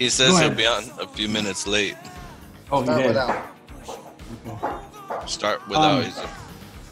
So, 0.00 0.04
He 0.04 0.08
says 0.10 0.38
he'll 0.40 0.54
be 0.54 0.66
on 0.66 0.84
a 0.98 1.06
few 1.06 1.28
minutes 1.28 1.66
late. 1.66 1.94
oh, 2.72 2.80
he 2.80 2.86
Not 2.86 2.96
did. 2.98 3.06
without. 3.08 3.46
Start 5.28 5.66
without. 5.68 6.04
Um, 6.04 6.12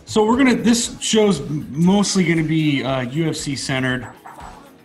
So 0.05 0.27
we're 0.27 0.37
gonna. 0.37 0.55
This 0.57 0.99
show's 1.01 1.41
mostly 1.71 2.25
gonna 2.27 2.43
be 2.43 2.83
uh, 2.85 3.07
UFC 3.07 3.57
centered. 3.57 4.07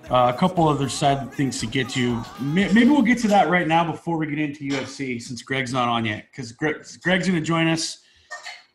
Uh, 0.10 0.32
a 0.34 0.38
couple 0.38 0.68
other 0.68 0.88
side 0.90 1.34
things 1.34 1.60
to 1.60 1.66
get 1.66 1.90
to. 1.90 2.22
Maybe 2.40 2.86
we'll 2.86 3.02
get 3.02 3.18
to 3.20 3.28
that 3.30 3.50
right 3.50 3.68
now 3.68 3.90
before 3.90 4.18
we 4.18 4.28
get 4.28 4.40
into 4.40 4.64
UFC, 4.66 5.22
since 5.22 5.42
Greg's 5.42 5.74
not 5.74 5.88
on 5.90 6.06
yet. 6.06 6.26
Because 6.32 6.52
Greg, 6.54 6.86
Greg's 7.04 7.28
gonna 7.28 7.42
join 7.42 7.68
us 7.68 8.00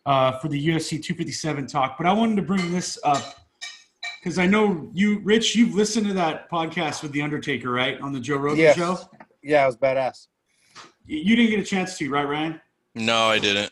uh, 0.04 0.38
for 0.40 0.48
the 0.48 0.68
UFC 0.68 0.90
257 1.02 1.66
talk. 1.68 1.96
But 1.96 2.06
I 2.06 2.12
wanted 2.12 2.36
to 2.36 2.42
bring 2.42 2.70
this 2.72 2.98
up 3.04 3.22
because 4.22 4.38
I 4.38 4.46
know 4.46 4.90
you, 4.92 5.20
Rich. 5.20 5.54
You've 5.56 5.74
listened 5.74 6.06
to 6.08 6.12
that 6.14 6.50
podcast 6.50 7.02
with 7.02 7.12
the 7.12 7.22
Undertaker, 7.22 7.70
right, 7.70 7.98
on 8.02 8.12
the 8.12 8.20
Joe 8.20 8.36
Rogan 8.36 8.58
Yes. 8.58 8.76
show. 8.76 8.98
Yeah, 9.42 9.64
it 9.64 9.66
was 9.66 9.76
badass. 9.76 10.26
You 11.06 11.18
you 11.18 11.36
didn't 11.36 11.50
get 11.50 11.60
a 11.60 11.64
chance 11.64 11.96
to, 11.98 12.10
right, 12.10 12.28
Ryan? 12.28 12.60
no, 12.94 13.26
I 13.26 13.38
didn't. 13.38 13.70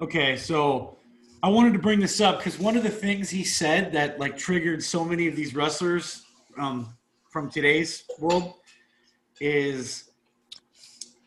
Okay, 0.00 0.36
so 0.36 0.98
I 1.42 1.48
wanted 1.48 1.72
to 1.72 1.78
bring 1.78 2.00
this 2.00 2.20
up 2.20 2.38
because 2.38 2.58
one 2.58 2.76
of 2.76 2.82
the 2.82 2.90
things 2.90 3.28
he 3.28 3.44
said 3.44 3.92
that 3.92 4.18
like 4.18 4.36
triggered 4.36 4.82
so 4.82 5.04
many 5.04 5.26
of 5.26 5.36
these 5.36 5.54
wrestlers 5.54 6.24
um, 6.58 6.88
from 7.28 7.50
today's 7.50 8.04
world 8.18 8.54
is 9.40 10.10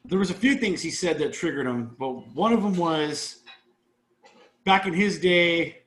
there 0.05 0.19
was 0.19 0.29
a 0.29 0.33
few 0.33 0.55
things 0.55 0.81
he 0.81 0.91
said 0.91 1.17
that 1.19 1.33
triggered 1.33 1.65
him, 1.65 1.95
but 1.97 2.11
one 2.35 2.53
of 2.53 2.61
them 2.61 2.75
was 2.75 3.41
back 4.65 4.85
in 4.85 4.93
his 4.93 5.19
day, 5.19 5.83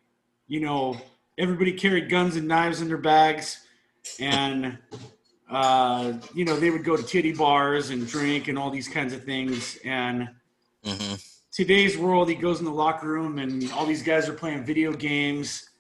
you 0.48 0.60
know, 0.60 0.96
everybody 1.38 1.72
carried 1.72 2.08
guns 2.08 2.36
and 2.36 2.48
knives 2.48 2.80
in 2.80 2.88
their 2.88 2.96
bags, 2.96 3.66
and 4.20 4.78
uh, 5.50 6.12
you 6.34 6.44
know 6.44 6.56
they 6.56 6.70
would 6.70 6.84
go 6.84 6.96
to 6.96 7.02
titty 7.02 7.32
bars 7.32 7.90
and 7.90 8.06
drink 8.06 8.48
and 8.48 8.58
all 8.58 8.70
these 8.70 8.88
kinds 8.88 9.12
of 9.12 9.24
things, 9.24 9.78
and 9.84 10.28
hmm 10.84 11.14
today's 11.56 11.96
world, 11.96 12.28
he 12.28 12.34
goes 12.34 12.58
in 12.58 12.66
the 12.66 12.70
locker 12.70 13.08
room 13.08 13.38
and 13.38 13.72
all 13.72 13.86
these 13.86 14.02
guys 14.02 14.28
are 14.28 14.34
playing 14.34 14.62
video 14.62 14.92
games 14.92 15.70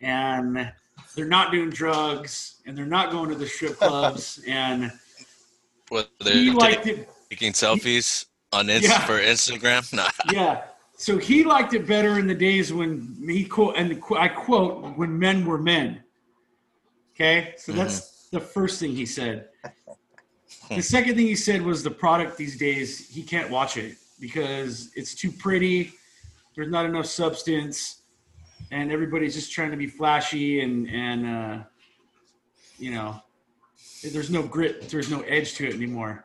and 0.00 0.72
they're 1.16 1.26
not 1.26 1.50
doing 1.50 1.70
drugs 1.70 2.60
and 2.64 2.78
they're 2.78 2.86
not 2.86 3.10
going 3.10 3.28
to 3.28 3.34
the 3.34 3.44
strip 3.46 3.76
clubs. 3.80 4.40
And 4.46 4.92
What 5.88 6.08
he 6.24 6.50
liked 6.52 6.86
it. 6.86 7.08
taking 7.30 7.52
selfies 7.52 8.26
on 8.52 8.70
Inst- 8.70 8.88
Yeah. 8.88 9.04
for 9.06 9.18
Instagram? 9.18 9.92
Nah. 9.96 10.08
yeah. 10.32 10.62
So 10.96 11.18
he 11.18 11.42
liked 11.42 11.74
it 11.74 11.84
better 11.84 12.20
in 12.20 12.28
the 12.28 12.34
days 12.34 12.72
when 12.72 13.16
he 13.26 13.44
quote 13.44 13.74
and 13.76 14.00
i 14.16 14.28
quote 14.28 14.96
when 14.96 15.18
men 15.18 15.44
were 15.44 15.58
men. 15.58 16.00
Okay? 17.16 17.54
So 17.56 17.72
that's 17.72 18.17
the 18.28 18.40
first 18.40 18.80
thing 18.80 18.94
he 18.94 19.06
said 19.06 19.48
the 20.70 20.82
second 20.82 21.14
thing 21.16 21.26
he 21.26 21.34
said 21.34 21.62
was 21.62 21.82
the 21.82 21.90
product 21.90 22.36
these 22.36 22.58
days 22.58 23.08
he 23.08 23.22
can't 23.22 23.50
watch 23.50 23.76
it 23.76 23.96
because 24.20 24.90
it's 24.94 25.14
too 25.14 25.30
pretty 25.30 25.92
there's 26.54 26.70
not 26.70 26.84
enough 26.84 27.06
substance 27.06 28.02
and 28.70 28.92
everybody's 28.92 29.34
just 29.34 29.52
trying 29.52 29.70
to 29.70 29.76
be 29.76 29.86
flashy 29.86 30.60
and 30.60 30.88
and 30.88 31.26
uh 31.26 31.58
you 32.78 32.90
know 32.90 33.20
there's 34.12 34.30
no 34.30 34.42
grit 34.42 34.88
there's 34.88 35.10
no 35.10 35.20
edge 35.22 35.54
to 35.54 35.66
it 35.66 35.74
anymore 35.74 36.24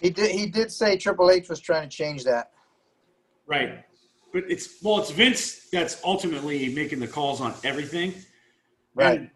He 0.00 0.10
did. 0.10 0.30
He 0.30 0.46
did 0.46 0.70
say 0.70 0.96
Triple 0.96 1.30
H 1.30 1.48
was 1.48 1.60
trying 1.60 1.88
to 1.88 1.96
change 1.96 2.24
that. 2.24 2.52
Right. 3.46 3.84
But 4.32 4.44
it's 4.48 4.82
well, 4.82 4.98
it's 5.00 5.10
Vince 5.10 5.68
that's 5.72 6.00
ultimately 6.04 6.72
making 6.74 7.00
the 7.00 7.08
calls 7.08 7.40
on 7.40 7.54
everything. 7.64 8.14
Right. 8.94 9.20
And 9.20 9.30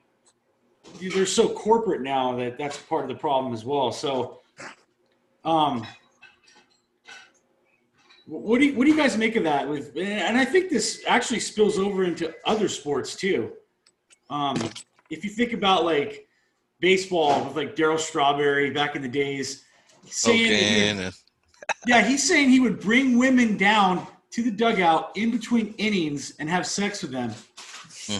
they're 1.01 1.27
so 1.27 1.49
corporate 1.49 2.03
now 2.03 2.37
that 2.37 2.59
that's 2.59 2.77
part 2.77 3.03
of 3.03 3.09
the 3.09 3.15
problem 3.15 3.53
as 3.53 3.65
well. 3.65 3.93
So, 3.93 4.41
um, 5.45 5.87
what 8.27 8.61
do 8.61 8.67
you, 8.67 8.75
what 8.75 8.85
do 8.85 8.91
you 8.91 8.97
guys 8.97 9.17
make 9.17 9.37
of 9.37 9.45
that? 9.45 9.69
With 9.69 9.97
and 9.97 10.37
I 10.37 10.45
think 10.45 10.71
this 10.71 11.03
actually 11.07 11.41
spills 11.41 11.79
over 11.79 12.05
into 12.05 12.35
other 12.45 12.69
sports 12.69 13.17
too. 13.17 13.53
Um, 14.31 14.57
if 15.11 15.25
you 15.25 15.31
think 15.31 15.53
about 15.53 15.85
like 15.85 16.27
baseball 16.81 17.45
with 17.45 17.57
like 17.57 17.77
Darryl 17.77 17.99
Strawberry 17.99 18.71
back 18.71 18.97
in 18.97 19.03
the 19.03 19.09
days, 19.09 19.65
saying 20.07 20.39
he- 20.99 21.11
yeah, 21.87 22.03
he's 22.03 22.27
saying 22.27 22.51
he 22.51 22.61
would 22.61 22.81
bring 22.81 23.19
women 23.19 23.57
down 23.57 24.07
to 24.31 24.43
the 24.43 24.51
dugout 24.51 25.11
in 25.17 25.31
between 25.31 25.75
innings 25.79 26.35
and 26.39 26.49
have 26.49 26.67
sex 26.67 27.03
with 27.03 27.13
them. 27.13 27.33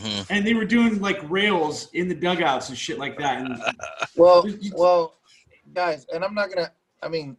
Mhm. 0.01 0.27
And 0.31 0.47
they 0.47 0.55
were 0.55 0.65
doing 0.65 1.01
like 1.01 1.19
rails 1.31 1.89
in 1.93 2.09
the 2.09 2.15
dugouts 2.15 2.69
and 2.69 2.79
shit 2.79 2.99
like 2.99 3.19
that. 3.19 3.39
And 3.41 3.63
Well, 4.17 4.47
You- 4.47 4.59
you- 4.61 4.73
well, 4.77 5.15
guys, 5.75 6.07
and 6.13 6.25
I'm 6.25 6.35
not 6.35 6.51
gonna. 6.53 6.71
I 7.03 7.09
mean, 7.09 7.37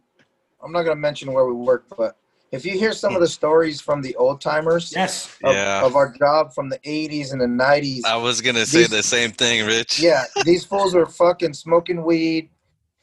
I'm 0.62 0.72
not 0.72 0.82
gonna 0.82 0.96
mention 0.96 1.32
where 1.32 1.46
we 1.46 1.54
work, 1.54 1.84
but 1.96 2.16
if 2.52 2.64
you 2.64 2.72
hear 2.78 2.92
some 2.92 3.14
of 3.14 3.20
the 3.20 3.26
stories 3.28 3.80
from 3.80 4.00
the 4.02 4.14
old 4.16 4.40
timers 4.40 4.92
yes, 4.94 5.36
of, 5.42 5.52
Yeah. 5.54 5.84
of 5.84 5.96
our 5.96 6.12
job 6.16 6.52
from 6.54 6.68
the 6.68 6.78
80s 6.80 7.32
and 7.32 7.40
the 7.40 7.46
90s, 7.46 8.04
I 8.04 8.16
was 8.16 8.40
gonna 8.40 8.64
say 8.66 8.78
These- 8.80 8.90
the 8.90 9.02
same 9.02 9.32
thing, 9.32 9.66
Rich. 9.66 9.98
yeah, 10.00 10.24
these 10.44 10.64
fools 10.64 10.94
were 10.94 11.06
fucking 11.06 11.54
smoking 11.54 12.04
weed, 12.04 12.50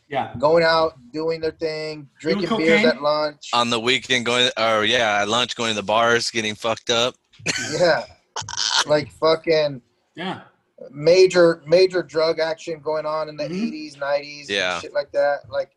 yeah, 0.09 0.33
going 0.39 0.63
out, 0.63 0.94
doing 1.12 1.41
their 1.41 1.51
thing, 1.51 2.07
drinking 2.19 2.47
Doing 2.50 2.62
beers 2.62 2.85
at 2.85 3.01
lunch. 3.01 3.50
On 3.53 3.69
the 3.69 3.79
weekend, 3.79 4.25
going 4.25 4.50
or 4.57 4.85
yeah, 4.85 5.22
at 5.22 5.28
lunch, 5.28 5.56
going 5.56 5.72
to 5.72 5.75
the 5.75 5.83
bars, 5.83 6.31
getting 6.31 6.56
fucked 6.56 6.89
up. 6.89 7.16
yeah, 7.78 8.06
like 8.86 9.12
fucking 9.12 9.81
yeah, 10.16 10.42
major 10.90 11.62
major 11.66 12.02
drug 12.03 12.40
action 12.40 12.80
going 12.80 13.06
on 13.06 13.30
in 13.30 13.38
the 13.38 13.44
Mhm. 13.44 13.72
80s 13.72 13.97
90s 13.97 14.50
Yeah. 14.50 14.74
and 14.75 14.81
shit 14.81 14.94
like 14.94 15.12
that 15.12 15.50
like 15.50 15.72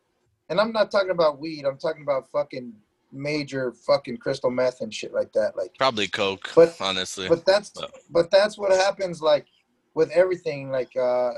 and 0.48 0.60
i'm 0.60 0.72
not 0.72 0.90
talking 0.90 1.10
about 1.10 1.38
weed 1.38 1.64
i'm 1.64 1.78
talking 1.78 2.02
about 2.02 2.30
fucking 2.30 2.72
major 3.12 3.72
fucking 3.72 4.16
crystal 4.16 4.50
meth 4.50 4.80
and 4.80 4.92
shit 4.92 5.12
like 5.12 5.32
that 5.34 5.56
like 5.56 5.72
Probably 5.78 6.08
coke, 6.08 6.50
But- 6.54 6.76
honestly. 6.80 7.28
but 7.28 7.44
that's 7.44 7.70
Well. 7.76 7.90
but 8.10 8.30
that's 8.30 8.58
what 8.58 8.72
happens 8.72 9.20
like 9.22 9.46
with 9.94 10.10
everything 10.10 10.70
like 10.70 10.96
uh 10.96 11.30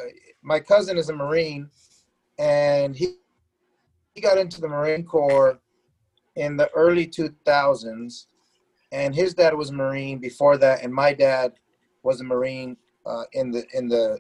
my 0.43 0.59
cousin 0.60 0.97
is 0.97 1.09
a 1.10 1.15
marine 1.15 1.69
and 2.38 2.97
he 2.97 3.16
he 4.15 4.21
got 4.22 4.38
into 4.38 4.60
the 4.60 4.69
marine 4.69 5.04
corps 5.04 5.59
in 6.37 6.56
the 6.56 6.71
early 6.71 7.06
2000s 7.06 8.27
and 8.92 9.14
his 9.14 9.34
dad 9.34 9.54
was 9.54 9.70
a 9.70 9.74
marine 9.74 10.19
before 10.19 10.56
that 10.58 10.82
and 10.82 10.92
my 10.92 11.12
dad 11.12 11.52
was 12.02 12.20
a 12.20 12.24
marine 12.24 12.76
uh, 13.04 13.24
in 13.32 13.50
the 13.50 13.64
in 13.74 13.88
the 13.88 14.19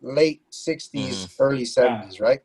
late 0.00 0.42
60s 0.52 1.34
early 1.40 1.62
70s 1.64 2.20
right 2.20 2.40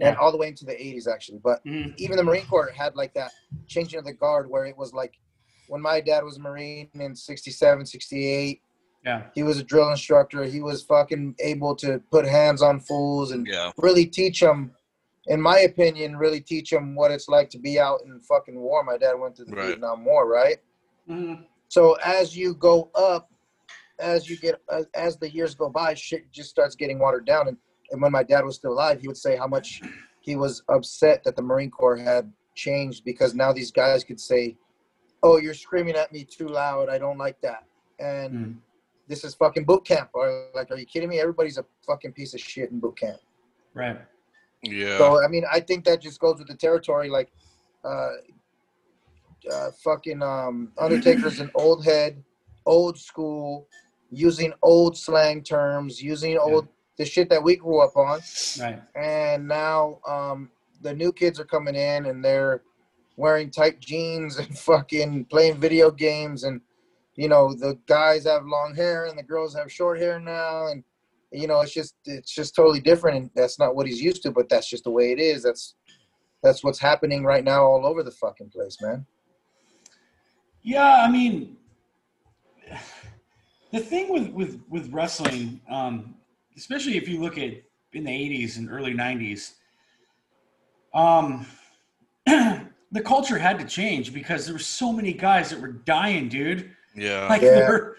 and 0.00 0.14
Yeah. 0.14 0.20
all 0.20 0.32
the 0.32 0.38
way 0.38 0.48
into 0.48 0.64
the 0.64 0.72
80s 0.72 1.06
actually 1.06 1.38
but 1.38 1.64
Mhm. 1.64 1.94
even 1.98 2.16
the 2.16 2.24
Marine 2.24 2.46
Corps 2.46 2.70
had 2.70 2.94
like 2.96 3.14
that 3.14 3.30
changing 3.68 3.98
of 3.98 4.04
the 4.04 4.12
guard 4.12 4.48
where 4.50 4.64
it 4.66 4.76
was 4.76 4.92
like 4.92 5.14
when 5.66 5.80
my 5.80 6.00
dad 6.00 6.24
was 6.24 6.36
a 6.36 6.40
Marine 6.40 6.90
in 6.94 7.14
67, 7.16 7.86
68, 7.86 8.60
yeah, 9.02 9.22
he 9.34 9.42
was 9.42 9.58
a 9.58 9.62
drill 9.62 9.90
instructor. 9.90 10.44
He 10.44 10.60
was 10.60 10.82
fucking 10.84 11.36
able 11.40 11.74
to 11.76 12.00
put 12.10 12.26
hands 12.26 12.60
on 12.60 12.80
fools 12.80 13.30
and 13.30 13.46
yeah. 13.46 13.72
really 13.78 14.04
teach 14.04 14.40
them, 14.40 14.72
in 15.26 15.40
my 15.40 15.60
opinion, 15.60 16.16
really 16.18 16.40
teach 16.42 16.68
them 16.68 16.94
what 16.94 17.10
it's 17.10 17.28
like 17.28 17.48
to 17.50 17.58
be 17.58 17.78
out 17.80 18.02
in 18.04 18.20
fucking 18.20 18.60
war. 18.60 18.82
My 18.84 18.98
dad 18.98 19.14
went 19.14 19.36
to 19.36 19.44
the 19.46 19.52
Right. 19.56 19.68
Vietnam 19.68 20.04
War, 20.04 20.28
right? 20.28 20.58
Mhm. 21.08 21.46
So 21.68 21.94
as 22.04 22.36
you 22.36 22.54
go 22.54 22.90
up, 22.94 23.30
as 23.98 24.28
you 24.28 24.36
get 24.36 24.60
as, 24.70 24.86
as 24.94 25.16
the 25.16 25.30
years 25.30 25.54
go 25.54 25.68
by, 25.68 25.94
shit 25.94 26.30
just 26.32 26.50
starts 26.50 26.74
getting 26.74 26.98
watered 26.98 27.26
down. 27.26 27.48
And, 27.48 27.56
and 27.90 28.00
when 28.02 28.12
my 28.12 28.22
dad 28.22 28.44
was 28.44 28.56
still 28.56 28.72
alive, 28.72 29.00
he 29.00 29.08
would 29.08 29.16
say 29.16 29.36
how 29.36 29.46
much 29.46 29.82
he 30.20 30.36
was 30.36 30.62
upset 30.68 31.22
that 31.24 31.36
the 31.36 31.42
Marine 31.42 31.70
Corps 31.70 31.96
had 31.96 32.32
changed 32.54 33.04
because 33.04 33.34
now 33.34 33.52
these 33.52 33.70
guys 33.70 34.04
could 34.04 34.20
say, 34.20 34.56
"Oh, 35.22 35.36
you're 35.38 35.54
screaming 35.54 35.96
at 35.96 36.12
me 36.12 36.24
too 36.24 36.48
loud. 36.48 36.88
I 36.88 36.98
don't 36.98 37.18
like 37.18 37.40
that." 37.42 37.64
And 37.98 38.32
Mhm. 38.34 38.56
this 39.06 39.22
is 39.24 39.34
fucking 39.34 39.64
boot 39.64 39.84
camp. 39.84 40.10
Or 40.14 40.48
like, 40.54 40.70
are 40.70 40.76
you 40.78 40.86
kidding 40.86 41.08
me? 41.08 41.20
Everybody's 41.20 41.58
a 41.58 41.64
fucking 41.86 42.12
piece 42.12 42.34
of 42.34 42.40
shit 42.40 42.70
in 42.70 42.80
boot 42.80 42.96
camp. 42.96 43.20
right, 43.74 43.98
Yeah. 44.62 44.98
So 44.98 45.22
I 45.22 45.26
mean, 45.28 45.44
I 45.50 45.58
think 45.60 45.84
that 45.84 46.00
just 46.00 46.20
goes 46.20 46.38
with 46.38 46.46
the 46.48 46.54
territory. 46.56 47.08
Like, 47.10 47.32
uh, 47.84 48.10
uh, 49.52 49.70
fucking 49.82 50.22
um, 50.22 50.72
Undertaker's 50.78 51.40
an 51.40 51.50
old 51.54 51.84
head, 51.84 52.22
old 52.66 52.98
school, 52.98 53.68
using 54.10 54.52
old 54.62 54.96
slang 54.96 55.42
terms, 55.42 56.02
using 56.02 56.38
old 56.38 56.68
the 56.96 57.04
shit 57.04 57.28
that 57.30 57.42
we 57.42 57.56
grew 57.56 57.80
up 57.80 57.96
on. 57.96 58.20
right, 58.60 58.80
And 58.94 59.48
now 59.48 59.98
um, 60.06 60.50
the 60.80 60.94
new 60.94 61.12
kids 61.12 61.40
are 61.40 61.44
coming 61.44 61.74
in 61.74 62.06
and 62.06 62.24
they're 62.24 62.62
wearing 63.16 63.50
tight 63.50 63.80
jeans 63.80 64.38
and 64.38 64.56
fucking 64.70 65.24
playing 65.26 65.58
video 65.58 65.90
games 65.90 66.44
and 66.44 66.60
you 67.16 67.28
know 67.28 67.54
the 67.54 67.78
guys 67.86 68.24
have 68.24 68.44
long 68.44 68.74
hair 68.74 69.06
and 69.06 69.16
the 69.16 69.22
girls 69.22 69.54
have 69.54 69.70
short 69.70 70.00
hair 70.00 70.18
now 70.18 70.66
and 70.66 70.82
you 71.30 71.46
know 71.46 71.60
it's 71.60 71.72
just 71.72 71.94
it's 72.06 72.34
just 72.34 72.56
totally 72.56 72.80
different 72.80 73.16
and 73.16 73.30
that's 73.36 73.58
not 73.58 73.76
what 73.76 73.86
he's 73.86 74.00
used 74.00 74.22
to 74.22 74.32
but 74.32 74.48
that's 74.48 74.68
just 74.68 74.84
the 74.84 74.90
way 74.90 75.12
it 75.12 75.20
is. 75.20 75.42
That's 75.42 75.74
that's 76.42 76.62
what's 76.62 76.78
happening 76.78 77.24
right 77.24 77.44
now 77.44 77.64
all 77.64 77.86
over 77.86 78.02
the 78.02 78.10
fucking 78.10 78.50
place 78.50 78.76
man 78.82 79.06
yeah. 80.64 81.02
I 81.06 81.10
mean, 81.10 81.56
the 83.72 83.80
thing 83.80 84.12
with 84.12 84.28
with 84.30 84.60
with 84.68 84.92
wrestling, 84.92 85.60
um, 85.68 86.14
especially 86.56 86.96
if 86.96 87.08
you 87.08 87.20
look 87.20 87.38
at 87.38 87.52
in 87.92 88.04
the 88.04 88.10
'80s 88.10 88.56
and 88.58 88.68
early 88.70 88.94
'90s, 88.94 89.52
um, 90.94 91.46
the 92.26 93.02
culture 93.04 93.38
had 93.38 93.58
to 93.58 93.64
change 93.64 94.12
because 94.12 94.46
there 94.46 94.54
were 94.54 94.58
so 94.58 94.92
many 94.92 95.12
guys 95.12 95.50
that 95.50 95.60
were 95.60 95.72
dying, 95.72 96.28
dude. 96.28 96.70
Yeah. 96.96 97.28
Like 97.28 97.42
Yeah. 97.42 97.50
their 97.50 97.96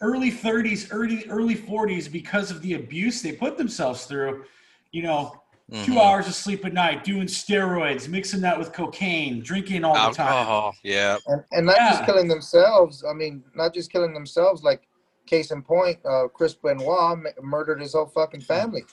early 0.00 0.32
30s, 0.32 0.88
early 0.90 1.26
early 1.28 1.54
40s 1.54 2.10
because 2.10 2.50
of 2.50 2.62
the 2.62 2.74
abuse 2.74 3.20
they 3.22 3.32
put 3.32 3.58
themselves 3.58 4.06
through. 4.06 4.44
You 4.92 5.02
know, 5.02 5.42
two 5.70 5.92
Mhm. 5.92 5.98
hours 6.04 6.26
of 6.26 6.34
sleep 6.34 6.64
at 6.64 6.72
night, 6.72 7.04
doing 7.04 7.26
steroids, 7.26 8.08
mixing 8.08 8.40
that 8.40 8.58
with 8.58 8.72
cocaine, 8.72 9.40
drinking 9.42 9.84
all 9.84 9.94
the 9.94 10.14
time. 10.16 10.28
Alcohol. 10.28 10.74
Yeah. 10.82 11.18
and 11.26 11.44
and 11.52 11.66
not 11.66 11.76
Yeah. 11.78 11.90
just 11.92 12.04
killing 12.06 12.28
themselves. 12.28 13.04
I 13.04 13.12
mean, 13.12 13.44
not 13.54 13.72
just 13.74 13.92
killing 13.92 14.12
themselves. 14.12 14.62
Like 14.62 14.88
case 15.26 15.50
in 15.52 15.62
point, 15.62 15.98
uh, 16.04 16.26
Chris 16.28 16.54
Benoit 16.54 17.12
m- 17.12 17.26
murdered 17.42 17.80
his 17.80 17.92
whole 17.92 18.06
fucking 18.06 18.40
family. 18.40 18.84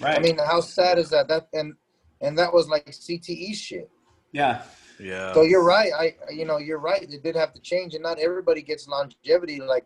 Right. 0.00 0.16
I 0.16 0.20
mean, 0.20 0.38
how 0.38 0.60
sad 0.62 0.98
is 0.98 1.10
that? 1.10 1.28
That 1.28 1.48
and 1.52 1.74
and 2.20 2.38
that 2.38 2.52
was 2.52 2.68
like 2.68 2.86
CTE 2.92 3.52
shit. 3.54 3.90
yeah. 4.32 4.62
Yeah. 4.98 5.32
So 5.34 5.42
you're 5.42 5.64
right. 5.64 5.92
I 5.92 6.14
you 6.30 6.44
know 6.44 6.58
you're 6.58 6.78
right. 6.78 7.02
It 7.02 7.22
did 7.22 7.34
have 7.36 7.52
to 7.54 7.60
change, 7.60 7.94
and 7.94 8.02
not 8.02 8.18
everybody 8.18 8.62
gets 8.62 8.86
longevity 8.88 9.60
like 9.60 9.84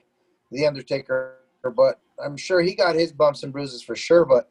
the 0.53 0.67
Undertaker. 0.67 1.39
But 1.75 1.99
I'm 2.23 2.37
sure 2.37 2.61
he 2.61 2.75
got 2.75 2.95
his 2.95 3.13
bumps 3.13 3.43
and 3.43 3.53
bruises 3.53 3.83
for 3.83 3.97
sure. 3.97 4.25
But 4.25 4.49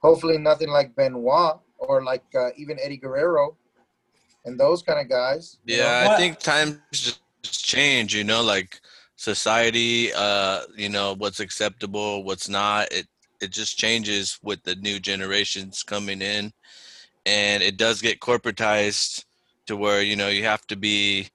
hopefully 0.00 0.38
nothing 0.38 0.68
like 0.68 0.94
Benoit 0.94 1.58
or 1.78 2.02
like 2.04 2.24
uh, 2.34 2.50
even 2.56 2.78
Eddie 2.80 2.96
Guerrero 2.96 3.56
and 4.44 4.58
those 4.58 4.82
kind 4.82 5.00
of 5.00 5.08
guys. 5.08 5.58
you 5.64 5.78
know? 5.78 5.84
Yeah, 5.84 6.08
I 6.10 6.16
think 6.16 6.38
times 6.38 6.78
just 6.92 7.20
change, 7.44 8.14
you 8.14 8.24
know, 8.24 8.42
like 8.42 8.80
society, 9.16 10.12
uh, 10.14 10.62
you 10.76 10.88
know, 10.88 11.14
what's 11.16 11.40
acceptable, 11.40 12.24
what's 12.24 12.48
not. 12.48 12.90
It 12.92 13.06
it 13.40 13.50
just 13.52 13.78
changes 13.78 14.38
with 14.42 14.62
the 14.64 14.74
new 14.76 14.98
generations 14.98 15.82
coming 15.82 16.22
in. 16.22 16.52
And 17.24 17.62
it 17.62 17.76
does 17.76 18.02
get 18.02 18.20
corporatized 18.20 19.24
to 19.66 19.76
where, 19.76 20.02
you 20.02 20.16
know, 20.16 20.28
you 20.28 20.44
have 20.44 20.66
to 20.68 20.76
be 20.76 21.28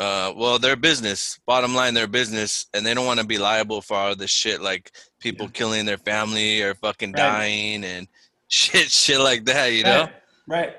uh 0.00 0.32
well, 0.34 0.58
they're 0.58 0.76
business. 0.76 1.38
Bottom 1.46 1.74
line, 1.74 1.92
they're 1.94 2.06
business 2.08 2.66
and 2.74 2.84
they 2.84 2.94
don't 2.94 3.06
want 3.06 3.20
to 3.20 3.26
be 3.26 3.38
liable 3.38 3.82
for 3.82 3.96
all 3.96 4.16
this 4.16 4.30
shit 4.30 4.60
like 4.62 4.90
people 5.20 5.46
Yeah. 5.46 5.52
killing 5.52 5.84
their 5.86 5.98
family 5.98 6.62
or 6.62 6.74
fucking 6.74 7.12
Right. 7.12 7.16
dying 7.16 7.84
and 7.84 8.08
shit 8.48 8.90
shit 8.90 9.20
like 9.20 9.44
that, 9.44 9.66
you 9.72 9.84
know? 9.84 10.08
Right. 10.48 10.68
right. 10.68 10.76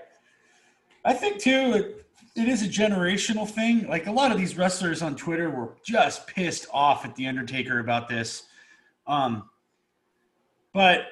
I 1.06 1.14
think 1.14 1.40
too, 1.40 1.74
it, 1.76 2.06
it 2.36 2.48
is 2.48 2.64
a 2.64 2.68
generational 2.68 3.48
thing. 3.50 3.88
Like 3.88 4.08
a 4.08 4.12
lot 4.12 4.32
of 4.32 4.38
these 4.38 4.58
wrestlers 4.58 5.02
on 5.02 5.16
Twitter 5.16 5.50
were 5.50 5.74
just 5.86 6.26
pissed 6.28 6.66
off 6.74 7.06
at 7.06 7.16
the 7.16 7.28
Undertaker 7.28 7.80
about 7.80 8.10
this. 8.10 8.44
Um, 9.08 9.50
but 10.74 11.06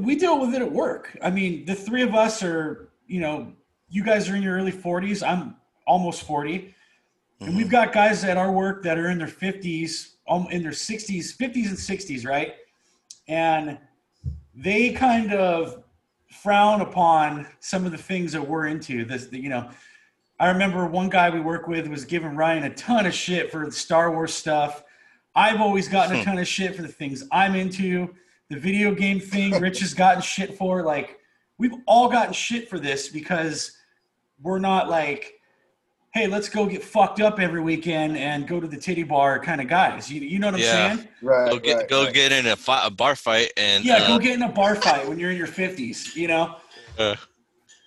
we 0.00 0.16
deal 0.16 0.40
with 0.40 0.54
it 0.54 0.62
at 0.62 0.72
work. 0.72 1.16
I 1.22 1.30
mean, 1.30 1.64
the 1.66 1.74
three 1.74 2.02
of 2.02 2.14
us 2.14 2.42
are, 2.42 2.88
you 3.06 3.20
know, 3.20 3.52
you 3.88 4.02
guys 4.02 4.28
are 4.28 4.36
in 4.36 4.42
your 4.42 4.56
early 4.56 4.72
40s. 4.72 5.26
I'm 5.26 5.56
almost 5.86 6.22
40. 6.24 6.74
And 7.40 7.50
Mhm. 7.52 7.56
we've 7.56 7.68
got 7.68 7.92
guys 7.92 8.24
at 8.24 8.36
our 8.36 8.50
work 8.50 8.82
that 8.84 8.98
are 8.98 9.10
in 9.10 9.18
their 9.18 9.26
50s, 9.26 10.16
um, 10.28 10.46
in 10.50 10.62
their 10.62 10.72
60s, 10.72 11.32
50s 11.32 11.68
and 11.68 11.78
60s, 11.78 12.24
right? 12.24 12.54
And 13.28 13.78
they 14.54 14.92
kind 14.92 15.32
of 15.32 15.82
frown 16.30 16.80
upon 16.80 17.46
some 17.60 17.84
of 17.84 17.92
the 17.92 17.98
things 17.98 18.32
that 18.32 18.46
we're 18.46 18.66
into. 18.66 19.04
This, 19.04 19.28
you 19.32 19.48
know, 19.48 19.70
I 20.40 20.48
remember 20.48 20.86
one 20.86 21.08
guy 21.08 21.30
we 21.30 21.40
work 21.40 21.66
with 21.66 21.86
was 21.88 22.04
giving 22.04 22.36
Ryan 22.36 22.64
a 22.64 22.74
ton 22.74 23.06
of 23.06 23.14
shit 23.14 23.50
for 23.50 23.64
the 23.66 23.72
Star 23.72 24.10
Wars 24.10 24.32
stuff. 24.34 24.82
I've 25.34 25.60
always 25.60 25.88
gotten 25.88 26.16
a 26.16 26.18
Hmm. 26.20 26.24
ton 26.24 26.38
of 26.38 26.48
shit 26.48 26.74
for 26.74 26.82
the 26.82 26.88
things 26.88 27.24
I'm 27.32 27.54
into. 27.54 28.14
The 28.48 28.58
video 28.58 28.94
game 28.94 29.18
thing, 29.20 29.52
Rich 29.60 29.80
has 29.80 29.92
gotten 29.92 30.22
shit 30.22 30.56
for. 30.56 30.82
Like, 30.82 31.18
we've 31.58 31.74
all 31.86 32.08
gotten 32.08 32.32
shit 32.32 32.68
for 32.68 32.78
this 32.78 33.08
because 33.08 33.76
we're 34.40 34.58
not 34.58 34.88
like, 34.88 35.35
hey, 36.16 36.26
let's 36.26 36.48
go 36.48 36.64
get 36.64 36.82
fucked 36.82 37.20
up 37.20 37.38
every 37.38 37.60
weekend 37.60 38.16
and 38.16 38.48
go 38.48 38.58
to 38.58 38.66
the 38.66 38.76
titty 38.76 39.02
bar 39.02 39.38
kind 39.38 39.60
of 39.60 39.68
guys. 39.68 40.10
You, 40.10 40.22
you 40.22 40.38
know 40.38 40.46
what 40.46 40.54
I'm 40.54 40.60
Yeah. 40.60 40.96
saying? 40.96 41.08
Right. 41.20 41.50
Go 41.50 41.58
get 41.58 41.76
right, 41.76 41.88
go 41.88 42.04
right. 42.04 42.14
get 42.14 42.32
in 42.32 42.46
a, 42.46 42.56
fi- 42.56 42.86
a 42.86 42.90
bar 42.90 43.14
fight 43.16 43.52
and 43.58 43.84
Yeah, 43.84 43.96
uh, 43.96 44.06
go 44.08 44.18
get 44.18 44.32
in 44.32 44.42
a 44.42 44.48
bar 44.48 44.76
fight 44.76 45.06
when 45.06 45.18
you're 45.18 45.30
in 45.30 45.36
your 45.36 45.46
50s, 45.46 46.16
you 46.16 46.28
know? 46.28 46.56
uh, 46.98 47.16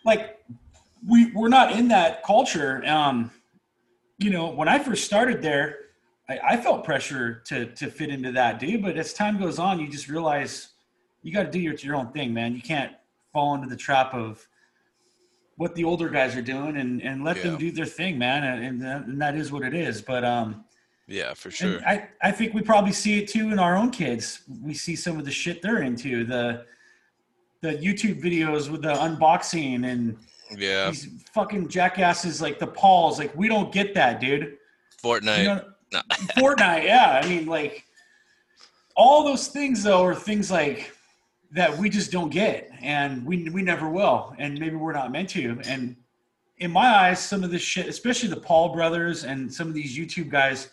like 0.06 0.38
we 1.08 1.32
we're 1.32 1.50
not 1.50 1.72
in 1.72 1.88
that 1.88 2.24
culture. 2.24 2.84
Um, 2.86 3.32
you 4.20 4.30
know, 4.30 4.50
when 4.50 4.68
I 4.68 4.78
first 4.78 5.06
started 5.06 5.42
there, 5.42 5.78
I, 6.30 6.40
I 6.50 6.58
felt 6.58 6.84
pressure 6.84 7.42
to 7.46 7.66
to 7.74 7.90
fit 7.90 8.10
into 8.10 8.32
that, 8.34 8.60
dude. 8.60 8.84
But 8.84 8.98
as 8.98 9.14
time 9.14 9.40
goes 9.40 9.58
on, 9.58 9.80
you 9.80 9.90
just 9.90 10.08
realize 10.08 10.70
you 11.24 11.34
got 11.34 11.44
to 11.44 11.52
do 11.52 11.60
your 11.60 11.74
your 11.76 11.96
own 11.96 12.12
thing, 12.12 12.34
man. 12.34 12.54
You 12.54 12.62
can't 12.62 12.94
fall 13.34 13.56
into 13.56 13.68
the 13.68 13.76
trap 13.76 14.14
of 14.14 14.48
what 15.60 15.76
the 15.76 15.84
older 15.84 16.08
guys 16.08 16.38
are 16.38 16.42
doing 16.42 16.78
and 16.78 17.02
and 17.04 17.22
let 17.22 17.44
them 17.44 17.58
do 17.58 17.70
their 17.70 17.86
thing, 17.86 18.18
man. 18.18 18.46
And 18.46 18.82
and, 18.82 19.06
and 19.10 19.22
that 19.22 19.36
is 19.36 19.52
what 19.52 19.64
it 19.64 19.74
is. 19.74 20.02
But 20.02 20.24
um, 20.24 20.64
yeah, 21.06 21.34
for 21.34 21.52
sure. 21.52 21.82
I, 21.86 22.08
I 22.22 22.32
think 22.32 22.54
we 22.54 22.62
probably 22.62 22.94
see 22.94 23.20
it 23.22 23.28
too 23.28 23.52
in 23.52 23.60
our 23.60 23.76
own 23.76 23.92
kids. 23.92 24.44
We 24.64 24.74
see 24.74 24.96
some 24.96 25.20
of 25.20 25.26
the 25.26 25.32
shit 25.32 25.62
they're 25.62 25.82
into, 25.82 26.24
the 26.24 26.66
the 27.60 27.74
YouTube 27.74 28.24
videos 28.24 28.70
with 28.70 28.84
the 28.84 28.94
unboxing 28.94 29.86
and 29.86 30.18
Yeah, 30.58 30.92
these 30.92 31.10
fucking 31.34 31.68
jackasses 31.68 32.42
like 32.42 32.58
the 32.58 32.68
Pauls. 32.68 33.20
Like 33.20 33.36
we 33.36 33.50
don't 33.50 33.70
get 33.70 33.94
that, 33.96 34.22
dude. 34.22 34.58
Fortnite. 35.04 35.40
You 35.40 35.44
know, 35.44 35.66
No. 35.92 36.02
Fortnite, 36.38 36.86
yeah. 36.86 37.20
I 37.22 37.28
mean, 37.28 37.48
like 37.48 37.84
all 38.96 39.26
those 39.26 39.48
things 39.48 39.84
though 39.84 40.06
are 40.06 40.16
things 40.16 40.50
like 40.50 40.96
that 41.52 41.78
we 41.78 41.90
just 41.90 42.14
don't 42.14 42.30
get, 42.30 42.69
and 42.82 43.26
we 43.26 43.50
we 43.50 43.62
never 43.62 43.90
will, 43.90 44.34
and 44.38 44.60
maybe 44.60 44.76
we're 44.76 44.94
not 44.94 45.12
meant 45.12 45.30
to. 45.32 45.60
And 45.66 45.96
in 46.58 46.72
my 46.72 46.88
eyes, 46.88 47.20
some 47.20 47.44
of 47.44 47.52
this 47.52 47.62
shit, 47.62 47.88
especially 47.88 48.30
the 48.30 48.38
Paul 48.42 48.74
brothers 48.74 49.24
and 49.24 49.54
some 49.54 49.68
of 49.68 49.74
these 49.74 49.98
YouTube 49.98 50.30
guys, 50.30 50.70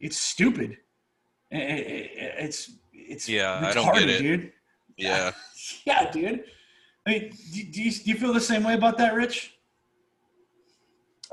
it's 0.00 0.16
stupid. 0.18 0.78
I- 1.52 1.56
I- 1.56 1.60
I- 1.60 2.34
It's 2.46 2.70
it's 2.92 3.28
Yeah, 3.28 3.60
I 3.66 3.72
don't 3.72 3.92
get 3.94 4.08
it. 4.08 4.18
dude. 4.18 4.52
yeah, 4.96 5.32
Yeah, 5.84 6.10
dude. 6.10 6.44
I 7.06 7.10
mean, 7.10 7.30
do, 7.30 7.62
do, 7.64 7.82
you, 7.82 7.90
do 7.92 8.10
you 8.10 8.14
feel 8.16 8.32
the 8.34 8.40
same 8.40 8.62
way 8.64 8.74
about 8.74 8.98
that, 8.98 9.14
Rich? 9.14 9.54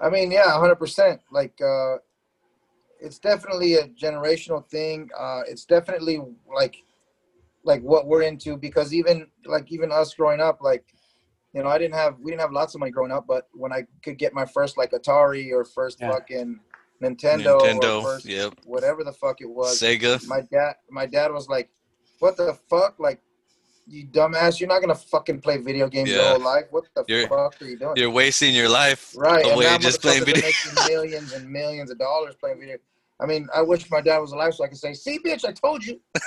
I 0.01 0.09
mean, 0.09 0.31
yeah, 0.31 0.57
hundred 0.59 0.75
percent. 0.75 1.21
Like, 1.31 1.59
uh, 1.61 1.97
it's 3.01 3.19
definitely 3.19 3.75
a 3.75 3.87
generational 3.89 4.65
thing. 4.67 5.09
Uh, 5.17 5.41
it's 5.47 5.65
definitely 5.65 6.21
like, 6.53 6.77
like 7.65 7.81
what 7.81 8.07
we're 8.07 8.21
into 8.21 8.55
because 8.57 8.93
even 8.93 9.27
like 9.45 9.71
even 9.71 9.91
us 9.91 10.13
growing 10.13 10.39
up, 10.39 10.59
like, 10.61 10.85
you 11.53 11.61
know, 11.63 11.69
I 11.69 11.77
didn't 11.77 11.95
have 11.95 12.15
we 12.21 12.31
didn't 12.31 12.41
have 12.41 12.51
lots 12.51 12.75
of 12.75 12.79
money 12.79 12.91
growing 12.91 13.11
up, 13.11 13.25
but 13.27 13.47
when 13.53 13.73
I 13.73 13.85
could 14.03 14.17
get 14.17 14.33
my 14.33 14.45
first 14.45 14.77
like 14.77 14.91
Atari 14.91 15.51
or 15.51 15.65
first 15.65 15.99
Yeah. 15.99 16.11
fucking 16.11 16.59
Nintendo, 17.03 17.59
Nintendo. 17.59 17.97
or 17.99 18.03
first 18.03 18.25
Yep. 18.25 18.53
whatever 18.65 19.03
the 19.03 19.11
fuck 19.11 19.41
it 19.41 19.49
was, 19.49 19.81
Sega. 19.81 20.25
my 20.27 20.41
dad 20.41 20.75
my 20.89 21.05
dad 21.05 21.31
was 21.33 21.49
like, 21.49 21.69
"What 22.19 22.37
the 22.37 22.53
fuck? 22.69 22.95
Like, 22.99 23.19
you 23.87 24.05
dumbass! 24.07 24.59
You're 24.59 24.69
not 24.69 24.79
gonna 24.81 24.95
fucking 24.95 25.41
play 25.41 25.57
video 25.57 25.87
games 25.89 26.09
your 26.09 26.23
whole 26.23 26.39
life. 26.39 26.65
What 26.71 26.85
the 26.95 27.03
You're- 27.07 27.27
fuck 27.27 27.61
are 27.61 27.65
you 27.65 27.77
doing?" 27.77 27.93
You're 27.97 28.09
wasting 28.11 28.53
your 28.55 28.69
life 28.69 29.13
Right. 29.17 29.45
away 29.45 29.77
just 29.79 30.01
playing 30.01 30.23
video. 30.23 30.43
making 30.43 30.73
millions 30.87 31.33
and 31.33 31.49
millions 31.49 31.89
of 31.91 31.97
dollars 31.97 32.35
playing 32.35 32.59
video. 32.59 32.77
I 33.19 33.25
mean, 33.25 33.47
I 33.55 33.61
wish 33.61 33.89
my 33.89 34.01
dad 34.01 34.19
was 34.19 34.31
alive 34.33 34.53
so 34.53 34.63
I 34.65 34.67
could 34.67 34.77
say, 34.77 34.93
"See, 34.93 35.19
bitch, 35.19 35.45
I 35.45 35.51
told 35.51 35.85
you." 35.85 35.99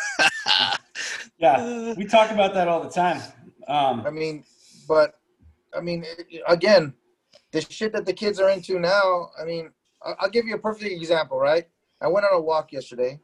Yeah, 1.38 1.94
we 1.96 2.04
talk 2.04 2.30
about 2.32 2.52
that 2.54 2.66
all 2.68 2.82
the 2.82 2.90
time. 2.90 3.22
Um, 3.68 4.04
I 4.06 4.10
mean, 4.10 4.44
but 4.88 5.14
I 5.76 5.80
mean, 5.80 6.04
again, 6.48 6.94
the 7.52 7.60
shit 7.60 7.92
that 7.92 8.06
the 8.06 8.12
kids 8.12 8.40
are 8.40 8.50
into 8.50 8.78
now. 8.80 9.30
I 9.40 9.44
mean, 9.44 9.70
I- 10.04 10.14
I'll 10.18 10.30
give 10.30 10.46
you 10.46 10.56
a 10.56 10.58
perfect 10.58 10.90
example. 10.90 11.38
Right? 11.38 11.68
I 12.00 12.08
went 12.08 12.26
on 12.26 12.34
a 12.34 12.40
walk 12.40 12.72
yesterday, 12.72 13.20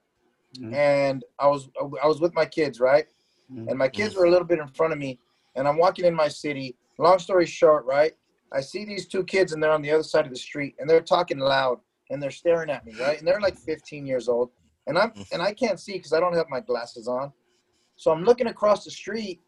Mhm. 0.57 0.75
and 0.75 1.25
I 1.39 1.49
was 1.49 1.69
I 2.03 2.07
was 2.07 2.21
with 2.21 2.35
my 2.35 2.47
kids, 2.47 2.79
right? 2.81 3.07
Mhm. 3.51 3.69
And 3.71 3.79
my 3.79 3.89
kids 3.89 4.15
were 4.15 4.27
a 4.27 4.31
little 4.31 4.47
bit 4.47 4.61
in 4.61 4.69
front 4.69 4.93
of 4.93 4.99
me, 4.99 5.19
and 5.57 5.67
I'm 5.67 5.77
walking 5.79 6.05
in 6.05 6.15
my 6.15 6.29
city. 6.29 6.77
Long 6.99 7.19
story 7.19 7.47
short, 7.47 7.85
right? 7.85 8.15
I 8.53 8.61
see 8.61 8.85
these 8.85 9.09
two 9.09 9.25
kids, 9.25 9.53
and 9.53 9.61
they're 9.61 9.73
on 9.73 9.83
the 9.83 9.91
other 9.91 10.05
side 10.05 10.25
of 10.27 10.31
the 10.31 10.39
street, 10.39 10.77
and 10.79 10.89
they're 10.89 11.01
talking 11.01 11.39
loud, 11.41 11.81
and 12.11 12.23
they're 12.23 12.31
staring 12.31 12.71
at 12.71 12.85
me, 12.87 12.93
right? 13.01 13.19
And 13.19 13.27
they're 13.27 13.41
like 13.41 13.57
15 13.57 14.07
years 14.07 14.29
old, 14.29 14.53
and 14.87 14.97
I'm 14.97 15.13
and 15.33 15.43
I 15.43 15.53
can't 15.53 15.81
see 15.81 15.95
because 15.95 16.13
I 16.13 16.21
don't 16.21 16.35
have 16.35 16.49
my 16.49 16.61
glasses 16.61 17.09
on. 17.09 17.33
So 17.97 18.11
I'm 18.11 18.25
looking 18.25 18.49
across 18.49 18.85
the 18.85 18.91
street, 18.91 19.41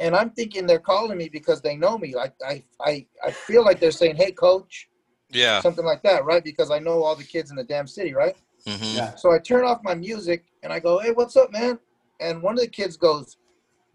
and 0.00 0.14
I'm 0.16 0.30
thinking 0.30 0.66
they're 0.66 0.78
calling 0.78 1.18
me 1.18 1.28
because 1.28 1.60
they 1.60 1.76
know 1.76 1.98
me. 1.98 2.14
Like 2.14 2.34
I 2.46 2.64
I 2.80 3.06
I 3.24 3.30
feel 3.30 3.64
like 3.64 3.80
they're 3.80 3.90
saying, 3.90 4.16
"Hey, 4.16 4.32
coach," 4.32 4.88
yeah. 5.30 5.60
something 5.60 5.84
like 5.84 6.02
that, 6.02 6.24
right? 6.24 6.42
Because 6.42 6.70
I 6.70 6.78
know 6.78 7.02
all 7.02 7.14
the 7.16 7.24
kids 7.24 7.50
in 7.50 7.56
the 7.56 7.64
damn 7.64 7.86
city, 7.86 8.14
right? 8.14 8.36
hmm 8.66 8.94
yeah, 8.94 9.14
So 9.16 9.32
I 9.32 9.38
turn 9.38 9.64
off 9.64 9.80
my 9.82 9.94
music 9.94 10.44
and 10.62 10.72
I 10.72 10.78
go, 10.80 10.98
"Hey, 10.98 11.10
what's 11.12 11.36
up, 11.36 11.52
man?" 11.52 11.78
And 12.20 12.42
one 12.42 12.54
of 12.54 12.60
the 12.60 12.68
kids 12.68 12.96
goes, 12.96 13.36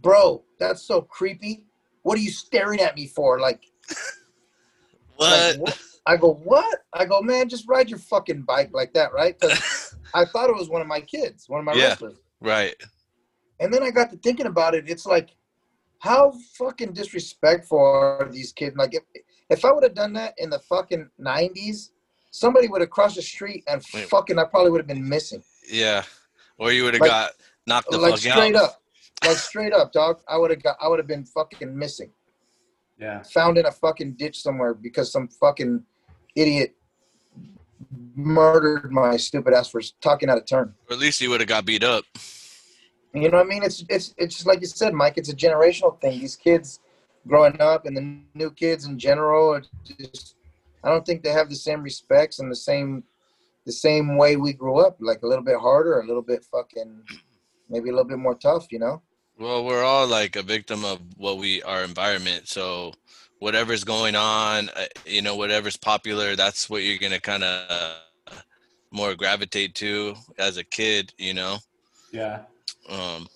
"Bro, 0.02 0.44
that's 0.60 0.84
so 0.84 1.02
creepy. 1.02 1.66
What 2.04 2.18
are 2.18 2.22
you 2.22 2.32
staring 2.32 2.80
at 2.82 2.96
me 2.96 3.08
for?" 3.08 3.40
Like, 3.40 3.64
What? 5.18 5.58
like, 5.58 5.76
I 6.06 6.16
go, 6.18 6.34
"What?" 6.44 6.80
I 6.94 7.06
go, 7.06 7.22
"Man, 7.22 7.50
just 7.50 7.68
ride 7.68 7.90
your 7.90 8.00
fucking 8.00 8.44
bike 8.44 8.70
like 8.74 8.94
that, 8.94 9.14
right?" 9.14 9.38
Because 9.40 9.96
I 10.14 10.26
thought 10.26 10.50
it 10.50 10.56
was 10.56 10.70
one 10.70 10.82
of 10.82 10.88
my 10.88 11.02
kids, 11.02 11.50
one 11.50 11.60
of 11.60 11.66
my 11.66 11.74
Yeah. 11.74 11.90
wrestlers. 11.90 12.18
right. 12.40 12.76
And 13.60 13.74
then 13.74 13.84
I 13.84 13.90
got 13.92 14.12
to 14.12 14.18
thinking 14.18 14.46
about 14.46 14.76
it. 14.76 14.86
It's 14.88 15.06
like, 15.06 15.30
how 16.00 16.32
fucking 16.58 16.94
disrespectful 16.94 17.80
are 17.80 18.30
these 18.32 18.52
kids? 18.52 18.76
Like, 18.78 18.94
if 18.94 19.04
if 19.50 19.66
I 19.66 19.72
would 19.72 19.84
have 19.84 19.96
done 19.96 20.14
that 20.14 20.34
in 20.38 20.50
the 20.50 20.60
fucking 20.60 21.10
nineties, 21.18 21.92
somebody 22.32 22.68
would 22.68 22.82
have 22.82 22.90
crossed 22.90 23.16
the 23.16 23.22
street 23.22 23.64
and 23.68 23.82
Wait. 23.94 24.08
fucking 24.10 24.38
I 24.38 24.44
probably 24.44 24.72
would 24.72 24.80
have 24.82 24.88
been 24.88 25.08
missing. 25.08 25.44
Yeah. 25.68 26.04
Or 26.60 26.72
you 26.72 26.84
would 26.84 26.94
have 26.94 27.02
Like- 27.02 27.10
got 27.10 27.32
knocked 27.66 27.90
the 27.92 27.98
like 27.98 28.12
fuck 28.12 28.20
straight 28.20 28.56
out. 28.56 28.64
up, 28.64 28.82
like 29.26 29.38
straight 29.38 29.74
up, 29.74 29.92
dog. 29.92 30.22
I 30.28 30.38
would 30.38 30.52
have 30.52 30.62
got. 30.62 30.78
I 30.82 30.88
would 30.88 31.00
have 31.00 31.08
been 31.08 31.26
fucking 31.26 31.76
missing, 31.78 32.12
Yeah. 33.00 33.24
found 33.24 33.58
in 33.58 33.66
a 33.66 33.72
fucking 33.72 34.14
ditch 34.14 34.42
somewhere 34.42 34.74
because 34.74 35.12
some 35.12 35.28
fucking 35.28 35.84
idiot 36.36 36.76
murdered 38.16 38.92
my 38.92 39.18
stupid 39.18 39.54
ass 39.54 39.70
for 39.70 39.82
talking 40.02 40.30
out 40.30 40.38
of 40.38 40.46
turn. 40.46 40.74
Or 40.90 40.94
at 40.94 41.00
least 41.00 41.20
he 41.20 41.28
would 41.28 41.40
have 41.42 41.48
got 41.48 41.66
beat 41.66 41.84
up. 41.84 42.06
You 43.22 43.30
know 43.30 43.38
what 43.38 43.48
I 43.48 43.50
mean? 43.50 43.64
It's 43.64 43.84
it's 43.90 44.14
it's 44.18 44.36
just 44.36 44.48
like 44.48 44.62
you 44.62 44.68
said, 44.68 44.94
Mike. 44.94 45.18
It's 45.18 45.30
a 45.30 45.36
generational 45.36 46.00
thing. 46.00 46.20
These 46.20 46.36
kids 46.36 46.80
growing 47.28 47.60
up 47.60 47.86
and 47.86 47.96
the 47.96 48.20
new 48.34 48.52
kids 48.52 48.86
in 48.86 48.98
general, 48.98 49.60
just 49.84 50.36
I 50.84 50.90
don't 50.90 51.06
think 51.06 51.24
they 51.24 51.32
have 51.32 51.50
the 51.50 51.56
same 51.56 51.82
respects 51.82 52.40
and 52.40 52.52
the 52.52 52.56
same 52.56 53.04
the 53.66 53.72
same 53.72 54.18
way 54.18 54.38
we 54.38 54.54
grew 54.54 54.80
up. 54.80 54.98
Like 55.00 55.24
a 55.24 55.28
little 55.28 55.44
bit 55.44 55.60
harder, 55.60 56.00
a 56.00 56.06
little 56.06 56.22
bit 56.22 56.46
fucking, 56.46 57.02
maybe 57.70 57.90
a 57.90 57.92
little 57.92 58.08
bit 58.08 58.18
more 58.20 58.36
tough. 58.36 58.72
You 58.72 58.80
know? 58.80 59.02
Well, 59.38 59.66
we're 59.66 59.84
all 59.84 60.08
like 60.08 60.36
a 60.36 60.44
victim 60.44 60.86
of 60.86 61.00
what 61.18 61.38
we 61.38 61.62
our 61.64 61.84
environment. 61.84 62.48
So 62.48 62.94
whatever's 63.40 63.84
going 63.84 64.16
on, 64.16 64.70
uh, 64.76 64.86
you 65.06 65.22
know, 65.22 65.36
whatever's 65.36 65.78
popular, 65.78 66.36
that's 66.36 66.70
what 66.70 66.84
you're 66.84 66.98
gonna 66.98 67.20
kind 67.20 67.44
of 67.44 67.70
uh, 67.70 68.36
more 68.92 69.16
gravitate 69.16 69.76
to 69.76 70.16
as 70.40 70.58
a 70.58 70.64
kid. 70.64 71.14
You 71.18 71.34
know, 71.34 71.58
Yeah. 72.12 72.42
Um, 72.90 73.28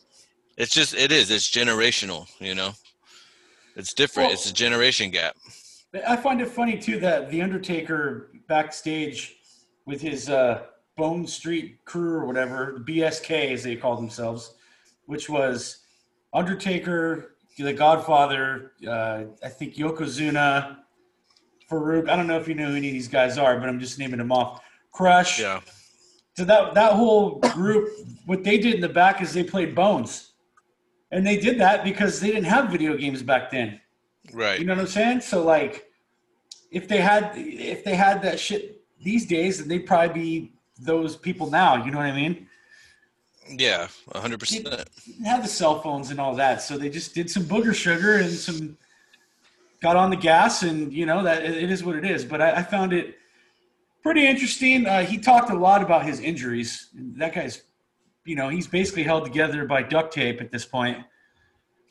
it's 0.57 0.73
just 0.73 0.93
it 0.93 1.11
is. 1.11 1.31
It's 1.31 1.49
generational. 1.49 2.27
You 2.39 2.55
know, 2.55 2.71
it's 3.75 3.93
different. 3.93 4.31
it's 4.31 4.49
a 4.49 4.53
generation 4.53 5.11
gap. 5.11 5.35
I 6.07 6.15
find 6.15 6.41
it 6.41 6.47
funny 6.47 6.77
too 6.77 6.99
that 6.99 7.29
the 7.29 7.41
Undertaker 7.41 8.31
backstage 8.47 9.37
with 9.85 10.01
his 10.01 10.29
uh, 10.29 10.63
Bone 10.95 11.27
Street 11.27 11.83
Krew 11.85 12.13
or 12.13 12.25
whatever, 12.25 12.83
BSK 12.87 13.51
as 13.51 13.63
they 13.63 13.75
call 13.75 13.95
themselves, 13.95 14.55
which 15.05 15.29
was 15.29 15.79
Undertaker, 16.33 17.35
the 17.57 17.73
Godfather, 17.73 18.73
uh, 18.87 19.23
I 19.43 19.49
think 19.49 19.75
Yokozuna, 19.75 20.77
Faarooq. 21.69 22.09
I 22.09 22.15
don't 22.15 22.27
know 22.27 22.39
if 22.39 22.47
you 22.47 22.55
know 22.55 22.67
who 22.67 22.75
any 22.75 22.87
of 22.87 22.93
these 22.93 23.07
guys 23.07 23.37
are, 23.37 23.59
but 23.59 23.67
I'm 23.67 23.79
just 23.79 23.99
naming 23.99 24.19
them 24.19 24.31
off. 24.31 24.61
Crush. 24.91 25.39
Yeah. 25.39 25.61
So 26.37 26.45
that 26.45 26.73
that 26.73 26.93
whole 26.93 27.39
group, 27.39 27.89
what 28.25 28.43
they 28.43 28.57
did 28.57 28.75
in 28.75 28.81
the 28.81 28.89
back 28.89 29.21
is 29.21 29.33
they 29.33 29.43
played 29.43 29.75
Bones, 29.75 30.33
and 31.11 31.25
they 31.25 31.37
did 31.37 31.59
that 31.59 31.83
because 31.83 32.19
they 32.19 32.27
didn't 32.27 32.45
have 32.45 32.69
video 32.69 32.95
games 32.95 33.21
back 33.21 33.51
then. 33.51 33.81
Right. 34.33 34.59
You 34.59 34.65
know 34.65 34.73
what 34.73 34.81
I'm 34.81 34.87
saying? 34.87 35.21
So 35.21 35.43
like, 35.43 35.87
if 36.71 36.87
they 36.87 36.97
had 36.97 37.33
if 37.35 37.83
they 37.83 37.95
had 37.95 38.21
that 38.21 38.39
shit 38.39 38.81
these 39.01 39.25
days, 39.25 39.59
then 39.59 39.67
they'd 39.67 39.85
probably 39.85 40.13
be 40.13 40.53
those 40.79 41.17
people 41.17 41.49
now. 41.49 41.83
You 41.83 41.91
know 41.91 41.97
what 41.97 42.07
I 42.07 42.15
mean? 42.15 42.47
Yeah. 43.49 43.87
Hundred 44.13 44.39
percent. 44.39 44.65
They 44.65 45.27
have 45.27 45.43
the 45.43 45.49
cell 45.49 45.81
phones 45.81 46.11
and 46.11 46.19
all 46.19 46.35
that, 46.35 46.61
so 46.61 46.77
they 46.77 46.89
just 46.89 47.13
did 47.13 47.29
some 47.29 47.43
booger 47.43 47.75
sugar 47.75 48.17
and 48.17 48.31
some 48.31 48.77
got 49.81 49.97
on 49.97 50.11
the 50.11 50.15
gas, 50.15 50.63
and 50.63 50.93
you 50.93 51.05
know 51.05 51.23
that 51.23 51.43
it 51.43 51.63
it 51.63 51.71
is 51.71 51.83
what 51.83 51.97
it 51.97 52.05
is. 52.05 52.23
But 52.23 52.41
I, 52.41 52.51
I 52.51 52.63
found 52.63 52.93
it 52.93 53.17
pretty 54.03 54.25
interesting. 54.27 54.85
Uh, 54.85 55.03
he 55.05 55.17
talked 55.17 55.49
a 55.49 55.55
lot 55.55 55.81
about 55.81 56.05
his 56.05 56.19
injuries. 56.19 56.89
That 56.93 57.33
guy's, 57.33 57.63
you 58.25 58.35
know, 58.35 58.49
he's 58.49 58.67
basically 58.67 59.03
held 59.03 59.23
together 59.25 59.65
by 59.65 59.83
duct 59.83 60.13
tape 60.13 60.41
at 60.41 60.51
this 60.51 60.65
point. 60.65 60.97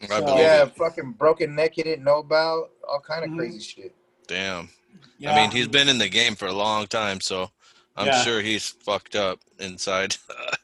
So- 0.08 0.36
yeah, 0.38 0.64
fucking 0.64 1.12
broken 1.12 1.54
neck 1.54 1.72
he 1.74 1.82
didn't 1.82 2.04
know 2.04 2.18
about, 2.18 2.70
all 2.88 3.00
kind 3.00 3.24
of 3.24 3.30
Mhm. 3.30 3.36
crazy 3.38 3.60
shit. 3.60 3.94
Damn. 4.26 4.70
Yeah. 5.18 5.32
I 5.32 5.36
mean, 5.42 5.50
he's 5.50 5.68
been 5.68 5.88
in 5.88 5.98
the 5.98 6.08
game 6.08 6.34
for 6.36 6.46
a 6.46 6.52
long 6.52 6.86
time, 6.86 7.20
so 7.20 7.50
I'm 7.96 8.06
Yeah. 8.06 8.22
sure 8.22 8.40
he's 8.40 8.68
fucked 8.68 9.14
up 9.14 9.40
inside. 9.58 10.16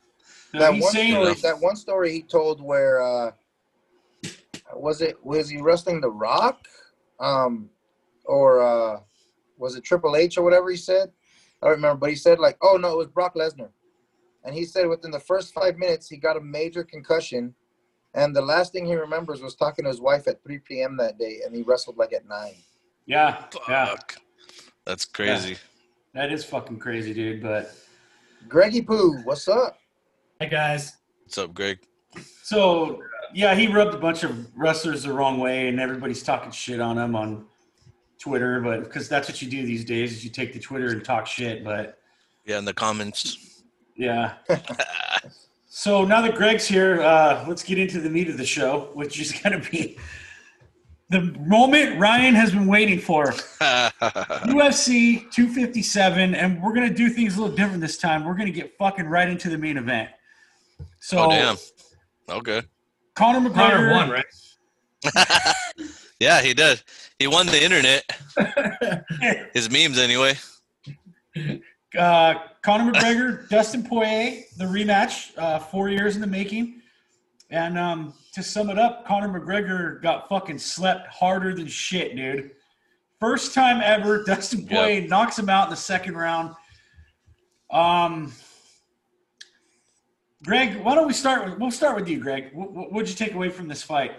That 0.52 0.70
one 0.72 0.90
saying 0.92 1.12
story, 1.12 1.34
that 1.42 1.60
one 1.60 1.76
story 1.76 2.12
he 2.12 2.22
told 2.22 2.62
where 2.62 3.02
uh, 3.02 3.32
was 4.74 5.02
it 5.02 5.22
was 5.22 5.50
he 5.50 5.60
wrestling 5.60 6.00
The 6.00 6.08
Rock, 6.08 6.66
um, 7.20 7.68
or 8.24 8.62
uh, 8.62 9.00
was 9.58 9.76
it 9.76 9.84
Triple 9.84 10.16
H 10.16 10.38
or 10.38 10.42
whatever 10.44 10.70
he 10.70 10.76
said? 10.78 11.12
I 11.66 11.70
don't 11.70 11.78
remember, 11.78 11.98
but 11.98 12.10
he 12.10 12.16
said 12.16 12.38
like, 12.38 12.56
oh 12.62 12.76
no, 12.76 12.92
it 12.92 12.96
was 12.96 13.08
Brock 13.08 13.34
Lesnar, 13.34 13.70
and 14.44 14.54
he 14.54 14.64
said 14.64 14.86
within 14.86 15.10
the 15.10 15.18
first 15.18 15.52
five 15.52 15.76
minutes 15.78 16.08
he 16.08 16.16
got 16.16 16.36
a 16.36 16.40
major 16.40 16.84
concussion, 16.84 17.56
and 18.14 18.36
the 18.36 18.40
last 18.40 18.72
thing 18.72 18.86
he 18.86 18.94
remembers 18.94 19.42
was 19.42 19.56
talking 19.56 19.84
to 19.84 19.88
his 19.88 20.00
wife 20.00 20.28
at 20.28 20.40
3 20.44 20.60
p.m. 20.60 20.96
that 20.98 21.18
day, 21.18 21.40
and 21.44 21.52
he 21.52 21.62
wrestled 21.62 21.96
like 21.96 22.12
at 22.12 22.28
nine. 22.28 22.54
yeah, 23.06 23.46
yeah, 23.68 23.86
Fuck. 23.86 24.14
That's 24.84 25.04
crazy. 25.04 25.56
that 26.14 26.30
is 26.30 26.44
fucking 26.44 26.78
crazy, 26.78 27.12
dude. 27.12 27.42
But 27.42 27.74
Greggy 28.46 28.82
Poo, 28.82 29.18
what's 29.24 29.48
up? 29.48 29.76
Hey 30.38 30.48
guys. 30.48 30.98
What's 31.24 31.36
up, 31.36 31.52
Greg? 31.52 31.80
So 32.44 33.02
yeah, 33.34 33.56
he 33.56 33.66
rubbed 33.66 33.92
a 33.92 33.98
bunch 33.98 34.22
of 34.22 34.56
wrestlers 34.56 35.02
the 35.02 35.12
wrong 35.12 35.40
way, 35.40 35.66
and 35.66 35.80
everybody's 35.80 36.22
talking 36.22 36.52
shit 36.52 36.80
on 36.80 36.96
him 36.96 37.16
on 37.16 37.46
Twitter. 38.18 38.60
But 38.60 38.84
because 38.84 39.08
that's 39.08 39.28
what 39.28 39.40
you 39.42 39.48
do 39.50 39.64
these 39.64 39.84
days, 39.84 40.12
is 40.12 40.24
you 40.24 40.30
take 40.30 40.52
the 40.52 40.60
Twitter 40.60 40.88
and 40.88 41.04
talk 41.04 41.26
shit. 41.26 41.64
But 41.64 41.98
Yeah, 42.44 42.58
in 42.58 42.64
the 42.64 42.74
comments. 42.74 43.62
yeah. 43.96 44.34
So 45.68 46.06
now 46.06 46.22
that 46.22 46.34
Greg's 46.36 46.66
here, 46.66 47.02
uh, 47.02 47.44
let's 47.46 47.62
get 47.62 47.78
into 47.78 48.00
the 48.00 48.08
meat 48.08 48.30
of 48.30 48.38
the 48.38 48.46
show, 48.46 48.88
which 48.94 49.20
is 49.20 49.30
going 49.30 49.60
to 49.60 49.70
be 49.70 49.98
the 51.10 51.20
moment 51.20 52.00
Ryan 52.00 52.34
has 52.34 52.52
been 52.52 52.66
waiting 52.66 52.98
for. 52.98 53.26
UFC 53.60 55.30
257, 55.30 56.34
and 56.34 56.62
we're 56.62 56.72
going 56.72 56.88
to 56.88 56.94
do 56.94 57.08
things 57.10 57.36
a 57.36 57.42
little 57.42 57.54
different 57.54 57.80
this 57.80 57.98
time. 57.98 58.24
We're 58.24 58.34
going 58.34 58.46
to 58.46 58.52
get 58.52 58.76
fucking 58.78 59.06
right 59.06 59.28
into 59.28 59.50
the 59.50 59.58
main 59.58 59.76
event. 59.76 60.08
So 61.00 61.18
oh 61.18 61.30
damn. 61.30 61.56
Okay. 62.28 62.62
Conor 63.14 63.48
McGregor 63.48 63.54
Conor 63.54 63.90
won, 63.90 64.10
right? 64.10 64.24
Yeah, 66.18 66.40
he 66.40 66.54
did. 66.54 66.82
He 67.18 67.26
won 67.26 67.46
the 67.46 67.62
internet. 67.62 68.04
His 69.54 69.70
memes, 69.70 69.98
anyway. 69.98 70.34
uh, 71.98 72.34
Conor 72.62 72.92
McGregor, 72.92 73.48
Dustin 73.48 73.82
Poirier, 73.82 74.42
the 74.58 74.64
rematch, 74.64 75.36
uh, 75.38 75.58
four 75.58 75.88
years 75.88 76.14
in 76.14 76.20
the 76.20 76.26
making. 76.26 76.82
And 77.50 77.78
um, 77.78 78.12
to 78.34 78.42
sum 78.42 78.68
it 78.70 78.78
up, 78.78 79.06
Conor 79.06 79.28
McGregor 79.28 80.02
got 80.02 80.28
fucking 80.28 80.58
slept 80.58 81.06
harder 81.08 81.54
than 81.54 81.66
shit, 81.66 82.16
dude. 82.16 82.50
First 83.18 83.54
time 83.54 83.80
ever, 83.80 84.24
Dustin 84.24 84.66
Poirier 84.66 85.06
knocks 85.08 85.38
him 85.38 85.48
out 85.48 85.64
in 85.64 85.70
the 85.70 85.76
second 85.76 86.16
round. 86.16 86.54
Um, 87.70 88.32
Greg, 90.44 90.82
why 90.82 90.94
don't 90.94 91.06
we 91.06 91.14
start 91.14 91.44
with? 91.46 91.58
We'll 91.58 91.70
start 91.70 91.96
with 91.96 92.08
you, 92.08 92.20
Greg. 92.20 92.50
What 92.52 92.72
what 92.72 92.92
would 92.92 93.08
you 93.08 93.14
take 93.14 93.32
away 93.32 93.48
from 93.48 93.68
this 93.68 93.82
fight? 93.82 94.12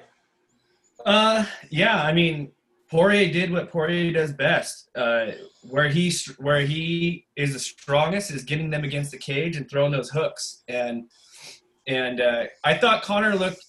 Uh, 1.05 1.45
yeah. 1.69 2.01
I 2.01 2.11
mean, 2.11 2.51
Poirier 2.89 3.31
did 3.31 3.51
what 3.51 3.69
Poirier 3.69 4.13
does 4.13 4.31
best. 4.31 4.89
Uh, 4.95 5.31
where 5.63 5.89
he 5.89 6.11
where 6.37 6.61
he 6.61 7.25
is 7.35 7.53
the 7.53 7.59
strongest 7.59 8.31
is 8.31 8.43
getting 8.43 8.69
them 8.69 8.83
against 8.83 9.11
the 9.11 9.17
cage 9.17 9.57
and 9.57 9.69
throwing 9.69 9.91
those 9.91 10.09
hooks. 10.09 10.63
And 10.67 11.09
and 11.87 12.21
uh, 12.21 12.45
I 12.63 12.73
thought 12.75 13.03
Conor 13.03 13.35
looked 13.35 13.63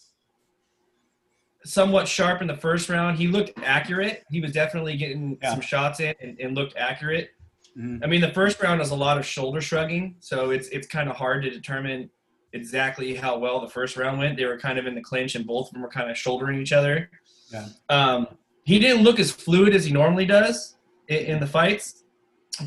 somewhat 1.64 2.08
sharp 2.08 2.40
in 2.40 2.46
the 2.46 2.56
first 2.56 2.88
round. 2.88 3.18
He 3.18 3.26
looked 3.28 3.58
accurate. 3.62 4.24
He 4.30 4.40
was 4.40 4.52
definitely 4.52 4.96
getting 4.96 5.36
Yeah. 5.42 5.50
some 5.50 5.60
shots 5.60 6.00
in 6.00 6.14
and, 6.20 6.38
and 6.40 6.54
looked 6.56 6.76
accurate. 6.76 7.30
Mhm. 7.76 8.02
I 8.02 8.06
mean, 8.06 8.20
the 8.20 8.32
first 8.32 8.60
round 8.62 8.78
was 8.80 8.90
a 8.90 8.96
lot 8.96 9.18
of 9.18 9.26
shoulder 9.26 9.60
shrugging, 9.60 10.16
so 10.20 10.50
it's 10.50 10.68
it's 10.68 10.86
kind 10.86 11.08
of 11.10 11.16
hard 11.16 11.42
to 11.42 11.50
determine 11.50 12.08
exactly 12.52 13.14
how 13.14 13.36
well 13.38 13.60
the 13.60 13.68
first 13.68 13.96
round 13.96 14.18
went. 14.18 14.36
They 14.36 14.46
were 14.46 14.58
kind 14.58 14.78
of 14.78 14.86
in 14.86 14.94
the 14.94 15.02
clinch, 15.02 15.34
and 15.34 15.46
both 15.46 15.68
of 15.68 15.72
them 15.74 15.82
were 15.82 15.88
kind 15.90 16.10
of 16.10 16.16
shouldering 16.16 16.60
each 16.60 16.72
other. 16.72 17.10
Yeah. 17.52 17.66
Um, 17.88 18.26
he 18.68 18.78
didn't 18.78 19.02
look 19.02 19.18
as 19.18 19.30
fluid 19.30 19.74
as 19.74 19.86
he 19.86 19.90
normally 19.90 20.26
does 20.26 20.76
in, 21.08 21.24
in 21.24 21.40
the 21.40 21.46
fights, 21.46 22.04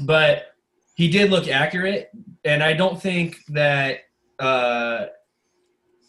but 0.02 0.56
he 0.96 1.08
did 1.08 1.30
look 1.30 1.48
accurate. 1.48 2.10
And 2.44 2.64
I 2.64 2.74
don't 2.74 3.00
think 3.00 3.38
that 3.50 4.00
uh, 4.40 5.06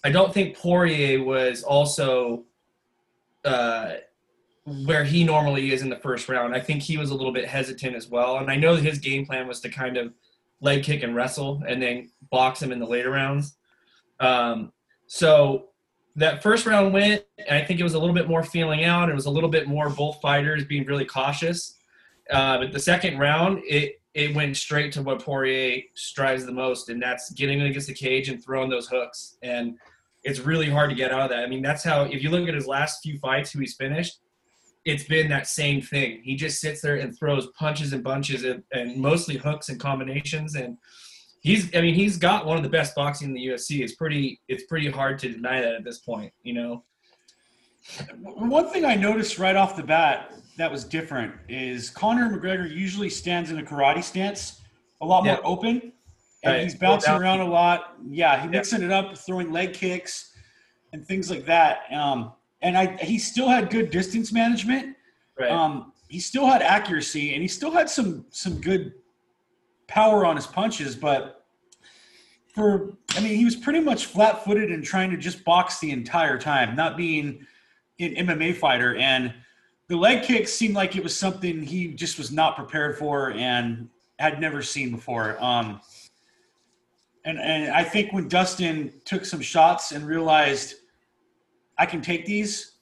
I 0.03 0.11
don't 0.11 0.33
think 0.33 0.57
Poirier 0.57 1.23
was 1.23 1.63
also 1.63 2.45
uh, 3.45 3.97
where 4.65 5.05
he 5.05 5.25
normally 5.25 5.73
is 5.73 5.83
in 5.83 5.91
the 5.91 5.97
first 5.97 6.27
round. 6.27 6.55
I 6.55 6.61
think 6.61 6.81
he 6.81 6.97
was 6.97 7.11
a 7.11 7.15
little 7.15 7.33
bit 7.33 7.47
hesitant 7.47 7.95
as 7.95 8.09
well. 8.09 8.39
And 8.39 8.51
I 8.51 8.57
know 8.57 8.77
his 8.77 8.99
game 8.99 9.27
plan 9.27 9.47
was 9.47 9.61
to 9.61 9.69
kind 9.69 9.99
of 9.99 10.15
leg 10.63 10.85
kick 10.85 11.03
and 11.03 11.15
wrestle 11.15 11.63
and 11.69 11.83
then 11.83 12.09
box 12.31 12.63
him 12.63 12.73
in 12.73 12.79
the 12.79 12.87
later 12.87 13.11
rounds. 13.11 13.59
Um, 14.21 14.73
so 15.07 15.72
that 16.17 16.43
first 16.43 16.67
round 16.67 16.93
went, 16.93 17.25
I 17.51 17.63
think 17.63 17.81
it 17.81 17.85
was 17.85 17.95
a 17.95 17.99
little 17.99 18.15
bit 18.15 18.29
more 18.29 18.43
feeling 18.43 18.85
out. 18.85 19.09
It 19.09 19.15
was 19.15 19.27
a 19.27 19.31
little 19.31 19.49
bit 19.49 19.67
more 19.67 19.89
both 19.89 20.21
fighters 20.21 20.65
being 20.65 20.85
really 20.85 21.05
cautious. 21.05 21.75
Uh, 22.31 22.59
but 22.59 22.73
the 22.73 22.81
second 22.81 23.19
round, 23.19 23.63
it 23.67 24.01
it 24.15 24.35
went 24.35 24.57
straight 24.57 24.93
to 24.93 25.03
what 25.03 25.23
Poirier 25.23 25.83
strives 25.95 26.45
the 26.45 26.53
most, 26.53 26.91
and 26.91 27.03
that's 27.03 27.31
getting 27.33 27.63
against 27.63 27.87
the 27.87 27.95
cage 27.95 28.29
and 28.29 28.45
throwing 28.45 28.69
those 28.69 28.87
hooks. 28.87 29.39
And 29.43 29.79
it's 30.23 30.41
really 30.41 30.69
hard 30.69 30.91
to 30.91 30.97
get 30.97 31.13
out 31.13 31.23
of 31.23 31.31
that. 31.31 31.45
I 31.45 31.47
mean, 31.47 31.63
that's 31.63 31.83
how 31.83 32.03
if 32.03 32.23
you 32.23 32.31
look 32.31 32.47
at 32.47 32.55
his 32.55 32.67
last 32.67 33.03
few 33.03 33.19
fights, 33.19 33.51
who 33.51 33.61
he's 33.61 33.75
finished, 33.75 34.19
it's 34.85 35.05
been 35.05 35.29
that 35.31 35.47
same 35.47 35.81
thing. 35.81 36.21
He 36.23 36.37
just 36.37 36.61
sits 36.61 36.83
there 36.83 36.97
and 36.97 37.17
throws 37.17 37.49
punches 37.59 37.93
and 37.93 38.05
bunches 38.05 38.45
and, 38.45 38.63
and 38.73 38.97
mostly 38.97 39.37
hooks 39.37 39.69
and 39.69 39.81
combinations 39.81 40.57
and 40.57 40.77
he's 41.43 41.75
I 41.77 41.81
mean 41.81 41.95
he's 41.95 42.17
got 42.17 42.47
one 42.47 42.57
of 42.57 42.63
the 42.63 42.69
best 42.69 42.95
boxing 42.95 43.29
in 43.29 43.35
the 43.35 43.47
UFC. 43.47 43.81
It's 43.83 43.95
pretty 43.95 44.41
it's 44.49 44.65
pretty 44.65 44.91
hard 44.91 45.19
to 45.21 45.29
deny 45.29 45.61
that 45.61 45.75
at 45.75 45.85
this 45.85 45.99
point, 45.99 46.33
you 46.43 46.55
know. 46.55 46.85
One 48.23 48.69
thing 48.71 48.85
I 48.85 48.95
noticed 48.95 49.39
right 49.39 49.57
off 49.57 49.77
the 49.77 49.83
bat 49.83 50.35
that 50.57 50.71
was 50.71 50.85
different 50.85 51.35
is 51.49 51.91
Conor 51.91 52.31
McGregor 52.31 52.71
usually 52.71 53.11
stands 53.11 53.51
in 53.51 53.59
a 53.59 53.63
karate 53.63 54.05
stance, 54.05 54.61
a 55.01 55.07
lot 55.07 55.25
more 55.25 55.35
Yeah. 55.35 55.41
open, 55.45 55.93
and 56.45 56.53
Right. 56.55 56.63
he's 56.63 56.77
bouncing 56.77 57.13
around 57.15 57.41
a 57.41 57.45
lot. 57.45 57.97
Yeah, 58.09 58.39
he 58.39 58.45
Yeah. 58.45 58.51
mixing 58.51 58.83
it 58.83 58.93
up, 58.93 59.17
throwing 59.19 59.51
leg 59.51 59.73
kicks 59.73 60.33
and 60.93 61.05
things 61.05 61.29
like 61.29 61.45
that. 61.47 61.81
Um, 61.93 62.33
and 62.61 62.79
I 62.79 62.97
he 63.03 63.19
still 63.19 63.49
had 63.49 63.69
good 63.71 63.91
distance 63.91 64.33
management. 64.33 64.97
Right. 65.39 65.51
Um, 65.51 65.93
he 66.09 66.21
still 66.21 66.47
had 66.47 66.63
accuracy, 66.63 67.33
and 67.33 67.43
he 67.43 67.49
still 67.49 67.73
had 67.73 67.91
some 67.91 68.27
some 68.31 68.61
good 68.61 68.93
power 69.93 70.25
on 70.25 70.37
his 70.37 70.47
punches, 70.47 70.97
but 70.97 71.45
for 72.55 72.97
I 73.15 73.21
mean, 73.21 73.37
he 73.37 73.45
was 73.45 73.57
pretty 73.57 73.81
much 73.81 74.07
flat 74.07 74.45
footed 74.45 74.71
and 74.71 74.83
trying 74.83 75.11
to 75.11 75.17
just 75.17 75.45
box 75.45 75.79
the 75.81 75.91
entire 75.91 76.39
time, 76.39 76.75
not 76.75 76.97
being 76.97 77.47
an 78.01 78.15
MMA 78.15 78.57
fighter. 78.57 78.97
And 78.97 79.35
the 79.89 79.97
leg 79.97 80.23
kicks 80.23 80.53
seemed 80.53 80.75
like 80.75 80.97
it 80.97 81.03
was 81.03 81.17
something 81.17 81.63
he 81.63 81.89
just 81.89 82.19
was 82.19 82.33
not 82.33 82.57
prepared 82.57 82.99
for 82.99 83.33
and 83.33 83.89
had 84.19 84.41
never 84.41 84.63
seen 84.63 84.91
before. 84.91 85.43
Um, 85.43 85.81
and 87.25 87.39
and 87.39 87.71
I 87.71 87.85
think 87.85 88.13
when 88.13 88.29
Dustin 88.29 88.93
took 89.05 89.25
some 89.25 89.41
shots 89.41 89.93
and 89.93 90.07
realized 90.07 90.77
I 91.79 91.87
can 91.87 92.01
take 92.01 92.25
these, 92.27 92.73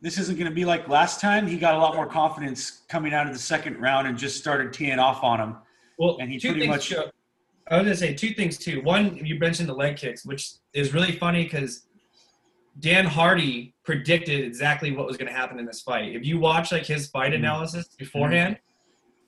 this 0.00 0.18
isn't 0.18 0.38
going 0.38 0.50
to 0.50 0.54
be 0.54 0.64
like 0.64 0.88
last 0.88 1.20
time. 1.20 1.46
He 1.46 1.58
got 1.58 1.74
a 1.74 1.78
lot 1.78 1.94
more 1.94 2.06
confidence 2.06 2.82
coming 2.88 3.12
out 3.12 3.26
of 3.26 3.32
the 3.32 3.38
second 3.38 3.80
round 3.80 4.08
and 4.08 4.16
just 4.16 4.38
started 4.38 4.72
teeing 4.72 4.98
off 4.98 5.22
on 5.22 5.40
him. 5.40 5.56
Well, 5.98 6.18
And 6.20 6.30
he 6.30 6.38
two 6.38 6.48
pretty 6.48 6.60
things. 6.62 6.70
much- 6.76 6.88
Joe. 6.90 7.10
I 7.68 7.76
was 7.78 7.84
gonna 7.84 7.96
say 7.96 8.14
two 8.14 8.30
things 8.30 8.58
too. 8.58 8.80
One, 8.82 9.16
you 9.24 9.38
mentioned 9.38 9.68
the 9.68 9.74
leg 9.74 9.96
kicks, 9.96 10.24
which 10.24 10.50
is 10.72 10.94
really 10.94 11.12
funny 11.12 11.44
because 11.44 11.86
Dan 12.78 13.06
Hardy 13.06 13.74
predicted 13.84 14.44
exactly 14.44 14.92
what 14.92 15.06
was 15.06 15.16
going 15.16 15.28
to 15.28 15.34
happen 15.34 15.58
in 15.58 15.64
this 15.64 15.80
fight. 15.80 16.14
If 16.14 16.26
you 16.26 16.38
watch 16.38 16.70
like 16.72 16.84
his 16.84 17.06
fight 17.08 17.32
Mhm. 17.32 17.36
analysis 17.36 17.88
beforehand, 17.96 18.58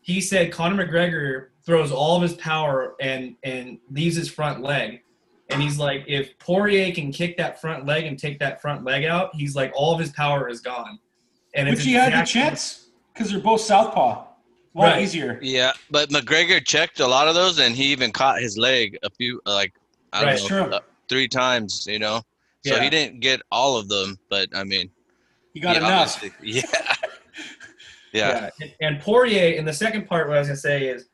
he 0.03 0.21
said 0.21 0.53
Conor 0.53 0.87
McGregor 0.87 1.47
throws 1.65 1.91
all 1.91 2.17
of 2.17 2.23
his 2.23 2.35
power 2.35 2.95
and 3.01 3.35
and 3.43 3.79
leaves 3.91 4.17
his 4.17 4.29
front 4.31 4.61
leg. 4.63 5.03
And 5.51 5.63
he's 5.63 5.79
like, 5.79 6.05
if 6.07 6.39
Poirier 6.39 6.93
can 6.95 7.11
kick 7.11 7.39
that 7.39 7.59
front 7.59 7.87
leg 7.87 8.05
and 8.05 8.19
take 8.19 8.39
that 8.39 8.61
front 8.61 8.85
leg 8.85 9.05
out, 9.05 9.35
he's 9.35 9.57
like, 9.57 9.73
all 9.75 9.95
of 9.95 9.99
his 9.99 10.11
power 10.11 10.47
is 10.49 10.61
gone. 10.61 10.99
And 11.55 11.71
Which 11.71 11.83
he 11.83 11.95
had 11.95 12.13
the 12.13 12.27
chance 12.27 12.89
because 13.15 13.31
they're 13.31 13.41
both 13.41 13.63
southpaw. 13.63 14.27
A 14.75 14.79
lot 14.79 14.85
Right. 14.93 15.03
easier. 15.03 15.39
Yeah, 15.43 15.73
but 15.91 16.11
McGregor 16.11 16.65
checked 16.65 17.01
a 17.01 17.07
lot 17.07 17.27
of 17.29 17.35
those, 17.35 17.59
and 17.59 17.75
he 17.75 17.85
even 17.85 18.13
caught 18.13 18.41
his 18.41 18.57
leg 18.59 18.97
a 19.03 19.11
few, 19.11 19.41
like 19.47 19.73
I 20.13 20.21
don't 20.21 20.29
Right, 20.31 20.41
know, 20.41 20.47
sure. 20.49 20.75
uh, 20.75 20.81
three 21.09 21.29
times. 21.29 21.87
You 21.89 21.99
know, 21.99 22.23
so 22.67 22.77
Yeah. 22.77 22.83
he 22.83 22.91
didn't 22.91 23.21
get 23.21 23.41
all 23.51 23.77
of 23.77 23.89
them, 23.89 24.19
but 24.31 24.49
I 24.55 24.65
mean, 24.65 24.91
He 25.55 25.61
got 25.61 25.73
he 25.73 25.79
enough. 25.79 26.17
obviously- 26.23 26.33
Yeah. 26.53 26.63
yeah. 28.13 28.51
And- 28.61 28.75
And 28.81 29.01
Poirier, 29.01 29.59
and 29.59 29.67
the 29.67 29.73
second 29.73 30.07
part, 30.07 30.29
what 30.29 30.37
I 30.37 30.41
was 30.41 30.49
gonna 30.49 30.59
say 30.59 30.89
is, 30.89 31.09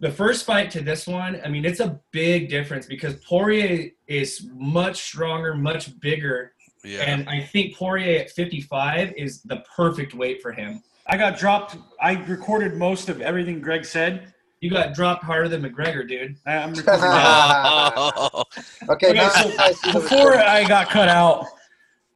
the 0.00 0.10
first 0.10 0.44
fight 0.44 0.70
to 0.72 0.82
this 0.82 1.06
one. 1.06 1.40
I 1.42 1.48
mean, 1.48 1.64
it's 1.64 1.80
a 1.80 1.98
big 2.12 2.50
difference 2.50 2.84
because 2.84 3.14
Poirier 3.24 3.90
is 4.06 4.46
much 4.54 5.00
stronger, 5.00 5.54
much 5.54 5.98
bigger, 6.00 6.52
Yeah. 6.84 7.00
and 7.00 7.26
I 7.30 7.40
think 7.40 7.74
Poirier 7.76 8.20
at 8.20 8.30
55 8.30 9.14
is 9.16 9.40
the 9.42 9.64
perfect 9.74 10.12
weight 10.12 10.42
for 10.42 10.52
him. 10.52 10.82
I 11.08 11.16
got 11.16 11.38
dropped. 11.38 11.76
I 12.00 12.12
recorded 12.24 12.74
most 12.74 13.08
of 13.08 13.20
everything 13.20 13.60
Greg 13.60 13.84
said. 13.84 14.32
You 14.60 14.70
got 14.70 14.94
dropped 14.94 15.22
harder 15.22 15.48
than 15.48 15.62
McGregor, 15.62 16.08
dude. 16.08 16.36
I- 16.46 16.56
I'm 16.56 16.72
recording. 16.74 17.02
Oh, 17.04 18.44
Okay, 18.88 19.10
Okay, 19.10 19.28
so 19.28 19.52
I 19.58 19.92
Before. 19.92 20.34
I 20.34 20.66
got 20.66 20.88
cut 20.88 21.08
out, 21.08 21.46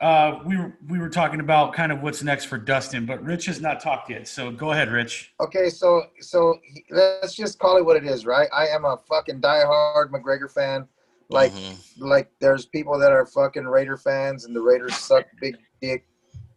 uh, 0.00 0.40
we 0.46 0.57
were 0.57 0.72
we 0.88 0.98
were 0.98 1.11
talking 1.11 1.40
about 1.40 1.74
kind 1.74 1.92
of 1.92 2.00
what's 2.00 2.22
next 2.22 2.46
for 2.46 2.57
Dustin, 2.57 3.05
but 3.05 3.22
Rich 3.22 3.46
has 3.46 3.61
not 3.61 3.81
talked 3.81 4.09
yet. 4.11 4.26
So 4.26 4.50
go 4.50 4.72
ahead, 4.72 4.90
Rich. 4.90 5.35
Okay, 5.40 5.68
so 5.68 6.05
so 6.20 6.57
he- 6.72 6.85
let's 6.90 7.35
just 7.35 7.59
call 7.59 7.76
it 7.76 7.85
what 7.85 7.96
it 7.96 8.05
is, 8.07 8.24
right? 8.24 8.48
I 8.53 8.66
am 8.68 8.85
a 8.87 8.96
fucking 9.09 9.40
diehard 9.40 10.09
McGregor 10.11 10.50
fan. 10.50 10.88
Like 11.29 11.53
mhm. 11.53 11.76
like 11.98 12.31
there's 12.40 12.66
people 12.66 12.98
that 12.98 13.12
are 13.12 13.24
fucking 13.26 13.64
Raider 13.64 13.96
fans 13.98 14.46
and 14.46 14.57
the 14.57 14.61
Raiders 14.61 14.96
suck 14.96 15.26
big 15.40 15.57
dick, 15.81 16.05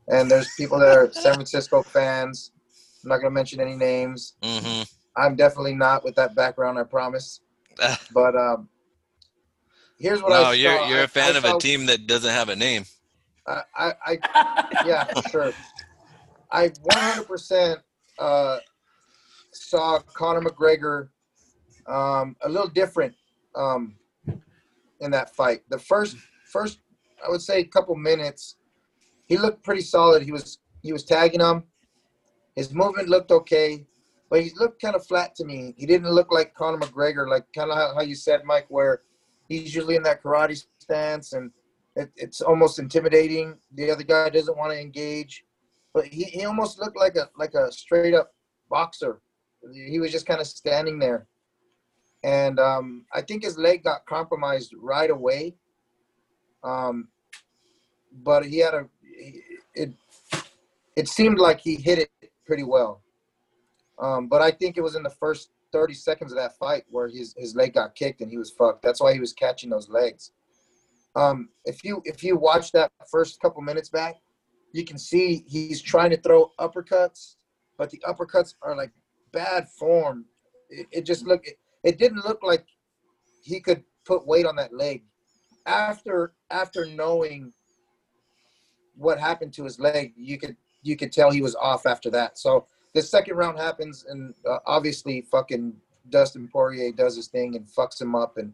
and 0.07 0.29
there's 0.29 0.53
people 0.57 0.79
that 0.79 0.89
are 0.89 1.11
San 1.11 1.33
Francisco 1.35 1.83
fans. 1.83 2.51
I'm 3.03 3.09
not 3.09 3.17
gonna 3.17 3.31
mention 3.31 3.59
any 3.59 3.75
names. 3.75 4.35
Mhm. 4.41 4.89
I'm 5.15 5.35
definitely 5.35 5.75
not 5.75 6.03
with 6.03 6.15
that 6.15 6.35
background, 6.35 6.79
I 6.79 6.83
promise. 6.83 7.41
But 8.13 8.35
um, 8.35 8.69
here's 9.97 10.21
what 10.21 10.33
I 10.33 10.43
no, 10.43 10.51
saw. 10.51 10.51
you're 10.51 10.81
you're 10.87 11.03
a 11.03 11.07
fan 11.07 11.35
I 11.35 11.37
of 11.37 11.45
a 11.45 11.51
saw- 11.51 11.57
team 11.59 11.85
that 11.87 12.05
doesn't 12.05 12.29
have 12.29 12.49
a 12.49 12.55
name. 12.55 12.85
I, 13.47 13.61
I, 13.75 13.93
I 14.05 14.19
yeah, 14.85 15.05
for 15.05 15.21
sure. 15.29 15.53
I 16.51 16.69
100% 16.69 17.77
uh, 18.19 18.59
saw 19.51 19.99
Conor 20.13 20.41
McGregor 20.41 21.09
um, 21.87 22.35
a 22.41 22.49
little 22.49 22.69
different 22.69 23.15
um, 23.55 23.95
in 24.99 25.11
that 25.11 25.35
fight. 25.35 25.63
The 25.69 25.79
first, 25.79 26.15
first, 26.51 26.79
I 27.25 27.29
would 27.29 27.41
say, 27.41 27.63
couple 27.63 27.95
minutes, 27.95 28.57
he 29.33 29.39
looked 29.39 29.63
pretty 29.63 29.81
solid. 29.81 30.21
He 30.21 30.31
was 30.31 30.59
he 30.83 30.93
was 30.93 31.05
tagging 31.05 31.39
him. 31.39 31.63
His 32.55 32.71
movement 32.71 33.09
looked 33.09 33.31
okay, 33.31 33.83
but 34.29 34.43
he 34.43 34.51
looked 34.59 34.79
kind 34.79 34.95
of 34.95 35.07
flat 35.07 35.33
to 35.37 35.43
me. 35.43 35.73
He 35.75 35.87
didn't 35.87 36.11
look 36.11 36.31
like 36.31 36.53
Conor 36.53 36.77
McGregor, 36.77 37.27
like 37.27 37.45
kind 37.55 37.71
of 37.71 37.95
how, 37.95 38.01
you 38.01 38.13
said, 38.13 38.43
Mike, 38.45 38.67
where 38.69 39.01
he's 39.49 39.73
usually 39.73 39.95
in 39.95 40.03
that 40.03 40.21
karate 40.21 40.63
stance 40.77 41.33
and 41.33 41.49
it, 41.95 42.11
it's 42.15 42.41
almost 42.41 42.77
intimidating. 42.77 43.55
The 43.73 43.89
other 43.89 44.03
guy 44.03 44.29
doesn't 44.29 44.55
want 44.55 44.71
to 44.71 44.79
engage, 44.79 45.43
but 45.95 46.05
he, 46.05 46.25
he 46.25 46.45
almost 46.45 46.79
looked 46.79 46.97
like 46.97 47.15
a 47.15 47.27
like 47.35 47.55
a 47.55 47.71
straight 47.71 48.13
up 48.13 48.35
boxer. 48.69 49.19
He 49.73 49.99
was 49.99 50.11
just 50.11 50.27
kind 50.27 50.41
of 50.41 50.45
standing 50.45 50.99
there, 50.99 51.25
and 52.23 52.59
um, 52.59 53.05
I 53.11 53.21
think 53.21 53.43
his 53.43 53.57
leg 53.57 53.83
got 53.83 54.05
compromised 54.05 54.75
right 54.77 55.09
away. 55.09 55.55
Um, 56.63 57.07
but 58.21 58.45
he 58.45 58.59
had 58.59 58.75
a 58.75 58.87
it. 59.75 59.93
It 60.95 61.07
seemed 61.07 61.39
like 61.39 61.59
he 61.59 61.75
hit 61.75 61.99
it 61.99 62.31
pretty 62.45 62.63
well, 62.63 63.01
um, 63.99 64.27
but 64.27 64.41
I 64.41 64.51
think 64.51 64.77
it 64.77 64.81
was 64.81 64.95
in 64.95 65.03
the 65.03 65.09
first 65.09 65.49
thirty 65.71 65.93
seconds 65.93 66.31
of 66.31 66.37
that 66.37 66.57
fight 66.57 66.83
where 66.89 67.07
his 67.07 67.33
his 67.37 67.55
leg 67.55 67.73
got 67.73 67.95
kicked 67.95 68.21
and 68.21 68.29
he 68.29 68.37
was 68.37 68.51
fucked. 68.51 68.83
That's 68.83 69.01
why 69.01 69.13
he 69.13 69.19
was 69.19 69.33
catching 69.33 69.69
those 69.69 69.89
legs 69.89 70.31
um, 71.15 71.49
if 71.65 71.83
you 71.83 72.01
if 72.05 72.23
you 72.23 72.37
watch 72.37 72.71
that 72.71 72.91
first 73.09 73.39
couple 73.39 73.61
minutes 73.61 73.89
back, 73.89 74.15
you 74.71 74.83
can 74.83 74.97
see 74.97 75.43
he's 75.47 75.81
trying 75.81 76.09
to 76.09 76.17
throw 76.17 76.51
uppercuts, 76.59 77.35
but 77.77 77.89
the 77.89 78.01
uppercuts 78.07 78.55
are 78.61 78.75
like 78.75 78.91
bad 79.31 79.67
form. 79.69 80.25
It, 80.69 80.87
it 80.91 81.05
just 81.05 81.25
look 81.25 81.45
it, 81.45 81.57
it 81.83 81.97
didn't 81.97 82.25
look 82.25 82.41
like 82.41 82.65
he 83.43 83.59
could 83.59 83.83
put 84.05 84.25
weight 84.25 84.45
on 84.45 84.55
that 84.55 84.73
leg. 84.73 85.03
After 85.65 86.33
after 86.49 86.85
knowing 86.85 87.53
what 88.95 89.19
happened 89.19 89.53
to 89.53 89.63
his 89.63 89.79
leg, 89.79 90.13
you 90.15 90.37
could 90.37 90.55
you 90.81 90.95
could 90.95 91.11
tell 91.11 91.31
he 91.31 91.41
was 91.41 91.55
off 91.55 91.85
after 91.85 92.09
that. 92.11 92.37
So 92.37 92.67
the 92.93 93.01
second 93.01 93.35
round 93.37 93.57
happens, 93.57 94.05
and 94.07 94.33
uh, 94.49 94.59
obviously 94.65 95.21
fucking 95.21 95.73
Dustin 96.09 96.47
Poirier 96.47 96.91
does 96.91 97.15
his 97.15 97.27
thing 97.27 97.55
and 97.55 97.65
fucks 97.65 98.01
him 98.01 98.15
up 98.15 98.37
and 98.37 98.53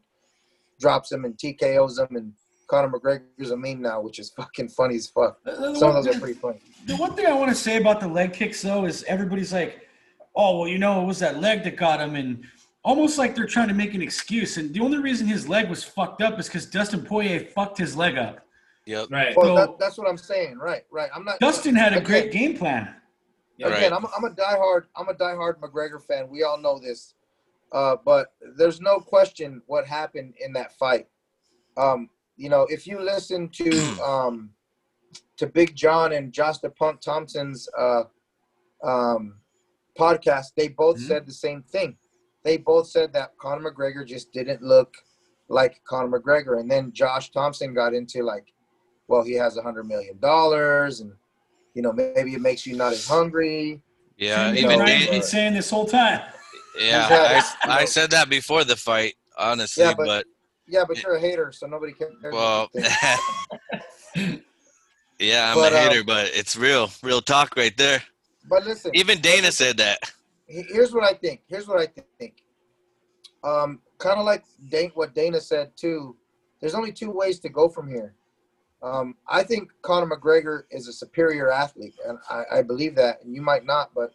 drops 0.80 1.12
him 1.12 1.26
and 1.26 1.36
TKOs 1.38 2.00
him 2.00 2.16
and 2.16 2.34
Conor 2.70 2.90
McGregor's 2.90 3.52
a 3.52 3.58
meme 3.58 3.82
now, 3.82 4.00
which 4.00 4.20
is 4.20 4.30
fucking 4.30 4.70
funny 4.70 4.96
as 4.96 5.08
fuck. 5.08 5.44
The, 5.44 5.52
the 5.52 5.76
Some 5.76 5.96
of 5.96 6.04
those 6.06 6.16
are 6.16 6.20
pretty 6.20 6.40
funny. 6.40 6.60
the 6.86 6.96
one 6.96 7.16
thing 7.16 7.26
I 7.26 7.34
want 7.34 7.50
to 7.50 7.56
say 7.56 7.78
about 7.78 8.00
the 8.00 8.08
leg 8.08 8.32
kicks 8.32 8.62
though 8.62 8.86
is 8.86 9.04
everybody's 9.04 9.52
like, 9.52 9.88
"Oh, 10.36 10.60
well, 10.60 10.68
you 10.68 10.78
know, 10.78 11.02
it 11.02 11.06
was 11.06 11.20
that 11.20 11.42
leg 11.42 11.64
that 11.64 11.76
got 11.76 12.00
him," 12.00 12.16
and 12.16 12.46
almost 12.84 13.18
like 13.18 13.36
they're 13.36 13.48
trying 13.48 13.68
to 13.68 13.74
make 13.74 13.94
an 13.94 14.02
excuse. 14.02 14.58
And 14.58 14.74
the 14.74 14.80
only 14.80 15.00
reason 15.00 15.28
his 15.28 15.50
leg 15.50 15.70
was 15.70 15.84
fucked 15.84 16.22
up 16.22 16.40
is 16.40 16.48
because 16.48 16.66
Dustin 16.66 17.04
Poirier 17.04 17.40
fucked 17.40 17.78
his 17.78 17.96
leg 17.98 18.18
up. 18.18 18.46
Yep. 18.90 19.08
Right. 19.12 19.38
Well, 19.38 19.46
So- 19.46 19.56
that, 19.56 19.80
that's 19.80 19.98
what 20.00 20.10
I'm 20.10 20.18
saying. 20.18 20.58
Right, 20.58 20.84
right. 20.92 21.10
I'm 21.16 21.24
not. 21.24 21.40
Dustin 21.40 21.76
had 21.76 21.94
a 21.94 21.98
Again- 21.98 22.06
great 22.08 22.32
game 22.32 22.58
plan. 22.58 22.96
Again, 23.62 23.72
Right. 23.72 23.94
I'm, 23.94 24.06
I'm 24.16 24.24
a 24.24 24.30
diehard. 24.34 24.86
I'm 24.96 25.10
a 25.10 25.14
diehard 25.14 25.60
McGregor 25.60 26.02
fan. 26.02 26.28
We 26.30 26.44
all 26.44 26.58
know 26.58 26.80
this, 26.80 27.14
uh, 27.74 27.98
but 28.04 28.34
there's 28.58 28.80
no 28.82 29.00
question 29.00 29.62
what 29.68 29.86
happened 29.86 30.34
in 30.40 30.54
that 30.54 30.72
fight. 30.78 31.08
Um, 31.78 32.10
you 32.38 32.50
know, 32.50 32.64
if 32.70 32.88
you 32.88 33.00
listen 33.02 33.50
to 33.50 33.70
um, 34.04 34.52
to 35.38 35.46
Big 35.46 35.76
John 35.76 36.14
and 36.14 36.32
Josh 36.34 36.58
the 36.60 36.70
Punk 36.70 37.02
Thompson's 37.02 37.68
uh, 37.78 38.04
um, 38.84 39.36
podcast, 40.00 40.54
they 40.56 40.70
both 40.70 40.98
Mhm. 40.98 41.08
said 41.08 41.26
the 41.28 41.34
same 41.34 41.62
thing. 41.62 41.98
They 42.44 42.58
both 42.58 42.88
said 42.88 43.12
that 43.14 43.38
Conor 43.38 43.72
McGregor 43.72 44.06
just 44.06 44.32
didn't 44.32 44.62
look 44.64 44.96
like 45.50 45.82
Conor 45.84 46.18
McGregor. 46.20 46.60
And 46.62 46.72
then 46.72 46.94
Josh 46.94 47.32
Thompson 47.32 47.74
got 47.74 47.94
into 47.94 48.24
like, 48.24 48.54
well, 49.10 49.24
he 49.24 49.34
has 49.34 49.58
a 49.58 49.62
hundred 49.62 49.88
million 49.88 50.18
dollars, 50.20 51.02
and 51.02 51.12
you 51.74 51.82
know 51.82 51.92
maybe 51.92 52.34
it 52.36 52.42
makes 52.42 52.66
you 52.66 52.78
not 52.78 52.94
as 52.94 53.06
hungry. 53.08 53.82
Yeah, 54.18 54.52
you 54.52 54.60
even 54.66 54.80
know, 54.80 54.86
Ryan's 54.86 55.04
Dan- 55.06 55.12
been 55.14 55.24
saying 55.24 55.54
this 55.56 55.70
whole 55.70 55.86
time. 55.86 56.22
yeah, 56.80 57.04
Exactly. 57.38 57.72
I, 57.72 57.78
I 57.80 57.86
said 57.86 58.12
that 58.12 58.30
before 58.30 58.64
the 58.64 58.76
fight, 58.76 59.16
honestly, 59.38 59.84
Yeah, 59.84 59.94
but, 59.98 60.06
but- 60.06 60.26
Yeah, 60.68 60.84
but 60.88 61.02
you're 61.02 61.16
a 61.16 61.20
hater, 61.20 61.52
so 61.54 61.68
nobody 61.68 61.94
cares. 61.94 62.12
well, 62.32 62.70
yeah, 65.20 65.52
I'm 65.52 65.56
But, 65.56 65.74
a 65.74 65.78
um, 65.78 65.90
hater, 65.90 66.04
but 66.04 66.28
it's 66.34 66.56
real, 66.58 66.90
real 67.02 67.22
talk 67.22 67.56
right 67.58 67.76
there. 67.78 68.04
but 68.50 68.66
listen, 68.66 68.92
Even 68.94 69.20
Dana 69.22 69.52
said 69.52 69.78
that. 69.78 70.00
here's 70.48 70.94
what 70.94 71.04
I 71.04 71.14
think. 71.14 71.42
Here's 71.48 71.68
what 71.68 71.80
I 71.80 71.88
think. 72.20 72.44
Um, 73.44 73.80
kind 74.00 74.20
of 74.20 74.26
like 74.26 74.44
Dana, 74.70 74.92
what 74.96 75.16
Dana 75.16 75.40
said 75.42 75.72
too. 75.78 76.16
There's 76.60 76.76
only 76.76 76.92
two 76.92 77.10
ways 77.12 77.40
to 77.40 77.50
go 77.50 77.70
from 77.70 77.88
here. 77.90 78.16
Um, 78.82 79.16
I 79.28 79.44
think 79.44 79.70
Conor 79.82 80.08
McGregor 80.16 80.64
is 80.72 80.88
a 80.88 80.94
superior 80.94 81.52
athlete, 81.52 81.96
and 82.08 82.18
I, 82.30 82.60
I 82.60 82.62
believe 82.62 82.96
that. 82.96 83.22
And 83.24 83.36
you 83.36 83.42
might 83.42 83.66
not, 83.66 83.92
but 83.94 84.12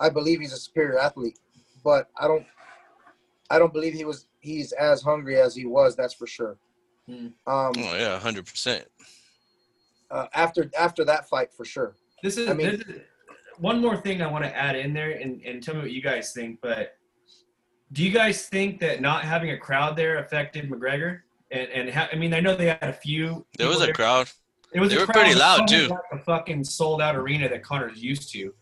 I 0.00 0.08
believe 0.10 0.40
he's 0.40 0.52
a 0.52 0.58
superior 0.58 0.98
athlete. 0.98 1.38
But 1.82 2.08
I 2.16 2.28
don't, 2.28 2.46
I 3.50 3.58
don't 3.58 3.72
believe 3.72 3.94
he 3.94 4.04
was. 4.04 4.26
He's 4.40 4.72
as 4.72 5.02
hungry 5.02 5.40
as 5.40 5.54
he 5.56 5.64
was. 5.66 5.96
That's 5.96 6.14
for 6.14 6.26
sure. 6.26 6.56
Hmm. 7.08 7.26
Um, 7.46 7.72
Oh 7.76 7.96
yeah, 7.96 8.18
hundred 8.18 8.46
percent. 8.46 8.84
uh, 10.10 10.26
after 10.34 10.70
after 10.78 11.04
that 11.04 11.28
fight, 11.28 11.52
for 11.52 11.64
sure. 11.64 11.96
This 12.22 12.36
is, 12.38 12.48
I 12.48 12.54
mean- 12.54 12.70
this 12.78 12.80
is 12.80 13.00
one 13.58 13.80
more 13.80 13.96
thing 13.96 14.20
I 14.22 14.26
want 14.30 14.44
to 14.44 14.54
add 14.56 14.76
in 14.76 14.92
there 14.92 15.12
and, 15.12 15.40
and 15.42 15.62
tell 15.62 15.74
me 15.74 15.80
what 15.80 15.90
you 15.90 16.02
guys 16.02 16.32
think. 16.32 16.60
But 16.60 16.96
do 17.92 18.04
you 18.04 18.10
guys 18.12 18.46
think 18.48 18.80
that 18.80 19.00
not 19.00 19.24
having 19.24 19.50
a 19.50 19.56
crowd 19.58 19.96
there 19.96 20.18
affected 20.18 20.68
McGregor? 20.70 21.20
And 21.50 21.68
and 21.70 21.90
ha- 21.90 22.08
I 22.12 22.16
mean, 22.16 22.34
I 22.34 22.40
know 22.40 22.56
they 22.56 22.66
had 22.66 22.82
a 22.82 22.92
few. 22.92 23.46
There 23.58 23.68
was 23.68 23.78
people 23.78 23.90
a 23.90 23.94
crowd. 23.94 24.28
It 24.72 24.80
was 24.80 24.90
they 24.90 24.96
a 24.96 25.00
were 25.00 25.06
crowd, 25.06 25.14
pretty 25.24 25.38
loud, 25.38 25.60
it 25.62 25.68
too. 25.68 25.88
Like 25.88 26.00
a 26.12 26.18
fucking 26.18 26.64
sold 26.64 27.00
out 27.00 27.14
arena 27.16 27.48
that 27.48 27.62
Conor's 27.62 28.02
used 28.02 28.32
to, 28.32 28.52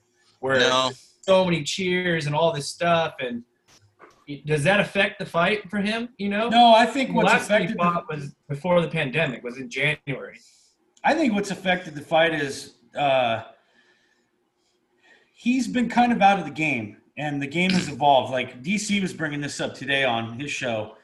where 0.41 0.59
No, 0.61 0.93
so 1.23 1.45
many 1.45 1.63
cheers 1.63 2.27
and 2.27 2.35
all 2.35 2.53
this 2.53 2.69
stuff. 2.69 3.15
And 3.21 3.43
does 4.45 4.63
that 4.65 4.81
affect 4.81 5.19
the 5.19 5.27
fight 5.27 5.69
for 5.71 5.79
him? 5.79 6.11
You 6.19 6.29
know, 6.29 6.49
No, 6.51 6.75
I 6.75 6.85
think 6.87 7.09
The 7.09 7.15
what's 7.15 7.27
last 7.33 7.49
time 7.49 7.63
he 7.63 7.65
affected. 7.69 7.83
fought 7.83 8.07
The, 8.09 8.17
was 8.17 8.35
before 8.49 8.81
the 8.83 8.89
pandemic. 8.89 9.43
Was 9.43 9.57
in 9.59 9.71
January. 9.71 10.39
I 11.03 11.15
think 11.15 11.33
what's 11.35 11.51
affected 11.51 11.95
the 11.95 12.01
fight 12.03 12.35
is 12.35 12.75
uh, 12.97 13.43
he's 15.33 15.67
been 15.69 15.89
kind 15.89 16.13
of 16.13 16.21
out 16.23 16.39
of 16.39 16.45
the 16.45 16.51
game, 16.51 16.99
and 17.17 17.41
the 17.41 17.47
game 17.47 17.71
has 17.71 17.89
evolved. 17.89 18.31
Like 18.33 18.63
DC 18.63 19.01
was 19.01 19.13
bringing 19.13 19.41
this 19.41 19.61
up 19.61 19.75
today 19.75 20.05
on 20.05 20.39
his 20.39 20.51
show. 20.51 20.97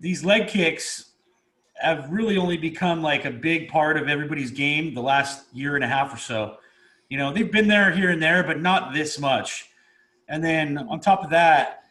These 0.00 0.24
leg 0.24 0.48
kicks 0.48 1.12
have 1.76 2.10
really 2.10 2.36
only 2.36 2.56
become 2.56 3.02
like 3.02 3.24
a 3.24 3.30
big 3.30 3.68
part 3.68 3.96
of 3.96 4.08
everybody's 4.08 4.50
game 4.50 4.94
the 4.94 5.02
last 5.02 5.46
year 5.52 5.74
and 5.74 5.84
a 5.84 5.88
half 5.88 6.12
or 6.14 6.18
so. 6.18 6.58
You 7.08 7.18
know, 7.18 7.32
they've 7.32 7.50
been 7.50 7.68
there 7.68 7.90
here 7.90 8.10
and 8.10 8.22
there, 8.22 8.42
but 8.42 8.60
not 8.60 8.94
this 8.94 9.18
much. 9.18 9.70
And 10.28 10.42
then 10.42 10.78
on 10.78 11.00
top 11.00 11.22
of 11.22 11.30
that, 11.30 11.84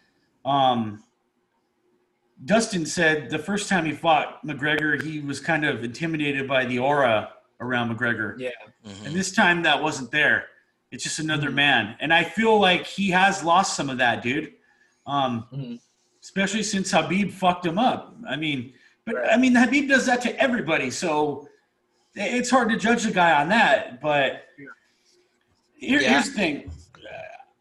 um, 0.46 1.04
Dustin 2.46 2.86
said 2.86 3.30
the 3.30 3.40
first 3.40 3.70
time 3.70 3.86
he 3.86 3.94
fought 3.94 4.46
McGregor, 4.46 5.02
he 5.02 5.22
was 5.22 5.40
kind 5.40 5.66
of 5.66 5.84
intimidated 5.84 6.48
by 6.48 6.66
the 6.66 6.80
aura 6.80 7.34
around 7.62 7.96
McGregor. 7.96 8.38
Yeah. 8.38 8.50
Mhm. 8.86 9.06
And 9.08 9.16
this 9.16 9.32
time 9.32 9.64
that 9.64 9.82
wasn't 9.82 10.12
there. 10.12 10.48
It's 10.92 11.04
just 11.04 11.20
another 11.20 11.52
man. 11.52 11.96
And 12.00 12.14
I 12.14 12.24
feel 12.24 12.60
like 12.60 12.86
he 12.86 13.10
has 13.12 13.44
lost 13.44 13.76
some 13.76 13.90
of 13.90 13.98
that, 14.00 14.22
dude. 14.22 14.54
Um, 15.06 15.48
Mhm. 15.54 15.80
Especially 16.24 16.64
since 16.64 16.92
Khabib 16.92 17.32
fucked 17.34 17.66
him 17.66 17.78
up. 17.78 18.16
I 18.28 18.36
mean, 18.38 18.74
but 19.06 19.16
I 19.30 19.38
mean, 19.38 19.54
Khabib 19.54 19.90
does 19.90 20.06
that 20.06 20.22
to 20.22 20.40
everybody. 20.42 20.90
So 20.90 21.50
it's 22.16 22.50
hard 22.50 22.70
to 22.70 22.78
judge 22.78 23.04
the 23.04 23.12
guy 23.12 23.42
on 23.42 23.50
that. 23.50 24.02
But 24.02 24.46
here, 25.76 26.00
Yeah. 26.02 26.12
here's 26.12 26.30
the 26.30 26.36
thing 26.36 26.72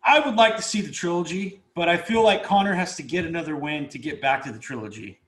I 0.04 0.18
would 0.20 0.34
like 0.34 0.56
to 0.56 0.62
see 0.62 0.80
the 0.80 0.90
trilogy, 0.90 1.60
but 1.76 1.88
I 1.88 1.96
feel 1.96 2.22
like 2.24 2.42
Conor 2.42 2.74
has 2.74 2.96
to 2.96 3.02
get 3.02 3.24
another 3.24 3.54
win 3.56 3.88
to 3.88 3.98
get 3.98 4.20
back 4.20 4.42
to 4.44 4.52
the 4.52 4.58
trilogy. 4.58 5.20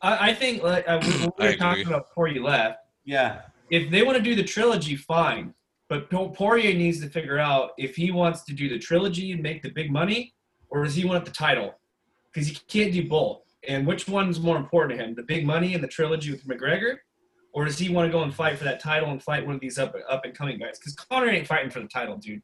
I, 0.00 0.30
I 0.30 0.34
think 0.34 0.62
like 0.62 0.86
uh, 0.88 0.98
we, 1.02 1.08
we 1.08 1.14
I 1.14 1.26
were 1.26 1.32
agree. 1.48 1.56
talking 1.56 1.86
about 1.86 2.08
before 2.08 2.28
you 2.28 2.42
left. 2.42 2.78
Yeah. 3.04 3.42
if 3.70 3.90
they 3.90 4.02
want 4.02 4.16
to 4.18 4.22
do 4.22 4.34
the 4.34 4.44
trilogy, 4.44 4.96
fine. 4.96 5.54
But 5.88 6.08
Poirier 6.10 6.72
needs 6.74 7.00
to 7.00 7.08
figure 7.08 7.38
out 7.38 7.72
if 7.78 7.96
he 7.96 8.10
wants 8.10 8.44
to 8.44 8.54
do 8.54 8.68
the 8.68 8.78
trilogy 8.78 9.32
and 9.32 9.42
make 9.42 9.62
the 9.62 9.68
big 9.70 9.90
money, 9.90 10.32
or 10.70 10.84
does 10.84 10.94
he 10.94 11.04
want 11.04 11.24
the 11.26 11.30
title? 11.30 11.74
Because 12.32 12.48
he 12.48 12.54
can't 12.68 12.92
do 12.92 13.08
both. 13.08 13.42
And 13.68 13.86
which 13.86 14.08
one's 14.08 14.40
more 14.40 14.56
important 14.56 14.98
to 14.98 15.04
him, 15.04 15.14
the 15.14 15.22
big 15.22 15.46
money 15.46 15.74
and 15.74 15.82
the 15.84 15.88
trilogy 15.88 16.30
with 16.32 16.44
McGregor, 16.46 16.96
or 17.52 17.64
does 17.64 17.78
he 17.78 17.90
want 17.90 18.06
to 18.08 18.12
go 18.12 18.22
and 18.22 18.34
fight 18.34 18.58
for 18.58 18.64
that 18.64 18.80
title 18.80 19.10
and 19.10 19.22
fight 19.22 19.44
one 19.46 19.54
of 19.54 19.60
these 19.60 19.78
up 19.78 19.94
up 20.08 20.24
and 20.24 20.34
coming 20.34 20.58
guys? 20.58 20.78
Because 20.78 20.94
Conor 20.94 21.28
ain't 21.28 21.46
fighting 21.46 21.70
for 21.70 21.80
the 21.80 21.86
title, 21.88 22.16
dude. 22.16 22.42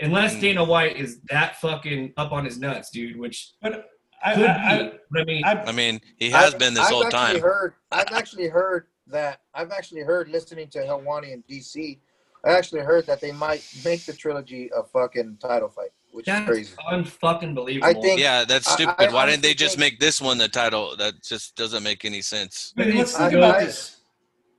Unless 0.00 0.36
Mm. 0.36 0.40
Dana 0.40 0.64
White 0.64 0.96
is 0.96 1.20
that 1.30 1.56
fucking 1.60 2.14
up 2.16 2.32
on 2.32 2.44
his 2.46 2.58
nuts, 2.58 2.90
dude. 2.90 3.18
Which 3.18 3.52
But 3.60 3.86
I, 4.24 4.34
could 4.34 4.44
I, 4.46 4.82
be. 4.82 4.98
But 5.10 5.20
I 5.20 5.24
mean, 5.24 5.44
I, 5.44 5.62
I 5.64 5.72
mean, 5.72 6.00
he 6.18 6.30
has 6.30 6.54
I've- 6.54 6.58
been 6.58 6.72
this 6.74 6.84
I've 6.84 6.90
whole 6.90 7.04
actually 7.04 7.18
time. 7.18 7.40
Heard, 7.40 7.74
I've 7.92 8.12
actually 8.12 8.48
heard 8.48 8.86
that. 9.08 9.40
I've 9.54 9.72
actually 9.72 10.02
heard 10.02 10.28
listening 10.30 10.68
to 10.68 10.78
Helwani 10.78 11.32
and 11.34 11.44
DC. 11.46 11.98
I 12.44 12.50
actually 12.52 12.80
heard 12.80 13.06
that 13.06 13.20
they 13.20 13.32
might 13.32 13.62
make 13.84 14.06
the 14.06 14.14
trilogy 14.14 14.70
a 14.74 14.82
fucking 14.84 15.36
title 15.42 15.68
fight, 15.68 15.90
which 16.20 16.28
is 16.28 16.46
crazy. 16.46 16.74
unfucking 16.90 17.54
believable. 17.54 17.88
I 17.88 17.94
think- 18.00 18.20
Yeah, 18.20 18.44
that's 18.44 18.68
I- 18.68 18.74
stupid. 18.74 18.94
I 18.98 19.12
Why 19.12 19.26
didn't 19.26 19.42
they 19.42 19.54
just 19.54 19.76
think- 19.76 19.92
make 19.94 20.00
this 20.00 20.20
one 20.20 20.38
the 20.38 20.48
title? 20.48 20.96
That 20.96 21.22
just 21.22 21.56
doesn't 21.56 21.82
make 21.82 22.04
any 22.04 22.22
sense. 22.22 22.72
but 22.76 22.86
let's 22.88 23.16
think 23.16 23.34
I- 23.34 23.50
I- 23.58 23.64
this. 23.64 23.96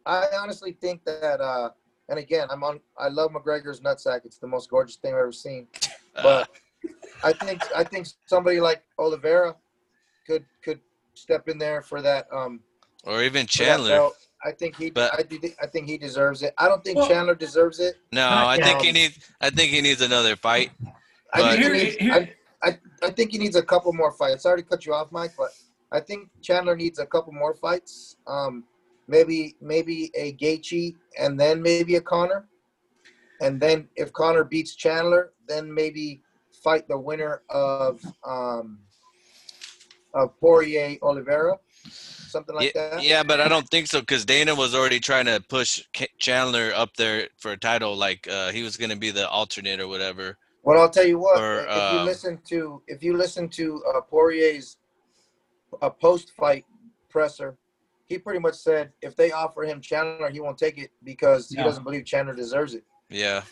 I 0.06 0.28
honestly 0.40 0.74
think 0.74 1.04
that. 1.06 1.40
uh 1.42 1.70
And 2.10 2.20
again, 2.20 2.48
I'm 2.52 2.62
on. 2.64 2.82
I 3.00 3.08
love 3.08 3.32
McGregor's 3.32 3.80
nutsack. 3.80 4.26
It's 4.26 4.38
the 4.38 4.48
most 4.48 4.70
gorgeous 4.70 4.98
thing 4.98 5.14
I've 5.14 5.20
ever 5.20 5.32
seen. 5.32 5.68
Uh, 6.16 6.24
But 6.24 6.50
I 7.24 7.32
think 7.32 7.62
I 7.74 7.84
think 7.86 8.08
somebody 8.26 8.60
like 8.60 8.84
Oliveira 8.98 9.56
could 10.28 10.44
could 10.62 10.82
step 11.14 11.48
in 11.48 11.58
there 11.58 11.82
for 11.82 12.02
that. 12.02 12.28
Um, 12.34 12.60
or 13.06 13.24
even 13.24 13.46
Chandler. 13.48 13.90
belt. 13.92 14.18
I 14.44 14.52
think 14.52 14.76
he. 14.76 14.90
But- 14.90 15.14
I, 15.14 15.24
think- 15.24 15.56
I 15.62 15.68
think 15.68 15.88
he 15.88 15.98
deserves 15.98 16.42
it. 16.42 16.54
I 16.58 16.68
don't 16.68 16.84
think 16.84 16.98
Well- 16.98 17.08
Chandler 17.08 17.36
deserves 17.36 17.80
it. 17.80 17.96
No, 18.12 18.28
I 18.28 18.58
think 18.58 18.80
yet. 18.80 18.86
he 18.86 18.92
needs. 18.92 19.20
I 19.40 19.50
think 19.52 19.72
he 19.72 19.80
needs 19.82 20.02
another 20.02 20.36
fight. 20.36 20.72
I 21.34 21.42
But- 21.42 21.52
think, 21.52 21.64
Here- 21.64 21.74
he 21.74 21.84
needs, 21.84 21.96
here- 21.98 22.36
I, 22.64 22.70
I, 22.70 22.80
I 23.04 23.10
think 23.12 23.32
he 23.32 23.38
needs 23.38 23.56
a 23.56 23.64
couple 23.64 23.92
more 23.94 24.12
fights. 24.12 24.44
Sorry 24.44 24.62
to 24.62 24.68
cut 24.68 24.86
you 24.86 24.94
off, 24.94 25.12
Mike, 25.12 25.32
but 25.38 25.50
I 25.92 26.00
think 26.00 26.30
Chandler 26.42 26.76
needs 26.76 27.00
a 27.00 27.06
couple 27.06 27.34
more 27.34 27.54
fights. 27.56 28.18
Um, 28.28 28.66
maybe 29.08 29.56
maybe 29.62 30.12
a 30.16 30.34
Gaethje 30.34 30.96
and 31.20 31.40
then 31.40 31.62
maybe 31.62 31.96
a 31.96 32.02
Conor, 32.02 32.48
and 33.42 33.60
then 33.60 33.88
if 33.96 34.14
Conor 34.14 34.44
beats 34.44 34.76
Chandler, 34.76 35.34
then 35.48 35.74
maybe 35.74 36.22
fight 36.64 36.88
the 36.88 36.98
winner 36.98 37.42
of 37.50 38.00
um, 38.24 38.80
of 40.14 40.38
Poirier 40.40 40.98
Oliveira, 41.02 41.58
something 41.84 42.56
like 42.56 42.74
yeah, 42.76 42.90
that. 42.90 43.04
yeah, 43.04 43.24
but 43.24 43.42
I 43.42 43.48
don't 43.48 43.68
think 43.70 43.88
so 43.88 44.02
because 44.02 44.24
Dana 44.26 44.54
was 44.54 44.76
already 44.76 45.00
trying 45.00 45.26
to 45.26 45.44
push 45.50 45.84
Chandler 46.20 46.72
up 46.76 46.96
there 46.96 47.28
for 47.38 47.52
a 47.54 47.58
title. 47.58 47.96
Like 47.96 48.28
uh, 48.28 48.52
he 48.52 48.62
was 48.64 48.78
going 48.78 48.92
to 48.92 48.98
be 48.98 49.12
the 49.12 49.28
alternate 49.28 49.80
or 49.80 49.88
whatever. 49.88 50.38
Well, 50.64 50.80
I'll 50.80 50.90
tell 50.90 51.06
you 51.08 51.18
what. 51.20 51.42
Or, 51.42 51.62
if 51.62 51.76
you 51.76 52.00
um, 52.00 52.06
listen 52.06 52.40
to 52.50 52.82
if 52.88 53.04
you 53.04 53.18
listen 53.18 53.50
to 53.50 53.84
uh, 53.96 54.02
Poirier's 54.02 54.78
uh, 55.82 55.90
post-fight 55.90 56.66
presser, 57.10 57.58
he 58.08 58.18
pretty 58.18 58.40
much 58.40 58.56
said 58.56 58.92
if 59.02 59.16
they 59.16 59.32
offer 59.32 59.64
him 59.64 59.82
Chandler, 59.82 60.30
he 60.30 60.40
won't 60.40 60.58
take 60.58 60.78
it 60.78 60.92
because 61.04 61.50
he 61.50 61.56
No. 61.58 61.64
doesn't 61.64 61.84
believe 61.84 62.06
Chandler 62.06 62.36
deserves 62.36 62.74
it. 62.76 62.84
Yeah, 63.10 63.44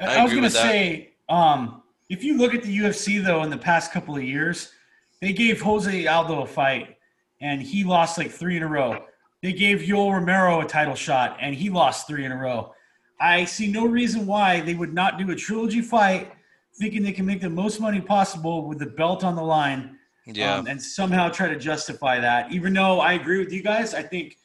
I, 0.00 0.06
I 0.06 0.14
I 0.18 0.22
was 0.22 0.32
gonna 0.32 0.42
with 0.42 0.52
that. 0.54 0.62
say, 0.70 1.14
um, 1.28 1.82
if 2.08 2.22
you 2.22 2.38
look 2.38 2.54
at 2.54 2.62
the 2.62 2.78
UFC 2.78 3.22
though, 3.22 3.42
in 3.42 3.50
the 3.50 3.58
past 3.58 3.92
couple 3.92 4.16
of 4.16 4.22
years, 4.22 4.72
they 5.20 5.32
gave 5.32 5.60
Jose 5.60 6.06
Aldo 6.06 6.42
a 6.42 6.46
fight, 6.46 6.96
and 7.40 7.60
he 7.60 7.82
lost 7.84 8.16
like 8.16 8.30
three 8.30 8.56
in 8.56 8.62
a 8.62 8.68
row. 8.68 9.04
They 9.42 9.52
gave 9.52 9.80
Yoel 9.80 10.12
Romero 10.12 10.60
a 10.60 10.64
title 10.66 10.94
shot, 10.94 11.36
and 11.40 11.54
he 11.54 11.70
lost 11.70 12.06
three 12.06 12.24
in 12.24 12.32
a 12.32 12.36
row. 12.36 12.72
I 13.20 13.44
see 13.44 13.70
no 13.70 13.86
reason 13.86 14.26
why 14.26 14.60
they 14.60 14.74
would 14.74 14.94
not 14.94 15.18
do 15.18 15.30
a 15.30 15.34
trilogy 15.34 15.80
fight, 15.80 16.32
thinking 16.78 17.02
they 17.02 17.12
can 17.12 17.26
make 17.26 17.40
the 17.40 17.50
most 17.50 17.80
money 17.80 18.00
possible 18.00 18.66
with 18.66 18.78
the 18.78 18.86
belt 18.86 19.24
on 19.24 19.34
the 19.34 19.42
line, 19.42 19.98
yeah. 20.26 20.56
um, 20.56 20.66
and 20.66 20.80
somehow 20.80 21.28
try 21.28 21.48
to 21.48 21.58
justify 21.58 22.20
that. 22.20 22.52
Even 22.52 22.72
though 22.72 23.00
I 23.00 23.14
agree 23.14 23.38
with 23.38 23.52
you 23.52 23.62
guys, 23.62 23.94
I 23.94 24.02
think 24.02 24.38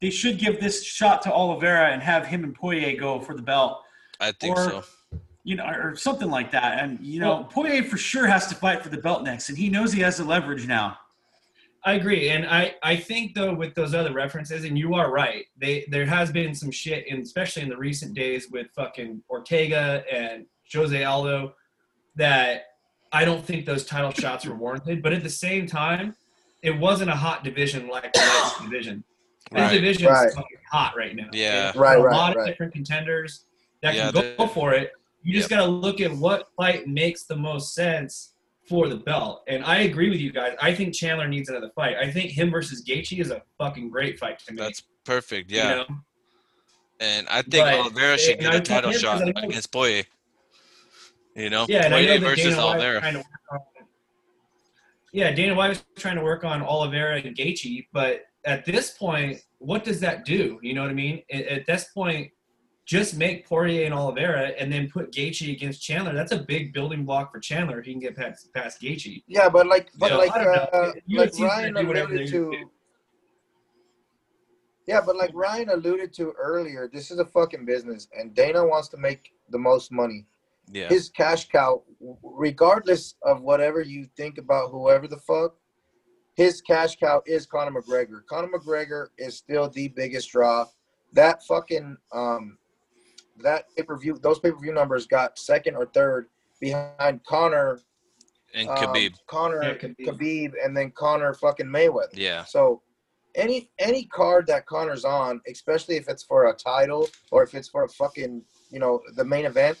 they 0.00 0.10
should 0.10 0.38
give 0.38 0.60
this 0.60 0.82
shot 0.82 1.22
to 1.22 1.32
Oliveira 1.32 1.92
and 1.92 2.02
have 2.02 2.26
him 2.26 2.44
and 2.44 2.54
Poirier 2.54 2.98
go 2.98 3.20
for 3.20 3.34
the 3.34 3.42
belt 3.42 3.82
I 4.20 4.32
think 4.32 4.56
or- 4.56 4.64
so. 4.64 4.84
you 5.44 5.56
know, 5.56 5.64
or 5.64 5.94
something 5.96 6.30
like 6.30 6.50
that. 6.52 6.80
And 6.80 6.98
you 7.00 7.20
know, 7.20 7.44
Poirier 7.50 7.82
for 7.84 7.98
sure 7.98 8.26
has 8.26 8.46
to 8.48 8.54
fight 8.54 8.82
for 8.82 8.88
the 8.88 8.98
belt 8.98 9.22
next, 9.22 9.48
and 9.48 9.58
he 9.58 9.68
knows 9.68 9.92
he 9.92 10.00
has 10.00 10.16
the 10.16 10.24
leverage 10.24 10.66
now. 10.66 10.98
I 11.84 11.94
agree, 11.94 12.28
and 12.30 12.46
I 12.46 12.74
I 12.82 12.94
think 12.96 13.34
though 13.34 13.52
with 13.54 13.74
those 13.74 13.92
other 13.94 14.12
references, 14.12 14.64
and 14.64 14.78
you 14.78 14.94
are 14.94 15.10
right. 15.10 15.46
They 15.58 15.84
there 15.90 16.06
has 16.06 16.30
been 16.30 16.54
some 16.54 16.70
shit, 16.70 17.06
in, 17.08 17.20
especially 17.20 17.62
in 17.62 17.68
the 17.68 17.76
recent 17.76 18.14
days 18.14 18.48
with 18.50 18.68
fucking 18.76 19.22
Ortega 19.28 20.04
and 20.10 20.46
Jose 20.72 21.02
Aldo, 21.04 21.54
that 22.16 22.66
I 23.12 23.24
don't 23.24 23.44
think 23.44 23.66
those 23.66 23.84
title 23.84 24.12
shots 24.12 24.46
were 24.46 24.54
warranted. 24.54 25.02
But 25.02 25.12
at 25.12 25.22
the 25.22 25.30
same 25.30 25.66
time, 25.66 26.14
it 26.62 26.78
wasn't 26.78 27.10
a 27.10 27.16
hot 27.16 27.42
division 27.42 27.88
like 27.88 28.12
the 28.12 28.20
last 28.20 28.60
division. 28.62 29.02
This 29.50 29.60
Right. 29.60 29.72
division's 29.72 30.08
Right. 30.10 30.32
fucking 30.32 30.58
hot 30.70 30.96
right 30.96 31.14
now. 31.16 31.28
Yeah. 31.32 31.62
There's 31.72 31.76
Right, 31.76 31.98
a 31.98 32.02
right, 32.02 32.14
lot 32.16 32.36
of 32.36 32.46
different 32.46 32.72
contenders 32.72 33.44
that 33.82 33.94
Yeah, 33.94 34.12
can 34.12 34.36
go 34.36 34.46
the- 34.46 34.52
for 34.54 34.72
it. 34.72 34.92
You 35.24 35.34
just 35.34 35.50
got 35.50 35.58
to 35.58 35.66
look 35.66 36.00
at 36.00 36.10
what 36.12 36.48
fight 36.56 36.86
makes 36.88 37.24
the 37.24 37.36
most 37.36 37.74
sense 37.74 38.31
for 38.68 38.88
the 38.88 38.96
belt. 38.96 39.42
And 39.48 39.64
I 39.64 39.78
agree 39.80 40.08
with 40.10 40.20
you 40.20 40.32
guys. 40.32 40.54
I 40.60 40.74
think 40.74 40.94
Chandler 40.94 41.28
needs 41.28 41.48
another 41.48 41.70
fight. 41.74 41.96
I 41.96 42.10
think 42.10 42.30
him 42.30 42.50
versus 42.50 42.84
Gaethje 42.84 43.20
is 43.20 43.30
a 43.30 43.42
fucking 43.58 43.90
great 43.90 44.18
fight 44.18 44.38
to 44.46 44.52
me. 44.52 44.58
That's 44.58 44.82
perfect. 45.04 45.50
you 45.50 45.58
Yeah. 45.58 45.74
know? 45.74 45.86
And 47.00 47.28
I 47.28 47.42
think 47.42 47.64
But- 47.64 47.74
Oliveira 47.80 48.18
should 48.18 48.38
get 48.38 48.54
a 48.54 48.60
title 48.60 48.92
shot 48.92 49.26
against 49.26 49.72
Poirier. 49.72 50.04
You 51.34 51.50
know, 51.50 51.66
Yeah, 51.68 51.88
Poirier 51.88 52.18
versus 52.18 52.44
Dana 52.54 52.58
Oliveira. 52.62 53.00
trying 53.00 53.12
to 53.14 53.18
work 53.18 53.26
on. 53.50 53.58
Yeah, 55.12 55.32
Dana 55.32 55.54
White 55.54 55.68
was 55.70 55.84
trying 55.98 56.16
to 56.16 56.22
work 56.22 56.44
on 56.44 56.62
Oliveira 56.62 57.16
and 57.20 57.36
Gaethje, 57.36 57.86
but 57.92 58.26
at 58.44 58.64
this 58.64 58.92
point, 58.92 59.38
what 59.58 59.84
does 59.84 60.00
that 60.00 60.24
do? 60.24 60.58
You 60.62 60.74
know 60.74 60.82
what 60.82 60.90
I 60.90 60.94
mean? 60.94 61.22
At, 61.30 61.46
at 61.46 61.66
this 61.66 61.84
point, 61.92 62.31
just 62.84 63.16
make 63.16 63.46
Poirier 63.46 63.84
and 63.84 63.94
Oliveira, 63.94 64.52
and 64.58 64.72
then 64.72 64.90
put 64.90 65.12
Gaethje 65.12 65.52
against 65.52 65.82
Chandler. 65.82 66.12
That's 66.12 66.32
a 66.32 66.38
big 66.38 66.72
building 66.72 67.04
block 67.04 67.32
for 67.32 67.38
Chandler 67.38 67.78
if 67.78 67.86
he 67.86 67.92
can 67.92 68.00
get 68.00 68.16
past 68.16 68.52
past 68.52 68.80
Gaethje. 68.80 69.22
Yeah, 69.26 69.48
but 69.48 69.66
like, 69.66 69.90
but 69.98 70.10
Yeah, 70.10 70.16
like, 70.16 70.32
I 70.32 70.44
uh, 70.44 70.92
like 71.08 71.30
is 71.30 71.38
gonna 71.38 71.48
Ryan 71.48 71.76
alluded 71.76 72.26
to. 72.28 72.50
do. 72.50 72.70
Yeah, 74.86 75.00
but 75.00 75.16
like 75.16 75.30
Ryan 75.32 75.70
alluded 75.70 76.12
to 76.14 76.32
earlier, 76.32 76.90
this 76.92 77.10
is 77.12 77.18
a 77.20 77.24
fucking 77.24 77.64
business, 77.64 78.08
and 78.18 78.34
Dana 78.34 78.66
wants 78.66 78.88
to 78.88 78.96
make 78.96 79.32
the 79.50 79.58
most 79.58 79.92
money. 79.92 80.26
Yeah. 80.70 80.88
His 80.88 81.08
cash 81.08 81.48
cow, 81.48 81.82
regardless 82.22 83.14
of 83.22 83.42
whatever 83.42 83.80
you 83.80 84.08
think 84.16 84.38
about 84.38 84.70
whoever 84.70 85.06
the 85.06 85.18
fuck, 85.18 85.54
his 86.34 86.60
cash 86.62 86.96
cow 86.96 87.22
is 87.26 87.46
Conor 87.46 87.80
McGregor. 87.80 88.24
Conor 88.28 88.48
McGregor 88.48 89.08
is 89.18 89.36
still 89.36 89.68
the 89.68 89.88
biggest 89.88 90.30
draw. 90.30 90.66
That 91.12 91.44
fucking 91.44 91.96
um, 92.12 92.58
that 93.42 93.64
pay 93.76 93.82
per 93.82 93.96
view, 93.98 94.18
those 94.20 94.38
pay 94.38 94.50
per 94.50 94.58
view 94.58 94.72
numbers 94.72 95.06
got 95.06 95.38
second 95.38 95.76
or 95.76 95.86
third 95.86 96.28
behind 96.60 97.24
Conor 97.24 97.80
And 98.54 98.68
um, 98.68 98.76
Khabib. 98.76 99.14
Conor 99.26 99.62
Yeah, 99.62 99.74
Khabib. 99.74 100.06
Khabib, 100.06 100.52
and 100.64 100.76
then 100.76 100.90
Conor 100.92 101.34
fucking 101.34 101.66
Mayweather. 101.66 102.14
Yeah. 102.14 102.44
So 102.44 102.82
any 103.34 103.70
any 103.78 104.04
card 104.04 104.46
that 104.48 104.66
Conor's 104.66 105.04
on, 105.04 105.40
especially 105.50 105.96
if 105.96 106.08
it's 106.08 106.22
for 106.22 106.48
a 106.50 106.54
title 106.54 107.08
or 107.30 107.42
if 107.42 107.54
it's 107.54 107.68
for 107.68 107.84
a 107.84 107.88
fucking 107.88 108.42
you 108.70 108.78
know 108.78 109.00
the 109.16 109.24
main 109.24 109.44
event, 109.44 109.78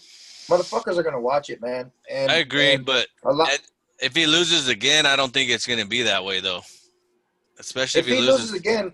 motherfuckers 0.48 0.96
are 0.96 1.02
gonna 1.02 1.20
watch 1.20 1.50
it, 1.50 1.60
man. 1.60 1.90
And 2.10 2.30
I 2.30 2.36
agree, 2.36 2.74
and 2.74 2.84
but 2.84 3.08
a 3.24 3.32
lot. 3.32 3.50
and 3.50 3.60
if 4.02 4.16
he 4.16 4.26
loses 4.26 4.68
again, 4.68 5.06
I 5.06 5.16
don't 5.16 5.32
think 5.32 5.50
it's 5.50 5.66
going 5.66 5.78
to 5.78 5.86
be 5.86 6.02
that 6.02 6.24
way 6.24 6.40
though. 6.40 6.60
Especially 7.58 8.00
If 8.00 8.08
if, 8.08 8.14
he 8.14 8.20
loses 8.20 8.52
again, 8.52 8.92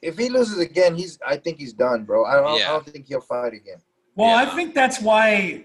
if 0.00 0.16
he 0.16 0.30
loses 0.30 0.58
again, 0.58 0.96
he's 0.96 1.18
I 1.26 1.36
think 1.36 1.58
he's 1.58 1.74
done, 1.74 2.04
bro. 2.04 2.24
I 2.24 2.36
don't, 2.36 2.58
Yeah. 2.58 2.70
I 2.70 2.72
don't 2.72 2.86
think 2.86 3.06
he'll 3.06 3.20
fight 3.20 3.52
again. 3.52 3.80
Well, 4.16 4.36
I 4.36 4.46
think 4.54 4.74
that's 4.74 5.00
why 5.00 5.64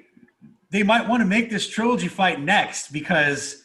they 0.69 0.83
might 0.83 1.07
want 1.07 1.21
to 1.21 1.27
make 1.27 1.49
this 1.49 1.67
trilogy 1.67 2.07
fight 2.07 2.39
next 2.39 2.91
because 2.91 3.63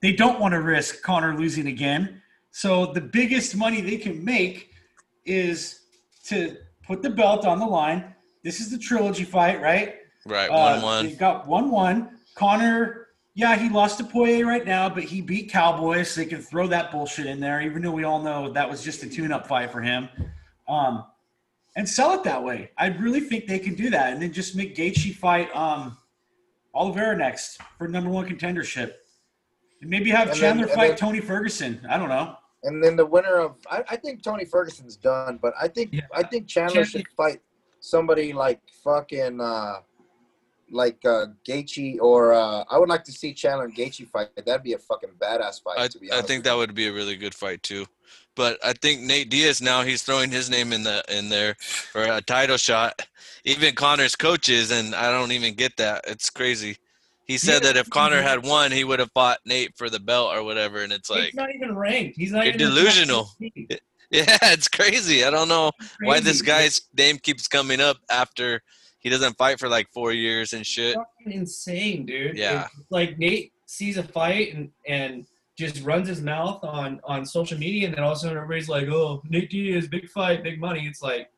they 0.00 0.12
don't 0.12 0.40
want 0.40 0.52
to 0.52 0.60
risk 0.60 1.02
Conor 1.02 1.36
losing 1.36 1.66
again. 1.66 2.22
So 2.50 2.86
the 2.86 3.00
biggest 3.00 3.56
money 3.56 3.80
they 3.80 3.96
can 3.96 4.24
make 4.24 4.70
is 5.24 5.80
to 6.26 6.56
put 6.82 7.02
the 7.02 7.10
belt 7.10 7.44
on 7.44 7.58
the 7.58 7.66
line. 7.66 8.14
This 8.42 8.60
is 8.60 8.70
the 8.70 8.78
trilogy 8.78 9.24
fight, 9.24 9.60
right? 9.60 9.96
right 10.24 10.48
Uh, 10.48 10.78
one 10.78 10.82
one. 10.82 11.06
They've 11.06 11.18
got 11.18 11.46
one 11.46 11.70
one. 11.70 12.18
Conor, 12.34 13.08
yeah, 13.34 13.56
he 13.56 13.68
lost 13.68 13.98
to 13.98 14.04
Poirier 14.04 14.46
right 14.46 14.64
now, 14.64 14.88
but 14.88 15.04
he 15.04 15.20
beat 15.20 15.50
Cowboy, 15.50 16.02
so 16.04 16.20
they 16.20 16.26
can 16.26 16.40
throw 16.40 16.66
that 16.68 16.92
bullshit 16.92 17.26
in 17.26 17.40
there, 17.40 17.60
even 17.60 17.82
though 17.82 17.90
we 17.90 18.04
all 18.04 18.22
know 18.22 18.50
that 18.52 18.68
was 18.68 18.84
just 18.84 19.02
a 19.02 19.08
tune-up 19.08 19.46
fight 19.46 19.70
for 19.70 19.80
him. 19.80 20.08
Um, 20.68 21.04
and 21.76 21.88
sell 21.88 22.12
it 22.14 22.24
that 22.24 22.42
way. 22.42 22.70
I 22.78 22.88
really 22.88 23.20
think 23.20 23.46
they 23.46 23.58
can 23.58 23.74
do 23.74 23.90
that, 23.90 24.12
and 24.12 24.20
then 24.20 24.32
just 24.32 24.56
make 24.56 24.74
Gaethje 24.74 25.14
fight 25.14 25.54
um, 25.54 25.96
Oliveira 26.74 27.16
next 27.16 27.60
for 27.78 27.86
number 27.86 28.10
one 28.10 28.26
contendership. 28.28 28.94
And 29.82 29.90
maybe 29.90 30.10
have 30.10 30.28
And 30.30 30.36
Chandler 30.36 30.64
and 30.64 30.72
fight 30.74 30.88
then- 30.88 30.96
Tony 30.96 31.20
Ferguson. 31.20 31.86
I 31.88 31.98
don't 31.98 32.08
know. 32.08 32.36
And 32.62 32.82
then 32.82 32.96
the 32.96 33.04
winner 33.06 33.36
of 33.36 33.56
I, 33.70 33.84
I 33.90 33.96
think 33.96 34.22
Tony 34.22 34.44
Ferguson's 34.46 34.96
done, 34.96 35.38
but 35.40 35.52
I 35.60 35.68
think 35.68 35.92
Yeah. 35.92 36.00
I 36.12 36.22
think 36.22 36.48
Chandler 36.48 36.82
Chandler- 36.82 36.84
should 36.86 37.06
fight 37.16 37.40
somebody 37.80 38.32
like 38.32 38.60
fucking 38.82 39.40
uh 39.40 39.74
like 40.72 40.96
uh 41.04 41.26
Gaethje 41.46 41.98
or 42.00 42.32
uh 42.32 42.64
I 42.70 42.78
would 42.78 42.88
like 42.88 43.04
to 43.04 43.12
see 43.12 43.34
Chandler 43.34 43.66
and 43.66 43.76
Gaethje 43.76 44.08
fight. 44.08 44.30
That'd 44.44 44.62
be 44.64 44.72
a 44.72 44.78
fucking 44.78 45.10
badass 45.18 45.62
fight 45.62 45.78
I, 45.78 45.86
to 45.88 45.98
be 45.98 46.10
I 46.10 46.22
think 46.22 46.42
that 46.44 46.54
would 46.56 46.74
be 46.74 46.88
a 46.88 46.92
really 46.92 47.16
good 47.16 47.34
fight 47.34 47.62
too. 47.62 47.86
But 48.36 48.58
I 48.64 48.74
think 48.74 49.00
Nate 49.00 49.30
Diaz 49.30 49.60
now 49.60 49.82
he's 49.82 50.02
throwing 50.02 50.30
his 50.30 50.48
name 50.50 50.72
in 50.72 50.82
the 50.84 51.02
in 51.08 51.28
there 51.30 51.56
for 51.60 52.02
a 52.02 52.20
title 52.20 52.56
shot. 52.58 53.00
Even 53.44 53.74
Conor's 53.74 54.14
coaches, 54.14 54.70
and 54.70 54.94
I 54.94 55.10
don't 55.10 55.32
even 55.32 55.54
get 55.54 55.76
that. 55.78 56.04
It's 56.06 56.30
crazy. 56.30 56.76
He 57.24 57.38
said 57.38 57.54
Yeah. 57.64 57.72
that 57.72 57.76
if 57.78 57.90
Conor 57.90 58.22
had 58.22 58.44
won, 58.44 58.70
he 58.70 58.84
would 58.84 58.98
have 59.00 59.10
fought 59.12 59.38
Nate 59.44 59.76
for 59.76 59.88
the 59.90 59.98
belt 59.98 60.36
or 60.36 60.44
whatever. 60.44 60.82
And 60.82 60.92
it's 60.92 61.10
like, 61.10 61.24
He's 61.26 61.34
not 61.34 61.52
even 61.54 61.74
ranked. 61.74 62.16
He's 62.16 62.30
not 62.32 62.46
even 62.46 62.60
in 62.60 62.68
the 62.68 62.74
top 62.74 62.84
delusional. 62.84 63.30
yeah, 64.10 64.38
it's 64.42 64.68
crazy. 64.68 65.24
I 65.24 65.30
don't 65.30 65.48
know 65.48 65.70
why 66.02 66.20
this 66.20 66.42
guy's 66.42 66.82
name 66.96 67.18
keeps 67.18 67.48
coming 67.48 67.80
up 67.80 67.96
after 68.10 68.62
he 69.00 69.08
doesn't 69.08 69.36
fight 69.38 69.58
for 69.58 69.68
like 69.68 69.88
four 69.92 70.12
years 70.12 70.52
and 70.52 70.64
shit. 70.66 70.96
fucking 70.96 71.32
insane, 71.32 72.04
dude. 72.06 72.36
Yeah. 72.36 72.68
It's 72.78 72.90
like 72.90 73.18
Nate 73.18 73.52
sees 73.66 73.96
a 73.96 74.02
fight 74.04 74.54
and 74.54 74.70
and 74.86 75.26
just 75.56 75.82
runs 75.84 76.06
his 76.08 76.20
mouth 76.22 76.62
on 76.64 77.00
on 77.04 77.24
social 77.24 77.58
media, 77.58 77.86
and 77.86 77.96
then 77.96 78.04
all 78.04 78.12
of 78.12 78.16
a 78.16 78.20
sudden 78.20 78.36
everybody's 78.36 78.68
like, 78.68 78.88
"Oh, 78.88 79.22
Nate 79.28 79.50
Diaz, 79.50 79.88
big 79.88 80.08
fight, 80.10 80.42
big 80.42 80.60
money." 80.60 80.86
It's 80.86 81.02
like, 81.02 81.30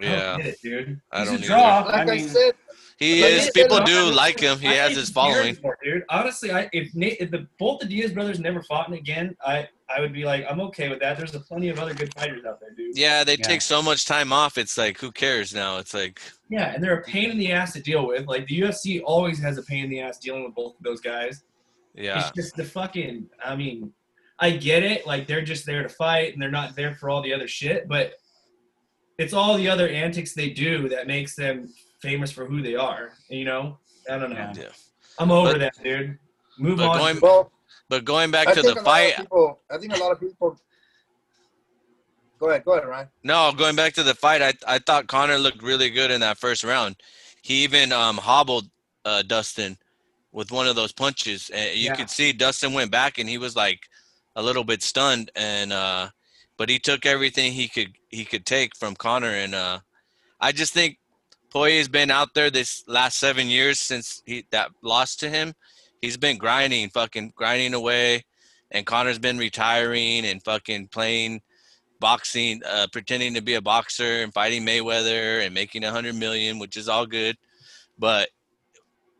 I 0.00 0.04
Yeah, 0.04 0.16
don't 0.32 0.36
get 0.38 0.46
it, 0.46 0.58
dude. 0.62 1.00
I 1.10 1.20
He's 1.20 1.28
don't 1.28 1.34
a 1.36 1.38
either. 1.38 1.46
draw. 1.46 1.78
Like 1.80 1.94
I, 1.94 2.00
I 2.02 2.04
mean, 2.04 2.28
said, 2.28 2.52
He 2.98 3.22
Like 3.22 3.32
is. 3.32 3.50
People 3.54 3.78
said, 3.78 3.86
do 3.86 3.98
I- 3.98 4.10
like 4.12 4.40
him. 4.40 4.58
He 4.58 4.68
I 4.68 4.74
has 4.74 4.96
his 4.96 5.08
scared 5.08 5.14
following. 5.14 5.48
anymore, 5.48 5.78
dude. 5.82 6.04
Honestly, 6.10 6.52
I 6.52 6.68
if 6.72 6.94
Nate 6.94 7.16
if 7.20 7.30
the 7.30 7.46
both 7.58 7.80
the 7.80 7.86
Diaz 7.86 8.12
brothers 8.12 8.38
never 8.38 8.62
fought 8.62 8.92
again, 8.92 9.36
I 9.44 9.68
I 9.88 10.00
would 10.00 10.12
be 10.12 10.24
like, 10.24 10.44
I'm 10.50 10.60
okay 10.62 10.88
with 10.88 11.00
that. 11.00 11.16
There's 11.18 11.34
a 11.34 11.40
plenty 11.40 11.68
of 11.68 11.78
other 11.78 11.92
good 11.94 12.12
fighters 12.14 12.44
out 12.44 12.58
there, 12.60 12.70
dude. 12.74 12.96
Yeah, 12.96 13.22
they 13.24 13.32
Yeah. 13.36 13.46
take 13.46 13.60
so 13.62 13.82
much 13.82 14.06
time 14.06 14.32
off. 14.32 14.56
It's 14.58 14.76
like, 14.78 14.98
who 14.98 15.12
cares 15.12 15.54
now? 15.54 15.76
It's 15.78 15.92
like, 15.94 16.20
Yeah, 16.48 16.72
and 16.74 16.82
they're 16.82 16.98
a 16.98 17.02
pain 17.02 17.30
in 17.30 17.38
the 17.38 17.52
ass 17.52 17.72
to 17.74 17.80
deal 17.80 18.06
with. 18.06 18.26
Like 18.26 18.46
the 18.46 18.60
UFC 18.60 19.02
always 19.04 19.38
has 19.40 19.58
a 19.58 19.62
pain 19.62 19.84
in 19.84 19.90
the 19.90 20.00
ass 20.00 20.18
dealing 20.18 20.44
with 20.44 20.54
both 20.54 20.76
of 20.78 20.82
those 20.82 21.00
guys. 21.00 21.42
Yeah, 21.94 22.18
It's 22.20 22.30
just 22.32 22.56
the 22.56 22.64
fucking. 22.64 23.28
I 23.44 23.54
mean, 23.56 23.92
I 24.38 24.50
get 24.50 24.82
it. 24.82 25.06
Like 25.06 25.26
they're 25.28 25.42
just 25.44 25.64
there 25.64 25.82
to 25.82 25.88
fight, 25.88 26.32
and 26.32 26.42
they're 26.42 26.50
not 26.50 26.74
there 26.74 26.94
for 26.96 27.08
all 27.08 27.22
the 27.22 27.32
other 27.32 27.46
shit. 27.48 27.86
But 27.88 28.14
it's 29.18 29.32
all 29.32 29.56
the 29.56 29.68
other 29.68 29.88
antics 29.88 30.34
they 30.34 30.50
do 30.50 30.88
that 30.88 31.06
makes 31.06 31.36
them 31.36 31.72
famous 32.02 32.32
for 32.32 32.44
who 32.46 32.60
they 32.62 32.74
are. 32.74 33.12
You 33.28 33.44
know, 33.44 33.78
I 34.10 34.18
don't 34.18 34.30
know. 34.30 34.36
Yeah. 34.36 34.52
yeah. 34.56 34.68
I'm 35.18 35.30
over 35.30 35.52
But- 35.52 35.58
that, 35.60 35.82
dude. 35.82 36.18
Move 36.58 36.78
but 36.78 36.88
on. 36.88 36.98
going- 36.98 37.20
well, 37.20 37.50
But 37.88 38.04
going 38.04 38.30
back 38.30 38.48
I 38.48 38.54
to 38.54 38.62
the 38.62 38.76
fight, 38.76 39.16
people 39.16 39.60
I 39.70 39.78
think 39.78 39.94
a 39.96 39.98
lot 40.00 40.12
of 40.12 40.20
people 40.20 40.56
Go 42.40 42.50
ahead, 42.50 42.64
go 42.64 42.72
ahead, 42.72 42.88
Ryan. 42.88 43.08
no, 43.22 43.52
going 43.52 43.76
back 43.76 43.94
to 43.94 44.02
the 44.02 44.14
fight, 44.14 44.42
I 44.42 44.52
I 44.66 44.78
thought 44.78 45.06
Conor 45.06 45.38
looked 45.38 45.62
really 45.62 45.88
good 45.90 46.10
in 46.10 46.20
that 46.20 46.38
first 46.38 46.62
round. 46.64 46.96
He 47.42 47.62
even 47.64 47.92
um, 47.92 48.16
hobbled 48.18 48.68
uh, 49.04 49.22
Dustin 49.22 49.78
with 50.34 50.50
one 50.50 50.66
of 50.66 50.74
those 50.74 50.92
punches, 50.92 51.48
and 51.50 51.78
you 51.78 51.86
Yeah. 51.86 51.94
could 51.94 52.10
see 52.10 52.32
Dustin 52.32 52.72
went 52.72 52.90
back, 52.90 53.18
and 53.18 53.28
he 53.28 53.38
was 53.38 53.54
like 53.54 53.88
a 54.34 54.42
little 54.42 54.64
bit 54.64 54.82
stunned, 54.82 55.30
and 55.36 55.72
uh, 55.72 56.10
but 56.56 56.68
he 56.68 56.78
took 56.78 57.06
everything 57.06 57.52
he 57.52 57.68
could 57.68 57.92
he 58.08 58.24
could 58.24 58.44
take 58.44 58.76
from 58.76 58.96
Conor, 58.96 59.30
and 59.30 59.54
uh, 59.54 59.78
I 60.40 60.50
just 60.52 60.74
think 60.74 60.98
Poirier's 61.50 61.88
been 61.88 62.10
out 62.10 62.34
there 62.34 62.50
this 62.50 62.82
last 62.88 63.18
seven 63.18 63.46
years 63.46 63.78
since 63.78 64.22
he 64.26 64.44
that 64.50 64.70
lost 64.82 65.20
to 65.20 65.30
him. 65.30 65.54
He's 66.02 66.16
been 66.16 66.36
grinding, 66.36 66.90
fucking 66.90 67.32
grinding 67.36 67.72
away, 67.72 68.24
and 68.72 68.84
Conor's 68.84 69.20
been 69.20 69.38
retiring 69.38 70.26
and 70.26 70.42
fucking 70.42 70.88
playing 70.88 71.42
boxing, 72.00 72.60
uh, 72.68 72.88
pretending 72.92 73.34
to 73.34 73.40
be 73.40 73.54
a 73.54 73.62
boxer 73.62 74.22
and 74.24 74.34
fighting 74.34 74.66
Mayweather 74.66 75.46
and 75.46 75.54
making 75.54 75.84
a 75.84 75.92
hundred 75.92 76.16
million, 76.16 76.58
which 76.58 76.76
is 76.76 76.88
all 76.88 77.06
good, 77.06 77.36
but 77.98 78.28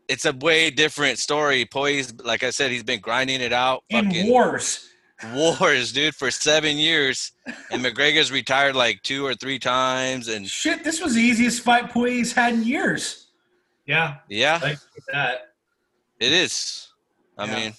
it's 0.07 0.25
a 0.25 0.33
way 0.33 0.69
different 0.69 1.17
story. 1.19 1.65
Poise, 1.65 2.13
like 2.23 2.43
I 2.43 2.49
said, 2.49 2.71
he's 2.71 2.83
been 2.83 2.99
grinding 2.99 3.41
it 3.41 3.53
out, 3.53 3.83
in 3.89 4.27
wars. 4.27 4.87
wars, 5.33 5.91
dude, 5.91 6.15
for 6.15 6.29
seven 6.31 6.77
years, 6.77 7.31
and 7.71 7.83
McGregor's 7.83 8.31
retired 8.31 8.75
like 8.75 9.01
two 9.03 9.25
or 9.25 9.33
three 9.35 9.59
times, 9.59 10.27
and 10.27 10.47
Shit, 10.47 10.83
this 10.83 11.01
was 11.01 11.15
the 11.15 11.21
easiest 11.21 11.61
fight 11.61 11.89
Poirier's 11.89 12.31
had 12.33 12.53
in 12.53 12.63
years. 12.63 13.27
yeah, 13.85 14.17
yeah, 14.29 14.59
like 14.61 14.79
that. 15.11 15.53
it 16.19 16.31
is. 16.33 16.89
I 17.37 17.45
Yeah. 17.45 17.55
mean, 17.55 17.73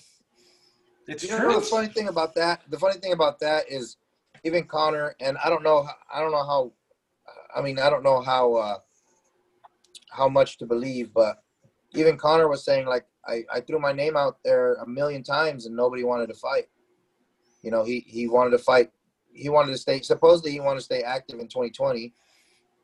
It's 1.09 1.23
You 1.23 1.31
know 1.31 1.39
true. 1.39 1.55
the 1.55 1.61
funny 1.61 1.89
thing 1.89 2.09
about 2.09 2.35
that? 2.35 2.63
The 2.69 2.79
funny 2.79 2.99
thing 2.99 3.13
about 3.13 3.39
that 3.41 3.71
is 3.71 3.97
even 4.45 4.65
Conor 4.65 5.15
and 5.21 5.39
I 5.39 5.49
don't 5.49 5.63
know 5.63 5.89
I 6.13 6.21
don't 6.21 6.33
know 6.33 6.45
how 6.45 6.73
I 7.55 7.63
mean 7.63 7.79
I 7.79 7.89
don't 7.91 8.03
know 8.03 8.21
how 8.21 8.55
uh 8.55 8.79
how 10.11 10.29
much 10.29 10.59
to 10.59 10.67
believe, 10.67 11.13
but 11.15 11.43
even 11.97 12.17
Conor 12.17 12.49
was 12.49 12.65
saying 12.65 12.87
like 12.87 13.07
I, 13.27 13.45
I 13.53 13.61
threw 13.61 13.79
my 13.79 13.93
name 13.93 14.17
out 14.17 14.39
there 14.45 14.75
a 14.75 14.87
million 14.87 15.23
times 15.23 15.67
and 15.67 15.75
nobody 15.75 16.05
wanted 16.05 16.29
to 16.29 16.35
fight. 16.35 16.67
You 17.63 17.71
know, 17.71 17.85
he 17.85 18.05
he 18.07 18.29
wanted 18.29 18.51
to 18.51 18.59
fight. 18.59 18.91
He 19.33 19.49
wanted 19.49 19.73
to 19.73 19.79
stay. 19.79 20.01
Supposedly, 20.01 20.53
he 20.53 20.61
wanted 20.61 20.81
to 20.81 20.85
stay 20.85 21.03
active 21.03 21.41
in 21.41 21.49
2020, 21.49 22.15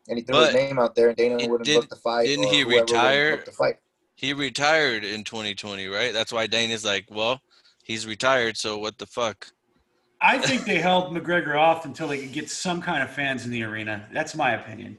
and 0.08 0.18
he 0.18 0.24
threw 0.24 0.36
his 0.36 0.54
name 0.54 0.78
out 0.78 0.94
there. 0.94 1.08
And 1.08 1.16
Dana 1.16 1.34
wouldn't 1.48 1.64
did- 1.64 1.80
book 1.80 1.88
the 1.88 1.96
fight. 1.96 2.26
didn't 2.26 2.48
he 2.48 2.64
retire? 2.64 3.42
The 3.44 3.52
fight. 3.52 3.76
He 4.14 4.34
retired 4.34 5.04
in 5.04 5.24
2020, 5.24 5.88
right? 5.88 6.12
That's 6.12 6.32
why 6.32 6.46
Dana's 6.46 6.84
like, 6.84 7.06
well, 7.10 7.40
he's 7.82 8.06
retired, 8.06 8.56
so 8.56 8.78
what 8.78 8.98
the 8.98 9.06
fuck? 9.06 9.46
I 10.20 10.38
think 10.38 10.64
they 10.64 10.78
held 10.78 11.12
McGregor 11.12 11.56
off 11.56 11.84
until 11.84 12.06
they 12.06 12.20
could 12.20 12.32
get 12.32 12.48
some 12.48 12.80
kind 12.80 13.02
of 13.02 13.10
fans 13.10 13.44
in 13.44 13.50
the 13.50 13.64
arena. 13.64 14.06
That's 14.12 14.36
my 14.36 14.52
opinion. 14.52 14.98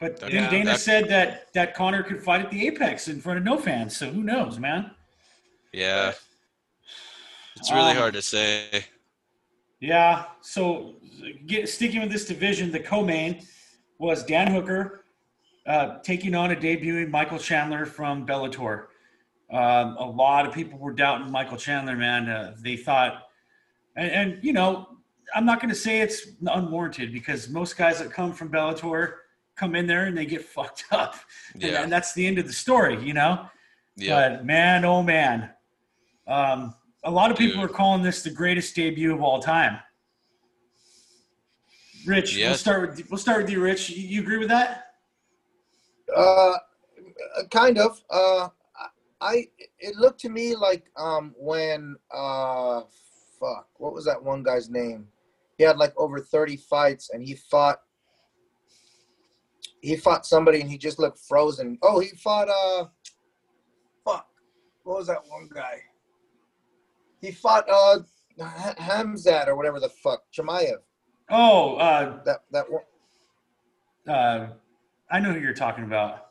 But 0.00 0.18
then 0.18 0.30
Yeah, 0.30 0.50
Dana 0.50 0.78
said 0.78 1.08
that 1.10 1.52
that 1.52 1.74
Conor 1.74 2.02
could 2.02 2.22
fight 2.22 2.40
at 2.40 2.50
the 2.50 2.66
Apex 2.66 3.08
in 3.08 3.20
front 3.20 3.38
of 3.38 3.44
no 3.44 3.58
fans. 3.58 3.96
So 3.96 4.10
who 4.10 4.22
knows, 4.22 4.58
man? 4.58 4.92
Yeah. 5.72 6.14
It's 7.56 7.70
really 7.70 7.90
Um, 7.90 7.96
hard 7.98 8.14
to 8.14 8.22
say. 8.22 8.86
Yeah. 9.78 10.24
So 10.40 10.96
get, 11.46 11.68
sticking 11.68 12.00
with 12.00 12.10
this 12.10 12.24
division, 12.24 12.72
the 12.72 12.80
co-main 12.80 13.46
was 13.98 14.24
Dan 14.24 14.50
Hooker 14.50 15.04
uh, 15.66 15.98
taking 16.02 16.34
on 16.34 16.50
a 16.50 16.56
debuting 16.56 17.10
Michael 17.10 17.38
Chandler 17.38 17.84
from 17.84 18.26
Bellator. 18.26 18.86
Um, 19.52 19.96
a 19.98 20.08
lot 20.08 20.46
of 20.46 20.54
people 20.54 20.78
were 20.78 20.92
doubting 20.92 21.30
Michael 21.30 21.58
Chandler, 21.58 21.96
man. 21.96 22.28
Uh, 22.28 22.54
they 22.58 22.76
thought, 22.76 23.24
and, 23.96 24.10
and 24.10 24.44
you 24.44 24.54
know, 24.54 24.88
I'm 25.34 25.44
not 25.44 25.60
going 25.60 25.68
to 25.68 25.74
say 25.74 26.00
it's 26.00 26.28
unwarranted 26.46 27.12
because 27.12 27.50
most 27.50 27.76
guys 27.76 27.98
that 27.98 28.10
come 28.10 28.32
from 28.32 28.50
Bellator 28.50 29.14
come 29.60 29.74
in 29.76 29.86
there 29.86 30.06
and 30.06 30.16
they 30.16 30.26
get 30.26 30.42
fucked 30.56 30.84
up, 30.90 31.14
and, 31.54 31.62
Yeah. 31.62 31.82
and 31.82 31.92
that's 31.92 32.14
the 32.14 32.26
end 32.26 32.38
of 32.38 32.46
the 32.46 32.52
story, 32.52 33.00
you 33.04 33.12
know. 33.12 33.46
Yeah. 33.96 34.30
But 34.30 34.46
man, 34.46 34.84
oh 34.84 35.02
man, 35.02 35.50
um, 36.26 36.74
a 37.04 37.10
lot 37.10 37.30
of 37.30 37.36
people 37.36 37.60
Dude. 37.60 37.70
are 37.70 37.74
calling 37.74 38.02
this 38.02 38.22
the 38.22 38.30
greatest 38.30 38.74
debut 38.74 39.12
of 39.14 39.22
all 39.22 39.40
time. 39.40 39.78
Rich, 42.06 42.36
we'll 42.36 42.54
start 42.54 42.80
with 42.96 43.10
we'll 43.10 43.18
start 43.18 43.42
with 43.42 43.50
you, 43.50 43.60
Rich. 43.60 43.90
You, 43.90 44.08
you 44.08 44.22
agree 44.22 44.38
with 44.38 44.48
that? 44.48 44.86
Uh, 46.16 46.54
kind 47.50 47.76
of. 47.78 48.00
Uh, 48.08 48.48
I 49.20 49.48
it 49.78 49.96
looked 49.96 50.20
to 50.20 50.30
me 50.30 50.56
like 50.56 50.84
um 50.96 51.34
when 51.36 51.96
uh 52.10 52.80
fuck 53.38 53.68
what 53.76 53.92
was 53.92 54.06
that 54.06 54.22
one 54.22 54.42
guy's 54.42 54.70
name? 54.70 55.08
He 55.58 55.64
had 55.64 55.76
like 55.76 55.92
over 55.98 56.20
thirty 56.20 56.56
fights 56.56 57.10
and 57.12 57.22
he 57.22 57.34
fought. 57.34 57.80
He 59.80 59.96
fought 59.96 60.26
somebody 60.26 60.60
and 60.60 60.70
he 60.70 60.76
just 60.78 60.98
looked 60.98 61.18
frozen. 61.18 61.78
Oh, 61.82 62.00
he 62.00 62.08
fought 62.08 62.48
uh, 62.48 62.86
fuck, 64.04 64.26
what 64.84 64.98
was 64.98 65.06
that 65.06 65.22
one 65.28 65.48
guy? 65.52 65.80
He 67.20 67.30
fought 67.30 67.68
uh 67.68 68.00
Khamzat 68.38 69.46
or 69.48 69.56
whatever 69.56 69.80
the 69.80 69.88
fuck 69.88 70.22
Chimaev. 70.32 70.76
Oh, 71.30 71.76
uh, 71.76 72.22
That 72.24 72.40
that 72.50 72.66
one. 72.70 72.82
uh, 74.08 74.48
I 75.10 75.20
know 75.20 75.32
who 75.32 75.40
you're 75.40 75.54
talking 75.54 75.84
about. 75.84 76.26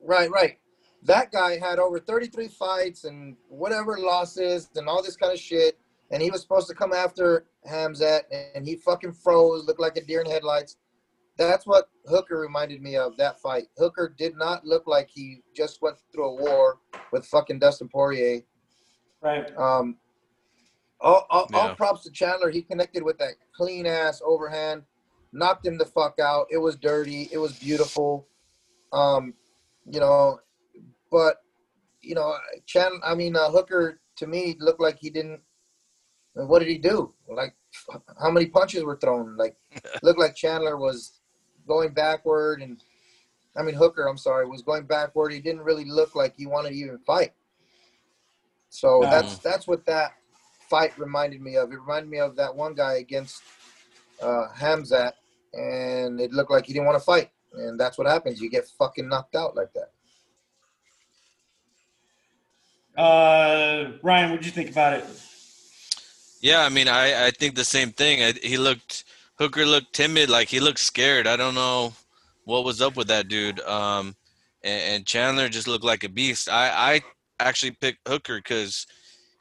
Right, 0.00 0.30
right. 0.30 0.58
That 1.02 1.30
guy 1.32 1.58
had 1.58 1.78
over 1.78 1.98
33 2.00 2.48
fights 2.48 3.04
and 3.04 3.36
whatever 3.48 3.98
losses 3.98 4.68
and 4.74 4.88
all 4.88 5.02
this 5.02 5.16
kind 5.16 5.32
of 5.32 5.38
shit. 5.38 5.78
And 6.10 6.22
he 6.22 6.30
was 6.30 6.40
supposed 6.40 6.68
to 6.68 6.74
come 6.74 6.92
after 6.92 7.46
Khamzat 7.68 8.22
and 8.54 8.66
he 8.66 8.76
fucking 8.76 9.12
froze, 9.12 9.64
looked 9.66 9.80
like 9.80 9.96
a 9.96 10.04
deer 10.04 10.20
in 10.20 10.30
headlights. 10.30 10.76
That's 11.38 11.66
what 11.66 11.88
Hooker 12.06 12.38
reminded 12.38 12.82
me 12.82 12.96
of 12.96 13.16
that 13.16 13.40
fight. 13.40 13.68
Hooker 13.78 14.12
did 14.18 14.36
not 14.36 14.66
look 14.66 14.86
like 14.86 15.08
he 15.08 15.42
just 15.56 15.80
went 15.80 15.96
through 16.12 16.30
a 16.30 16.34
war 16.34 16.78
with 17.12 17.24
fucking 17.26 17.60
Dustin 17.60 17.88
Poirier. 17.88 18.40
Right. 19.22 19.46
Um, 19.56 19.96
all, 21.00 21.26
all, 21.30 21.48
all 21.54 21.74
props 21.76 22.02
to 22.04 22.10
Chandler. 22.10 22.50
He 22.50 22.62
connected 22.62 23.04
with 23.04 23.18
that 23.18 23.34
clean 23.56 23.86
ass 23.86 24.20
overhand, 24.24 24.82
knocked 25.32 25.64
him 25.64 25.78
the 25.78 25.84
fuck 25.84 26.18
out. 26.18 26.46
It 26.50 26.58
was 26.58 26.74
dirty. 26.76 27.28
It 27.30 27.38
was 27.38 27.52
beautiful. 27.52 28.26
Um, 28.92 29.34
you 29.86 30.00
know, 30.00 30.40
but 31.10 31.36
you 32.00 32.16
know, 32.16 32.34
Chandler. 32.66 33.00
I 33.04 33.14
mean, 33.14 33.36
uh, 33.36 33.50
Hooker 33.50 34.00
to 34.16 34.26
me 34.26 34.56
looked 34.58 34.80
like 34.80 34.98
he 34.98 35.10
didn't. 35.10 35.40
What 36.34 36.60
did 36.60 36.68
he 36.68 36.78
do? 36.78 37.14
Like, 37.28 37.54
how 38.20 38.30
many 38.30 38.46
punches 38.46 38.82
were 38.82 38.96
thrown? 38.96 39.36
Like, 39.36 39.56
looked 40.02 40.18
like 40.18 40.34
Chandler 40.34 40.76
was 40.76 41.17
going 41.68 41.90
backward, 41.90 42.62
and 42.62 42.82
I 43.56 43.62
mean 43.62 43.76
Hooker. 43.76 44.06
I'm 44.08 44.18
sorry, 44.18 44.46
was 44.46 44.62
going 44.62 44.84
backward. 44.84 45.32
He 45.32 45.40
didn't 45.40 45.62
really 45.62 45.84
look 45.84 46.16
like 46.16 46.34
he 46.36 46.46
wanted 46.46 46.70
to 46.70 46.74
even 46.76 46.98
fight. 46.98 47.32
So 48.70 49.04
Um, 49.04 49.10
that's 49.10 49.38
that's 49.38 49.66
what 49.68 49.86
that 49.86 50.14
fight 50.68 50.98
reminded 50.98 51.40
me 51.40 51.56
of. 51.56 51.72
It 51.72 51.76
reminded 51.76 52.10
me 52.10 52.18
of 52.18 52.36
that 52.36 52.54
one 52.54 52.74
guy 52.74 52.94
against 52.94 53.42
uh, 54.20 54.48
Khamzat, 54.58 55.12
and 55.54 56.20
it 56.20 56.32
looked 56.32 56.50
like 56.50 56.66
he 56.66 56.72
didn't 56.72 56.86
want 56.86 56.98
to 56.98 57.04
fight. 57.04 57.30
And 57.54 57.78
that's 57.80 57.96
what 57.96 58.06
happens. 58.06 58.40
You 58.40 58.50
get 58.50 58.66
fucking 58.78 59.08
knocked 59.08 59.34
out 59.34 59.56
like 59.56 59.70
that. 59.74 59.90
Uh, 63.00 63.92
Ryan, 64.02 64.30
what'd 64.30 64.44
you 64.44 64.52
think 64.52 64.70
about 64.70 64.94
it? 64.94 65.04
Yeah, 66.40 66.64
I 66.64 66.68
mean, 66.68 66.88
I, 66.88 67.26
I 67.26 67.30
think 67.30 67.54
the 67.54 67.64
same 67.64 67.90
thing. 67.90 68.22
I, 68.22 68.32
he 68.32 68.58
looked 68.58 69.04
Hooker 69.38 69.64
looked 69.66 69.92
timid, 69.92 70.28
like 70.30 70.48
he 70.48 70.60
looked 70.60 70.80
scared. 70.80 71.26
I 71.26 71.36
don't 71.36 71.54
know 71.54 71.92
what 72.44 72.64
was 72.64 72.80
up 72.82 72.96
with 72.96 73.08
that 73.08 73.28
dude. 73.28 73.60
Um, 73.60 74.16
and, 74.64 74.94
and 74.94 75.06
Chandler 75.06 75.48
just 75.48 75.68
looked 75.68 75.84
like 75.84 76.04
a 76.04 76.08
beast. 76.08 76.48
I 76.48 76.70
I 76.96 77.00
actually 77.40 77.70
picked 77.72 78.06
Hooker 78.08 78.38
because 78.38 78.86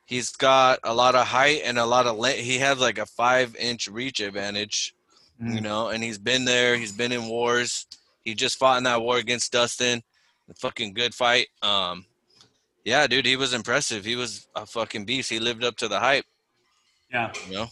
he's 0.06 0.30
got 0.32 0.80
a 0.84 0.94
lot 0.94 1.16
of 1.16 1.26
height 1.28 1.62
and 1.66 1.80
a 1.80 1.86
lot 1.86 2.06
of 2.06 2.18
length. 2.18 2.40
He 2.40 2.60
has 2.60 2.80
like 2.80 2.98
a 3.00 3.06
five 3.06 3.56
inch 3.56 3.88
reach 3.88 4.20
advantage, 4.20 4.94
you 5.40 5.60
Mm. 5.60 5.62
know. 5.64 5.88
And 5.90 6.04
he's 6.04 6.18
been 6.20 6.46
there. 6.46 6.76
He's 6.78 6.92
been 6.92 7.12
in 7.12 7.26
wars. 7.28 7.88
He 8.24 8.36
just 8.36 8.60
fought 8.60 8.78
in 8.78 8.84
that 8.84 9.02
war 9.02 9.18
against 9.18 9.52
Dustin. 9.52 10.04
A 10.50 10.54
fucking 10.54 10.94
good 10.94 11.14
fight. 11.16 11.48
Um, 11.62 12.06
yeah, 12.86 13.06
dude, 13.08 13.26
he 13.26 13.36
was 13.36 13.54
impressive. 13.54 14.06
He 14.06 14.16
was 14.16 14.48
a 14.56 14.66
fucking 14.66 15.06
beast. 15.06 15.30
He 15.30 15.40
lived 15.40 15.64
up 15.64 15.76
to 15.78 15.88
the 15.90 16.00
hype. 16.00 16.26
Yeah. 17.12 17.32
You 17.48 17.54
know, 17.54 17.68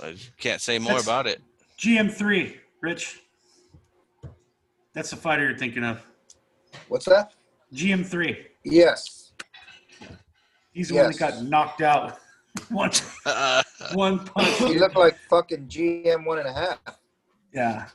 I 0.00 0.16
can't 0.38 0.60
say 0.60 0.78
more 0.78 0.88
That's- 0.92 1.06
about 1.06 1.26
it. 1.26 1.40
GM3, 1.78 2.56
Rich. 2.80 3.20
That's 4.94 5.10
the 5.10 5.16
fighter 5.16 5.48
you're 5.48 5.58
thinking 5.58 5.84
of. 5.84 6.00
What's 6.88 7.06
that? 7.06 7.32
GM3. 7.74 8.44
Yes. 8.64 9.32
He's 10.72 10.88
the 10.88 10.94
one 10.96 11.04
that 11.10 11.18
Yes. 11.20 11.34
got 11.34 11.44
knocked 11.44 11.80
out. 11.82 12.18
one, 12.68 12.90
one 13.94 14.18
punch. 14.24 14.48
He 14.58 14.78
looked 14.78 14.96
like 14.96 15.16
fucking 15.30 15.66
GM 15.68 16.24
one 16.26 16.38
and 16.38 16.48
a 16.48 16.52
half. 16.52 16.78
Yeah. 17.54 17.88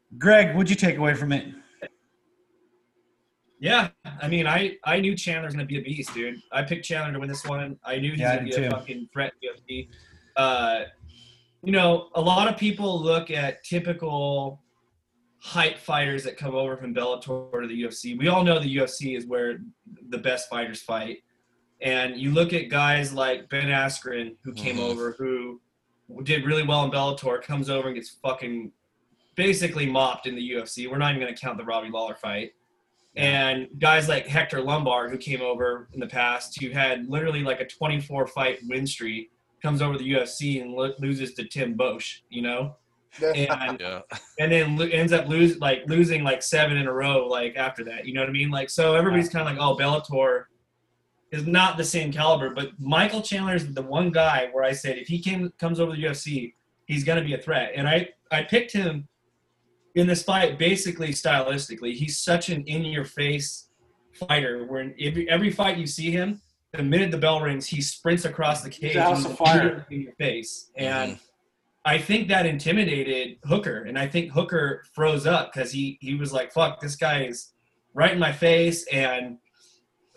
Greg, 0.18 0.54
what'd 0.54 0.68
you 0.70 0.76
take 0.76 0.96
away 0.98 1.14
from 1.14 1.32
it? 1.32 1.46
Yeah, 3.60 3.88
I 4.20 4.28
mean, 4.28 4.46
I 4.46 4.76
I 4.84 5.00
knew 5.00 5.14
Chandler 5.16 5.46
was 5.46 5.54
gonna 5.54 5.64
be 5.66 5.78
a 5.78 5.82
beast, 5.82 6.12
dude. 6.12 6.40
I 6.52 6.62
picked 6.62 6.84
Chandler 6.84 7.12
to 7.14 7.18
win 7.20 7.28
this 7.28 7.44
one. 7.46 7.78
I 7.84 7.98
knew 7.98 8.10
he's 8.10 8.20
Yeah, 8.20 8.32
I 8.32 8.36
gonna 8.36 8.44
be 8.46 8.50
did 8.50 8.64
a 8.64 8.68
too. 8.68 8.76
fucking 8.76 9.08
threat 9.12 9.32
to 9.42 9.48
UFC. 9.48 9.88
Uh, 10.36 10.84
you 11.62 11.72
know, 11.72 12.08
a 12.14 12.20
lot 12.20 12.48
of 12.48 12.58
people 12.58 13.00
look 13.00 13.30
at 13.30 13.64
typical 13.64 14.60
hype 15.38 15.78
fighters 15.78 16.24
that 16.24 16.36
come 16.36 16.54
over 16.54 16.76
from 16.76 16.94
Bellator 16.94 17.60
to 17.62 17.66
the 17.68 17.82
UFC. 17.82 18.18
We 18.18 18.28
all 18.28 18.44
know 18.44 18.58
the 18.58 18.76
UFC 18.76 19.16
is 19.16 19.26
where 19.26 19.58
the 20.08 20.18
best 20.18 20.48
fighters 20.48 20.82
fight, 20.82 21.18
and 21.80 22.16
you 22.16 22.30
look 22.32 22.52
at 22.52 22.68
guys 22.70 23.12
like 23.12 23.48
Ben 23.50 23.68
Askren 23.68 24.36
who 24.42 24.52
came 24.54 24.76
Mhm. 24.76 24.90
over 24.90 25.12
who 25.12 25.60
did 26.22 26.44
really 26.44 26.62
well 26.62 26.84
in 26.84 26.90
Bellator, 26.90 27.42
comes 27.42 27.68
over 27.70 27.88
and 27.88 27.94
gets 27.96 28.10
fucking 28.22 28.72
basically 29.36 29.86
mopped 29.86 30.26
in 30.26 30.34
the 30.34 30.50
UFC. 30.52 30.86
We're 30.86 30.98
not 30.98 31.10
even 31.14 31.20
gonna 31.20 31.36
count 31.36 31.58
the 31.58 31.64
Robbie 31.64 31.90
Lawler 31.90 32.14
fight 32.14 32.52
and 33.16 33.68
guys 33.78 34.08
like 34.08 34.26
Hector 34.26 34.60
Lombard, 34.60 35.10
who 35.10 35.18
came 35.18 35.40
over 35.40 35.88
in 35.92 36.00
the 36.00 36.06
past, 36.06 36.60
who 36.60 36.70
had 36.70 37.08
literally 37.08 37.42
like 37.42 37.60
a 37.60 37.66
24 37.66 38.26
fight 38.28 38.60
win 38.66 38.86
streak, 38.86 39.30
comes 39.64 39.80
over 39.80 39.94
to 39.94 39.98
the 39.98 40.12
UFC 40.12 40.60
and 40.60 40.72
lo- 40.72 40.92
loses 40.98 41.32
to 41.34 41.48
Tim 41.48 41.74
Boetsch, 41.76 42.20
you 42.28 42.42
know, 42.42 42.76
and 43.20 43.80
yeah, 43.80 44.00
and 44.38 44.52
then 44.52 44.76
lo- 44.76 44.86
ends 44.86 45.12
up 45.12 45.26
lose 45.26 45.58
like 45.58 45.82
losing 45.86 46.22
like 46.22 46.42
seven 46.42 46.76
in 46.76 46.86
a 46.86 46.92
row 46.92 47.26
like 47.26 47.56
after 47.56 47.82
that, 47.84 48.06
you 48.06 48.12
know 48.12 48.20
what 48.20 48.28
I 48.28 48.32
mean? 48.32 48.50
Like 48.50 48.68
so 48.68 48.94
everybody's 48.94 49.30
kind 49.30 49.48
of 49.48 49.56
like, 49.56 49.64
oh, 49.64 49.74
Bellator 49.76 50.44
is 51.32 51.46
not 51.46 51.78
the 51.78 51.84
same 51.84 52.12
caliber, 52.12 52.50
but 52.50 52.78
Michael 52.78 53.22
Chandler 53.22 53.54
is 53.54 53.72
the 53.72 53.82
one 53.82 54.10
guy 54.10 54.50
where 54.52 54.64
I 54.64 54.72
said 54.72 54.98
if 54.98 55.08
he 55.08 55.18
came 55.18 55.50
comes 55.58 55.80
over 55.80 55.94
to 55.94 56.00
the 56.00 56.06
UFC, 56.06 56.52
he's 56.84 57.02
gonna 57.02 57.24
be 57.24 57.32
a 57.32 57.38
threat, 57.38 57.72
and 57.74 57.88
I 57.88 58.10
I 58.30 58.42
picked 58.42 58.72
him 58.72 59.08
in 59.94 60.06
this 60.06 60.22
fight 60.22 60.58
basically 60.58 61.08
stylistically. 61.08 61.94
He's 61.94 62.18
such 62.18 62.50
an 62.50 62.64
in 62.64 62.84
your 62.84 63.06
face 63.06 63.70
fighter. 64.12 64.66
Where 64.66 64.92
every, 65.00 65.28
every 65.30 65.50
fight 65.50 65.78
you 65.78 65.86
see 65.86 66.10
him, 66.10 66.42
the 66.76 66.82
minute 66.82 67.10
the 67.10 67.18
bell 67.18 67.40
rings, 67.40 67.66
he 67.66 67.80
sprints 67.80 68.24
across 68.24 68.62
the 68.62 68.70
cage 68.70 68.96
and 68.96 69.36
fire. 69.36 69.86
in 69.90 70.02
your 70.02 70.12
face. 70.12 70.70
And 70.76 71.18
I 71.84 71.98
think 71.98 72.28
that 72.28 72.46
intimidated 72.46 73.38
Hooker, 73.44 73.82
and 73.82 73.98
I 73.98 74.08
think 74.08 74.32
Hooker 74.32 74.84
froze 74.94 75.26
up 75.26 75.52
because 75.52 75.70
he 75.72 75.98
he 76.00 76.14
was 76.14 76.32
like, 76.32 76.52
"Fuck, 76.52 76.80
this 76.80 76.96
guy 76.96 77.24
is 77.24 77.52
right 77.92 78.12
in 78.12 78.18
my 78.18 78.32
face," 78.32 78.86
and 78.92 79.38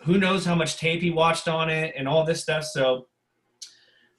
who 0.00 0.18
knows 0.18 0.44
how 0.44 0.54
much 0.54 0.78
tape 0.78 1.02
he 1.02 1.10
watched 1.10 1.48
on 1.48 1.68
it 1.68 1.94
and 1.96 2.08
all 2.08 2.24
this 2.24 2.40
stuff. 2.40 2.64
So 2.64 3.08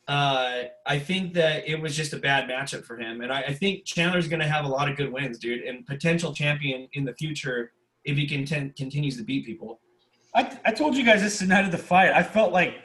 uh, 0.07 0.63
I 0.85 0.99
think 0.99 1.33
that 1.33 1.67
it 1.67 1.79
was 1.79 1.95
just 1.95 2.13
a 2.13 2.17
bad 2.17 2.49
matchup 2.49 2.83
for 2.83 2.97
him, 2.97 3.21
and 3.21 3.31
I, 3.33 3.41
I 3.41 3.53
think 3.53 3.85
Chandler's 3.85 4.27
going 4.27 4.41
to 4.41 4.47
have 4.47 4.65
a 4.65 4.67
lot 4.69 4.89
of 4.89 4.95
good 4.95 5.11
wins, 5.11 5.39
dude, 5.39 5.63
and 5.63 5.85
potential 5.85 6.33
champion 6.33 6.87
in 6.93 7.05
the 7.05 7.13
future 7.13 7.71
if 8.05 8.15
he 8.15 8.27
continues 8.27 9.17
to 9.17 9.23
beat 9.23 9.45
people. 9.45 9.79
I, 10.35 10.57
I 10.65 10.71
told 10.71 10.95
you 10.95 11.03
guys 11.03 11.21
this 11.21 11.33
is 11.33 11.39
the 11.39 11.47
night 11.47 11.65
of 11.65 11.71
the 11.71 11.77
fight. 11.77 12.11
I 12.11 12.23
felt 12.23 12.51
like 12.53 12.75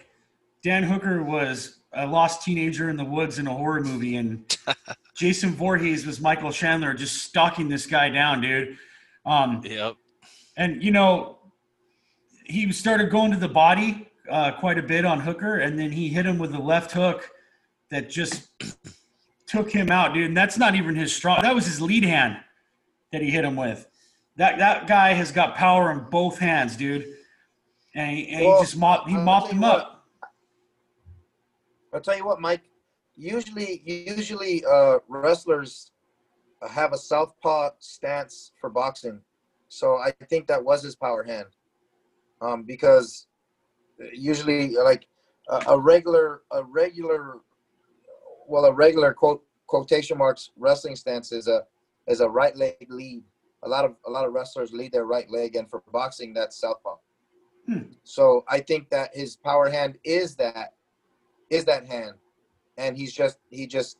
Dan 0.63 0.83
Hooker 0.83 1.23
was 1.23 1.81
a 1.93 2.07
lost 2.07 2.43
teenager 2.43 2.89
in 2.91 2.97
the 2.97 3.05
woods 3.05 3.39
in 3.39 3.47
a 3.47 3.55
horror 3.55 3.81
movie, 3.81 4.17
and 4.17 4.57
Jason 5.15 5.51
Voorhees 5.51 6.07
was 6.07 6.21
Michael 6.21 6.51
Chandler 6.53 6.95
just 6.95 7.23
stalking 7.23 7.69
this 7.69 7.87
guy 7.87 8.09
down, 8.09 8.41
dude. 8.41 8.77
Um, 9.27 9.61
Yep. 9.65 9.95
and 10.57 10.83
you 10.83 10.91
know, 10.91 11.39
he 12.45 12.71
started 12.73 13.11
going 13.11 13.31
to 13.31 13.37
the 13.39 13.49
body 13.49 14.09
uh, 14.31 14.53
quite 14.53 14.79
a 14.79 14.83
bit 14.83 15.05
on 15.05 15.21
Hooker, 15.21 15.59
and 15.59 15.79
then 15.79 15.93
he 15.93 16.09
hit 16.09 16.27
him 16.27 16.39
with 16.39 16.53
the 16.53 16.59
left 16.59 16.93
hook 16.93 17.31
that 17.91 18.11
just 18.11 18.49
took 19.47 19.71
him 19.71 19.91
out, 19.91 20.15
dude. 20.15 20.27
And 20.29 20.37
that's 20.37 20.59
not 20.59 20.75
even 20.75 20.95
his 20.95 21.15
strong. 21.15 21.43
That 21.43 21.55
was 21.55 21.67
his 21.67 21.81
lead 21.81 22.05
hand 22.05 22.39
that 23.13 23.23
he 23.23 23.31
hit 23.31 23.45
him 23.45 23.55
with. 23.57 23.87
That 24.37 24.59
that 24.59 24.87
guy 24.89 25.13
has 25.13 25.31
got 25.31 25.55
power 25.55 25.93
in 25.93 26.07
both 26.11 26.39
hands, 26.39 26.77
dude. 26.77 27.07
And 27.95 28.17
he, 28.17 28.29
and 28.29 28.45
Well, 28.47 28.59
he 28.59 28.65
just 28.65 28.77
mopped 28.77 29.09
he 29.09 29.17
I'll 29.17 29.23
mopped 29.23 29.53
him 29.53 29.61
what. 29.61 29.81
up. 29.81 30.05
I'll 31.93 32.01
tell 32.01 32.17
you 32.17 32.25
what, 32.27 32.41
Mike. 32.41 32.63
Usually, 33.17 33.83
usually, 33.85 34.65
uh, 34.65 34.99
wrestlers 35.09 35.93
have 36.69 36.93
a 36.93 36.99
southpaw 36.99 37.71
stance 37.79 38.51
for 38.61 38.69
boxing, 38.69 39.21
so 39.69 39.99
I 39.99 40.11
think 40.29 40.49
that 40.49 40.65
was 40.65 40.83
his 40.83 40.97
power 40.97 41.23
hand. 41.23 41.47
Um, 42.41 42.65
because 42.65 43.29
usually, 44.13 44.71
like 44.71 45.07
a, 45.49 45.63
a 45.69 45.79
regular, 45.79 46.43
a 46.51 46.65
regular, 46.65 47.37
well, 48.49 48.65
a 48.65 48.73
regular 48.73 49.15
quote 49.15 49.45
quotation 49.69 50.19
marks 50.19 50.51
wrestling 50.57 50.97
stance 50.97 51.31
is 51.31 51.47
a 51.47 51.63
is 52.09 52.21
a 52.21 52.29
right 52.29 52.57
leg 52.57 52.75
lead. 52.89 53.23
A 53.63 53.69
lot 53.69 53.85
of 53.85 53.95
a 54.07 54.11
lot 54.11 54.27
of 54.27 54.33
wrestlers 54.33 54.73
lead 54.73 54.91
their 54.91 55.07
right 55.07 55.31
leg, 55.31 55.55
and 55.55 55.71
for 55.71 55.85
boxing, 55.93 56.35
that's 56.35 56.57
southpaw. 56.61 56.97
Hmm. 57.67 57.93
So 58.03 58.45
I 58.49 58.61
think 58.61 58.91
that 58.91 59.11
his 59.15 59.37
power 59.37 59.69
hand 59.71 59.99
is 60.05 60.37
that 60.37 60.75
is 61.51 61.65
that 61.67 61.87
hand, 61.87 62.15
and 62.77 62.97
he's 62.97 63.13
just 63.13 63.39
he 63.51 63.67
just 63.67 63.97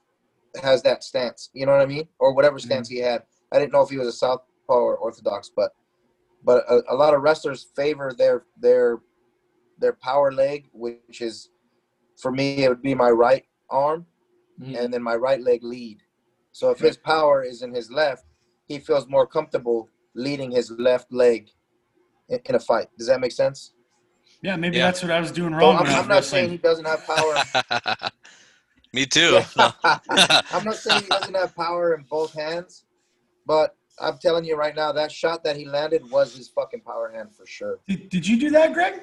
has 0.63 0.83
that 0.83 1.03
stance. 1.05 1.51
You 1.55 1.67
know 1.67 1.73
what 1.73 1.81
I 1.81 1.87
mean, 1.87 2.09
or 2.19 2.35
whatever 2.35 2.59
stance 2.59 2.89
he 2.89 2.99
had. 2.99 3.23
I 3.53 3.59
didn't 3.59 3.73
know 3.73 3.83
if 3.83 3.91
he 3.91 3.99
was 3.99 4.09
a 4.09 4.13
southpaw 4.13 4.45
or 4.75 4.97
orthodox, 4.97 5.51
but 5.55 5.73
but 6.45 6.65
a, 6.69 6.83
a 6.91 6.95
lot 6.95 7.15
of 7.15 7.23
wrestlers 7.23 7.67
favor 7.77 8.13
their 8.17 8.45
their 8.59 9.01
their 9.79 9.95
power 9.95 10.31
leg, 10.33 10.69
which 10.73 11.21
is 11.21 11.51
for 12.21 12.31
me 12.31 12.65
it 12.65 12.69
would 12.69 12.83
be 12.83 12.95
my 12.95 13.11
right 13.11 13.45
arm, 13.71 14.07
Mhm. 14.61 14.77
and 14.79 14.95
then 14.95 15.03
my 15.03 15.17
right 15.17 15.41
leg 15.41 15.65
lead. 15.65 15.99
So 16.53 16.71
if 16.71 16.79
his 16.79 16.97
power 16.97 17.43
is 17.43 17.63
in 17.63 17.75
his 17.75 17.91
left, 17.91 18.25
he 18.67 18.79
feels 18.79 19.09
more 19.09 19.27
comfortable 19.27 19.89
leading 20.15 20.53
his 20.53 20.71
left 20.71 21.13
leg 21.13 21.51
in, 22.29 22.41
in 22.47 22.55
a 22.55 22.61
fight. 22.61 22.89
Does 22.99 23.09
that 23.09 23.21
make 23.21 23.33
sense? 23.33 23.75
Yeah, 24.43 24.57
maybe 24.57 24.77
Yeah. 24.79 24.87
that's 24.87 25.03
what 25.03 25.11
I 25.11 25.21
was 25.21 25.31
doing 25.33 25.53
So 25.53 25.59
wrong 25.59 25.77
I'm, 25.77 25.81
I 25.81 25.83
was 25.85 25.95
I'm 25.95 26.09
not 26.09 26.25
saying 26.25 26.51
he 26.51 26.59
doesn't 26.59 26.85
have 26.85 27.07
power. 27.07 27.37
Me 28.93 29.07
too. 29.07 29.41
I'm 29.85 30.65
not 30.65 30.77
saying 30.77 31.03
he 31.05 31.11
doesn't 31.11 31.35
have 31.35 31.55
power 31.57 31.95
in 31.95 32.05
both 32.09 32.35
hands, 32.35 32.85
but 33.47 33.77
I'm 34.01 34.19
telling 34.19 34.45
you 34.45 34.57
right 34.57 34.75
now, 34.75 34.93
that 34.93 35.11
shot 35.11 35.43
that 35.45 35.57
he 35.57 35.65
landed 35.65 36.09
was 36.11 36.37
his 36.37 36.49
fucking 36.49 36.81
power 36.81 37.13
hand 37.15 37.35
for 37.35 37.47
sure. 37.47 37.81
Did, 37.89 38.09
did 38.09 38.27
you 38.27 38.39
do 38.39 38.51
that, 38.51 38.73
Greg? 38.73 39.01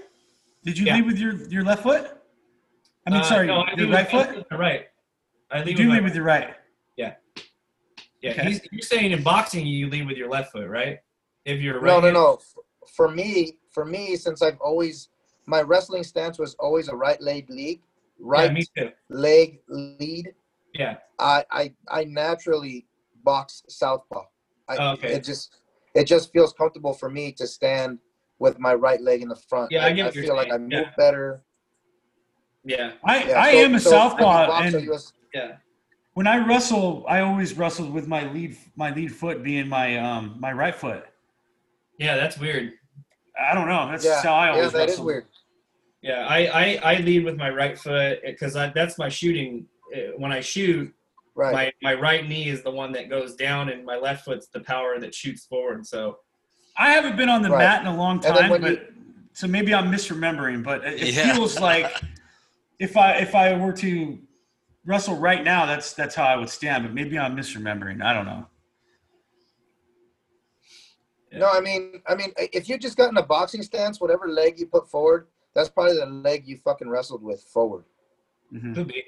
Did 0.63 0.78
you 0.78 0.86
Yeah. 0.86 0.95
lead 0.95 1.05
with 1.07 1.17
your, 1.17 1.34
your 1.47 1.63
left 1.63 1.84
foot? 1.84 2.11
I 3.07 3.09
mean, 3.09 3.19
Uh, 3.22 3.24
sorry, 3.24 3.47
no, 3.47 3.61
I 3.61 3.74
your 3.76 3.89
right 3.89 4.09
foot. 4.09 4.28
lead 4.30 4.38
with 4.38 4.51
my 4.51 4.57
right. 4.57 4.88
I 5.49 5.59
You 5.59 5.65
lead 5.65 5.78
do 5.78 5.84
with 5.84 5.89
my 5.89 5.95
lead 5.95 6.03
with 6.03 6.15
your 6.15 6.24
right. 6.24 6.55
Yeah, 8.22 8.34
Okay. 8.34 8.43
he's, 8.43 8.61
you're 8.72 8.82
saying 8.82 9.11
in 9.11 9.24
boxing 9.24 9.65
you 9.65 9.89
lead 9.89 10.05
with 10.05 10.15
your 10.15 10.30
left 10.30 10.51
foot, 10.51 10.69
right? 10.69 10.99
If 11.43 11.59
you're 11.59 11.80
right. 11.80 11.88
No, 11.88 11.99
no, 11.99 12.11
no. 12.11 12.39
F- 12.84 12.89
For 12.91 13.09
me, 13.09 13.57
for 13.69 13.86
me, 13.86 14.15
since 14.15 14.41
I've 14.41 14.59
always 14.59 15.09
my 15.47 15.61
wrestling 15.61 16.03
stance 16.03 16.38
was 16.39 16.55
always 16.59 16.88
a 16.88 16.95
right 16.95 17.19
leg 17.21 17.49
lead, 17.49 17.82
right 18.19 18.51
Yeah, 18.75 18.89
leg 19.09 19.59
lead. 19.67 20.34
Yeah. 20.73 20.97
I 21.19 21.43
I 21.51 21.73
I 21.89 22.03
naturally 22.05 22.86
box 23.23 23.63
southpaw. 23.67 24.23
I, 24.67 24.91
Okay. 24.93 25.13
It 25.13 25.23
just 25.23 25.57
it 25.95 26.05
just 26.05 26.32
feels 26.32 26.53
comfortable 26.53 26.93
for 26.93 27.09
me 27.09 27.32
to 27.34 27.45
stand 27.47 27.99
with 28.39 28.57
my 28.59 28.73
right 28.73 29.01
leg 29.01 29.21
in 29.21 29.27
the 29.27 29.36
front. 29.36 29.71
Yeah, 29.71 29.86
I 29.86 29.91
get 29.91 30.03
I 30.03 30.05
what 30.07 30.15
you're 30.15 30.23
feel 30.23 30.36
like 30.36 30.51
I 30.51 30.57
move 30.57 30.71
Yeah. 30.71 30.91
better. 30.97 31.43
Yeah. 32.63 32.91
I, 33.03 33.23
Yeah, 33.23 33.39
I 33.41 33.51
so- 33.51 33.57
am 33.57 33.75
a 33.75 33.79
so 33.79 33.89
southpaw, 33.89 34.61
and 34.61 34.82
you 34.84 34.91
was- 34.91 35.13
Yeah. 35.34 35.57
when 36.13 36.27
I 36.27 36.38
wrestle, 36.45 37.05
I 37.07 37.21
always 37.21 37.57
wrestled 37.57 37.91
with 37.93 38.07
my 38.07 38.32
lead 38.32 38.55
my 38.75 38.91
lead 38.93 39.13
foot 39.13 39.43
being 39.43 39.67
my 39.67 39.97
um 39.97 40.38
my 40.39 40.51
right 40.53 40.75
foot. 40.75 41.05
Yeah, 41.98 42.16
that's 42.16 42.38
weird. 42.38 42.74
I 43.39 43.54
don't 43.54 43.68
know. 43.68 43.89
That's 43.89 44.04
yeah, 44.04 44.12
just 44.12 44.26
how 44.26 44.34
I 44.34 44.48
yeah, 44.48 44.54
always 44.54 44.72
that 44.74 44.84
is 44.84 44.89
wrestled. 44.92 45.06
weird. 45.08 45.26
Yeah, 46.02 46.26
I, 46.28 46.46
I, 46.84 46.94
I 46.94 46.96
lead 47.02 47.26
with 47.26 47.38
my 47.38 47.50
right 47.50 47.78
foot 47.78 48.20
because 48.26 48.54
that's 48.54 48.98
my 48.98 49.10
shooting. 49.10 49.68
uh, 49.96 50.00
When 50.18 50.32
I 50.32 50.39
shoot, 50.42 50.94
Right. 51.34 51.54
my, 51.82 51.94
my 51.94 52.00
right 52.00 52.28
knee 52.28 52.50
is 52.50 52.62
the 52.62 52.72
one 52.72 52.92
that 52.92 53.10
goes 53.10 53.36
down, 53.36 53.70
and 53.70 53.86
my 53.86 53.96
left 53.96 54.26
foot's 54.26 54.48
the 54.48 54.60
power 54.60 55.00
that 55.00 55.16
shoots 55.16 55.46
forward. 55.46 55.86
So 55.88 56.18
I 56.78 56.92
haven't 56.92 57.16
been 57.16 57.30
on 57.30 57.42
the 57.42 57.50
Right. 57.50 57.60
mat 57.60 57.82
in 57.82 57.88
a 57.88 57.96
long 57.96 58.20
time, 58.20 58.50
but 58.50 58.62
you- 58.72 58.88
so 59.34 59.48
maybe 59.48 59.74
I'm 59.74 59.89
misremembering. 59.89 60.62
But 60.64 60.84
it, 60.84 61.02
it 61.04 61.14
Yeah. 61.16 61.32
feels 61.34 61.58
like 61.60 62.02
if 62.80 62.98
I 62.98 63.14
if 63.14 63.34
I 63.34 63.54
were 63.56 63.72
to 63.74 64.20
wrestle 64.86 65.16
right 65.16 65.42
now, 65.44 65.66
that's 65.66 65.94
that's 65.94 66.16
how 66.16 66.26
I 66.26 66.36
would 66.36 66.50
stand. 66.50 66.84
But 66.84 66.94
maybe 66.94 67.18
I'm 67.18 67.36
misremembering. 67.38 68.04
I 68.04 68.12
don't 68.14 68.26
know. 68.26 68.48
No, 71.39 71.49
I 71.49 71.61
mean, 71.61 72.01
I 72.07 72.15
mean, 72.15 72.34
if 72.38 72.67
you 72.67 72.77
just 72.77 72.97
got 72.97 73.09
in 73.09 73.17
a 73.17 73.23
boxing 73.23 73.63
stance, 73.63 74.01
whatever 74.01 74.27
leg 74.27 74.59
you 74.59 74.67
put 74.67 74.89
forward, 74.89 75.27
that's 75.53 75.69
probably 75.69 75.97
the 75.97 76.05
leg 76.05 76.47
you 76.47 76.57
fucking 76.57 76.89
wrestled 76.89 77.23
with 77.23 77.41
forward. 77.43 77.86
Mhm. 78.53 78.75
could 78.75 78.88
be. 78.88 79.03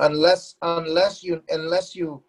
Unless, 0.00 0.56
unless 0.62 1.22
you, 1.22 1.42
unless 1.50 1.94
you, 1.94 2.22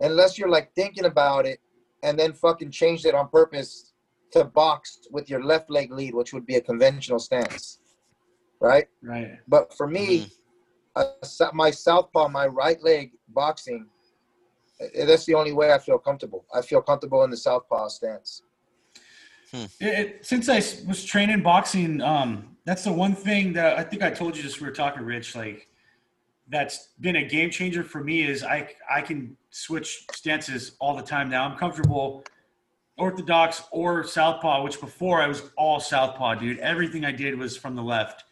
unless 0.00 0.38
you're 0.38 0.48
like 0.48 0.74
thinking 0.74 1.04
about 1.04 1.46
it, 1.46 1.60
and 2.02 2.18
then 2.18 2.32
fucking 2.32 2.70
changed 2.70 3.06
it 3.06 3.14
on 3.14 3.28
purpose 3.28 3.92
to 4.32 4.44
box 4.44 5.06
with 5.10 5.28
your 5.28 5.44
left 5.44 5.70
leg 5.70 5.92
lead, 5.92 6.14
which 6.14 6.32
would 6.32 6.46
be 6.46 6.56
a 6.56 6.60
conventional 6.60 7.18
stance, 7.18 7.78
right? 8.60 8.88
Right. 9.02 9.38
But 9.46 9.72
for 9.74 9.86
me, 9.86 10.32
uh, 10.96 11.04
my 11.52 11.70
southpaw, 11.70 12.28
my 12.28 12.46
right 12.46 12.82
leg 12.82 13.12
boxing, 13.28 13.88
uh, 14.80 15.04
that's 15.04 15.26
the 15.26 15.34
only 15.34 15.52
way 15.52 15.72
I 15.72 15.78
feel 15.78 15.98
comfortable. 15.98 16.46
I 16.52 16.62
feel 16.62 16.82
comfortable 16.82 17.22
in 17.24 17.30
the 17.30 17.36
southpaw 17.36 17.88
stance. 17.88 18.42
It, 19.52 19.70
it, 19.80 20.26
since 20.26 20.48
I 20.48 20.56
was 20.86 21.04
training 21.04 21.42
boxing, 21.42 22.00
um, 22.00 22.56
that's 22.64 22.84
the 22.84 22.92
one 22.92 23.14
thing 23.14 23.52
that 23.54 23.78
I 23.78 23.82
think 23.82 24.02
I 24.02 24.10
told 24.10 24.36
you 24.36 24.42
just 24.42 24.60
we 24.60 24.66
were 24.66 24.72
talking, 24.72 25.02
Rich. 25.02 25.34
Like 25.34 25.68
that's 26.48 26.88
been 27.00 27.16
a 27.16 27.24
game 27.24 27.50
changer 27.50 27.82
for 27.82 28.02
me 28.02 28.22
is 28.22 28.42
I 28.44 28.70
I 28.90 29.02
can 29.02 29.36
switch 29.50 30.06
stances 30.12 30.76
all 30.80 30.96
the 30.96 31.02
time 31.02 31.28
now. 31.28 31.44
I'm 31.44 31.56
comfortable 31.56 32.24
orthodox 32.96 33.64
or 33.72 34.04
southpaw, 34.04 34.62
which 34.62 34.80
before 34.80 35.20
I 35.20 35.26
was 35.26 35.50
all 35.56 35.80
southpaw, 35.80 36.36
dude. 36.36 36.58
Everything 36.58 37.04
I 37.04 37.12
did 37.12 37.38
was 37.38 37.56
from 37.56 37.74
the 37.74 37.82
left. 37.82 38.24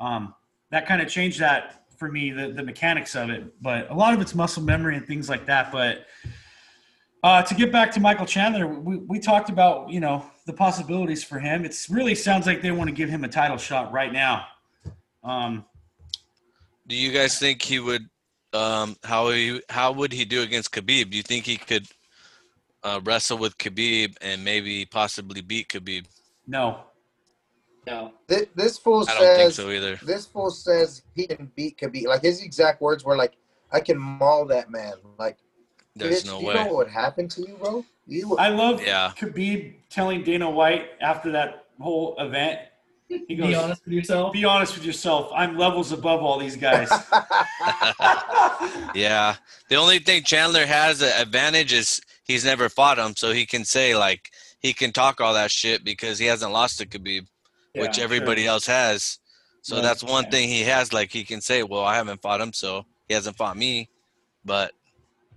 Um, 0.00 0.34
that 0.70 0.86
kind 0.86 1.02
of 1.02 1.08
changed 1.08 1.40
that 1.40 1.84
for 1.96 2.10
me, 2.10 2.30
the 2.30 2.48
the 2.48 2.62
mechanics 2.62 3.14
of 3.14 3.30
it. 3.30 3.60
But 3.62 3.90
a 3.90 3.94
lot 3.94 4.14
of 4.14 4.20
it's 4.20 4.34
muscle 4.34 4.62
memory 4.62 4.96
and 4.96 5.06
things 5.06 5.28
like 5.28 5.46
that. 5.46 5.70
But 5.70 6.06
uh, 7.22 7.42
to 7.42 7.54
get 7.54 7.72
back 7.72 7.90
to 7.92 8.00
Michael 8.00 8.26
Chandler, 8.26 8.66
we, 8.66 8.96
we 8.98 9.18
talked 9.18 9.50
about 9.50 9.90
you 9.90 10.00
know 10.00 10.24
the 10.46 10.52
possibilities 10.52 11.22
for 11.24 11.38
him. 11.38 11.64
It's 11.64 11.90
really 11.90 12.14
sounds 12.14 12.46
like 12.46 12.62
they 12.62 12.70
want 12.70 12.88
to 12.88 12.94
give 12.94 13.08
him 13.10 13.24
a 13.24 13.28
title 13.28 13.58
shot 13.58 13.92
right 13.92 14.12
now. 14.12 14.46
Um, 15.22 15.64
Do 16.86 16.96
you 16.96 17.12
guys 17.12 17.38
think 17.38 17.60
he 17.62 17.80
would? 17.80 18.08
Um, 18.52 18.96
how 19.04 19.28
he 19.30 19.60
how 19.68 19.92
would 19.92 20.12
he 20.12 20.24
do 20.24 20.40
against 20.42 20.72
Khabib? 20.72 21.10
Do 21.10 21.16
you 21.16 21.22
think 21.22 21.44
he 21.44 21.56
could 21.56 21.86
uh, 22.84 23.00
wrestle 23.04 23.36
with 23.38 23.58
Khabib 23.58 24.16
and 24.22 24.42
maybe 24.42 24.86
possibly 24.86 25.40
beat 25.42 25.68
Khabib? 25.68 26.06
no, 26.46 26.84
No. 27.86 28.12
This, 28.28 28.46
this 28.54 28.78
fool 28.78 29.04
I 29.08 29.14
don't 29.14 29.36
think 29.36 29.38
says 29.52 29.54
so 29.56 29.70
either. 29.70 29.96
this 30.02 30.26
fool 30.26 30.50
says 30.50 31.02
he 31.14 31.26
can 31.26 31.50
beat 31.56 31.76
Khabib. 31.76 32.06
Like 32.06 32.22
his 32.22 32.40
exact 32.42 32.80
words 32.80 33.04
were 33.04 33.16
like, 33.16 33.34
"I 33.72 33.80
can 33.80 33.98
maul 33.98 34.46
that 34.46 34.70
man." 34.70 34.94
Like, 35.18 35.38
There's 35.96 36.22
bitch, 36.22 36.26
no 36.26 36.40
you 36.40 36.46
way. 36.48 36.54
know 36.54 36.72
what 36.72 36.88
happened 36.88 37.30
to 37.32 37.40
you, 37.40 37.56
bro? 37.60 37.84
You 38.06 38.36
I 38.38 38.48
love 38.48 38.82
Yeah. 38.82 39.12
Khabib 39.18 39.74
telling 39.90 40.22
Dana 40.22 40.48
White 40.48 40.90
after 41.00 41.32
that 41.32 41.64
whole 41.80 42.14
event. 42.18 42.60
He 43.08 43.36
goes, 43.36 43.48
Be 43.48 43.54
honest 43.54 43.84
with 43.84 43.94
yourself. 43.94 44.32
"Be 44.32 44.44
honest 44.44 44.74
with 44.74 44.84
yourself. 44.84 45.30
I'm 45.34 45.56
levels 45.56 45.92
above 45.92 46.22
all 46.22 46.38
these 46.38 46.56
guys." 46.56 46.90
Yeah. 48.94 49.36
The 49.68 49.76
only 49.76 49.98
thing 49.98 50.22
Chandler 50.22 50.66
has 50.66 51.02
an 51.02 51.12
advantage 51.20 51.72
is 51.72 52.00
he's 52.24 52.44
never 52.44 52.68
fought 52.68 52.98
him, 52.98 53.14
so 53.16 53.32
he 53.32 53.46
can 53.46 53.64
say 53.64 53.96
like 53.96 54.30
he 54.60 54.72
can 54.72 54.92
talk 54.92 55.20
all 55.20 55.34
that 55.34 55.50
shit 55.50 55.84
because 55.84 56.18
he 56.18 56.26
hasn't 56.26 56.52
lost 56.52 56.78
to 56.78 56.86
Khabib, 56.86 57.26
which 57.74 57.98
Yeah, 57.98 58.04
everybody 58.04 58.46
else 58.46 58.66
has. 58.66 59.18
So 59.62 59.76
Right, 59.76 59.82
that's 59.82 60.02
one 60.02 60.24
yeah. 60.24 60.30
thing 60.30 60.48
he 60.48 60.62
has. 60.62 60.92
Like 60.92 61.10
he 61.12 61.24
can 61.24 61.40
say, 61.40 61.62
"Well, 61.62 61.84
I 61.84 61.96
haven't 61.96 62.22
fought 62.22 62.40
him, 62.40 62.52
so 62.52 62.86
he 63.08 63.14
hasn't 63.14 63.36
fought 63.36 63.56
me." 63.56 63.88
But 64.44 64.72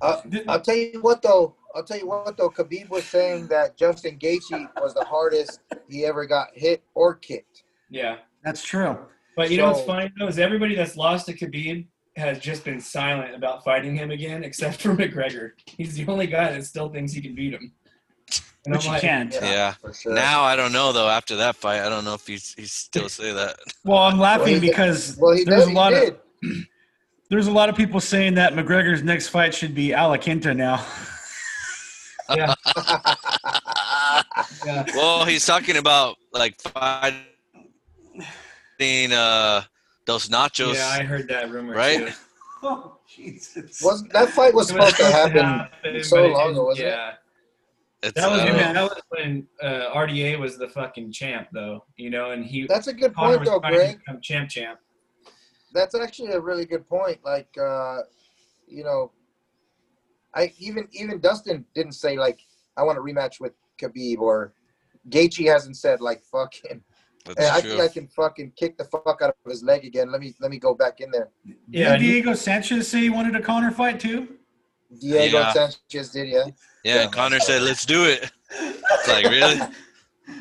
Uh, 0.02 0.22
I'll 0.48 0.62
tell 0.62 0.76
you 0.76 1.00
what 1.02 1.22
though. 1.22 1.56
I'll 1.76 1.84
tell 1.84 1.98
you 1.98 2.08
what 2.08 2.36
though. 2.38 2.50
Khabib 2.50 2.90
was 2.90 3.04
saying 3.06 3.48
that 3.48 3.78
Justin 3.78 4.18
Gaethje 4.18 4.70
was 4.82 4.94
the 4.94 5.04
hardest 5.06 5.60
he 5.88 6.06
ever 6.06 6.26
got 6.26 6.48
hit 6.54 6.84
or 6.96 7.16
kicked. 7.16 7.64
Yeah. 7.90 8.18
That's 8.44 8.64
true. 8.64 8.98
But 9.36 9.52
you 9.52 9.58
know 9.58 9.68
what's 9.68 9.80
So- 9.82 9.86
funny 9.86 10.12
though 10.18 10.28
is 10.28 10.40
everybody 10.40 10.76
that's 10.76 10.96
lost 10.98 11.26
to 11.28 11.34
Khabib 11.34 11.86
has 12.16 12.40
just 12.40 12.66
been 12.66 12.80
silent 12.82 13.34
about 13.36 13.64
fighting 13.64 13.96
him 13.96 14.12
again, 14.12 14.44
except 14.44 14.82
for 14.82 14.90
McGregor. 14.96 15.52
He's 15.66 15.96
the 15.96 16.08
only 16.08 16.28
guy 16.28 16.52
that 16.52 16.66
still 16.66 16.90
thinks 16.90 17.14
he 17.14 17.22
can 17.22 17.36
beat 17.36 17.54
him. 17.54 17.72
And 18.66 18.76
Which 18.76 18.82
I'm 18.84 18.88
you 18.88 18.92
like, 18.94 19.02
can't. 19.02 19.34
Yeah. 19.34 19.74
yeah, 19.84 19.92
sure. 19.94 20.14
now 20.14 20.42
I 20.44 20.56
don't 20.58 20.74
know 20.74 20.92
though. 20.92 21.08
After 21.08 21.36
that 21.38 21.56
fight, 21.56 21.82
I 21.82 21.88
don't 21.90 22.04
know 22.04 22.14
if 22.16 22.28
he's 22.28 22.54
he's 22.56 22.74
still 22.74 23.08
say 23.08 23.32
that. 23.32 23.58
Well, 23.86 24.00
I'm 24.00 24.20
laughing 24.20 24.54
Well, 24.54 24.62
he 24.62 24.68
because 24.70 25.18
well, 25.20 25.34
he 25.34 25.44
there's 25.46 25.66
did. 25.66 25.72
a 25.74 25.76
lot 25.76 25.94
he 25.94 26.00
of 26.00 26.04
did. 26.42 26.68
There's 27.30 27.48
a 27.48 27.52
lot 27.52 27.70
of 27.70 27.76
people 27.76 28.00
saying 28.00 28.34
that 28.36 28.54
McGregor's 28.54 29.04
next 29.04 29.28
fight 29.28 29.54
should 29.54 29.76
be 29.76 29.94
Al 29.94 30.12
Iaquinta 30.18 30.56
now. 30.56 30.84
yeah, 32.36 32.56
yeah. 34.66 34.86
well, 34.96 35.26
he's 35.26 35.46
talking 35.46 35.78
about 35.78 36.18
like 36.34 36.60
fighting 36.60 37.22
uh 39.14 39.62
Dos 40.06 40.28
Nachos, 40.30 40.74
Yeah, 40.74 40.88
I 40.88 41.04
heard 41.04 41.28
that 41.28 41.52
rumor. 41.52 41.76
right? 41.76 42.08
Too. 42.08 42.14
oh, 42.64 42.98
Jesus. 43.08 43.80
Was 43.84 44.04
that 44.10 44.30
fight 44.30 44.54
was 44.56 44.70
supposed 44.70 44.98
to 44.98 45.06
happen? 45.06 46.04
so 46.04 46.26
long 46.28 46.52
ago, 46.52 46.66
wasn't 46.66 46.88
it? 46.88 46.92
yeah. 46.92 47.12
It's, 48.02 48.14
That 48.14 48.32
was, 48.32 48.42
uh, 48.42 48.46
Yeah. 48.46 48.74
that 48.74 48.84
was 48.84 49.02
when 49.10 49.48
uh, 49.62 49.94
RDA 49.94 50.40
was 50.40 50.58
the 50.58 50.68
fucking 50.70 51.12
champ, 51.12 51.50
though. 51.54 51.84
You 51.96 52.10
know, 52.10 52.32
and 52.32 52.44
he 52.44 52.66
That's 52.68 52.88
a 52.88 52.94
good 52.94 53.14
Conor 53.14 53.38
point 53.38 53.46
though, 53.46 53.60
Greg. 53.60 54.00
champ, 54.24 54.50
champ. 54.50 54.80
That's 55.74 55.96
actually 55.96 56.32
a 56.32 56.40
really 56.40 56.66
good 56.66 56.88
point. 56.88 57.20
Like, 57.24 57.50
uh, 57.62 58.00
you 58.68 58.84
know, 58.84 59.12
I 60.36 60.54
even 60.60 60.88
even 60.92 61.20
Dustin 61.20 61.66
didn't 61.74 61.94
say 61.94 62.18
like 62.18 62.40
I 62.78 62.84
want 62.84 62.98
to 62.98 63.02
rematch 63.02 63.40
with 63.40 63.54
Khabib 63.82 64.20
or 64.20 64.54
Gaethje 65.10 65.48
hasn't 65.52 65.78
said 65.78 66.02
like 66.02 66.22
fucking. 66.24 66.82
that's 67.26 67.40
Hey, 67.40 67.50
I 67.50 67.62
true. 67.62 67.70
think 67.72 67.82
I 67.82 67.88
can 67.88 68.08
fucking 68.08 68.54
kick 68.56 68.78
the 68.78 68.86
fuck 68.86 69.20
out 69.22 69.36
of 69.46 69.52
his 69.52 69.64
leg 69.64 69.86
again. 69.86 70.12
Let 70.12 70.22
me 70.22 70.36
let 70.40 70.52
me 70.52 70.60
go 70.60 70.74
back 70.74 71.00
in 71.02 71.12
there. 71.12 71.30
Yeah, 71.70 71.94
Did 71.98 72.00
Diego 72.02 72.34
Sanchez 72.34 72.88
say 72.88 73.02
he 73.02 73.10
wanted 73.10 73.36
a 73.36 73.42
Conor 73.42 73.72
fight 73.72 74.00
too? 74.00 74.28
Diego 75.00 75.38
Yeah. 75.40 75.54
Sanchez 75.54 76.10
did, 76.10 76.30
yeah. 76.30 76.46
yeah, 76.84 77.02
and 77.04 77.12
Conor 77.12 77.40
said, 77.40 77.62
"Let's 77.62 77.86
do 77.86 78.06
it." 78.06 78.32
It's 78.52 79.08
like 79.08 79.26
really. 79.26 79.60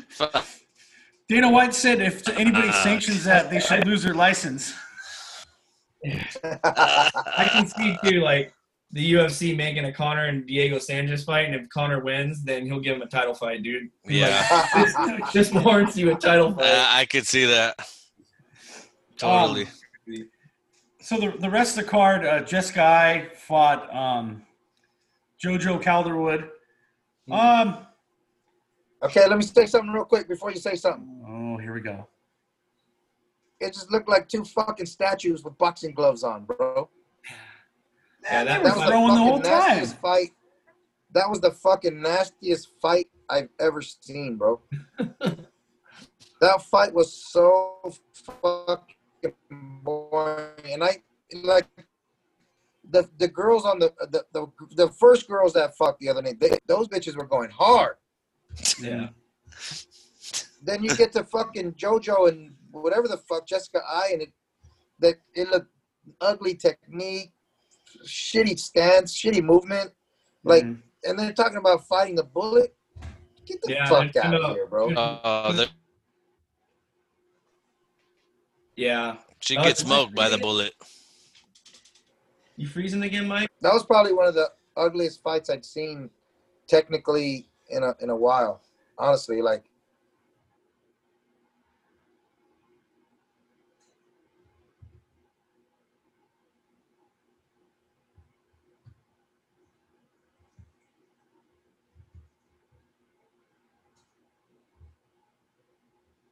Fuck. 0.09 0.45
Dana 1.29 1.51
White 1.51 1.75
said 1.75 2.01
if 2.01 2.27
anybody 2.29 2.69
Uh, 2.69 2.83
sanctions 2.83 3.23
that, 3.25 3.51
they 3.51 3.59
should 3.59 3.85
lose 3.85 4.01
their 4.01 4.15
license. 4.15 4.73
I 6.63 7.49
can 7.51 7.67
see 7.67 7.97
too, 8.03 8.21
like 8.21 8.53
the 8.91 9.13
UFC 9.13 9.55
making 9.55 9.85
a 9.85 9.91
Conor 9.91 10.25
and 10.25 10.45
Diego 10.47 10.79
Sanchez 10.79 11.23
fight, 11.23 11.45
and 11.45 11.55
if 11.55 11.69
Conor 11.69 12.03
wins, 12.03 12.43
then 12.43 12.65
he'll 12.65 12.79
give 12.79 12.95
him 12.95 13.01
a 13.01 13.07
title 13.07 13.35
fight, 13.35 13.61
dude. 13.61 13.89
Yeah, 14.05 14.45
Like, 14.73 15.31
this, 15.31 15.51
this 15.51 15.63
warrants 15.63 15.95
you 15.95 16.11
a 16.11 16.15
title 16.15 16.53
fight. 16.53 16.65
Uh, 16.65 16.87
I 16.89 17.05
could 17.05 17.27
see 17.27 17.45
that. 17.45 17.75
Totally. 19.17 19.65
Um, 19.65 20.29
so 21.01 21.17
the 21.17 21.33
the 21.39 21.49
rest 21.49 21.77
of 21.77 21.85
the 21.85 21.89
card, 21.89 22.25
uh, 22.25 22.41
Jessica 22.41 22.83
Eye 22.83 23.29
fought 23.35 23.93
um, 23.93 24.43
JoJo 25.43 25.81
Calderwood. 25.81 26.49
Um, 27.31 27.77
okay, 29.03 29.27
let 29.27 29.37
me 29.37 29.43
say 29.43 29.65
something 29.65 29.91
real 29.91 30.05
quick 30.05 30.27
before 30.27 30.51
you 30.51 30.59
say 30.59 30.75
something. 30.75 31.23
oh, 31.27 31.57
here 31.57 31.73
we 31.73 31.81
go. 31.81 32.07
It 33.59 33.73
just 33.73 33.91
looked 33.91 34.07
like 34.07 34.27
two 34.29 34.43
fucking 34.45 34.85
statues 34.85 35.43
with 35.43 35.57
boxing 35.57 35.93
gloves 35.93 36.23
on, 36.23 36.45
bro. 36.45 36.89
Yeah, 38.23 38.43
that 38.43 38.45
That 38.45 38.63
were 38.63 38.69
was 38.69 38.79
the 38.79 38.87
throwing 38.87 39.13
the 39.15 39.19
whole 39.21 39.37
fucking 39.37 39.51
time. 39.51 39.59
nastiest 39.77 39.97
fight. 39.99 40.31
That 41.11 41.29
was 41.29 41.41
the 41.41 41.51
fucking 41.51 42.01
nastiest 42.01 42.69
fight 42.81 43.07
I've 43.29 43.49
ever 43.59 43.81
seen, 43.81 44.37
bro. 44.37 44.61
that 46.41 46.61
fight 46.63 46.93
was 46.93 47.13
so 47.13 47.91
fucking 48.13 49.33
boring, 49.51 50.71
and 50.71 50.83
I 50.83 50.97
like 51.43 51.67
the 52.89 53.09
the 53.17 53.27
girls 53.27 53.65
on 53.65 53.79
the 53.79 53.93
the 54.11 54.23
the, 54.33 54.47
the 54.75 54.89
first 54.93 55.27
girls 55.27 55.53
that 55.53 55.75
fucked 55.75 55.99
the 55.99 56.09
other 56.09 56.21
night. 56.21 56.39
They, 56.39 56.57
those 56.67 56.87
bitches 56.87 57.15
were 57.15 57.27
going 57.27 57.49
hard. 57.49 57.95
Yeah. 58.81 59.09
Then 60.61 60.83
you 60.83 60.95
get 60.95 61.11
to 61.13 61.23
fucking 61.23 61.73
JoJo 61.73 62.29
and 62.29 62.53
whatever 62.71 63.07
the 63.07 63.17
fuck 63.17 63.47
Jessica 63.47 63.81
Eye 63.87 64.09
and 64.13 64.21
it 64.23 64.33
that 64.99 65.15
it 65.33 65.49
looked 65.49 65.71
ugly 66.21 66.55
technique, 66.55 67.31
shitty 68.05 68.59
stance, 68.59 69.15
shitty 69.17 69.41
movement. 69.43 69.91
Like, 70.43 70.63
Mhm. 70.65 70.81
and 71.03 71.19
they're 71.19 71.33
talking 71.33 71.57
about 71.57 71.87
fighting 71.87 72.15
the 72.15 72.23
bullet. 72.23 72.75
Get 73.45 73.61
the 73.61 73.71
Yeah, 73.73 73.85
fuck 73.87 74.15
out 74.17 74.33
of 74.33 74.51
here, 74.55 74.67
bro. 74.67 74.89
Uh, 74.95 75.65
Yeah. 78.75 79.17
she 79.41 79.57
Oh, 79.57 79.63
gets 79.63 79.81
smoked 79.81 80.15
by 80.15 80.29
the 80.29 80.37
bullet. 80.37 80.73
You 82.55 82.67
freezing 82.67 83.03
again, 83.03 83.27
Mike? 83.27 83.49
That 83.61 83.73
was 83.73 83.85
probably 83.85 84.13
one 84.13 84.27
of 84.27 84.35
the 84.35 84.51
ugliest 84.75 85.21
fights 85.21 85.49
I'd 85.49 85.65
seen, 85.65 86.09
technically 86.67 87.49
in 87.69 87.83
a 87.83 87.95
in 87.99 88.09
a 88.09 88.15
while. 88.15 88.61
Honestly, 88.97 89.41
like 89.41 89.68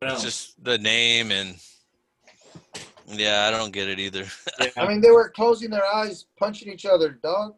It's 0.01 0.21
just 0.23 0.63
the 0.63 0.77
name 0.77 1.31
and 1.31 1.55
yeah, 3.07 3.47
I 3.47 3.51
don't 3.51 3.71
get 3.71 3.87
it 3.87 3.99
either. 3.99 4.25
Yeah, 4.59 4.67
I 4.77 4.87
mean, 4.87 5.01
they 5.01 5.11
were 5.11 5.29
closing 5.29 5.69
their 5.69 5.85
eyes, 5.85 6.25
punching 6.37 6.71
each 6.71 6.85
other, 6.85 7.11
dog. 7.23 7.55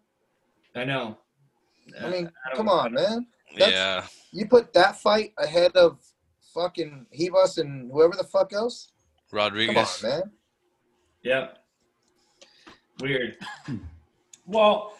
I 0.75 0.85
know. 0.85 1.17
I 2.01 2.09
mean, 2.09 2.31
I 2.49 2.55
come 2.55 2.69
on, 2.69 2.93
man. 2.93 3.25
That's- 3.57 3.71
yeah, 3.71 4.05
You 4.31 4.45
put 4.47 4.73
that 4.73 5.01
fight 5.01 5.33
ahead 5.37 5.71
of 5.75 5.99
fucking 6.53 7.07
Ribas 7.19 7.57
and 7.57 7.91
whoever 7.91 8.13
the 8.15 8.23
fuck 8.23 8.53
else. 8.53 8.91
Come 9.31 9.37
Rodriguez. 9.39 10.03
on, 10.03 10.09
man. 10.09 10.21
Yep. 11.23 11.57
Weird. 13.01 13.37
Well, 14.45 14.93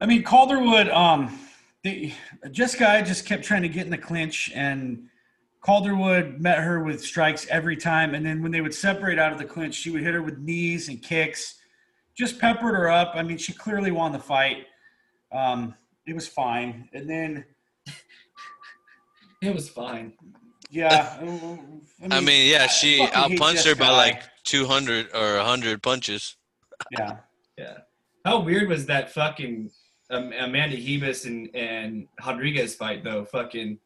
I 0.00 0.06
mean 0.06 0.22
Calderwood. 0.22 0.88
Um, 0.90 1.38
the 1.82 2.12
Jessica 2.52 2.88
Eye 2.88 3.02
just 3.02 3.26
kept 3.26 3.44
trying 3.44 3.62
to 3.62 3.68
get 3.68 3.84
in 3.84 3.90
the 3.90 3.98
clinch, 3.98 4.50
and 4.54 5.08
Calderwood 5.66 6.38
met 6.38 6.58
her 6.58 6.84
with 6.84 7.02
strikes 7.04 7.46
every 7.48 7.76
time. 7.76 8.14
And 8.14 8.24
then 8.24 8.40
when 8.42 8.52
they 8.52 8.60
would 8.60 8.74
separate 8.74 9.18
out 9.18 9.32
of 9.32 9.38
the 9.38 9.44
clinch, 9.44 9.74
she 9.74 9.90
would 9.90 10.02
hit 10.02 10.14
her 10.14 10.22
with 10.22 10.38
knees 10.38 10.88
and 10.88 11.02
kicks. 11.02 11.56
Just 12.16 12.38
peppered 12.38 12.74
her 12.74 12.88
up. 12.88 13.12
I 13.14 13.22
mean, 13.22 13.36
she 13.36 13.52
clearly 13.52 13.90
won 13.90 14.12
the 14.12 14.18
fight. 14.18 14.66
Um, 15.32 15.74
it 16.06 16.14
was 16.14 16.28
fine. 16.28 16.88
And 16.92 17.10
then, 17.10 17.44
It 19.42 19.54
was 19.54 19.68
fine. 19.68 20.12
yeah. 20.70 21.16
I 22.10 22.20
mean, 22.20 22.48
yeah, 22.50 22.68
she 22.68 22.98
fucking 22.98 23.30
hate 23.32 23.38
outpunched 23.40 23.66
her 23.66 23.74
by 23.74 23.86
Jessica 23.86 23.92
Eye. 23.92 23.96
like 23.96 24.22
200 24.44 25.08
or 25.14 25.36
100 25.38 25.82
punches. 25.82 26.36
yeah. 26.92 27.16
Yeah. 27.58 27.78
How 28.26 28.40
weird 28.40 28.68
was 28.68 28.84
that 28.84 29.10
fucking 29.10 29.70
um, 30.10 30.30
Amanda 30.38 30.76
Ribas 30.76 31.24
and, 31.24 31.48
and 31.56 32.06
Rodriguez 32.22 32.74
fight 32.74 33.02
though? 33.02 33.24
Fucking 33.24 33.78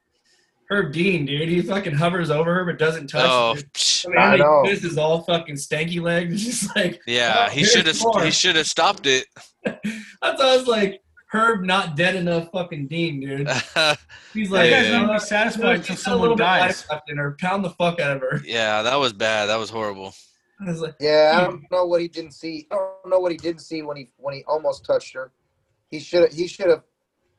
Herb 0.70 0.92
Dean, 0.92 1.26
dude. 1.26 1.48
He 1.48 1.60
fucking 1.62 1.94
hovers 1.94 2.30
over 2.30 2.54
her 2.54 2.64
but 2.64 2.78
doesn't 2.78 3.08
touch 3.08 3.26
Oh, 3.28 3.54
her. 3.56 3.60
psh, 3.74 4.06
I 4.06 4.12
Amanda 4.12 4.38
know. 4.38 4.62
Ribas 4.64 4.84
is 4.84 4.96
all 4.98 5.22
fucking 5.22 5.56
stanky 5.56 6.00
legs. 6.00 6.44
Just 6.44 6.74
like 6.76 7.00
yeah, 7.06 7.46
Oh, 7.48 7.50
he 7.50 7.64
should 7.64 7.86
have 7.86 7.98
he 8.22 8.30
should 8.30 8.56
have 8.56 8.66
stopped 8.66 9.06
it. 9.06 9.26
I 9.66 9.72
thought 10.22 10.40
I 10.40 10.56
was 10.56 10.66
like 10.68 11.00
Herb 11.32 11.62
not 11.64 11.96
dead 11.96 12.14
enough 12.16 12.48
fucking 12.52 12.86
Dean, 12.88 13.20
dude. 13.20 13.48
He's 14.32 14.48
That 14.50 14.54
like, 14.56 14.70
guy's 14.70 14.86
Yeah. 14.86 14.92
not 14.98 15.06
gonna 15.06 15.12
uh, 15.14 15.18
satisfied 15.18 15.76
until 15.76 15.96
she's 15.96 16.04
got 16.04 16.12
a 16.12 16.16
little 16.16 16.36
someone 16.36 16.58
dies. 16.68 16.86
in 17.08 17.16
her. 17.18 17.36
Pound 17.40 17.64
the 17.64 17.70
fuck 17.70 18.00
out 18.00 18.16
of 18.16 18.22
her. 18.22 18.40
yeah, 18.44 18.82
that 18.82 18.96
was 18.96 19.12
bad. 19.12 19.46
That 19.46 19.58
was 19.58 19.70
horrible. 19.70 20.14
I 20.60 20.70
was 20.70 20.80
like, 20.80 20.94
Yeah, 21.00 21.32
I 21.36 21.44
don't 21.44 21.62
know 21.70 21.86
what 21.86 22.00
he 22.00 22.08
didn't 22.08 22.32
see. 22.32 22.66
I 22.70 22.74
don't 22.76 23.10
know 23.10 23.18
what 23.20 23.32
he 23.32 23.38
didn't 23.38 23.62
see 23.62 23.82
when 23.82 23.96
he 23.96 24.10
when 24.18 24.34
he 24.34 24.44
almost 24.46 24.84
touched 24.84 25.14
her. 25.14 25.32
He 25.90 25.98
should 26.00 26.32
he 26.32 26.46
should 26.46 26.68
have 26.68 26.82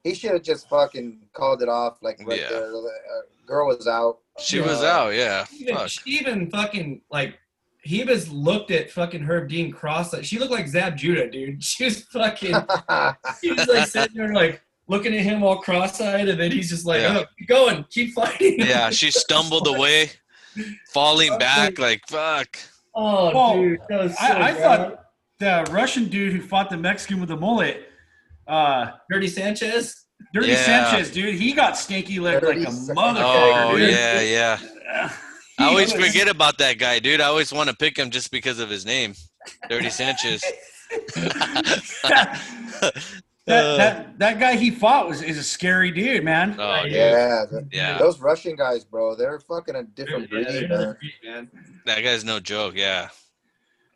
he 0.03 0.13
should 0.15 0.31
have 0.31 0.43
just 0.43 0.67
fucking 0.69 1.19
called 1.33 1.61
it 1.61 1.69
off 1.69 1.97
like 2.01 2.19
right 2.25 2.39
Yeah. 2.39 2.49
there. 2.49 2.69
The 2.71 2.77
uh, 2.77 3.45
girl 3.45 3.67
was 3.67 3.87
out. 3.87 4.19
She 4.39 4.59
Uh, 4.61 4.65
was 4.67 4.83
out. 4.83 5.13
Yeah, 5.13 5.45
even, 5.59 5.75
fuck. 5.75 5.89
she 5.89 6.01
even 6.11 6.49
fucking 6.49 7.01
like 7.11 7.37
Ribas 7.87 8.29
looked 8.31 8.69
at 8.71 8.91
fucking 8.91 9.23
Herb 9.23 9.49
Dean 9.49 9.71
cross. 9.71 10.13
She 10.23 10.37
looked 10.39 10.51
like 10.51 10.67
Zab 10.67 10.95
Judah, 10.97 11.29
dude. 11.29 11.63
She 11.63 11.85
was 11.85 12.01
fucking. 12.03 12.55
he 13.41 13.51
was 13.51 13.67
like 13.67 13.87
sitting 13.87 14.15
there 14.17 14.33
like 14.33 14.61
looking 14.87 15.15
at 15.15 15.21
him 15.21 15.41
all 15.43 15.57
cross-eyed, 15.59 16.27
and 16.27 16.39
then 16.39 16.51
he's 16.51 16.69
just 16.69 16.85
like, 16.85 17.01
Yeah. 17.01 17.19
"Oh, 17.21 17.25
keep 17.37 17.47
going, 17.47 17.85
keep 17.89 18.13
fighting." 18.13 18.59
Yeah, 18.59 18.89
she 18.89 19.09
stumbled 19.25 19.67
away. 19.67 20.11
falling 20.93 21.37
back 21.37 21.79
like 21.79 22.01
fuck. 22.07 22.57
Oh, 22.93 23.33
Well, 23.33 23.53
dude, 23.61 23.79
that 23.89 24.03
was 24.03 24.17
so 24.17 24.25
I, 24.25 24.49
I 24.49 24.53
thought 24.53 25.05
the 25.39 25.65
Russian 25.71 26.09
dude 26.09 26.33
who 26.33 26.41
fought 26.41 26.69
the 26.69 26.75
Mexican 26.77 27.19
with 27.21 27.29
the 27.29 27.37
mullet, 27.37 27.89
uh, 28.47 28.91
Dirty 29.09 29.27
Sanchez. 29.27 30.05
Dirty 30.33 30.49
Yeah. 30.49 30.63
Sanchez, 30.91 31.11
dude, 31.11 31.35
he 31.35 31.51
got 31.53 31.77
stinky 31.77 32.19
legged 32.19 32.43
like 32.43 32.57
a 32.57 32.71
motherfucker, 32.71 33.71
Oh 33.71 33.77
dude. 33.77 33.89
yeah, 33.89 34.21
yeah. 34.21 34.59
I 35.59 35.65
always 35.65 35.93
was- 35.93 36.05
forget 36.05 36.27
about 36.27 36.57
that 36.59 36.77
guy, 36.77 36.99
dude. 36.99 37.21
I 37.21 37.25
always 37.25 37.51
want 37.51 37.69
to 37.69 37.75
pick 37.75 37.97
him 37.97 38.09
just 38.11 38.31
because 38.31 38.59
of 38.59 38.69
his 38.69 38.85
name, 38.85 39.13
Dirty 39.69 39.89
Sanchez. 39.89 40.43
that, 42.05 43.77
that 43.77 44.19
that 44.19 44.39
guy 44.39 44.55
he 44.55 44.69
fought 44.71 45.07
was 45.07 45.21
is 45.21 45.37
a 45.37 45.43
scary 45.43 45.91
dude, 45.91 46.23
man. 46.23 46.55
Oh, 46.59 46.83
dude. 46.83 46.91
Yeah, 46.93 47.45
the- 47.49 47.67
Yeah. 47.71 47.97
those 47.97 48.19
Russian 48.19 48.55
guys, 48.55 48.83
bro, 48.85 49.15
they're 49.15 49.39
fucking 49.39 49.75
a 49.75 49.83
different 49.83 50.29
breed, 50.29 50.47
another 50.47 50.97
man. 51.23 51.49
man. 51.51 51.81
That 51.85 52.01
guy's 52.03 52.23
no 52.23 52.39
joke. 52.39 52.75
Yeah, 52.75 53.09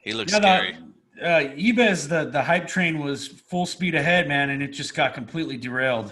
he 0.04 0.14
looks 0.14 0.32
Yeah, 0.34 0.40
scary. 0.40 0.74
the, 0.74 0.94
uh, 1.22 1.54
Ibez, 1.56 2.08
the 2.10 2.26
the 2.30 2.42
hype 2.42 2.68
train 2.68 3.00
was 3.00 3.28
full 3.28 3.66
speed 3.66 3.96
ahead, 3.96 4.28
man, 4.28 4.50
and 4.50 4.62
it 4.62 4.70
just 4.70 4.94
got 4.96 5.14
completely 5.14 5.58
derailed. 5.58 6.08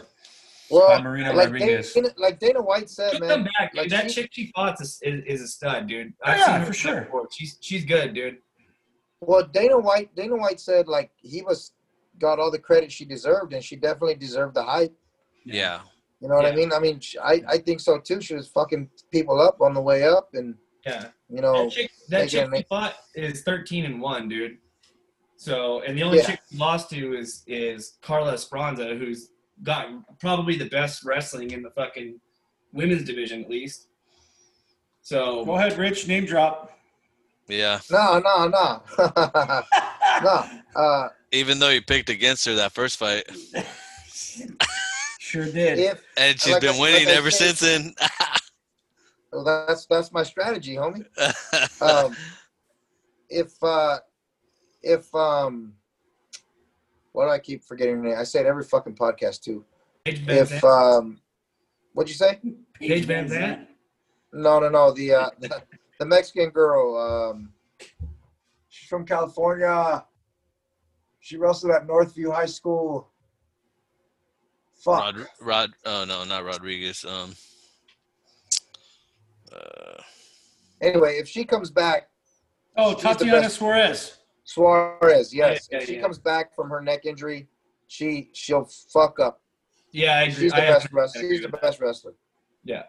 by 0.70 0.78
Well, 0.78 1.02
Marina 1.04 1.34
like 1.34 1.46
Rodriguez. 1.52 1.94
Dana, 1.94 2.10
like 2.18 2.40
Dana 2.40 2.62
White 2.62 2.90
said, 2.90 3.12
She'll 3.12 3.20
come 3.22 3.44
man. 3.44 3.50
back, 3.60 3.74
like 3.76 3.90
that 3.90 4.10
she- 4.12 4.22
chick 4.24 4.30
she 4.34 4.52
fought 4.56 4.80
is, 4.82 5.00
is, 5.04 5.24
is 5.26 5.42
a 5.42 5.48
stud, 5.48 5.88
dude. 5.88 6.14
Oh, 6.26 6.32
I've 6.32 6.38
yeah, 6.40 6.46
seen 6.46 6.56
her 6.62 6.66
for 6.66 6.74
sure. 6.74 7.02
before. 7.02 7.28
She's 7.32 7.58
she's 7.62 7.86
good, 7.86 8.14
dude. 8.14 8.38
Well, 9.22 9.44
Dana 9.48 9.78
White, 9.80 10.14
Dana 10.16 10.36
White 10.36 10.60
said 10.60 10.88
like 10.88 11.12
he 11.18 11.42
was 11.42 11.74
got 12.20 12.40
all 12.40 12.52
the 12.52 12.60
credit 12.60 12.92
she 12.92 13.06
deserved, 13.06 13.54
and 13.54 13.64
she 13.64 13.76
definitely 13.76 14.16
deserved 14.16 14.56
the 14.56 14.64
hype. 14.64 14.94
Yeah, 15.46 15.82
You 16.22 16.30
know 16.30 16.36
what 16.36 16.46
I 16.46 16.56
mean? 16.56 16.72
I 16.72 16.80
mean, 16.80 17.02
I 17.22 17.42
I 17.48 17.58
think 17.58 17.80
so 17.82 18.00
too. 18.00 18.22
She 18.22 18.34
was 18.36 18.48
fucking 18.48 18.90
people 19.12 19.42
up 19.42 19.60
on 19.62 19.74
the 19.74 19.82
way 19.82 20.04
up, 20.08 20.30
and 20.34 20.56
Yeah. 20.86 21.08
you 21.30 21.42
know, 21.42 21.64
That 21.66 21.72
chick, 21.72 21.92
that 22.10 22.30
chick 22.30 22.50
a 22.54 22.58
she 22.58 22.64
fought 22.64 22.96
is 23.16 23.42
thirteen 23.44 23.84
and 23.86 24.00
one, 24.02 24.30
dude. 24.30 24.58
So, 25.44 25.82
and 25.82 25.98
the 25.98 26.04
only 26.04 26.20
Yeah. 26.20 26.26
chick 26.28 26.40
she 26.50 26.58
lost 26.58 26.90
to 26.92 27.18
is 27.18 27.44
is 27.48 27.98
Carla 28.02 28.34
Esparza, 28.34 28.98
who's 28.98 29.32
got 29.62 29.88
probably 30.18 30.56
the 30.58 30.70
best 30.70 31.04
wrestling 31.04 31.52
in 31.52 31.62
the 31.62 31.70
fucking 31.72 32.22
women's 32.72 33.04
division, 33.04 33.44
at 33.44 33.50
least. 33.50 33.88
So, 35.02 35.44
Go 35.44 35.56
ahead, 35.56 35.78
Rich. 35.78 36.08
Name 36.08 36.26
drop. 36.26 36.80
yeah. 37.50 37.82
no, 37.92 38.20
no, 38.20 38.48
no, 38.48 38.84
no. 40.24 40.46
Uh, 40.78 41.10
Even 41.34 41.60
though 41.60 41.68
you 41.70 41.82
picked 41.82 42.10
against 42.10 42.46
her 42.46 42.56
that 42.56 42.72
first 42.72 42.96
fight, 42.98 43.26
Sure 45.20 45.46
did. 45.46 45.78
if 45.78 46.02
and 46.16 46.40
she's 46.40 46.54
Like 46.54 46.62
been 46.62 46.76
I- 46.76 46.80
winning 46.80 47.06
like 47.08 47.18
ever 47.18 47.32
said- 47.32 47.58
since 47.58 47.60
then. 47.60 47.96
well, 49.34 49.44
that's 49.44 49.86
that's 49.88 50.14
my 50.14 50.24
strategy, 50.24 50.76
homie. 50.78 51.06
Um, 51.82 52.16
if 53.30 53.52
uh, 53.62 54.00
if 54.84 55.14
um, 55.16 55.74
what 57.14 57.26
do 57.26 57.32
I 57.32 57.40
keep 57.40 57.64
forgetting 57.64 57.96
her 57.98 58.02
name? 58.04 58.18
I 58.18 58.24
say 58.24 58.42
it 58.42 58.46
every 58.46 58.64
fucking 58.64 58.96
podcast 58.96 59.42
too. 59.42 59.64
Paige 60.06 60.20
Van 60.20 60.38
If 60.38 60.50
Zandt- 60.50 60.64
um, 60.64 61.22
what'd 61.94 62.10
you 62.10 62.16
say? 62.16 62.40
Paige 62.80 63.08
VanZant? 63.08 63.68
No, 64.34 64.60
no, 64.60 64.70
no. 64.70 64.92
The 64.92 65.14
uh, 65.14 65.30
the, 65.40 65.62
the 66.00 66.06
Mexican 66.06 66.50
girl. 66.50 66.98
Um, 66.98 67.54
she's 68.70 68.90
from 68.90 69.06
California. 69.06 70.04
She 71.20 71.38
wrestled 71.38 71.72
at 71.72 71.88
Northview 71.88 72.34
High 72.34 72.48
School. 72.48 73.10
Fuck. 74.84 75.00
Rod, 75.00 75.28
Rod, 75.40 75.70
oh 75.86 76.04
no, 76.06 76.26
not 76.26 76.44
Rodriguez. 76.44 77.06
Um, 77.06 77.34
uh, 79.54 80.02
Anyway, 80.82 81.16
if 81.18 81.30
she 81.30 81.46
comes 81.46 81.72
back, 81.72 82.10
Oh, 82.76 82.94
Tatiana. 82.94 83.50
Suarez. 83.50 84.18
Suarez, 84.44 85.34
yes. 85.34 85.70
Yeah, 85.72 85.78
if 85.78 85.86
she 85.86 85.96
yeah. 85.96 86.02
comes 86.02 86.20
back 86.20 86.54
from 86.56 86.70
her 86.70 86.82
neck 86.82 87.06
injury, 87.06 87.48
she 87.88 88.30
she'll 88.34 88.66
fuck 88.66 89.20
up. 89.20 89.42
Yeah, 89.92 90.18
I 90.18 90.22
agree. 90.24 90.34
She's 90.44 90.52
the 90.52 90.64
I 90.64 90.74
best 90.74 90.92
wrestler. 90.92 91.22
She's 91.22 91.42
the 91.42 91.50
best 91.50 91.80
wrestler. 91.80 92.14
Yeah, 92.64 92.84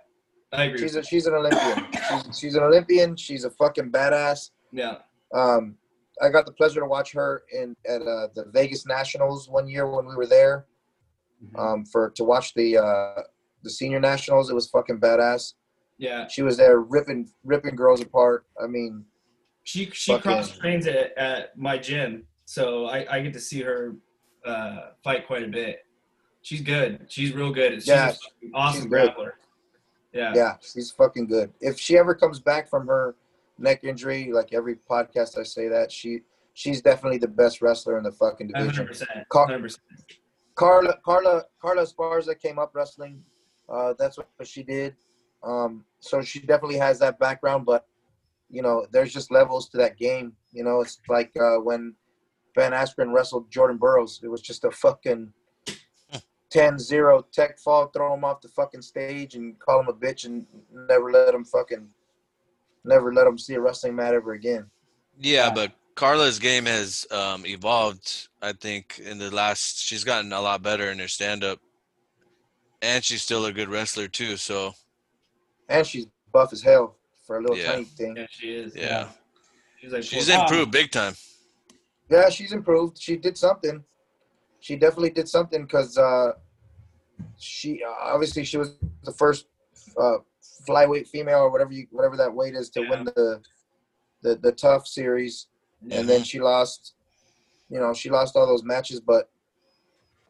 I 0.52 0.64
agree. 0.64 0.80
She's 0.80 0.96
a, 0.96 1.02
she's 1.02 1.26
an 1.26 1.34
Olympian. 1.34 1.86
she's, 1.92 2.38
she's 2.38 2.55
an 2.55 2.62
Olympian. 2.62 3.16
She's 3.16 3.44
a 3.44 3.50
fucking 3.50 3.90
badass. 3.90 4.50
yeah. 4.72 4.96
Um, 5.34 5.76
I 6.22 6.28
got 6.28 6.46
the 6.46 6.52
pleasure 6.52 6.78
to 6.80 6.86
watch 6.86 7.12
her 7.12 7.42
in 7.52 7.74
at 7.88 8.00
uh, 8.00 8.28
the 8.34 8.46
Vegas 8.52 8.86
Nationals 8.86 9.48
one 9.48 9.66
year 9.66 9.90
when 9.90 10.07
we 10.07 10.14
were 10.14 10.26
there. 10.26 10.66
Um, 11.59 11.84
for 11.84 12.11
to 12.11 12.24
watch 12.24 12.55
the 12.55 12.78
uh, 12.78 13.22
the 13.62 13.70
senior 13.70 14.00
nationals, 14.00 14.48
it 14.50 14.55
was 14.55 14.68
fucking 14.68 15.00
badass. 15.00 15.55
Yeah. 15.98 16.26
She 16.28 16.42
was 16.42 16.57
there 16.57 16.80
ripping 16.80 17.28
ripping 17.44 17.76
girls 17.76 18.00
apart. 18.00 18.46
I 18.62 18.66
mean, 18.66 19.05
She 19.64 19.90
she 19.92 20.12
Fucking- 20.12 20.22
cross 20.30 20.56
trains 20.56 20.86
at, 20.86 21.16
at 21.18 21.56
my 21.58 21.78
gym, 21.78 22.24
so 22.44 22.86
I, 22.86 23.16
I 23.16 23.20
get 23.20 23.32
to 23.32 23.40
see 23.40 23.62
her 23.62 23.96
uh, 24.44 24.90
fight 25.02 25.26
quite 25.26 25.42
a 25.42 25.48
bit. 25.48 25.80
She's 26.42 26.60
good. 26.60 27.06
She's 27.08 27.32
real 27.32 27.50
good. 27.52 27.74
She's 27.74 27.88
Yeah, 27.88 28.12
awesome 28.54 28.82
she's 28.82 28.90
grappler. 28.92 29.32
Yeah. 30.12 30.32
yeah, 30.34 30.54
she's 30.60 30.90
fucking 30.92 31.26
good. 31.26 31.52
If 31.60 31.78
she 31.80 31.96
ever 31.98 32.14
comes 32.14 32.38
back 32.38 32.68
from 32.68 32.86
her 32.86 33.16
neck 33.58 33.82
injury, 33.84 34.30
like 34.32 34.52
every 34.52 34.76
podcast 34.76 35.38
I 35.38 35.42
say 35.42 35.68
that 35.68 35.90
she 35.90 36.20
she's 36.52 36.82
definitely 36.82 37.18
the 37.18 37.26
best 37.28 37.62
wrestler 37.62 37.96
in 37.98 38.04
the 38.04 38.12
fucking 38.12 38.48
division. 38.48 38.86
percent. 38.86 39.10
Car- 39.30 39.46
Hundred 39.46 39.62
percent. 39.62 39.82
Carla 40.54 40.98
Carla 41.04 41.44
Carla 41.60 41.82
Esparza 41.84 42.38
came 42.38 42.58
up 42.58 42.72
wrestling. 42.74 43.22
Uh, 43.68 43.94
that's 43.98 44.18
what 44.18 44.28
she 44.44 44.62
did. 44.62 44.94
Um, 45.42 45.84
so 46.00 46.20
she 46.22 46.38
definitely 46.40 46.76
has 46.78 46.98
that 47.00 47.18
background, 47.18 47.64
but 47.66 47.86
you 48.55 48.62
know, 48.62 48.86
there's 48.92 49.12
just 49.12 49.30
levels 49.30 49.68
to 49.70 49.76
that 49.78 49.98
game. 49.98 50.32
You 50.52 50.64
know, 50.64 50.80
it's 50.80 51.00
like 51.09 51.32
uh, 51.36 51.57
when 51.57 51.94
Ben 52.55 52.72
Askren 52.72 53.12
wrestled 53.12 53.50
Jordan 53.50 53.76
Burroughs. 53.76 54.20
It 54.22 54.28
was 54.28 54.40
just 54.40 54.64
a 54.64 54.70
fucking 54.70 55.32
10-0 56.52 57.24
tech 57.32 57.59
fall, 57.59 57.88
throw 57.88 58.14
him 58.14 58.24
off 58.24 58.40
the 58.40 58.48
fucking 58.48 58.82
stage 58.82 59.34
and 59.34 59.59
call 59.59 59.80
him 59.80 59.88
a 59.88 59.92
bitch 59.92 60.24
and 60.24 60.46
never 60.72 61.11
let 61.11 61.34
him 61.34 61.44
fucking 61.44 61.88
never 62.84 63.12
let 63.12 63.26
him 63.26 63.38
see 63.38 63.55
a 63.55 63.61
wrestling 63.61 63.96
mat 63.96 64.14
ever 64.14 64.32
again. 64.32 64.66
yeah, 65.18 65.46
Yeah. 65.46 65.55
but 65.55 65.72
Carla's 65.96 66.38
game 66.38 66.66
has 66.66 67.07
um, 67.11 67.46
evolved. 67.46 68.28
I 68.42 68.52
think 68.52 69.00
in 69.05 69.18
the 69.18 69.34
last, 69.34 69.78
she's 69.78 70.05
gotten 70.05 70.32
a 70.32 70.40
lot 70.40 70.62
better 70.62 70.90
in 70.90 70.98
her 70.98 71.09
stand-up, 71.09 71.61
and 72.82 73.02
she's 73.02 73.22
still 73.22 73.46
a 73.46 73.52
good 73.52 73.68
wrestler 73.68 74.07
too. 74.07 74.36
So 74.36 74.74
And 75.68 75.86
she's 75.86 76.07
buff 76.32 76.52
as 76.52 76.62
hell 76.62 76.96
for 77.26 77.38
a 77.38 77.40
little 77.40 77.56
Yeah. 77.56 77.72
tiny 77.72 77.84
thing. 77.84 78.16
Yeah, 78.16 78.26
she 78.30 78.54
is. 78.54 78.74
yeah, 78.76 79.08
She's 79.80 79.92
like 79.92 80.02
she's 80.02 80.26
full- 80.26 80.34
in- 80.34 80.40
improved 80.42 80.70
big 80.70 80.90
time. 80.90 81.14
Yeah, 82.10 82.28
she's 82.28 82.52
improved. 82.52 82.98
She 83.00 83.16
did 83.16 83.36
something. 83.38 83.82
She 84.60 84.76
definitely 84.76 85.10
did 85.10 85.28
something 85.28 85.62
because 85.62 85.96
uh, 85.98 86.32
she 87.38 87.82
uh, 87.82 87.90
obviously 88.12 88.44
she 88.44 88.56
was 88.58 88.74
the 89.04 89.12
first 89.12 89.46
uh, 89.98 90.18
flyweight 90.68 91.08
female 91.08 91.38
or 91.40 91.50
whatever 91.50 91.72
you 91.72 91.86
whatever 91.90 92.16
that 92.16 92.32
weight 92.32 92.54
is 92.54 92.68
to 92.70 92.82
Yeah. 92.82 92.90
win 92.90 93.04
the, 93.04 93.42
the 94.22 94.36
the 94.36 94.52
tough 94.52 94.86
series, 94.86 95.48
and 95.90 96.08
then 96.08 96.22
she 96.24 96.40
lost. 96.40 96.94
You 97.70 97.80
know, 97.80 97.94
she 97.94 98.10
lost 98.10 98.36
all 98.36 98.46
those 98.46 98.62
matches, 98.62 99.00
but 99.00 99.30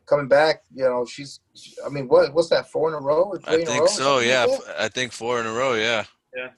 coming 0.07 0.29
back, 0.29 0.63
you 0.75 0.85
know, 0.85 1.05
she's. 1.05 1.41
I 1.85 1.89
mean, 1.89 2.07
what 2.09 2.33
what's 2.33 2.49
that? 2.51 2.71
Four 2.71 2.89
in 2.89 2.95
a 2.95 3.01
row 3.01 3.25
or 3.25 3.39
three 3.39 3.53
I 3.53 3.57
in 3.59 3.63
a 3.63 3.71
row? 3.71 3.77
think 3.79 3.89
so. 3.89 4.19
Yeah, 4.21 4.45
like 4.45 4.61
that? 4.79 4.95
think 4.95 5.13
four 5.13 5.41
in 5.41 5.47
a 5.47 5.53
row. 5.53 5.75
Yeah. 5.75 6.05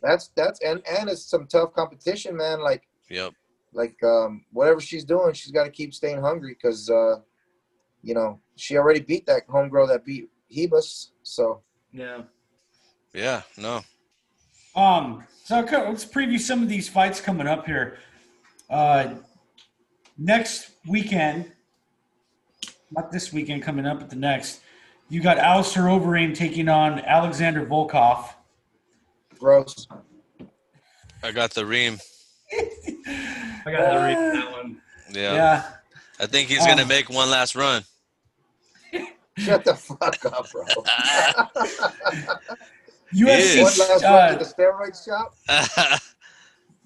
That's 0.02 0.28
that's 0.36 0.60
and 0.60 0.82
and 0.86 1.08
it's 1.08 1.24
some 1.24 1.46
tough 1.46 1.72
competition, 1.74 2.36
man. 2.36 2.60
Like 2.60 2.88
Yep. 3.10 3.34
like 3.72 4.02
um, 4.02 4.44
whatever 4.52 4.80
she's 4.80 5.04
doing, 5.04 5.32
she's 5.34 5.52
got 5.52 5.64
to 5.64 5.70
keep 5.70 5.94
staying 5.94 6.20
hungry 6.20 6.54
because 6.54 6.88
uh, 6.90 7.16
you 8.02 8.14
know 8.14 8.40
she 8.56 8.76
already 8.76 9.00
beat 9.00 9.26
that 9.26 9.46
homegirl 9.48 9.88
that 9.88 10.04
beat 10.04 10.28
Ribas. 10.54 11.10
So 11.22 11.62
Yeah. 11.92 12.22
Yeah. 13.12 13.42
No. 13.56 13.82
Um, 14.74 15.24
so 15.44 15.60
let's 15.60 16.04
preview 16.04 16.38
some 16.38 16.62
of 16.62 16.68
these 16.68 16.88
fights 16.88 17.20
coming 17.20 17.46
up 17.46 17.64
here. 17.64 17.98
Uh, 18.68 19.14
next 20.18 20.72
weekend, 20.86 21.50
not 22.90 23.10
this 23.10 23.32
weekend 23.32 23.62
coming 23.62 23.86
up, 23.86 24.00
but 24.00 24.10
the 24.10 24.16
next, 24.16 24.60
you 25.08 25.22
got 25.22 25.38
Alistair 25.38 25.84
Overeem 25.84 26.34
taking 26.34 26.68
on 26.68 27.00
Alexander 27.00 27.64
Volkov. 27.64 28.28
Gross. 29.38 29.86
I 31.22 31.32
got 31.32 31.52
the 31.52 31.64
ream. 31.66 31.98
I 32.52 33.70
got 33.70 33.92
to 33.92 33.98
read 33.98 34.16
that 34.16 34.52
one. 34.52 34.80
Yeah. 35.12 35.34
Yeah. 35.34 35.62
I 36.18 36.26
think 36.26 36.48
he's 36.48 36.64
gonna 36.66 36.82
Um, 36.82 36.88
make 36.88 37.10
one 37.10 37.30
last 37.30 37.54
run. 37.54 37.84
Shut 39.38 39.64
the 39.64 39.74
fuck 39.74 40.24
up, 40.24 40.50
bro. 40.50 40.64
UFC, 43.14 43.62
One 43.62 43.72
last 43.78 44.02
uh, 44.02 44.08
run 44.08 44.38
to 44.38 44.44
the 44.44 44.50
steroid 44.50 45.04
shop. 45.04 45.34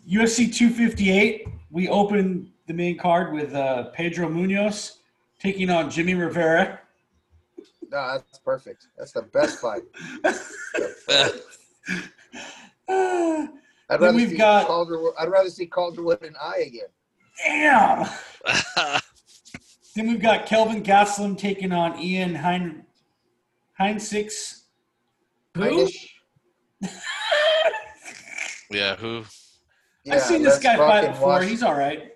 UFC 0.08 0.52
258. 0.52 1.46
We 1.70 1.88
open 1.88 2.52
the 2.66 2.74
main 2.74 2.98
card 2.98 3.32
with 3.32 3.54
uh, 3.54 3.90
Pedro 3.90 4.28
Munhoz 4.28 4.96
taking 5.38 5.70
on 5.70 5.88
Jimmy 5.90 6.14
Rivera. 6.14 6.80
No, 7.90 8.18
that's 8.18 8.38
perfect. 8.40 8.88
That's 8.98 9.12
the 9.12 9.22
best 9.22 9.60
fight. 9.60 9.82
I'd 12.90 13.48
Then 13.88 14.00
rather 14.00 14.16
we've 14.16 14.30
see 14.30 14.36
got- 14.36 14.66
Calderwood. 14.66 15.14
I'd 15.18 15.28
rather 15.30 15.50
see 15.50 15.66
Calderwood 15.66 16.22
and 16.22 16.36
I 16.40 16.58
again. 16.58 16.88
Damn. 17.44 18.08
Then 19.96 20.06
we've 20.06 20.22
got 20.22 20.46
Kelvin 20.46 20.84
Gastelum 20.84 21.36
taking 21.36 21.72
on 21.72 21.98
Ian 21.98 22.32
Hein 22.36 22.84
Heinisch. 23.78 24.60
Who? 25.56 25.88
Yeah, 28.70 28.94
who? 28.94 29.24
Yeah, 30.04 30.14
I've 30.14 30.22
seen 30.22 30.42
this 30.44 30.58
guy 30.60 30.76
fight 30.76 31.08
before. 31.08 31.28
Watch, 31.30 31.46
He's 31.48 31.62
all 31.64 31.74
right. 31.74 32.12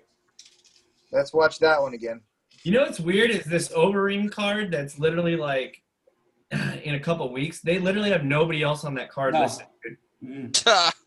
let's 1.11 1.33
watch 1.33 1.59
that 1.59 1.81
one 1.81 1.93
again. 1.93 2.21
You 2.63 2.71
know 2.71 2.81
what's 2.83 2.99
weird 2.99 3.29
is 3.29 3.43
this 3.43 3.67
Overeem 3.69 4.31
card 4.31 4.71
that's 4.71 4.97
literally 4.97 5.35
like 5.35 5.83
in 6.51 6.95
a 6.95 6.99
couple 6.99 7.31
weeks. 7.31 7.59
They 7.59 7.77
literally 7.77 8.09
have 8.11 8.23
nobody 8.23 8.63
else 8.63 8.85
on 8.85 8.95
that 8.95 9.11
card 9.11 9.33
No. 9.33 9.41
listed. 9.41 9.67
Dude. 9.83 9.97
Mm. 10.23 10.93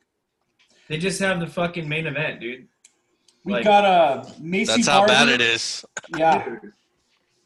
They 0.88 0.96
just 0.96 1.20
have 1.20 1.38
the 1.38 1.46
fucking 1.46 1.86
main 1.86 2.06
event, 2.06 2.40
dude. 2.40 2.66
We've 3.44 3.56
Like- 3.56 3.64
got 3.64 3.84
uh, 3.84 4.24
Maycee 4.40 4.66
Barber. 4.66 4.76
That's 4.76 4.86
how 4.88 4.98
Barber. 5.00 5.12
bad 5.12 5.28
it 5.28 5.40
is. 5.42 5.84
Yeah. 6.16 6.56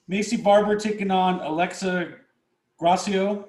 Maycee 0.08 0.40
Barber 0.44 0.76
taking 0.76 1.10
on 1.10 1.40
Alexa 1.40 2.12
Grasso. 2.78 3.48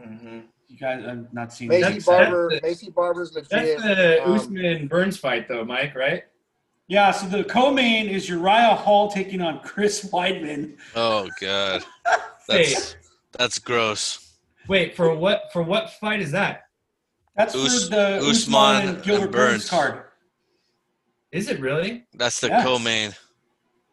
hmm 0.00 0.40
You 0.68 0.78
guys, 0.78 1.04
I've 1.04 1.32
not 1.32 1.52
seen 1.52 1.70
Maycee 1.70 2.04
that. 2.04 2.04
Barber. 2.06 2.50
that's- 2.52 2.82
Maycee 2.84 2.94
Barber's 2.94 3.32
That's 3.32 3.48
the 3.48 4.22
Um, 4.24 4.32
Usman 4.34 4.86
Burns 4.86 5.16
fight, 5.16 5.48
though, 5.48 5.64
Mike. 5.64 5.96
Right? 5.96 6.22
Yeah, 6.86 7.10
so 7.10 7.26
the 7.26 7.42
co-main 7.44 8.08
is 8.08 8.28
Uriah 8.28 8.74
Hall 8.76 9.10
taking 9.10 9.40
on 9.40 9.60
Chris 9.62 10.04
Weidman. 10.12 10.76
Oh 10.94 11.28
god, 11.40 11.82
Wait, 12.48 12.74
that's 12.74 12.96
that's 13.32 13.58
gross. 13.58 14.23
Wait 14.68 14.96
for 14.96 15.14
what? 15.14 15.52
For 15.52 15.62
what 15.62 15.90
fight 15.94 16.20
is 16.20 16.30
that? 16.32 16.62
That's 17.36 17.54
Us- 17.54 17.84
for 17.84 17.90
the 17.90 18.16
Usman 18.18 18.30
Usman 18.30 18.88
and 18.96 19.02
Gilbert 19.04 19.22
and 19.24 19.32
Burns. 19.32 19.52
Burns. 19.52 19.70
card. 19.70 20.04
Is 21.32 21.48
it 21.48 21.58
really? 21.60 22.06
That's 22.14 22.40
the 22.40 22.48
Yes. 22.48 22.64
co-main. 22.64 23.12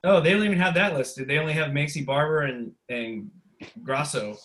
Oh, 0.04 0.20
they 0.22 0.32
don't 0.32 0.44
even 0.44 0.58
have 0.60 0.74
that 0.76 0.94
listed. 0.96 1.28
They 1.28 1.38
only 1.40 1.54
have 1.54 1.72
Maycee 1.72 2.06
Barber 2.06 2.42
and 2.44 2.74
and 2.90 3.32
Grasso. 3.84 4.38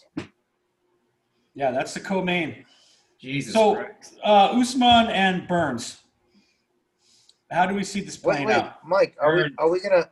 Yeah, 1.55 1.71
that's 1.71 1.95
the 1.95 2.01
co-main. 2.01 2.65
Jesus 3.19 3.55
So, 3.55 3.75
Christ. 3.77 4.19
uh, 4.23 4.51
Usman 4.59 5.09
and 5.09 5.49
Burns. 5.49 6.03
How 7.51 7.65
do 7.67 7.75
we 7.75 7.85
see 7.85 8.01
this 8.03 8.23
Wait, 8.23 8.35
playing 8.35 8.49
wait, 8.49 8.57
out? 8.57 8.87
Mike. 8.87 9.17
Are 9.21 9.35
we 9.35 9.43
Burns. 9.43 9.55
are 9.59 9.71
we 9.71 9.81
gonna 9.81 10.11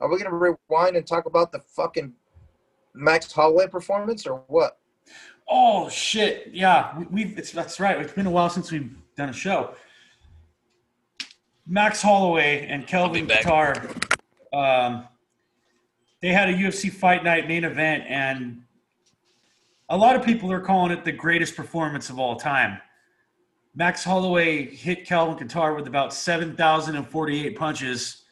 are 0.00 0.08
we 0.08 0.18
gonna 0.18 0.34
rewind 0.36 0.96
and 0.96 1.06
talk 1.06 1.26
about 1.26 1.50
the 1.50 1.60
fucking 1.60 2.12
Max 2.94 3.32
Holloway 3.32 3.66
performance 3.68 4.26
or 4.26 4.44
what? 4.48 4.78
Oh 5.48 5.88
shit! 5.88 6.48
Yeah, 6.52 6.98
we- 6.98 7.06
we've 7.06 7.38
it's, 7.38 7.52
that's 7.52 7.78
right. 7.80 7.98
It's 8.00 8.12
been 8.12 8.26
a 8.26 8.30
while 8.30 8.48
since 8.50 8.72
we've 8.72 8.94
done 9.16 9.28
a 9.28 9.32
show. 9.32 9.74
Max 11.66 12.02
Holloway 12.02 12.66
and 12.68 12.86
Kelvin. 12.86 13.26
Kattar, 13.26 13.90
um, 14.52 15.06
they 16.20 16.28
had 16.28 16.48
a 16.48 16.52
UFC 16.52 16.90
Fight 16.90 17.24
Night 17.24 17.48
main 17.48 17.64
event, 17.64 18.04
and 18.06 18.62
a 19.88 19.96
lot 19.96 20.16
of 20.16 20.24
people 20.24 20.50
are 20.52 20.60
calling 20.60 20.92
it 20.92 21.04
the 21.04 21.12
greatest 21.12 21.56
performance 21.56 22.10
of 22.10 22.18
all 22.18 22.36
time. 22.36 22.78
Max 23.74 24.04
Holloway 24.04 24.74
hit 24.74 25.06
Calvin 25.06 25.36
Kattar 25.36 25.74
with 25.74 25.86
about 25.86 26.12
seven 26.14 26.54
thousand 26.56 26.96
and 26.96 27.06
forty-eight 27.08 27.56
punches, 27.56 28.24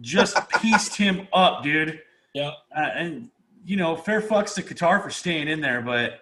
just 0.00 0.36
pieced 0.60 0.96
him 0.96 1.28
up, 1.32 1.62
dude. 1.62 2.00
Yeah. 2.34 2.52
Uh, 2.76 2.80
and 2.94 3.30
you 3.68 3.76
know, 3.76 3.94
fair 3.94 4.22
fucks 4.22 4.54
to 4.54 4.62
Kattar 4.62 5.02
for 5.02 5.10
staying 5.10 5.46
in 5.46 5.60
there, 5.60 5.82
but 5.82 6.20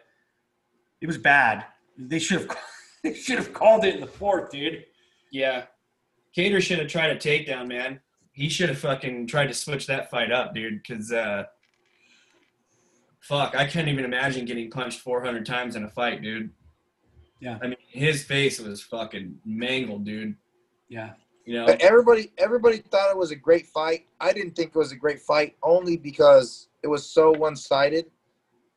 it 1.00 1.06
was 1.06 1.16
bad. 1.16 1.64
They 1.96 2.18
should 2.18 2.40
have 2.40 2.56
they 3.04 3.14
should 3.14 3.38
have 3.38 3.52
called 3.52 3.84
it 3.84 3.94
in 3.94 4.00
the 4.00 4.06
fourth, 4.08 4.50
dude. 4.50 4.84
Yeah. 5.30 5.66
Kattar 6.36 6.60
should 6.60 6.80
have 6.80 6.88
tried 6.88 7.10
a 7.10 7.16
takedown, 7.16 7.68
man. 7.68 8.00
He 8.32 8.48
should 8.48 8.68
have 8.68 8.80
fucking 8.80 9.28
tried 9.28 9.46
to 9.46 9.54
switch 9.54 9.86
that 9.86 10.10
fight 10.10 10.32
up, 10.32 10.56
dude. 10.56 10.82
Because, 10.82 11.12
uh, 11.12 11.44
fuck, 13.20 13.54
I 13.54 13.64
can't 13.64 13.86
even 13.86 14.04
imagine 14.04 14.44
getting 14.44 14.68
punched 14.68 14.98
400 14.98 15.46
times 15.46 15.76
in 15.76 15.84
a 15.84 15.88
fight, 15.88 16.22
dude. 16.22 16.50
Yeah. 17.38 17.58
I 17.62 17.68
mean, 17.68 17.76
his 17.88 18.24
face 18.24 18.58
was 18.58 18.82
fucking 18.82 19.38
mangled, 19.44 20.04
dude. 20.04 20.34
Yeah. 20.88 21.12
You 21.44 21.60
know? 21.60 21.66
Everybody 21.78 22.32
everybody 22.38 22.78
thought 22.78 23.12
it 23.12 23.16
was 23.16 23.30
a 23.30 23.36
great 23.36 23.66
fight. 23.68 24.06
I 24.20 24.32
didn't 24.32 24.56
think 24.56 24.70
it 24.70 24.76
was 24.76 24.90
a 24.90 24.96
great 24.96 25.20
fight 25.20 25.54
only 25.62 25.96
because 25.96 26.66
it 26.86 26.88
was 26.88 27.04
so 27.04 27.32
one 27.32 27.56
sided 27.56 28.06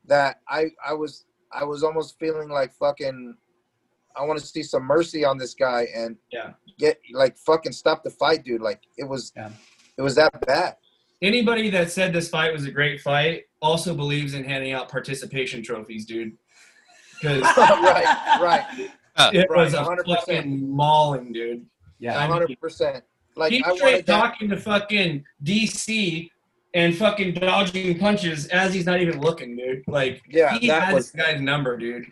that 0.06 0.42
I 0.50 0.62
I 0.84 0.94
was 0.94 1.26
I 1.52 1.64
was 1.64 1.84
almost 1.84 2.18
feeling 2.20 2.50
like 2.50 2.72
fucking 2.74 3.36
I 4.16 4.26
want 4.26 4.40
to 4.40 4.46
see 4.46 4.64
some 4.64 4.84
mercy 4.84 5.24
on 5.24 5.38
this 5.38 5.54
guy 5.54 5.88
and 5.96 6.18
Yeah. 6.32 6.54
get 6.80 7.00
like 7.14 7.38
fucking 7.38 7.72
stop 7.72 8.04
the 8.04 8.10
fight, 8.10 8.44
dude. 8.44 8.62
Like 8.62 8.82
it 8.98 9.08
was 9.08 9.32
Yeah. 9.36 9.52
it 9.98 10.02
was 10.02 10.16
that 10.16 10.32
bad. 10.48 10.78
Anybody 11.22 11.70
that 11.70 11.92
said 11.92 12.12
this 12.14 12.30
fight 12.30 12.52
was 12.52 12.66
a 12.66 12.72
great 12.72 13.00
fight 13.02 13.44
also 13.62 13.94
believes 13.94 14.34
in 14.34 14.44
handing 14.44 14.72
out 14.72 14.90
participation 14.90 15.62
trophies, 15.62 16.06
dude. 16.08 16.32
Because 17.22 17.42
right, 17.58 18.40
right. 18.42 18.66
it 19.36 19.48
Right, 19.52 19.66
was 19.66 19.74
a 19.76 19.84
100%. 19.84 20.06
fucking 20.08 20.68
mauling, 20.82 21.32
dude. 21.32 21.64
Yeah. 22.00 22.26
Hundred 22.26 22.60
percent. 22.60 23.04
Like 23.36 23.52
He's 23.52 23.64
I 23.64 23.76
straight 23.76 23.92
wanted 23.92 24.08
talking 24.08 24.50
to 24.50 24.58
fucking 24.58 25.24
DC 25.44 26.32
and 26.74 26.96
fucking 26.96 27.34
dodging 27.34 27.98
punches 27.98 28.48
as 28.48 28.74
he's 28.74 28.86
not 28.86 29.00
even 29.02 29.20
looking, 29.22 29.56
dude. 29.58 29.84
Like 29.88 30.22
Yeah, 30.30 30.58
he 30.58 30.68
that 30.68 30.84
had 30.84 30.94
was 30.94 31.12
this 31.12 31.22
guy's 31.22 31.42
number, 31.42 31.78
dude. 31.78 32.06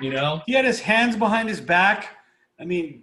You 0.00 0.10
know? 0.10 0.42
He 0.46 0.52
had 0.52 0.64
his 0.64 0.80
hands 0.80 1.16
behind 1.16 1.48
his 1.48 1.60
back. 1.60 2.16
I 2.60 2.64
mean, 2.64 3.02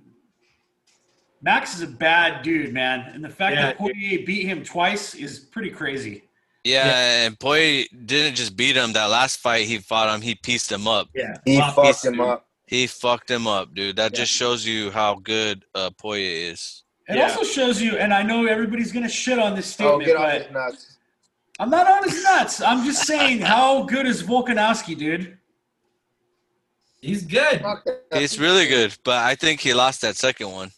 Max 1.42 1.76
is 1.76 1.82
a 1.82 1.88
bad 1.88 2.44
dude, 2.44 2.74
man. 2.74 3.12
And 3.14 3.24
the 3.24 3.30
fact 3.30 3.56
Yeah, 3.56 3.62
that 3.68 3.78
Poirier 3.78 4.26
beat 4.26 4.46
him 4.46 4.64
twice 4.64 5.16
is 5.16 5.40
pretty 5.40 5.70
crazy. 5.70 6.24
Yeah, 6.64 6.86
Yeah. 6.88 7.26
and 7.26 7.40
Poirier 7.40 7.86
didn't 8.06 8.36
just 8.36 8.56
beat 8.58 8.76
him. 8.76 8.94
That 8.94 9.06
last 9.06 9.40
fight 9.40 9.66
he 9.66 9.78
fought 9.78 10.14
him, 10.14 10.22
he 10.22 10.36
pieced 10.36 10.72
him 10.72 10.88
up. 10.88 11.08
Yeah. 11.16 11.36
he 11.46 11.58
Wow. 11.58 11.72
fucked 11.72 12.04
Dude. 12.04 12.14
him 12.14 12.20
up. 12.22 12.46
He 12.68 12.88
fucked 12.88 13.32
him 13.32 13.48
up, 13.48 13.74
dude. 13.74 13.96
That 13.96 14.12
Yeah. 14.14 14.20
just 14.20 14.32
shows 14.34 14.66
you 14.66 14.92
how 14.92 15.16
good 15.16 15.64
uh, 15.74 15.90
Poirier 15.92 16.52
is. 16.52 16.84
It 17.10 17.16
Yeah. 17.16 17.24
also 17.24 17.44
shows 17.44 17.82
you, 17.82 17.98
and 17.98 18.14
I 18.14 18.22
know 18.24 18.46
everybody's 18.46 18.92
gonna 18.92 19.10
shit 19.10 19.40
on 19.40 19.56
this 19.56 19.68
Oh, 19.82 20.00
statement, 20.00 20.06
get 20.06 20.16
off 20.16 20.24
but 20.32 20.42
his 20.44 20.52
nuts. 20.52 20.98
I'm 21.60 21.70
not 21.70 21.88
on 21.90 22.04
his 22.08 22.24
nuts. 22.24 22.62
I'm 22.62 22.86
just 22.86 23.06
saying, 23.06 23.40
how 23.42 23.84
good 23.84 24.06
is 24.06 24.24
Volkanovski, 24.24 24.96
dude? 24.98 25.38
He's 27.02 27.24
good. 27.24 27.64
He's 28.14 28.40
really 28.40 28.68
good, 28.68 28.96
but 29.04 29.18
I 29.24 29.36
think 29.36 29.60
he 29.62 29.74
lost 29.74 30.02
that 30.02 30.16
second 30.18 30.52
one. 30.52 30.72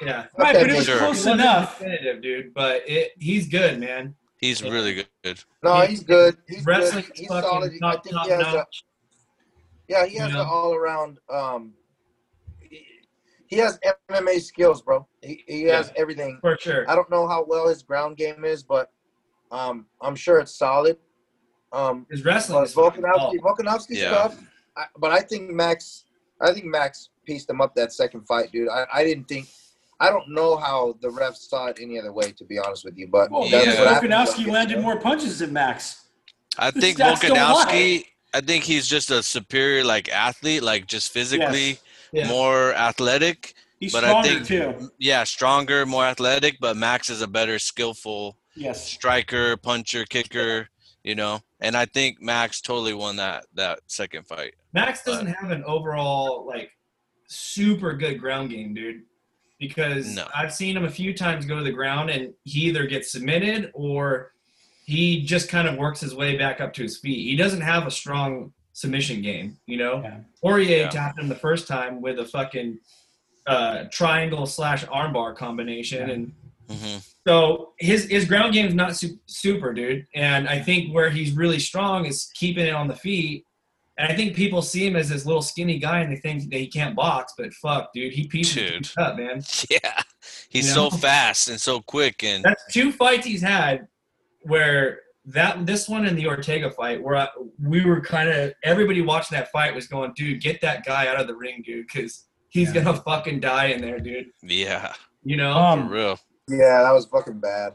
Yeah. 0.00 0.26
Right, 0.38 0.54
that 0.54 0.60
but 0.62 0.70
it 0.70 0.76
was. 0.76 0.86
Sure. 0.86 0.98
Close 0.98 1.16
wasn't 1.18 1.40
enough. 1.40 1.78
definitive, 1.78 2.22
dude, 2.22 2.54
but 2.54 2.88
it, 2.88 3.12
he's 3.18 3.48
good, 3.48 3.78
man. 3.80 4.14
He's 4.40 4.60
Yeah. 4.60 4.70
really 4.70 5.06
good. 5.24 5.40
No, 5.64 5.80
he's 5.80 6.02
good. 6.04 6.36
He's 6.48 6.64
Wrestling 6.64 7.04
good. 7.06 7.16
He's 7.18 7.26
fucking 7.26 7.42
solid. 7.50 7.72
I 7.74 7.78
top, 7.94 8.04
think 8.04 8.14
top 8.14 8.26
he 8.26 8.30
has 8.32 8.54
a, 8.54 8.66
yeah, 9.88 10.06
he 10.06 10.16
has 10.18 10.28
You 10.28 10.34
know? 10.34 10.42
an 10.42 10.46
all 10.48 10.74
around 10.74 11.18
um 11.28 11.74
he, 11.74 11.87
he 13.48 13.56
has 13.58 13.78
MMA 14.10 14.40
skills, 14.40 14.82
bro. 14.82 15.06
He, 15.22 15.42
he 15.46 15.62
has 15.64 15.92
everything. 15.96 16.38
For 16.40 16.56
sure. 16.60 16.88
I 16.90 16.94
don't 16.94 17.10
know 17.10 17.26
how 17.26 17.44
well 17.46 17.68
his 17.68 17.82
ground 17.82 18.16
game 18.16 18.44
is, 18.44 18.62
but 18.62 18.90
um 19.50 19.86
I'm 20.02 20.14
sure 20.16 20.38
it's 20.38 20.54
solid. 20.56 20.96
Um 21.72 22.06
His 22.10 22.24
wrestling 22.24 22.60
but 22.60 22.68
is 22.68 22.74
fucking 22.74 23.02
Volkanovski, 23.02 23.18
solid. 23.18 23.40
Volkanovski's 23.42 24.00
Yeah. 24.00 24.10
tough. 24.10 24.40
I, 24.76 24.84
but 24.98 25.10
I 25.10 25.20
think 25.20 25.50
Max 25.50 26.04
I 26.40 26.52
think 26.52 26.66
Max 26.66 27.10
pieced 27.26 27.50
him 27.50 27.60
up 27.60 27.74
that 27.74 27.92
second 27.92 28.22
fight, 28.26 28.52
dude. 28.52 28.68
I, 28.68 28.86
I 28.92 29.04
didn't 29.04 29.26
think 29.28 29.48
I 30.00 30.10
don't 30.10 30.28
know 30.30 30.56
how 30.56 30.94
the 31.02 31.08
refs 31.08 31.48
saw 31.48 31.66
it 31.66 31.78
any 31.80 31.98
other 31.98 32.12
way, 32.12 32.30
to 32.32 32.44
be 32.44 32.56
honest 32.58 32.84
with 32.84 32.96
you. 32.96 33.08
But 33.08 33.30
Well, 33.32 33.46
Yeah. 33.46 33.60
because 33.60 33.78
what 33.78 33.88
happens 33.88 34.12
Volkanovski 34.14 34.46
landed 34.52 34.74
gets- 34.74 34.84
more 34.84 35.00
punches 35.00 35.38
than 35.40 35.52
Max. 35.52 36.04
I 36.56 36.70
The 36.70 36.80
think 36.80 36.98
stats 36.98 37.20
don't 37.20 37.30
lie. 37.36 37.64
Volkanovski. 37.64 38.04
I 38.34 38.40
think 38.42 38.62
he's 38.64 38.86
just 38.86 39.10
a 39.10 39.22
superior 39.22 39.84
like 39.84 40.08
athlete, 40.10 40.62
like 40.62 40.86
just 40.86 41.10
physically 41.12 41.78
Yeah. 42.12 42.28
more 42.28 42.74
athletic. 42.74 43.54
He's 43.80 43.92
But 43.92 44.04
I 44.04 44.22
think- 44.22 44.46
too. 44.46 44.90
Yeah, 44.98 45.24
stronger, 45.24 45.86
more 45.86 46.04
athletic. 46.04 46.58
But 46.60 46.76
Max 46.76 47.10
is 47.10 47.22
a 47.22 47.28
better 47.28 47.58
skillful 47.58 48.36
Yes. 48.56 48.84
striker, 48.88 49.56
puncher, 49.56 50.04
kicker. 50.04 50.68
You 51.04 51.14
know, 51.14 51.40
and 51.60 51.76
I 51.76 51.84
think 51.86 52.20
Max 52.20 52.60
totally 52.60 52.92
won 52.92 53.16
that 53.16 53.46
that 53.54 53.80
second 53.86 54.26
fight. 54.26 54.54
Max 54.74 55.04
doesn't 55.04 55.28
have 55.28 55.50
an 55.52 55.62
overall 55.64 56.44
like 56.46 56.72
super 57.28 57.92
good 57.94 58.18
ground 58.20 58.50
game, 58.50 58.74
dude. 58.74 59.02
Because 59.58 60.14
No. 60.14 60.26
I've 60.34 60.52
seen 60.52 60.76
him 60.76 60.84
a 60.84 60.90
few 60.90 61.14
times 61.14 61.44
go 61.46 61.56
to 61.58 61.64
the 61.64 61.72
ground 61.72 62.10
and 62.10 62.34
he 62.44 62.62
either 62.62 62.86
gets 62.86 63.10
submitted 63.12 63.70
or 63.74 64.32
he 64.86 65.22
just 65.24 65.48
kind 65.48 65.66
of 65.68 65.76
works 65.76 66.00
his 66.00 66.14
way 66.14 66.36
back 66.36 66.60
up 66.60 66.72
to 66.74 66.82
his 66.82 66.98
feet. 66.98 67.28
He 67.28 67.36
doesn't 67.36 67.60
have 67.60 67.86
a 67.86 67.90
strong 67.90 68.52
submission 68.82 69.20
game, 69.22 69.56
you 69.66 69.76
know. 69.76 70.00
Yeah. 70.02 70.18
Poirier 70.40 70.78
Yeah. 70.82 70.88
tapped 70.88 71.18
him 71.18 71.28
the 71.28 71.34
first 71.46 71.66
time 71.66 72.00
with 72.00 72.18
a 72.20 72.24
fucking 72.24 72.78
uh, 73.46 73.84
triangle 73.90 74.46
slash 74.46 74.84
armbar 74.86 75.34
combination, 75.36 76.08
Yeah. 76.08 76.14
and 76.14 76.32
hmm 76.70 76.98
so 77.26 77.72
his 77.78 78.04
his 78.08 78.24
ground 78.24 78.54
game 78.54 78.66
is 78.66 78.74
not 78.74 78.96
su- 78.96 79.18
super, 79.26 79.72
dude. 79.74 80.06
And 80.14 80.48
I 80.48 80.58
think 80.60 80.94
where 80.94 81.10
he's 81.10 81.32
really 81.32 81.58
strong 81.58 82.06
is 82.06 82.30
keeping 82.34 82.64
it 82.66 82.72
on 82.74 82.88
the 82.88 82.96
feet 82.96 83.44
And 83.98 84.10
I 84.12 84.14
think 84.16 84.34
people 84.36 84.62
see 84.62 84.86
him 84.86 84.94
as 84.96 85.08
this 85.08 85.26
little 85.26 85.42
skinny 85.42 85.78
guy 85.78 85.98
and 86.02 86.10
they 86.12 86.20
think 86.20 86.48
that 86.50 86.58
he 86.64 86.68
can't 86.68 86.94
box, 86.94 87.34
but 87.36 87.52
fuck, 87.54 87.92
dude, 87.92 88.12
he 88.14 88.28
pieces 88.28 88.54
Dude. 88.54 88.88
up, 89.04 89.16
man. 89.18 89.42
Yeah, 89.74 90.02
he's 90.48 90.66
You 90.68 90.72
so 90.80 90.88
fast 90.90 91.48
and 91.50 91.60
so 91.60 91.80
quick, 91.80 92.22
and 92.22 92.42
That's 92.44 92.64
two 92.72 92.92
fights 92.92 93.26
he's 93.26 93.42
had 93.42 93.88
where 94.42 95.00
that 95.30 95.66
this 95.66 95.88
one 95.88 96.06
and 96.06 96.16
the 96.16 96.26
Ortega 96.26 96.70
fight 96.70 97.02
where 97.02 97.16
I, 97.16 97.28
we 97.62 97.84
were 97.84 98.00
kind 98.00 98.28
of 98.30 98.52
everybody 98.64 99.02
watching 99.02 99.36
that 99.36 99.50
fight 99.52 99.74
was 99.74 99.86
going, 99.86 100.12
dude, 100.16 100.40
get 100.40 100.60
that 100.62 100.84
guy 100.86 101.06
out 101.06 101.20
of 101.20 101.26
the 101.26 101.34
ring, 101.34 101.62
dude, 101.64 101.86
because 101.86 102.24
he's 102.48 102.74
Yeah. 102.74 102.82
gonna 102.82 103.00
fucking 103.02 103.40
die 103.40 103.66
in 103.66 103.80
there, 103.82 103.98
dude. 104.00 104.26
yeah, 104.42 104.92
You 105.24 105.36
know? 105.36 105.52
for 105.52 105.58
Um, 105.60 105.88
real. 105.88 106.18
Yeah, 106.48 106.82
that 106.82 106.92
was 106.92 107.04
fucking 107.06 107.40
bad. 107.40 107.74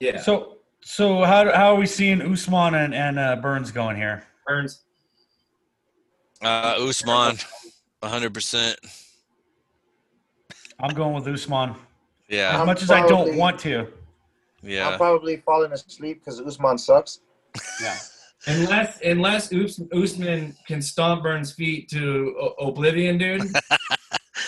yeah. 0.00 0.18
so 0.20 0.58
so 0.80 1.24
how 1.24 1.50
how 1.54 1.74
are 1.74 1.76
we 1.76 1.86
seeing 1.86 2.20
Usman 2.22 2.74
and 2.74 2.94
and 2.94 3.18
uh, 3.18 3.36
Burns 3.36 3.70
going 3.70 3.96
here? 3.96 4.26
Burns. 4.46 4.82
Uh, 6.42 6.76
Usman, 6.78 7.36
hundred 8.02 8.32
percent. 8.34 8.78
I'm 10.80 10.94
going 10.94 11.14
with 11.14 11.26
Usman. 11.28 11.70
As 11.70 11.76
Yeah, 12.28 12.58
I'm 12.60 12.66
much 12.66 12.82
as 12.82 12.90
I 12.90 13.06
don't 13.06 13.36
want 13.36 13.58
to. 13.60 13.88
I'm 14.66 14.98
probably 14.98 15.36
falling 15.38 15.72
asleep 15.72 16.20
because 16.24 16.40
Usman 16.40 16.78
sucks. 16.78 17.20
Yeah. 17.82 17.96
Unless 18.46 19.00
unless 19.02 19.52
Us- 19.52 19.80
Usman 19.92 20.54
can 20.66 20.82
stomp 20.82 21.22
Burns' 21.22 21.52
feet 21.52 21.88
to 21.90 22.36
o- 22.38 22.66
oblivion, 22.68 23.16
dude. 23.16 23.40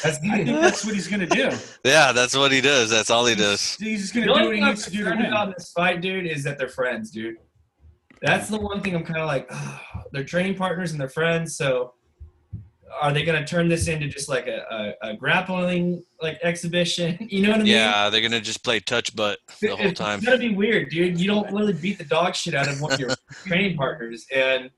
That's 0.03 0.19
I 0.19 0.21
think 0.45 0.47
that's 0.61 0.85
what 0.85 0.95
he's 0.95 1.09
gonna 1.09 1.27
do. 1.27 1.51
yeah. 1.83 2.12
That's 2.12 2.37
what 2.37 2.53
he 2.53 2.61
does. 2.61 2.91
That's 2.91 3.09
all 3.09 3.25
he 3.25 3.35
does. 3.35 3.77
He's 3.77 4.03
just 4.03 4.12
gonna 4.14 4.27
do 4.27 4.33
only 4.33 4.47
what 4.49 4.57
he 4.57 4.61
needs 4.62 4.85
to 4.85 4.91
do 4.91 5.05
to 5.05 5.11
win. 5.11 5.25
about 5.27 5.57
this 5.57 5.73
fight, 5.73 6.03
dude, 6.03 6.27
is 6.27 6.45
that 6.45 6.59
they're 6.59 6.69
friends, 6.69 7.11
dude. 7.11 7.37
That's 8.21 8.49
the 8.51 8.59
one 8.59 8.83
thing 8.83 8.95
I'm 8.95 9.05
kind 9.05 9.21
of 9.21 9.27
like, 9.27 9.51
they're 10.12 10.25
training 10.25 10.57
partners 10.57 10.93
and 10.93 11.01
they're 11.01 11.09
friends. 11.09 11.57
So, 11.57 11.95
are 13.01 13.13
they 13.13 13.25
gonna 13.25 13.47
turn 13.47 13.69
this 13.69 13.89
into 13.89 14.09
just 14.09 14.29
like 14.29 14.47
a, 14.47 14.95
a, 15.03 15.11
a 15.11 15.17
grappling 15.17 16.03
like 16.21 16.39
exhibition? 16.43 17.17
You 17.37 17.43
know 17.43 17.51
what 17.51 17.61
I 17.61 17.65
mean? 17.65 17.73
Yeah, 17.73 18.09
they're 18.09 18.21
gonna 18.21 18.41
just 18.41 18.65
play 18.65 18.81
touch 18.81 19.15
butt 19.15 19.39
the 19.61 19.69
whole 19.69 19.79
time. 19.79 19.87
It's 19.89 20.01
time. 20.01 20.21
gonna 20.21 20.39
be 20.39 20.55
weird, 20.55 20.91
dude. 20.91 21.21
You 21.21 21.27
don't 21.27 21.53
really 21.53 21.73
beat 21.73 21.99
the 21.99 22.05
dog 22.05 22.35
shit 22.35 22.55
out 22.55 22.69
of 22.69 22.81
one 22.81 22.93
of 22.93 23.01
your 23.01 23.11
training 23.47 23.77
partners, 23.77 24.27
and 24.35 24.71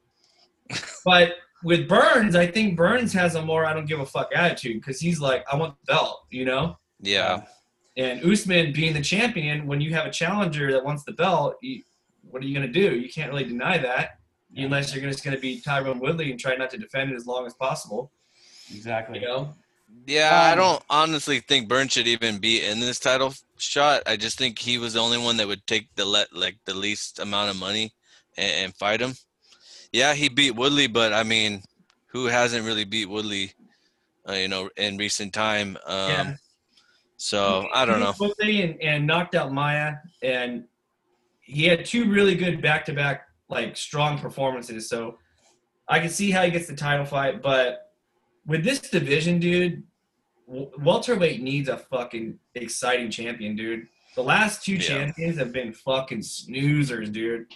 but 1.04 1.34
with 1.62 1.88
Burns, 1.88 2.36
I 2.36 2.46
think 2.46 2.76
Burns 2.76 3.12
has 3.12 3.34
a 3.34 3.42
more 3.42 3.64
I 3.64 3.72
don't 3.72 3.86
give 3.86 4.00
a 4.00 4.06
fuck 4.06 4.30
attitude 4.34 4.80
because 4.80 5.00
he's 5.00 5.20
like, 5.20 5.44
I 5.52 5.56
want 5.56 5.74
the 5.80 5.92
belt, 5.92 6.20
you 6.30 6.44
know. 6.44 6.76
Yeah, 7.00 7.42
And 7.96 8.24
Usman 8.24 8.72
being 8.72 8.92
the 8.92 9.00
champion, 9.00 9.66
when 9.66 9.80
you 9.80 9.92
have 9.94 10.06
a 10.06 10.10
challenger 10.10 10.72
that 10.72 10.84
wants 10.84 11.04
the 11.04 11.12
belt, 11.12 11.56
you, 11.62 11.82
what 12.22 12.42
are 12.42 12.46
you 12.46 12.54
going 12.54 12.66
to 12.66 12.72
do? 12.72 12.96
You 12.96 13.08
can't 13.08 13.30
really 13.30 13.44
deny 13.44 13.78
that 13.78 14.18
unless 14.56 14.94
you're 14.94 15.08
just 15.10 15.24
going 15.24 15.36
to 15.36 15.40
be 15.40 15.60
Tyron 15.60 16.00
Woodley 16.00 16.30
and 16.30 16.38
try 16.40 16.56
not 16.56 16.70
to 16.70 16.78
defend 16.78 17.10
it 17.12 17.16
as 17.16 17.26
long 17.26 17.46
as 17.46 17.54
possible. 17.54 18.10
Exactly. 18.74 19.20
You 19.20 19.26
know? 19.26 19.54
yeah. 20.06 20.30
I 20.32 20.52
Um, 20.52 20.58
don't 20.58 20.82
honestly 20.90 21.40
think 21.40 21.68
Burns 21.68 21.92
should 21.92 22.06
even 22.06 22.38
be 22.38 22.64
in 22.64 22.80
this 22.80 22.98
title 22.98 23.34
shot. 23.58 24.02
I 24.06 24.16
just 24.16 24.38
think 24.38 24.58
he 24.58 24.78
was 24.78 24.94
the 24.94 25.00
only 25.00 25.18
one 25.18 25.36
that 25.38 25.46
would 25.48 25.66
take 25.66 25.94
the 25.94 26.04
let 26.04 26.32
like 26.34 26.56
the 26.64 26.74
least 26.74 27.18
amount 27.18 27.50
of 27.50 27.56
money 27.56 27.92
and, 28.36 28.52
and 28.64 28.76
fight 28.76 29.00
him. 29.00 29.14
Yeah, 29.92 30.14
he 30.14 30.28
beat 30.28 30.54
Woodley, 30.54 30.86
but 30.86 31.12
I 31.12 31.22
mean, 31.22 31.62
who 32.06 32.26
hasn't 32.26 32.66
really 32.66 32.84
beat 32.84 33.08
Woodley? 33.08 33.52
Uh, 34.28 34.32
you 34.34 34.48
know, 34.48 34.68
in 34.76 34.98
recent 34.98 35.32
time. 35.32 35.78
Um, 35.86 36.10
Yeah. 36.10 36.34
So 37.16 37.66
I 37.74 37.84
don't 37.84 37.98
know. 37.98 38.14
Woodley 38.20 38.62
and, 38.62 38.80
and 38.82 39.06
knocked 39.06 39.34
out 39.34 39.52
Maia, 39.52 39.94
and 40.22 40.64
he 41.40 41.64
had 41.64 41.84
two 41.84 42.08
really 42.10 42.34
good 42.36 42.60
back-to-back 42.62 43.27
like 43.48 43.76
strong 43.76 44.18
performances. 44.18 44.88
So 44.88 45.18
I 45.88 45.98
can 46.00 46.10
see 46.10 46.30
how 46.30 46.42
he 46.44 46.50
gets 46.50 46.66
the 46.66 46.76
title 46.76 47.06
fight, 47.06 47.42
but 47.42 47.92
with 48.46 48.64
this 48.64 48.80
division, 48.80 49.38
dude, 49.38 49.82
w- 50.46 50.70
welterweight 50.78 51.42
needs 51.42 51.68
a 51.68 51.78
fucking 51.78 52.38
exciting 52.54 53.10
champion, 53.10 53.56
dude. 53.56 53.86
The 54.14 54.22
last 54.22 54.64
two 54.64 54.74
Yeah. 54.74 54.80
champions 54.80 55.38
have 55.38 55.52
been 55.52 55.72
fucking 55.72 56.20
snoozers, 56.20 57.12
dude. 57.12 57.46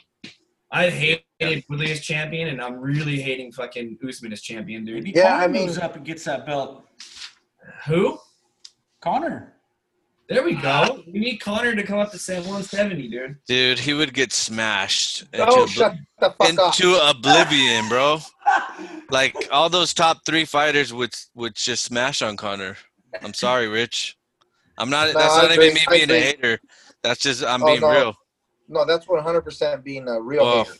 I 0.70 0.88
hated 0.88 1.64
Woodley 1.68 1.90
as 1.92 2.00
champion, 2.00 2.48
and 2.48 2.60
I'm 2.62 2.76
really 2.78 3.20
hating 3.20 3.52
fucking 3.52 3.98
Usman 4.06 4.32
as 4.32 4.40
champion, 4.40 4.84
dude. 4.86 5.04
Maybe 5.04 5.12
Yeah, 5.18 5.32
Conor 5.32 5.44
I 5.44 5.46
mean- 5.48 5.66
moves 5.66 5.78
up 5.78 5.96
and 5.96 6.04
gets 6.04 6.24
that 6.24 6.46
belt. 6.46 6.86
Who? 7.86 8.18
Conor. 9.00 9.54
There 10.32 10.42
we 10.42 10.54
go. 10.54 10.62
Ah. 10.68 10.96
We 11.06 11.18
need 11.20 11.36
Conor 11.38 11.74
to 11.74 11.82
come 11.82 11.98
up 11.98 12.10
to 12.12 12.18
say 12.18 12.36
170, 12.36 13.08
dude. 13.08 13.36
Dude, 13.46 13.78
he 13.78 13.92
would 13.92 14.14
get 14.14 14.32
smashed 14.32 15.22
into, 15.32 15.44
Oh, 15.46 15.64
obli- 15.66 15.68
shut 15.68 15.94
the 16.20 16.30
fuck 16.30 16.58
up. 16.58 16.74
into 16.80 17.08
oblivion, 17.10 17.88
bro. 17.88 18.18
Like 19.10 19.36
all 19.52 19.68
those 19.68 19.92
top 19.92 20.20
three 20.24 20.46
fighters 20.46 20.92
would 20.94 21.12
would 21.34 21.54
just 21.54 21.84
smash 21.84 22.22
on 22.22 22.34
Conor. 22.38 22.78
I'm 23.22 23.34
sorry, 23.34 23.68
Rich. 23.68 24.16
I'm 24.78 24.88
not. 24.88 25.08
No, 25.12 25.20
that's 25.20 25.34
I 25.34 25.42
not 25.42 25.50
agree, 25.52 25.66
even 25.66 25.74
me 25.74 25.82
being 26.06 26.10
a 26.10 26.18
hater. 26.20 26.58
That's 27.02 27.20
just 27.20 27.44
I'm 27.44 27.62
Oh, 27.62 27.66
being 27.66 27.80
no. 27.82 27.90
real. 27.90 28.14
No, 28.68 28.84
that's 28.86 29.04
100% 29.06 29.84
being 29.84 30.08
a 30.08 30.18
real 30.20 30.42
Oh. 30.42 30.64
hater. 30.64 30.78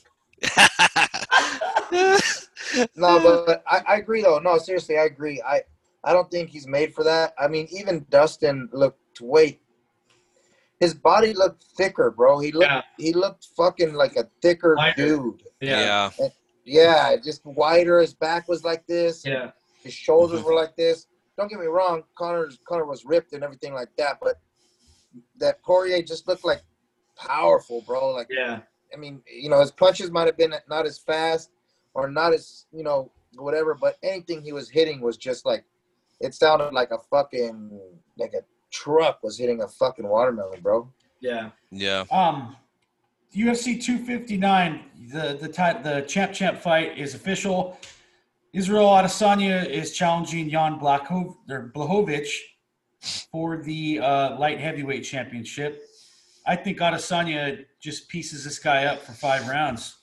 No, 2.97 3.21
but 3.47 3.63
I, 3.67 3.83
I 3.87 3.97
agree 3.97 4.23
though. 4.23 4.39
No, 4.39 4.57
seriously, 4.57 4.97
I 4.99 5.05
agree. 5.05 5.43
I 5.47 5.61
I 6.05 6.13
don't 6.15 6.31
think 6.31 6.49
he's 6.49 6.67
made 6.67 6.95
for 6.95 7.05
that. 7.05 7.35
I 7.39 7.49
mean, 7.49 7.69
even 7.71 8.07
Dustin 8.09 8.69
looked 8.73 8.99
way. 9.21 9.61
His 10.81 10.95
body 10.95 11.33
looked 11.33 11.63
thicker, 11.77 12.11
bro. 12.11 12.41
He 12.41 12.51
looked 12.53 12.67
Yeah. 12.67 12.83
he 12.99 13.13
looked 13.13 13.47
fucking 13.57 13.95
like 13.95 14.17
a 14.17 14.29
thicker 14.41 14.75
Wider. 14.77 14.95
dude. 15.07 15.43
yeah. 15.61 16.11
Yeah, 16.65 17.17
just 17.17 17.45
wider. 17.45 18.01
His 18.01 18.15
back 18.15 18.49
was 18.49 18.65
like 18.65 18.87
this. 18.87 19.25
Yeah. 19.25 19.51
His 19.83 19.93
shoulders 19.95 20.41
Mhm. 20.41 20.45
were 20.45 20.55
like 20.55 20.77
this. 20.77 21.07
Don't 21.37 21.49
get 21.49 21.59
me 21.59 21.67
wrong, 21.67 22.05
Conor 22.17 22.51
Conor 22.69 22.85
was 22.87 23.05
ripped 23.05 23.33
and 23.33 23.43
everything 23.45 23.75
like 23.75 23.95
that, 23.97 24.19
but 24.21 24.41
that 25.37 25.63
Poirier 25.63 26.03
just 26.03 26.27
looked 26.29 26.45
like 26.45 26.63
powerful, 27.17 27.83
bro. 27.83 28.11
Like 28.11 28.29
Yeah. 28.31 28.63
I 28.93 28.97
mean, 28.97 29.23
you 29.27 29.49
know, 29.49 29.61
his 29.61 29.71
punches 29.73 30.11
might 30.11 30.27
have 30.27 30.37
been 30.37 30.55
not 30.69 30.85
as 30.87 30.99
fast 30.99 31.51
or 31.95 32.11
not 32.11 32.33
as, 32.35 32.67
you 32.73 32.83
know, 32.83 33.11
whatever, 33.37 33.75
but 33.75 33.97
anything 34.03 34.43
he 34.43 34.53
was 34.53 34.69
hitting 34.69 35.01
was 35.01 35.17
just 35.17 35.47
like, 35.47 35.65
it 36.21 36.35
sounded 36.35 36.73
like 36.75 36.91
a 36.91 36.99
fucking, 36.99 37.81
like 38.19 38.35
a 38.35 38.43
truck 38.73 39.23
was 39.23 39.39
hitting 39.39 39.63
a 39.63 39.69
fucking 39.69 40.07
watermelon, 40.07 40.61
bro. 40.61 40.91
Yeah. 41.21 41.51
Yeah. 41.71 42.05
Um, 42.11 42.57
UFC 43.35 43.83
259, 43.83 44.81
the 45.11 45.39
the 45.41 45.49
ti- 45.49 45.83
the 45.83 46.05
champ 46.07 46.33
champ 46.33 46.59
fight 46.59 46.99
is 46.99 47.15
official. 47.15 47.79
Israel 48.53 48.89
Adesanya 48.89 49.67
is 49.67 49.93
challenging 49.93 50.51
Jan 50.51 50.79
Blachov, 50.79 51.37
or 51.49 51.73
for 53.31 53.63
the 53.63 53.99
uh, 53.99 54.39
light 54.39 54.61
heavyweight 54.61 55.05
championship. 55.05 55.83
I 56.47 56.57
think 56.57 56.79
Adesanya 56.79 57.65
just 57.81 58.09
pieces 58.09 58.45
this 58.45 58.59
guy 58.59 58.85
up 58.85 59.01
for 59.03 59.13
five 59.13 59.49
rounds. 59.49 59.97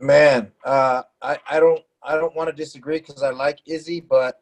Man, 0.00 0.52
uh, 0.64 1.02
I, 1.20 1.38
I 1.48 1.60
don't, 1.60 1.82
I 2.02 2.14
don't 2.16 2.34
want 2.34 2.48
to 2.48 2.56
disagree 2.56 2.98
because 2.98 3.22
I 3.22 3.30
like 3.30 3.60
Izzy, 3.66 4.00
but 4.00 4.40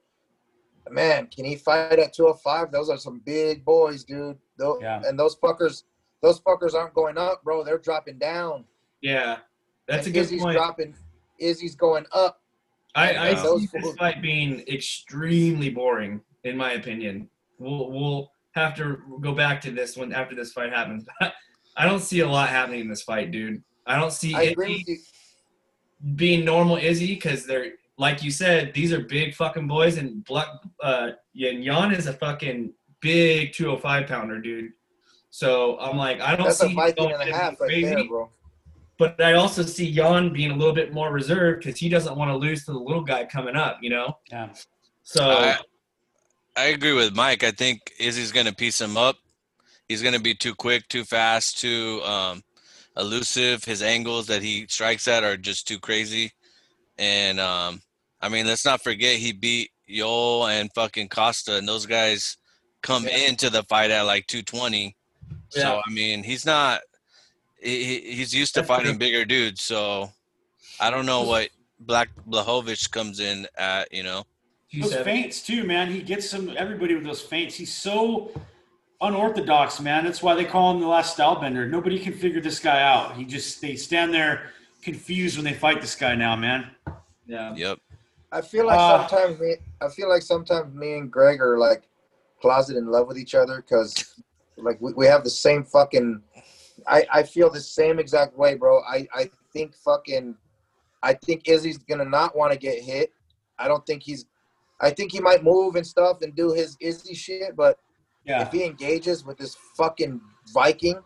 man, 0.93 1.26
can 1.28 1.45
he 1.45 1.57
fight 1.57 1.99
at 1.99 2.12
205? 2.12 2.70
Those 2.72 2.89
are 2.91 2.97
some 2.99 3.20
big 3.24 3.64
boys, 3.64 4.05
dude. 4.05 4.39
Tho- 4.59 4.78
Yeah. 4.80 5.03
And 5.05 5.18
those 5.18 5.36
fuckers, 5.36 5.84
those 6.22 6.41
fuckers 6.41 6.74
aren't 6.74 6.95
going 6.95 7.16
up, 7.18 7.43
bro. 7.45 7.62
They're 7.64 7.78
dropping 7.78 8.18
down. 8.18 8.64
Yeah. 9.01 9.39
That's 9.86 10.07
a 10.07 10.09
And 10.09 10.14
good 10.14 10.20
Izzy's 10.20 10.43
point. 10.43 10.57
dropping. 10.57 10.95
Izzy's 11.39 11.74
going 11.76 12.05
up. 12.12 12.41
I, 12.95 13.12
I 13.12 13.30
Yeah. 13.30 13.43
see 13.57 13.68
this 13.72 13.95
fight 13.97 14.20
being 14.22 14.61
extremely 14.68 15.70
boring, 15.70 16.20
in 16.45 16.57
my 16.57 16.72
opinion. 16.72 17.28
We'll 17.59 17.91
we'll 17.91 18.32
have 18.53 18.74
to 18.76 18.99
go 19.20 19.32
back 19.32 19.61
to 19.62 19.70
this 19.70 19.97
one 19.97 20.12
after 20.12 20.34
this 20.34 20.53
fight 20.53 20.72
happens. 20.72 21.05
I 21.76 21.84
don't 21.86 22.01
see 22.01 22.20
a 22.20 22.28
lot 22.28 22.49
happening 22.49 22.80
in 22.80 22.89
this 22.89 23.03
fight, 23.03 23.30
dude. 23.30 23.62
I 23.86 23.99
don't 23.99 24.12
see 24.12 24.34
I 24.34 24.43
agree 24.43 24.72
Izzy 24.72 24.84
with 24.89 25.12
you. 26.05 26.12
being 26.16 26.45
normal 26.45 26.76
Izzy 26.76 27.14
because 27.14 27.47
they're 27.47 27.72
like 27.99 28.22
you 28.22 28.30
said, 28.30 28.72
these 28.72 28.92
are 28.92 29.01
big 29.01 29.34
fucking 29.34 29.66
boys, 29.66 29.99
and 29.99 30.24
Black 30.24 30.49
uh, 30.82 31.11
and 31.34 31.64
Jan 31.64 31.92
is 31.92 32.07
a 32.07 32.12
fucking 32.12 32.72
big 33.01 33.53
205 33.53 34.07
pounder, 34.07 34.40
dude. 34.40 34.70
So 35.30 35.78
I'm 35.78 35.96
like, 35.96 36.20
I 36.20 36.36
don't 36.36 36.46
That's 36.46 36.61
see 36.61 36.72
a 36.72 36.74
fight 36.74 36.94
and 36.96 37.11
a 37.11 37.16
going 37.16 37.32
half 37.32 37.61
right 37.61 37.68
crazy. 37.68 37.94
there, 37.94 38.09
bro. 38.09 38.30
But 38.99 39.20
I 39.20 39.34
also 39.34 39.62
see 39.62 39.92
Jan 39.92 40.32
being 40.32 40.53
a 40.53 40.57
little 40.57 40.74
bit 40.74 40.92
more 40.92 41.12
reserved 41.12 41.64
because 41.64 41.78
he 41.78 41.88
doesn't 41.88 42.16
want 42.16 42.30
to 42.30 42.36
lose 42.36 42.64
to 42.64 42.72
the 42.72 42.78
little 42.78 43.03
guy 43.03 43.24
coming 43.24 43.57
up, 43.57 43.78
you 43.82 43.90
know. 43.90 44.16
Yeah. 44.30 44.49
So 45.03 45.30
I, 45.30 45.59
I 46.57 46.64
agree 46.66 46.92
with 46.92 47.14
Mike. 47.14 47.44
I 47.44 47.51
think 47.51 47.92
Izzy's 47.99 48.32
gonna 48.32 48.53
piece 48.53 48.80
him 48.80 48.96
up. 48.96 49.16
He's 49.88 50.03
gonna 50.03 50.20
be 50.20 50.34
too 50.34 50.55
quick, 50.55 50.86
too 50.88 51.05
fast, 51.05 51.59
too 51.59 52.01
um, 52.05 52.42
elusive. 52.96 53.64
His 53.64 53.82
angles 53.82 54.26
that 54.28 54.42
he 54.42 54.66
strikes 54.68 55.09
at 55.09 55.24
are 55.24 55.36
just 55.36 55.66
too 55.66 55.78
crazy. 55.78 56.32
And 56.99 57.38
um, 57.38 57.80
I 58.20 58.28
mean, 58.28 58.46
let's 58.46 58.64
not 58.64 58.82
forget 58.82 59.16
he 59.16 59.32
beat 59.32 59.70
Yoel 59.88 60.50
and 60.50 60.72
fucking 60.74 61.08
Costa, 61.08 61.56
and 61.56 61.68
those 61.68 61.86
guys 61.86 62.36
come 62.82 63.04
Yeah. 63.04 63.16
into 63.28 63.48
the 63.50 63.62
fight 63.64 63.90
at 63.90 64.02
like 64.02 64.26
220. 64.26 64.96
Yeah. 65.54 65.62
So 65.62 65.80
I 65.86 65.90
mean, 65.90 66.22
he's 66.22 66.44
not. 66.44 66.80
He, 67.62 67.84
he- 67.84 68.14
he's 68.16 68.34
used 68.34 68.54
to 68.54 68.62
fighting 68.64 68.98
bigger 68.98 69.24
dudes. 69.24 69.62
So 69.62 70.10
I 70.80 70.90
don't 70.90 71.06
know 71.06 71.22
what 71.22 71.48
Black 71.80 72.08
Blachowicz 72.28 72.90
comes 72.90 73.20
in 73.20 73.46
at. 73.56 73.92
You 73.92 74.02
know. 74.02 74.24
Those 74.72 74.90
270. 74.90 75.04
feints 75.22 75.42
too, 75.42 75.64
man. 75.64 75.90
He 75.90 76.02
gets 76.02 76.28
some 76.28 76.52
everybody 76.56 76.94
with 76.94 77.04
those 77.04 77.22
feints. 77.22 77.54
He's 77.54 77.72
so 77.72 78.30
unorthodox, 79.00 79.80
man. 79.80 80.04
That's 80.04 80.22
why 80.22 80.34
they 80.34 80.44
call 80.44 80.72
him 80.72 80.80
the 80.80 80.86
last 80.86 81.14
style 81.14 81.40
bender. 81.40 81.66
Nobody 81.68 81.98
can 81.98 82.12
figure 82.12 82.40
this 82.40 82.58
guy 82.60 82.82
out. 82.82 83.16
He 83.16 83.24
just 83.24 83.60
they 83.60 83.76
stand 83.76 84.12
there 84.12 84.50
confused 84.82 85.36
when 85.36 85.44
they 85.44 85.54
fight 85.54 85.80
this 85.80 85.94
guy 85.94 86.14
now, 86.14 86.36
man. 86.36 86.70
Yeah. 87.26 87.54
Yep. 87.54 87.78
I 88.30 88.40
feel 88.42 88.66
like 88.66 88.78
Uh, 88.78 89.08
sometimes 89.08 89.40
me, 89.40 89.56
I 89.80 89.88
feel 89.88 90.08
like 90.08 90.22
sometimes 90.22 90.74
me 90.74 90.94
and 90.94 91.10
Greg 91.10 91.40
are 91.40 91.58
like 91.58 91.88
closet 92.40 92.76
in 92.76 92.86
love 92.90 93.08
with 93.08 93.18
each 93.18 93.34
other 93.34 93.56
because 93.62 94.14
like 94.56 94.80
we, 94.80 94.92
we 94.92 95.06
have 95.06 95.24
the 95.24 95.30
same 95.30 95.64
fucking. 95.64 96.22
I 96.86 97.06
I 97.12 97.22
feel 97.22 97.50
the 97.50 97.60
same 97.60 97.98
exact 97.98 98.36
way, 98.36 98.54
bro. 98.54 98.80
I 98.82 99.06
I 99.14 99.30
think 99.52 99.74
fucking. 99.74 100.36
I 101.02 101.14
think 101.14 101.48
Izzy's 101.48 101.78
gonna 101.78 102.04
not 102.04 102.36
want 102.36 102.52
to 102.52 102.58
get 102.58 102.82
hit. 102.82 103.12
I 103.58 103.68
don't 103.68 103.84
think 103.86 104.02
he's. 104.02 104.26
I 104.80 104.90
think 104.90 105.10
he 105.10 105.20
might 105.20 105.42
move 105.42 105.74
and 105.76 105.86
stuff 105.86 106.22
and 106.22 106.34
do 106.36 106.52
his 106.52 106.76
Izzy 106.80 107.14
shit, 107.14 107.56
but 107.56 107.78
Yeah, 108.24 108.42
if 108.42 108.52
he 108.52 108.64
engages 108.64 109.24
with 109.24 109.38
this 109.38 109.56
fucking 109.76 110.20
Viking, 110.52 111.00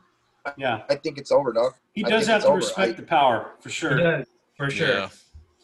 yeah. 0.56 0.82
I 0.90 0.96
think 0.96 1.16
it's 1.18 1.30
over, 1.32 1.52
dog. 1.52 1.72
He 1.92 2.04
I 2.04 2.08
does 2.10 2.26
have 2.26 2.42
to 2.42 2.48
over. 2.48 2.56
respect 2.56 2.92
I- 2.92 3.00
the 3.00 3.02
power 3.06 3.52
for 3.60 3.70
sure. 3.70 4.24
for 4.56 4.70
sure. 4.70 4.88
Yeah. 4.88 5.08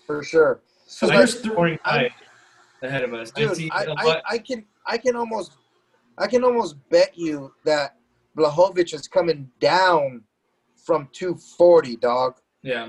For 0.06 0.22
sure. 0.22 0.60
So 0.90 1.06
Like, 1.06 1.18
there's 1.18 1.42
th- 1.42 1.52
Scoring 1.52 1.78
I'm- 1.84 2.10
ahead 2.82 3.02
of 3.04 3.12
us. 3.12 3.30
I 3.36 3.40
dude 3.40 3.56
see 3.56 3.70
I, 3.70 3.82
a 3.84 3.90
I, 3.96 4.04
lot- 4.04 4.22
I 4.28 4.38
can 4.38 4.64
i 4.86 4.96
can 4.96 5.16
almost 5.16 5.52
i 6.16 6.26
can 6.26 6.42
almost 6.44 6.76
bet 6.88 7.16
you 7.16 7.52
that 7.64 7.96
Blachowicz 8.36 8.94
is 8.94 9.06
coming 9.08 9.50
down 9.60 10.22
from 10.86 11.08
240 11.12 11.96
dog 11.96 12.36
yeah. 12.62 12.88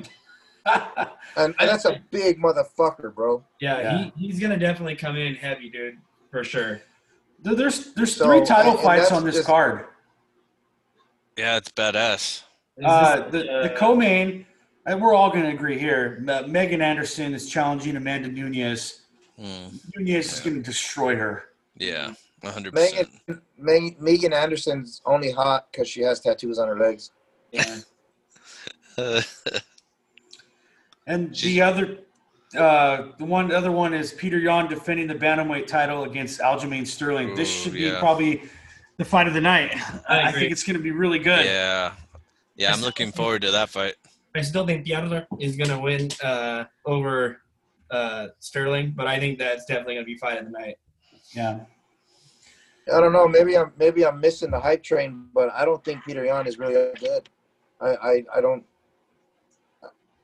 and, 0.66 1.10
and 1.36 1.56
that's 1.58 1.86
a 1.86 2.02
big 2.12 2.40
motherfucker 2.42 3.14
bro 3.14 3.44
Yeah, 3.60 3.82
Yeah. 3.82 3.98
He, 4.16 4.28
he's 4.28 4.40
gonna 4.40 4.58
definitely 4.58 4.96
come 4.96 5.16
in 5.18 5.36
heavy, 5.36 5.70
dude, 5.70 5.98
for 6.32 6.44
sure. 6.44 6.82
There's 7.42 7.94
there's 7.96 8.16
So, 8.16 8.26
three 8.26 8.46
title 8.46 8.72
and- 8.72 8.80
and 8.80 8.86
fights 8.88 9.10
that's 9.10 9.12
on 9.12 9.26
this 9.26 9.36
just- 9.36 9.48
card. 9.48 9.86
Yeah, 11.38 11.58
it's 11.58 11.72
badass. 11.72 12.44
Is 12.78 12.86
Uh, 12.86 13.28
this, 13.30 13.44
the 13.48 13.70
the 13.70 13.74
co-main, 13.76 14.46
and 14.86 15.02
we're 15.02 15.14
all 15.14 15.30
going 15.30 15.44
to 15.44 15.52
agree 15.52 15.78
here. 15.78 16.24
uh, 16.28 16.44
Megan 16.48 16.82
Anderson 16.82 17.34
is 17.34 17.50
challenging 17.50 17.96
Amanda 17.96 18.28
Nunes. 18.28 19.02
Mm, 19.40 19.80
Nunes 19.96 20.34
is 20.34 20.40
going 20.40 20.56
to 20.58 20.62
destroy 20.62 21.16
her. 21.16 21.46
yeah, 21.78 22.14
hundred 22.44 22.74
megan 22.74 23.06
percent. 23.28 23.44
Me- 23.58 23.96
megan 24.00 24.32
anderson's 24.34 25.02
only 25.06 25.32
hot 25.32 25.68
because 25.72 25.88
she 25.90 26.02
has 26.02 26.20
tattoos 26.22 26.58
on 26.60 26.68
her 26.70 26.78
legs 26.78 27.12
yeah. 27.52 27.80
And 31.08 31.36
She's- 31.36 31.54
the 31.54 31.62
other, 31.62 31.98
uh, 32.56 33.08
the 33.18 33.26
one 33.26 33.52
other 33.52 33.72
one 33.72 33.94
is 33.94 34.14
Peter 34.14 34.38
Yan 34.40 34.68
defending 34.68 35.08
the 35.08 35.16
bantamweight 35.16 35.68
title 35.68 36.04
against 36.04 36.40
Aljamain 36.40 36.86
Sterling. 36.86 37.34
this 37.36 37.50
should 37.50 37.74
be 37.74 37.82
yeah. 37.82 38.00
probably 38.00 38.44
the 38.98 39.06
fight 39.06 39.28
of 39.28 39.34
the 39.34 39.42
night. 39.42 39.74
I, 40.08 40.24
I 40.28 40.32
think 40.32 40.52
it's 40.52 40.64
going 40.64 40.78
to 40.78 40.84
be 40.84 40.92
really 40.92 41.20
good. 41.20 41.46
yeah, 41.46 41.94
yeah. 42.56 42.72
I'm 42.74 42.82
looking 42.82 43.12
forward 43.12 43.42
to 43.44 43.52
that 43.52 43.70
fight. 43.70 43.96
I 44.36 44.42
still 44.42 44.66
think 44.66 44.86
Piotr 44.86 45.26
is 45.40 45.56
gonna 45.56 45.80
win 45.80 46.10
uh, 46.24 46.66
over 46.86 47.42
uh, 47.92 48.28
Sterling, 48.40 48.94
but 48.96 49.08
I 49.08 49.20
think 49.20 49.40
that's 49.40 49.66
definitely 49.66 49.96
gonna 49.96 50.06
be 50.06 50.18
fight 50.18 50.38
of 50.38 50.46
the 50.46 50.52
night. 50.52 50.76
Yeah. 51.34 51.60
i 52.92 53.00
don't 53.00 53.14
know 53.14 53.28
maybe 53.28 53.56
i'm 53.56 53.72
maybe 53.78 54.04
i'm 54.04 54.20
missing 54.20 54.50
the 54.50 54.60
hype 54.60 54.82
train 54.82 55.28
but 55.32 55.52
i 55.54 55.64
don't 55.64 55.84
think 55.86 56.04
peter 56.04 56.26
yan 56.26 56.48
is 56.48 56.58
really 56.58 56.74
good 57.00 57.30
i 57.80 57.90
i, 57.90 58.24
I 58.38 58.42
don't 58.42 58.64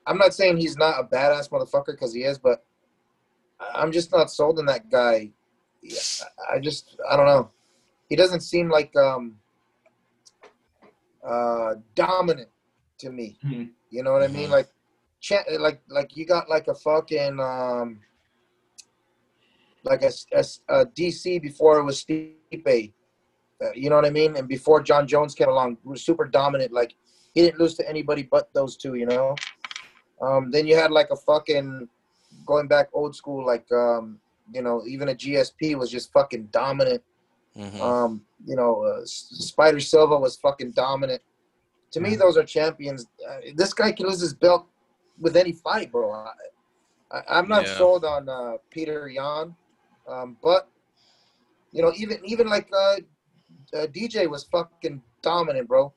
i'm 0.07 0.17
not 0.17 0.33
saying 0.33 0.57
he's 0.57 0.75
not 0.75 0.99
a 0.99 1.03
badass 1.03 1.47
motherfucker 1.51 1.93
because 1.93 2.11
he 2.11 2.23
is 2.23 2.39
but 2.39 2.65
i'm 3.75 3.91
just 3.91 4.11
not 4.11 4.31
sold 4.31 4.57
on 4.57 4.65
that 4.65 4.89
guy 4.89 5.29
I 6.51 6.59
just 6.59 6.97
I 7.09 7.15
don't 7.15 7.27
know. 7.27 7.51
He 8.09 8.15
doesn't 8.15 8.41
seem 8.41 8.69
like 8.69 8.95
um 8.95 9.37
uh 11.23 11.75
dominant 11.95 12.49
to 12.99 13.11
me. 13.11 13.37
Mhm. 13.45 13.69
You 13.95 14.03
know 14.03 14.11
what 14.11 14.23
I 14.23 14.27
mean? 14.27 14.49
Mhm. 14.49 14.57
Like 14.57 14.69
like 15.59 15.81
like 15.87 16.17
you 16.17 16.25
got 16.25 16.49
like 16.49 16.67
a 16.67 16.75
fucking 16.75 17.39
um 17.39 18.01
like 19.83 20.03
a, 20.03 20.11
a, 20.33 20.43
a 20.69 20.85
DC 20.87 21.41
before 21.41 21.79
it 21.79 21.83
was 21.83 22.03
Stipe. 22.03 22.93
Uh, 23.63 23.71
you 23.73 23.89
know 23.89 23.95
what 23.95 24.05
I 24.05 24.09
mean? 24.09 24.35
And 24.35 24.47
before 24.47 24.81
Jon 24.81 25.07
Jones 25.07 25.33
came 25.33 25.47
along, 25.47 25.77
was 25.83 26.03
super 26.03 26.25
dominant. 26.25 26.73
Like 26.73 26.95
he 27.33 27.41
didn't 27.41 27.59
lose 27.59 27.75
to 27.75 27.87
anybody 27.87 28.23
but 28.23 28.53
those 28.53 28.75
two. 28.75 28.95
You 28.95 29.05
know. 29.05 29.35
Um, 30.21 30.51
then 30.51 30.67
you 30.67 30.75
had 30.75 30.91
like 30.91 31.09
a 31.11 31.15
fucking 31.15 31.87
going 32.45 32.67
back 32.67 32.89
old 32.93 33.15
school, 33.15 33.45
like 33.45 33.69
um, 33.71 34.19
you 34.53 34.61
know, 34.61 34.83
even 34.87 35.09
a 35.09 35.15
GSP 35.15 35.75
was 35.77 35.89
just 35.89 36.11
fucking 36.11 36.49
dominant. 36.51 37.01
Mhm. 37.57 37.79
Um, 37.79 38.21
you 38.45 38.55
know, 38.55 38.83
uh, 38.83 39.01
Spider 39.05 39.79
Silva 39.79 40.17
was 40.17 40.35
fucking 40.35 40.71
dominant. 40.71 41.21
To 41.95 42.01
me, 42.01 42.17
those 42.17 42.35
are 42.35 42.43
champions. 42.43 43.07
Uh, 43.25 43.37
this 43.55 43.73
guy 43.73 43.93
can 43.93 44.05
lose 44.07 44.19
his 44.19 44.33
belt 44.33 44.67
with 45.17 45.37
any 45.37 45.53
fight, 45.53 45.93
bro. 45.93 46.11
I, 46.11 46.31
I, 47.09 47.21
I'm 47.29 47.47
not 47.47 47.63
Yeah. 47.67 47.77
sold 47.77 48.03
on 48.03 48.27
uh, 48.27 48.57
Peter 48.69 49.07
Yan, 49.07 49.55
um, 50.05 50.35
but 50.43 50.67
you 51.71 51.81
know, 51.81 51.93
even 51.95 52.17
even 52.25 52.47
like 52.47 52.67
uh, 52.73 52.97
uh, 53.73 53.87
DJ 53.87 54.29
was 54.29 54.43
fucking 54.43 55.01
dominant, 55.21 55.69
bro. 55.69 55.93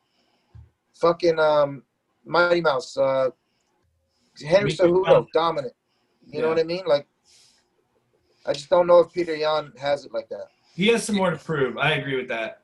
Fucking 0.94 1.36
um, 1.40 1.82
Mighty 2.24 2.60
Mouse, 2.60 2.96
uh, 2.96 3.30
Henry 4.46 4.70
Me. 4.70 4.76
Cejudo, 4.76 5.26
dominant. 5.32 5.74
You 6.28 6.42
know 6.42 6.48
what 6.48 6.60
I 6.60 6.62
mean? 6.62 6.84
Like, 6.86 7.08
I 8.46 8.52
just 8.52 8.70
don't 8.70 8.86
know 8.86 9.00
if 9.00 9.12
Peter 9.12 9.34
Yan 9.34 9.72
has 9.78 10.04
it 10.04 10.12
like 10.12 10.28
that. 10.28 10.46
He 10.76 10.86
has 10.92 11.02
some 11.02 11.16
more 11.16 11.32
to 11.32 11.36
prove. 11.36 11.76
I 11.76 11.94
agree 11.94 12.14
with 12.14 12.28
that. 12.28 12.57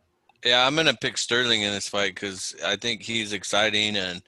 Yeah, 0.45 0.67
I'm 0.67 0.77
gonna 0.77 0.95
pick 0.95 1.17
Sterling 1.19 1.63
in 1.63 1.73
this 1.73 1.89
fight 1.89 2.15
because 2.15 2.55
I 2.65 2.77
think 2.77 3.03
he's 3.03 3.33
exciting 3.33 3.97
and 3.97 4.23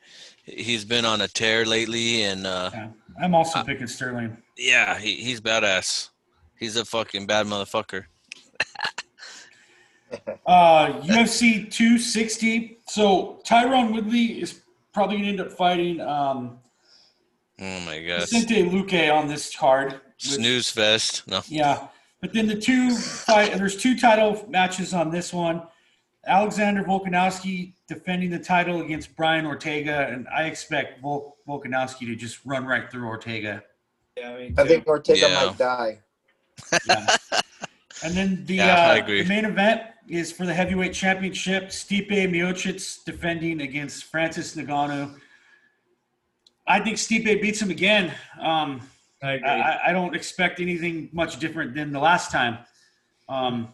he's 0.44 0.84
been 0.84 1.04
on 1.04 1.20
a 1.20 1.28
tear 1.28 1.64
lately. 1.66 2.22
And 2.22 2.46
uh, 2.46 2.70
Yeah. 2.72 2.88
I'm 3.22 3.34
also 3.34 3.58
Uh, 3.60 3.64
picking 3.64 3.86
Sterling. 3.86 4.36
yeah, 4.56 4.98
he, 4.98 5.14
he's 5.16 5.40
badass. 5.40 6.10
He's 6.58 6.76
a 6.76 6.84
fucking 6.84 7.26
bad 7.26 7.46
motherfucker. 7.46 8.04
Uh, 10.46 11.00
UFC 11.02 11.68
260. 11.70 12.78
So 12.88 13.40
Tyron 13.44 13.92
Woodley 13.92 14.40
is 14.40 14.60
probably 14.94 15.16
going 15.16 15.24
to 15.24 15.30
end 15.30 15.40
up 15.40 15.52
fighting 15.58 16.00
um, 16.00 16.58
Oh 17.60 17.80
my 17.80 18.00
god, 18.06 18.20
Vicente 18.20 18.62
Luque 18.70 19.12
on 19.12 19.26
this 19.26 19.54
card. 19.54 19.94
with- 19.94 20.00
snooze 20.18 20.70
fest. 20.70 21.26
No, 21.26 21.42
Yeah, 21.48 21.88
but 22.20 22.32
then 22.32 22.46
the 22.46 22.54
two 22.54 22.94
fight. 22.96 23.54
There's 23.58 23.76
two 23.76 23.98
title 23.98 24.44
matches 24.48 24.94
on 24.94 25.10
this 25.10 25.32
one. 25.32 25.62
Alexander 26.26 26.82
Volkanovski 26.82 27.72
defending 27.86 28.30
the 28.30 28.38
title 28.38 28.80
against 28.80 29.14
Brian 29.16 29.46
Ortega, 29.46 30.08
and 30.08 30.26
I 30.28 30.44
expect 30.44 31.00
Vol- 31.00 31.36
Volkanovski 31.46 32.00
to 32.06 32.16
just 32.16 32.44
run 32.44 32.64
right 32.66 32.90
through 32.90 33.06
Ortega. 33.06 33.62
Yeah, 34.16 34.30
I 34.32 34.38
mean, 34.38 34.54
I 34.58 34.64
think 34.66 34.86
Ortega 34.86 35.28
Yeah. 35.28 35.44
might 35.46 35.58
die. 35.58 35.98
Yeah. 36.88 37.06
and 38.02 38.14
then 38.14 38.44
the, 38.46 38.54
Yeah, 38.56 38.76
uh, 39.02 39.06
the 39.06 39.24
main 39.24 39.44
event 39.44 39.82
is 40.08 40.32
for 40.32 40.46
the 40.46 40.54
heavyweight 40.54 40.92
championship. 40.94 41.68
Stipe 41.68 42.08
Miocic 42.10 43.04
defending 43.04 43.60
against 43.60 44.04
Francis 44.04 44.56
Ngannou. 44.56 45.18
I 46.66 46.80
think 46.80 46.96
Stipe 46.96 47.40
beats 47.40 47.62
him 47.62 47.70
again. 47.70 48.12
Um, 48.40 48.80
I 49.22 49.32
agree. 49.32 49.48
I, 49.48 49.60
I- 49.60 49.88
I 49.88 49.92
don't 49.92 50.14
expect 50.16 50.60
anything 50.60 51.08
much 51.12 51.38
different 51.38 51.74
than 51.74 51.92
the 51.92 52.00
last 52.00 52.30
time. 52.32 52.58
Um, 53.28 53.72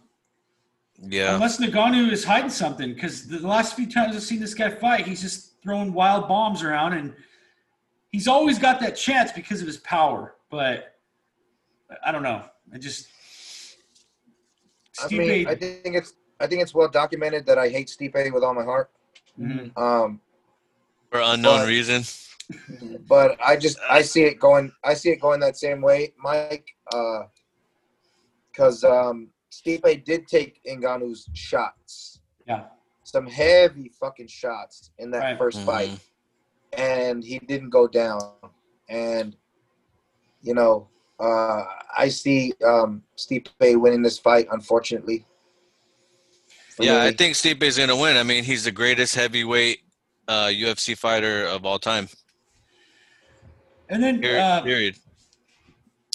yeah, 1.09 1.35
Unless 1.35 1.61
Ngannou 1.61 2.11
is 2.13 2.25
hiding 2.25 2.51
something, 2.51 2.95
because 2.95 3.27
the 3.27 3.47
last 3.47 3.75
few 3.75 3.91
times 3.91 4.15
I've 4.15 4.23
seen 4.23 4.41
this 4.41 4.55
guy 4.55 4.71
fight, 4.71 5.07
he's 5.07 5.21
just 5.21 5.61
throwing 5.63 5.93
wild 5.93 6.29
bombs 6.29 6.63
around, 6.63 6.93
and 6.93 7.15
he's 8.11 8.29
always 8.29 8.59
got 8.59 8.81
that 8.81 8.93
chance 8.97 9.33
because 9.33 9.61
of 9.61 9.67
his 9.67 9.79
power. 9.79 10.37
But 10.51 10.95
I 12.05 12.13
don't 12.13 12.23
know. 12.23 12.43
I 12.73 12.79
just 12.79 13.09
I 15.03 15.09
mean, 15.09 15.49
I 15.49 15.55
think 15.55 15.95
it's 15.97 16.15
I 16.41 16.47
think 16.47 16.63
it's 16.63 16.75
well 16.75 16.89
documented 16.89 17.47
that 17.47 17.59
I 17.59 17.69
hate 17.69 17.89
Stipe 17.89 18.33
with 18.33 18.45
all 18.45 18.55
my 18.55 18.65
heart. 18.65 18.91
Mhm. 19.39 19.77
Um, 19.77 20.21
for 21.11 21.21
unknown 21.21 21.61
but- 21.61 21.69
reason. 21.69 22.05
but 23.09 23.39
I 23.45 23.57
just 23.57 23.79
I 23.89 24.03
see 24.03 24.25
it 24.25 24.39
going 24.39 24.73
I 24.85 24.95
see 24.95 25.11
it 25.11 25.21
going 25.21 25.41
that 25.41 25.57
same 25.57 25.81
way, 25.81 26.13
Mike. 26.19 26.67
Because 28.53 28.85
um, 28.85 29.32
Stipe 29.53 30.05
did 30.05 30.27
take 30.27 30.61
Ngannou's 30.65 31.29
shots, 31.35 32.21
yeah, 32.47 32.65
some 33.05 33.27
heavy 33.27 33.91
fucking 34.01 34.29
shots 34.29 34.91
in 34.99 35.11
that 35.11 35.21
Right. 35.23 35.39
first 35.39 35.61
Mhm. 35.61 35.67
fight, 35.67 36.01
and 36.73 37.23
he 37.23 37.39
didn't 37.39 37.71
go 37.71 37.87
down. 37.87 38.33
And 38.89 39.37
you 40.41 40.55
know, 40.55 40.89
uh, 41.21 41.65
I 41.97 42.09
see 42.09 42.53
um, 42.65 43.05
Stipe 43.17 43.77
winning 43.81 44.03
this 44.03 44.19
fight, 44.19 44.49
unfortunately. 44.51 45.25
For 46.71 46.85
Yeah, 46.85 47.03
I 47.03 47.11
me. 47.11 47.17
think 47.17 47.37
Stipe's 47.37 47.77
gonna 47.79 47.95
win. 47.97 48.17
I 48.17 48.23
mean, 48.23 48.43
he's 48.45 48.65
the 48.65 48.73
greatest 48.73 49.15
heavyweight 49.15 49.81
uh, 50.29 50.47
UFC 50.47 50.97
fighter 50.97 51.45
of 51.45 51.65
all 51.67 51.79
time. 51.79 52.09
And 53.91 54.03
then 54.03 54.21
Period. 54.21 54.41
uh, 54.41 54.63
period. 54.63 54.97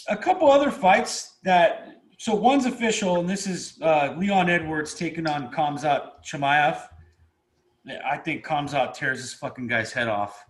a 0.09 0.17
couple 0.17 0.49
other 0.51 0.71
fights 0.71 1.35
that 1.43 1.96
so 2.17 2.33
one's 2.33 2.65
official, 2.65 3.19
and 3.19 3.29
this 3.29 3.45
is 3.47 3.79
uh, 3.81 4.13
Leon 4.17 4.49
Edwards 4.49 4.93
taking 4.95 5.27
on 5.27 5.51
Khamzat 5.51 6.23
Chimaev. 6.25 6.81
I 8.05 8.17
think 8.17 8.43
Khamzat 8.45 8.93
tears 8.95 9.21
this 9.21 9.33
fucking 9.35 9.67
guy's 9.67 9.93
head 9.93 10.07
off 10.07 10.43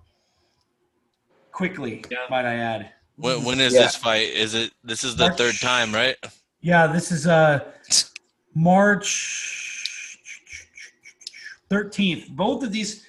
quickly. 1.51 2.03
Yeah. 2.09 2.17
Might 2.29 2.45
I 2.45 2.55
add? 2.55 2.91
When, 3.17 3.43
when 3.43 3.59
is 3.59 3.73
Yeah. 3.73 3.81
this 3.81 3.95
fight? 3.95 4.29
Is 4.29 4.53
it? 4.55 4.71
This 4.83 5.03
is 5.03 5.15
the 5.15 5.25
March- 5.27 5.37
third 5.37 5.55
time, 5.59 5.93
right? 5.93 6.15
Yeah, 6.61 6.87
this 6.87 7.11
is 7.11 7.27
uh 7.27 7.71
March 8.55 10.17
13th. 11.69 12.29
Both 12.29 12.63
of 12.63 12.71
these 12.71 13.05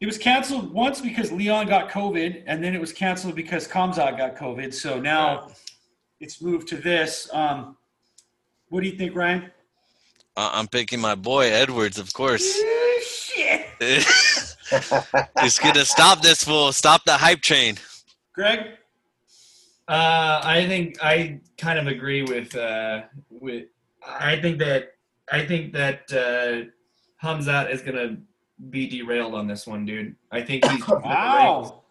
it 0.00 0.06
was 0.06 0.16
canceled 0.16 0.72
once 0.72 1.00
because 1.02 1.30
Leon 1.30 1.66
got 1.68 1.90
COVID, 1.90 2.44
and 2.46 2.64
then 2.64 2.74
it 2.74 2.80
was 2.80 2.90
canceled 2.92 3.34
because 3.34 3.68
Khamzat 3.68 4.16
got 4.16 4.34
COVID. 4.34 4.72
So 4.72 4.98
now 4.98 5.50
it's 6.20 6.40
moved 6.40 6.66
to 6.68 6.76
this. 6.76 7.28
Um, 7.34 7.76
what 8.70 8.82
do 8.82 8.88
you 8.88 8.96
think, 8.96 9.14
Ryan? 9.14 9.50
Uh, 10.36 10.50
I'm 10.52 10.68
picking 10.68 11.00
my 11.00 11.14
boy 11.14 11.50
Edwards, 11.50 11.98
of 11.98 12.12
course. 12.12 12.42
Shit. 13.04 13.66
He's 15.42 15.58
gonna 15.58 15.84
stop 15.84 16.22
this 16.22 16.44
fool. 16.44 16.72
Stop 16.72 17.04
the 17.04 17.12
hype 17.12 17.40
train. 17.40 17.76
Greg? 18.32 18.60
Uh, 19.88 20.40
I 20.44 20.66
think 20.68 21.02
I 21.02 21.40
kind 21.58 21.78
of 21.78 21.88
agree 21.88 22.22
with 22.22 22.54
uh, 22.54 23.02
with. 23.30 23.66
I 24.06 24.40
think 24.40 24.58
that 24.60 24.94
I 25.30 25.44
think 25.44 25.72
that 25.72 26.02
uh, 26.12 26.70
Khamzat 27.24 27.70
is 27.72 27.82
gonna 27.82 28.18
be 28.70 28.86
derailed 28.86 29.34
on 29.34 29.48
this 29.48 29.66
one, 29.66 29.84
dude. 29.84 30.14
I 30.30 30.42
think 30.42 30.64
he's 30.64 30.86
jumping 30.86 31.10
the 31.10 31.16
ranks. 31.16 31.70
Wow. 31.70 31.82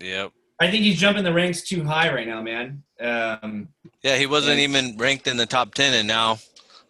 Yep. 0.00 0.32
I 0.60 0.70
think 0.70 0.84
he's 0.84 0.98
jumping 0.98 1.24
the 1.24 1.32
ranks 1.32 1.62
too 1.62 1.82
high 1.84 2.12
right 2.12 2.26
now, 2.26 2.42
man. 2.42 2.82
Um, 3.00 3.68
Yeah, 4.02 4.16
he 4.16 4.26
wasn't 4.26 4.58
Yeah. 4.58 4.64
even 4.64 4.96
ranked 4.98 5.26
in 5.26 5.36
the 5.38 5.46
top 5.46 5.74
ten, 5.74 5.94
and 5.94 6.06
now 6.06 6.38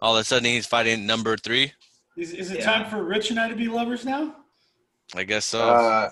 all 0.03 0.17
of 0.17 0.21
a 0.21 0.25
sudden 0.25 0.45
he's 0.45 0.67
fighting 0.67 1.07
number 1.07 1.37
three. 1.37 1.73
Is, 2.17 2.33
is 2.33 2.51
it 2.51 2.59
Yeah. 2.59 2.65
time 2.65 2.91
for 2.91 3.05
Rich 3.05 3.31
and 3.31 3.39
I 3.39 3.49
to 3.49 3.55
be 3.55 3.69
lovers 3.69 4.05
now? 4.05 4.35
I 5.15 5.23
guess 5.23 5.45
so. 5.45 5.61
Uh, 5.61 6.11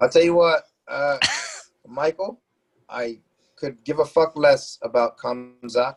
I'll 0.00 0.08
tell 0.08 0.22
you 0.22 0.34
what, 0.34 0.64
uh, 0.88 1.18
Michael, 1.86 2.40
I 2.88 3.20
could 3.56 3.82
give 3.84 3.98
a 3.98 4.04
fuck 4.04 4.36
less 4.36 4.78
about 4.82 5.18
Khamzat. 5.18 5.96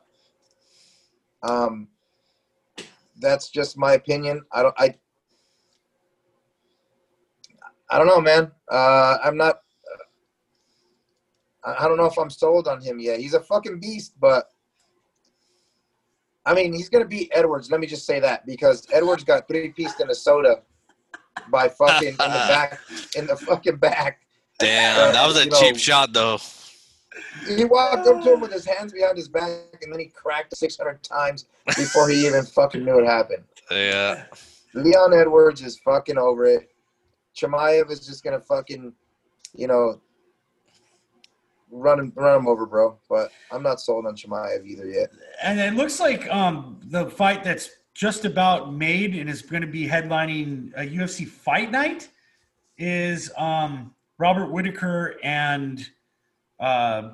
Um, 1.44 1.88
that's 3.20 3.50
just 3.50 3.78
my 3.78 3.94
opinion. 3.94 4.46
I 4.52 4.64
don't. 4.64 4.76
I. 4.78 4.96
I 7.90 7.98
don't 7.98 8.08
know, 8.08 8.22
man. 8.22 8.52
Uh, 8.70 9.18
I'm 9.24 9.36
not. 9.38 9.62
I 11.66 11.86
I 11.86 11.88
don't 11.88 11.98
know 11.98 12.06
if 12.06 12.18
I'm 12.18 12.30
sold 12.30 12.68
on 12.68 12.82
him 12.82 13.00
yet. 13.00 13.20
He's 13.20 13.34
a 13.34 13.42
fucking 13.42 13.80
beast, 13.80 14.14
but 14.20 14.50
I 16.46 16.54
mean, 16.54 16.74
he's 16.74 16.90
gonna 16.90 17.06
beat 17.06 17.32
Edwards. 17.34 17.70
Let 17.72 17.80
me 17.80 17.88
just 17.88 18.06
say 18.06 18.20
that 18.20 18.46
because 18.46 18.88
Edwards 18.92 19.24
got 19.24 19.48
three 19.48 19.70
pieced 19.70 20.00
in 20.02 20.10
a 20.10 20.16
soda 20.16 20.62
by 21.52 21.70
fucking 21.70 22.10
in 22.10 22.16
the 22.18 22.18
back, 22.50 22.80
in 23.16 23.28
the 23.28 23.36
fucking 23.36 23.78
back. 23.78 24.22
Damn, 24.60 25.00
uh, 25.00 25.12
that 25.12 25.28
was 25.28 25.38
a 25.38 25.46
know- 25.46 25.60
cheap 25.60 25.78
shot 25.78 26.14
though. 26.14 26.40
He 27.48 27.66
walked 27.66 28.08
up 28.08 28.22
to 28.24 28.34
him 28.34 28.40
with 28.40 28.54
his 28.54 28.66
hands 28.66 28.94
behind 28.94 29.18
his 29.18 29.28
back, 29.28 29.80
and 29.82 29.92
then 29.92 30.00
he 30.00 30.06
cracked 30.06 30.56
600 30.56 31.04
times 31.04 31.46
before 31.66 32.08
he 32.08 32.26
even 32.28 32.46
fucking 32.56 32.86
knew 32.86 33.00
it 33.00 33.06
happened. 33.06 33.44
Yeah. 33.72 34.26
Leon 34.74 35.14
Edwards 35.14 35.62
is 35.62 35.80
fucking 35.80 36.18
over 36.18 36.46
it. 36.46 36.70
Chimaev 37.36 37.92
is 37.92 38.06
just 38.06 38.24
gonna 38.24 38.40
fucking, 38.40 38.94
you 39.54 39.68
know, 39.68 40.00
run 41.72 42.00
him, 42.00 42.14
run 42.16 42.40
him 42.40 42.48
over, 42.48 42.66
bro. 42.66 42.98
But 43.10 43.32
I'm 43.52 43.64
not 43.64 43.80
sold 43.80 44.06
on 44.06 44.16
Chimaev 44.16 44.66
either 44.66 44.88
yet. 44.88 45.10
And 45.42 45.60
it 45.60 45.74
looks 45.74 46.00
like 46.00 46.30
um, 46.30 46.80
the 46.86 47.10
fight 47.10 47.44
that's 47.44 47.70
just 47.94 48.26
about 48.26 48.74
made 48.74 49.16
and 49.16 49.30
is 49.30 49.42
going 49.42 49.62
to 49.62 49.68
be 49.68 49.88
headlining 49.88 50.72
a 50.76 50.82
UFC 50.82 51.28
fight 51.28 51.72
night 51.72 52.08
is 52.78 53.32
um, 53.38 53.94
Robert 54.18 54.52
Whitaker 54.52 55.16
and 55.24 55.86
uh, 56.60 57.12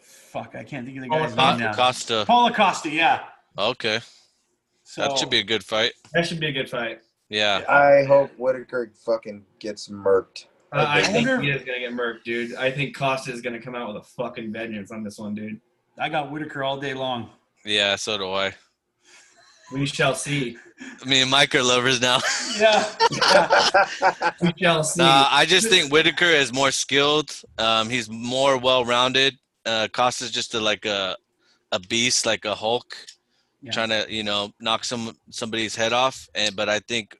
fuck, 0.00 0.54
I 0.54 0.62
can't 0.62 0.86
think 0.86 0.98
of 0.98 1.04
the 1.04 1.08
guy's 1.08 1.34
Paulo 1.34 1.50
name 1.52 1.60
now. 1.60 1.74
Costa. 1.74 2.24
Paulo 2.26 2.52
Costa, 2.52 2.90
yeah. 2.90 3.24
Okay, 3.56 3.98
So 4.84 5.00
that 5.02 5.18
should 5.18 5.30
be 5.30 5.38
a 5.40 5.44
good 5.44 5.64
fight. 5.64 5.92
that 6.12 6.26
should 6.26 6.38
be 6.38 6.46
a 6.46 6.52
good 6.52 6.70
fight. 6.70 7.00
Yeah. 7.28 7.64
I 7.68 8.04
hope 8.04 8.30
Whitaker 8.38 8.92
fucking 9.04 9.44
gets 9.58 9.88
murked. 9.88 10.46
Uh, 10.72 10.76
I 10.86 10.98
I 10.98 11.02
think 11.02 11.26
wonder- 11.28 11.40
he 11.42 11.50
is 11.50 11.62
gonna 11.64 11.78
get 11.80 11.92
murked, 11.92 12.24
dude. 12.24 12.54
I 12.56 12.70
think 12.70 12.96
Costa 12.96 13.32
is 13.32 13.40
gonna 13.40 13.60
come 13.60 13.74
out 13.74 13.88
with 13.94 14.02
a 14.02 14.06
fucking 14.06 14.52
vengeance 14.52 14.90
on 14.90 15.02
this 15.02 15.18
one, 15.18 15.34
dude. 15.34 15.60
I 15.98 16.08
got 16.08 16.30
Whitaker 16.30 16.62
all 16.62 16.78
day 16.78 16.94
long. 16.94 17.30
Yeah, 17.64 17.96
so 17.96 18.18
do 18.18 18.30
I. 18.32 18.54
We 19.72 19.84
shall 19.86 20.14
see. 20.14 20.56
Me 21.04 21.20
and 21.22 21.30
Mike 21.30 21.54
are 21.54 21.62
lovers 21.62 22.00
now. 22.00 22.20
Yeah. 22.58 22.84
We 24.40 24.52
shall 24.58 24.84
see. 24.84 25.02
Nah, 25.02 25.28
I 25.30 25.44
just 25.44 25.68
think 25.68 25.92
Whitaker 25.92 26.24
is 26.26 26.52
more 26.52 26.70
skilled. 26.70 27.30
Um, 27.58 27.90
he's 27.90 28.08
more 28.08 28.56
well-rounded. 28.56 29.36
Uh, 29.66 29.88
Costa's 29.92 30.30
just 30.30 30.54
a, 30.54 30.60
like 30.60 30.84
a 30.86 31.16
a 31.72 31.80
beast, 31.80 32.24
like 32.24 32.44
a 32.46 32.54
Hulk, 32.54 32.96
Yeah. 33.60 33.72
trying 33.72 33.88
to 33.90 34.06
you 34.08 34.22
know 34.22 34.52
knock 34.60 34.84
some 34.84 35.16
somebody's 35.30 35.74
head 35.76 35.92
off. 35.92 36.28
And 36.34 36.54
but 36.56 36.68
I 36.68 36.78
think 36.80 37.16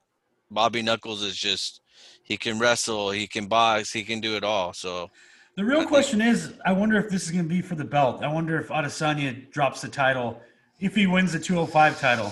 Bobby 0.51 0.81
Knuckles 0.81 1.23
is 1.23 1.37
just 1.37 1.81
he 2.29 2.37
can 2.37 2.59
wrestle, 2.59 3.11
he 3.11 3.26
can 3.26 3.47
box, 3.47 3.91
he 3.93 4.05
can 4.05 4.20
do 4.20 4.37
it 4.37 4.45
all. 4.45 4.74
So 4.74 5.11
The 5.57 5.64
real 5.64 5.87
question 5.87 6.20
is, 6.20 6.53
I 6.64 6.72
wonder 6.72 6.99
if 6.99 7.09
this 7.09 7.24
is 7.24 7.31
going 7.31 7.45
to 7.45 7.49
be 7.49 7.62
for 7.62 7.74
the 7.74 7.85
belt. 7.85 8.22
I 8.22 8.29
wonder 8.33 8.61
if 8.61 8.68
Adesanya 8.68 9.51
drops 9.51 9.81
the 9.81 9.89
title 9.89 10.41
if 10.79 10.95
he 10.95 11.07
wins 11.07 11.33
the 11.33 11.39
205 11.41 11.99
title. 11.99 12.31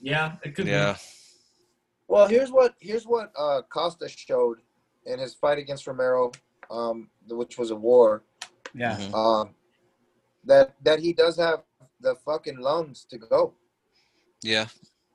yeah, 0.00 0.36
it 0.44 0.54
could 0.54 0.66
yeah, 0.68 0.96
Well, 2.06 2.28
here's 2.28 2.52
what 2.52 2.74
here's 2.78 3.04
what 3.04 3.32
uh, 3.36 3.62
Costa 3.62 4.08
showed 4.08 4.58
in 5.06 5.18
his 5.18 5.34
fight 5.34 5.58
against 5.58 5.86
Romero, 5.86 6.30
um, 6.70 7.08
which 7.28 7.58
was 7.58 7.70
a 7.70 7.76
war. 7.76 8.22
Yeah. 8.74 8.96
Mhm. 8.98 9.14
Um, 9.14 9.54
that 10.44 10.74
that 10.84 11.00
he 11.00 11.12
does 11.12 11.36
have 11.38 11.64
the 12.00 12.14
fucking 12.14 12.58
lungs 12.58 13.04
to 13.10 13.18
go. 13.18 13.54
yeah, 14.42 14.66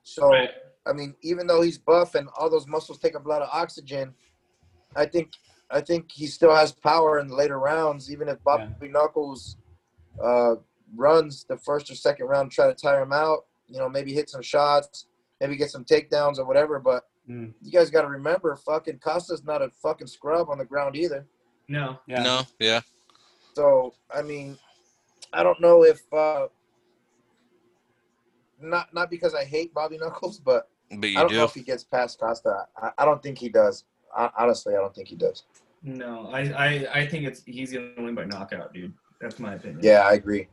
So 0.02 0.28
Right. 0.28 0.50
I 0.86 0.92
mean, 0.92 1.14
even 1.22 1.46
though 1.46 1.62
he's 1.62 1.78
buff 1.78 2.14
and 2.14 2.28
all 2.36 2.50
those 2.50 2.66
muscles 2.66 2.98
take 2.98 3.16
up 3.16 3.24
a 3.24 3.28
lot 3.28 3.42
of 3.42 3.48
oxygen, 3.52 4.14
I 4.94 5.06
think 5.06 5.32
I 5.70 5.80
think 5.80 6.12
he 6.12 6.26
still 6.26 6.54
has 6.54 6.72
power 6.72 7.18
in 7.18 7.26
the 7.28 7.34
later 7.34 7.58
rounds. 7.58 8.10
Even 8.10 8.28
if 8.28 8.42
Bobby 8.44 8.88
Knuckles 8.88 9.56
uh, 10.22 10.56
runs 10.94 11.44
the 11.44 11.56
first 11.56 11.90
or 11.90 11.94
second 11.94 12.26
round, 12.26 12.52
try 12.52 12.66
to 12.66 12.74
tire 12.74 13.02
him 13.02 13.12
out. 13.12 13.46
You 13.68 13.78
know, 13.78 13.88
maybe 13.88 14.12
hit 14.12 14.28
some 14.28 14.42
shots, 14.42 15.06
maybe 15.40 15.56
get 15.56 15.70
some 15.70 15.84
takedowns 15.84 16.38
or 16.38 16.44
whatever. 16.44 16.78
But 16.78 17.04
Mm. 17.26 17.54
you 17.62 17.72
guys 17.72 17.88
got 17.88 18.02
to 18.02 18.08
remember, 18.08 18.54
fucking 18.54 18.98
Costa's 18.98 19.44
not 19.44 19.62
a 19.62 19.70
fucking 19.70 20.08
scrub 20.08 20.50
on 20.50 20.58
the 20.58 20.64
ground 20.66 20.94
either. 20.94 21.26
No. 21.68 21.98
Yeah. 22.06 22.22
no, 22.22 22.42
yeah, 22.58 22.82
So 23.54 23.94
I 24.14 24.20
mean, 24.20 24.58
I 25.32 25.42
don't 25.42 25.58
know 25.58 25.84
if 25.84 26.02
uh, 26.12 26.48
not 28.60 28.92
not 28.92 29.10
because 29.10 29.34
I 29.34 29.44
hate 29.44 29.72
Bobby 29.72 29.96
Knuckles, 29.96 30.38
but 30.38 30.68
but 31.00 31.10
I 31.10 31.14
don't 31.14 31.32
know 31.32 31.44
if 31.44 31.54
he 31.54 31.62
gets 31.62 31.84
past 31.84 32.18
Costa. 32.18 32.66
I, 32.76 32.90
I 32.98 33.04
don't 33.04 33.22
think 33.22 33.38
he 33.38 33.48
does. 33.48 33.84
I, 34.16 34.30
honestly, 34.38 34.74
I 34.74 34.78
don't 34.78 34.94
think 34.94 35.08
he 35.08 35.16
does. 35.16 35.44
No, 35.82 36.28
I, 36.32 36.40
I, 36.40 36.86
I 37.00 37.06
think 37.06 37.26
it's 37.26 37.42
he's 37.44 37.72
gonna 37.72 37.92
win 37.98 38.14
by 38.14 38.24
knockout, 38.24 38.72
dude. 38.72 38.92
That's 39.20 39.38
my 39.38 39.54
opinion. 39.54 39.80
Yeah, 39.82 40.00
I 40.00 40.14
agree. 40.14 40.48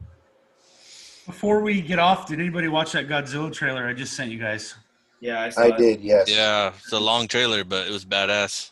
Before 1.26 1.62
we 1.62 1.82
get 1.82 2.00
off, 2.00 2.28
did 2.28 2.40
anybody 2.40 2.68
watch 2.68 2.92
that 2.94 3.08
Godzilla 3.08 3.52
trailer 3.54 3.88
I 3.88 3.94
just 3.94 4.14
sent 4.14 4.32
you 4.32 4.40
guys? 4.40 4.76
Yeah, 5.20 5.42
I 5.42 5.50
saw 5.50 5.62
I 5.62 5.68
it. 5.68 5.78
did. 5.78 6.02
Yes. 6.02 6.30
Yeah, 6.30 6.74
it's 6.78 6.92
a 6.92 7.00
long 7.00 7.28
trailer, 7.28 7.64
but 7.64 7.88
it 7.88 7.92
was 7.92 8.04
badass. 8.06 8.72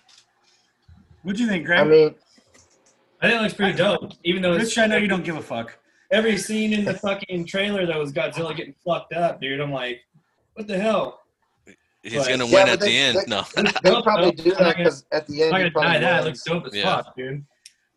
What'd 1.23 1.39
you 1.39 1.47
think, 1.47 1.65
Greg? 1.65 1.79
I 1.79 1.83
mean, 1.83 2.15
I 3.21 3.27
think 3.29 3.39
it 3.39 3.43
looks 3.43 3.53
pretty 3.53 3.77
dope. 3.77 4.13
Even 4.23 4.41
though 4.41 4.53
it's 4.53 4.75
Rich, 4.75 4.77
I 4.79 4.87
know 4.87 4.97
you 4.97 5.07
don't 5.07 5.23
give 5.23 5.35
a 5.37 5.41
fuck. 5.41 5.77
every 6.11 6.37
scene 6.37 6.73
in 6.73 6.85
the 6.85 6.93
fucking 6.93 7.45
trailer 7.45 7.85
that 7.85 7.97
was 7.97 8.11
Godzilla 8.11 8.55
getting 8.55 8.73
fucked 8.85 9.13
up, 9.13 9.39
dude. 9.39 9.59
I'm 9.59 9.71
like, 9.71 10.01
what 10.55 10.67
the 10.67 10.77
hell? 10.79 11.18
He's 12.03 12.13
But- 12.15 12.29
gonna 12.29 12.45
Yeah, 12.47 12.53
win 12.53 12.65
but 12.65 12.69
at 12.73 12.79
the 12.79 12.97
end. 12.97 13.17
they- 13.17 13.25
No, 13.27 13.45
They'll 13.83 14.01
probably 14.03 14.31
do 14.31 14.51
that 14.55 14.77
because 14.77 15.05
at 15.11 15.27
the 15.27 15.43
end. 15.43 15.53
I'm 15.53 15.55
end, 15.55 15.55
not 15.55 15.57
he 15.57 15.63
gonna 15.63 15.71
probably 15.71 15.99
deny 15.99 15.99
that. 15.99 16.23
Looks 16.25 16.43
dope 16.43 16.65
as 16.67 16.75
Yeah. 16.75 16.83
fuck, 16.83 17.15
dude. 17.15 17.45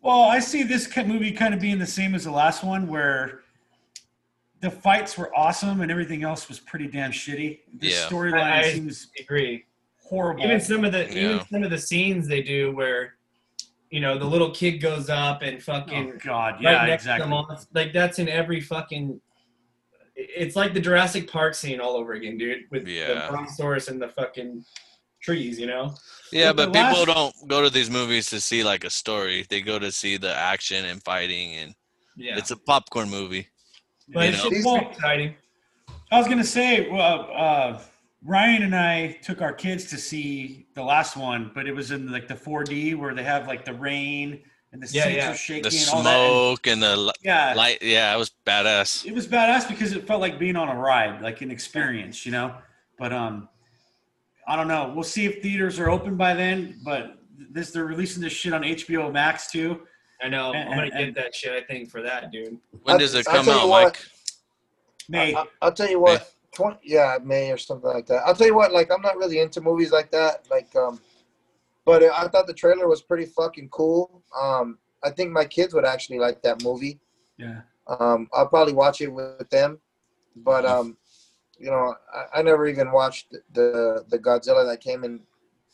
Well, 0.01 0.21
I 0.23 0.39
see 0.39 0.63
this 0.63 0.93
movie 0.97 1.31
kind 1.31 1.53
of 1.53 1.61
being 1.61 1.79
the 1.79 1.85
same 1.87 2.13
as 2.13 2.25
the 2.25 2.31
last 2.31 2.63
one, 2.63 2.87
where 2.87 3.41
the 4.59 4.69
fights 4.69 5.17
were 5.17 5.33
awesome 5.37 5.79
and 5.81 5.89
everything 5.89 6.23
else 6.23 6.49
was 6.49 6.59
pretty 6.59 6.87
damn 6.87 7.11
shitty. 7.11 7.59
The 7.79 7.87
Yeah. 7.87 8.07
storyline 8.09 8.41
I- 8.41 8.59
I- 8.59 8.73
seems 8.73 9.07
Agree. 9.19 9.65
horrible. 10.01 10.43
Even 10.43 10.59
some 10.59 10.83
of 10.83 10.91
the 10.91 11.09
even 11.17 11.41
some 11.49 11.63
of 11.63 11.69
the 11.69 11.77
scenes 11.77 12.27
they 12.27 12.41
do 12.41 12.73
where, 12.75 13.15
you 13.89 14.01
know, 14.01 14.17
the 14.17 14.25
little 14.25 14.51
kid 14.51 14.79
goes 14.79 15.09
up 15.09 15.41
and 15.43 15.57
oh 15.57 15.59
fucking 15.61 16.17
God, 16.23 16.55
right 16.55 16.61
yeah, 16.61 16.85
next 16.85 17.03
exactly. 17.03 17.23
to 17.25 17.29
monster. 17.29 17.69
Like 17.73 17.93
that's 17.93 18.19
in 18.19 18.27
every 18.27 18.59
fucking. 18.59 19.21
It's 20.15 20.55
like 20.55 20.73
the 20.73 20.79
Jurassic 20.79 21.29
Park 21.29 21.55
scene 21.55 21.79
all 21.79 21.95
over 21.95 22.13
again, 22.13 22.37
dude. 22.37 22.63
With 22.71 22.87
Yeah. 22.87 23.07
the 23.25 23.27
brontosaurus 23.31 23.87
and 23.87 24.01
the 24.01 24.09
fucking 24.09 24.63
trees, 25.21 25.59
you 25.59 25.65
know. 25.67 25.95
Yeah, 26.31 26.51
But 26.53 26.71
but 26.71 26.73
people 26.73 27.05
last- 27.13 27.33
don't 27.41 27.47
go 27.49 27.61
to 27.63 27.69
these 27.69 27.89
movies 27.89 28.29
to 28.29 28.39
see 28.39 28.63
like 28.63 28.83
a 28.83 28.89
story. 28.89 29.45
They 29.49 29.61
go 29.61 29.79
to 29.79 29.91
see 29.91 30.17
the 30.17 30.33
action 30.33 30.85
and 30.85 31.01
fighting, 31.03 31.55
and 31.55 31.75
Yeah, 32.15 32.37
it's 32.37 32.51
a 32.51 32.57
popcorn 32.57 33.09
movie. 33.09 33.47
but 34.09 34.21
you 34.21 34.29
it 34.29 34.31
know. 34.33 34.43
should 34.43 34.49
be 34.51 34.61
Well- 34.63 34.89
exciting. 34.91 35.35
I 36.11 36.19
was 36.19 36.27
gonna 36.27 36.43
say, 36.43 36.89
well, 36.89 37.27
uh, 37.35 37.81
Ryan 38.21 38.63
and 38.63 38.75
I 38.75 39.13
took 39.23 39.41
our 39.41 39.53
kids 39.53 39.85
to 39.89 39.97
see 39.97 40.67
the 40.75 40.83
last 40.83 41.17
one, 41.17 41.51
but 41.55 41.67
it 41.67 41.73
was 41.73 41.89
in 41.91 42.11
like 42.11 42.27
the 42.27 42.35
4D 42.35 42.93
where 42.93 43.13
they 43.15 43.23
have 43.23 43.47
like 43.47 43.65
the 43.65 43.73
rain 43.73 44.43
and 44.73 44.81
the 44.81 44.87
Yeah, 44.91 45.03
seats 45.03 45.15
yeah. 45.15 45.31
are 45.31 45.35
shaking 45.35 45.63
The 45.71 45.77
and 45.77 45.89
all 45.93 46.03
that. 46.03 46.09
And, 46.19 46.31
smoke 46.31 46.67
and 46.67 46.83
the 46.83 47.13
yeah, 47.23 47.53
light. 47.55 47.77
Yeah, 47.81 48.13
it 48.13 48.17
was 48.17 48.31
badass. 48.45 49.05
it 49.05 49.13
was 49.13 49.27
badass 49.27 49.67
because 49.69 49.93
it 49.93 50.05
felt 50.07 50.19
like 50.19 50.37
being 50.39 50.55
on 50.55 50.67
a 50.67 50.75
ride, 50.75 51.21
like 51.21 51.41
an 51.41 51.51
experience, 51.51 52.25
you 52.25 52.31
know. 52.31 52.55
But 52.97 53.13
um, 53.13 53.47
I 54.47 54.55
don't 54.55 54.67
know. 54.67 54.91
We'll 54.93 55.03
see 55.03 55.25
if 55.25 55.41
theaters 55.41 55.79
are 55.79 55.89
open 55.89 56.17
by 56.17 56.33
then. 56.33 56.79
But 56.83 57.17
this 57.51 57.71
they're 57.71 57.85
releasing 57.85 58.21
this 58.21 58.33
shit 58.33 58.51
on 58.53 58.63
HBO 58.63 59.11
Max 59.11 59.51
too. 59.51 59.81
I 60.21 60.27
know. 60.27 60.53
And- 60.53 60.69
I'm 60.69 60.75
gonna 60.77 60.91
and- 60.93 61.13
get 61.13 61.23
that 61.23 61.35
shit. 61.35 61.53
I 61.53 61.65
think 61.65 61.89
for 61.89 62.01
that, 62.01 62.31
dude. 62.31 62.57
When 62.81 62.97
does 62.97 63.13
it 63.13 63.27
I'll 63.27 63.43
come 63.43 63.49
out, 63.49 63.69
what. 63.69 63.83
Mike? 63.85 63.99
May 65.09 65.35
I, 65.35 65.45
I'll 65.61 65.71
tell 65.73 65.89
you 65.89 65.99
what. 65.99 66.31
20, 66.55 66.77
yeah, 66.83 67.17
May 67.23 67.51
or 67.51 67.57
something 67.57 67.89
like 67.89 68.05
that. 68.05 68.21
I'll 68.25 68.35
tell 68.35 68.45
you 68.47 68.55
what. 68.55 68.71
Like, 68.71 68.91
I'm 68.91 69.01
not 69.01 69.17
really 69.17 69.39
into 69.39 69.59
movies 69.59 69.91
like 69.91 70.11
that. 70.11 70.45
Like, 70.51 70.73
um, 70.75 70.99
but 71.85 72.03
I 72.03 72.27
thought 72.27 72.47
the 72.47 72.53
trailer 72.53 72.87
was 72.87 73.01
pretty 73.01 73.25
fucking 73.25 73.69
cool. 73.69 74.23
Um, 74.39 74.77
I 75.03 75.09
think 75.09 75.31
my 75.31 75.45
kids 75.45 75.73
would 75.73 75.85
actually 75.85 76.19
like 76.19 76.41
that 76.43 76.63
movie. 76.63 76.99
yeah. 77.37 77.61
Um, 77.87 78.29
I'll 78.33 78.47
probably 78.47 78.71
watch 78.73 79.01
it 79.01 79.09
with 79.09 79.49
them, 79.49 79.77
but 80.37 80.65
um, 80.65 80.95
you 81.59 81.69
know, 81.69 81.93
I, 82.15 82.39
I 82.39 82.41
never 82.41 82.65
even 82.67 82.91
watched 82.93 83.35
the 83.51 84.05
the 84.07 84.17
Godzilla 84.17 84.65
that 84.65 84.79
came 84.79 85.03
in 85.03 85.19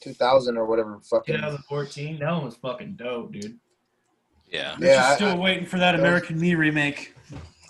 2000 0.01 0.57
or 0.57 0.65
whatever. 0.65 0.99
Fucking 1.07 1.35
2014. 1.35 2.17
That 2.19 2.31
one 2.31 2.45
was 2.45 2.55
fucking 2.55 2.95
dope, 2.95 3.31
dude. 3.33 3.59
Yeah. 4.51 4.75
They're 4.79 4.89
Yeah, 4.89 4.95
just 4.95 5.09
I- 5.11 5.15
still 5.17 5.37
waiting 5.37 5.65
for 5.67 5.77
that 5.77 5.93
I- 5.93 5.99
American 5.99 6.39
Me 6.39 6.55
remake. 6.55 7.13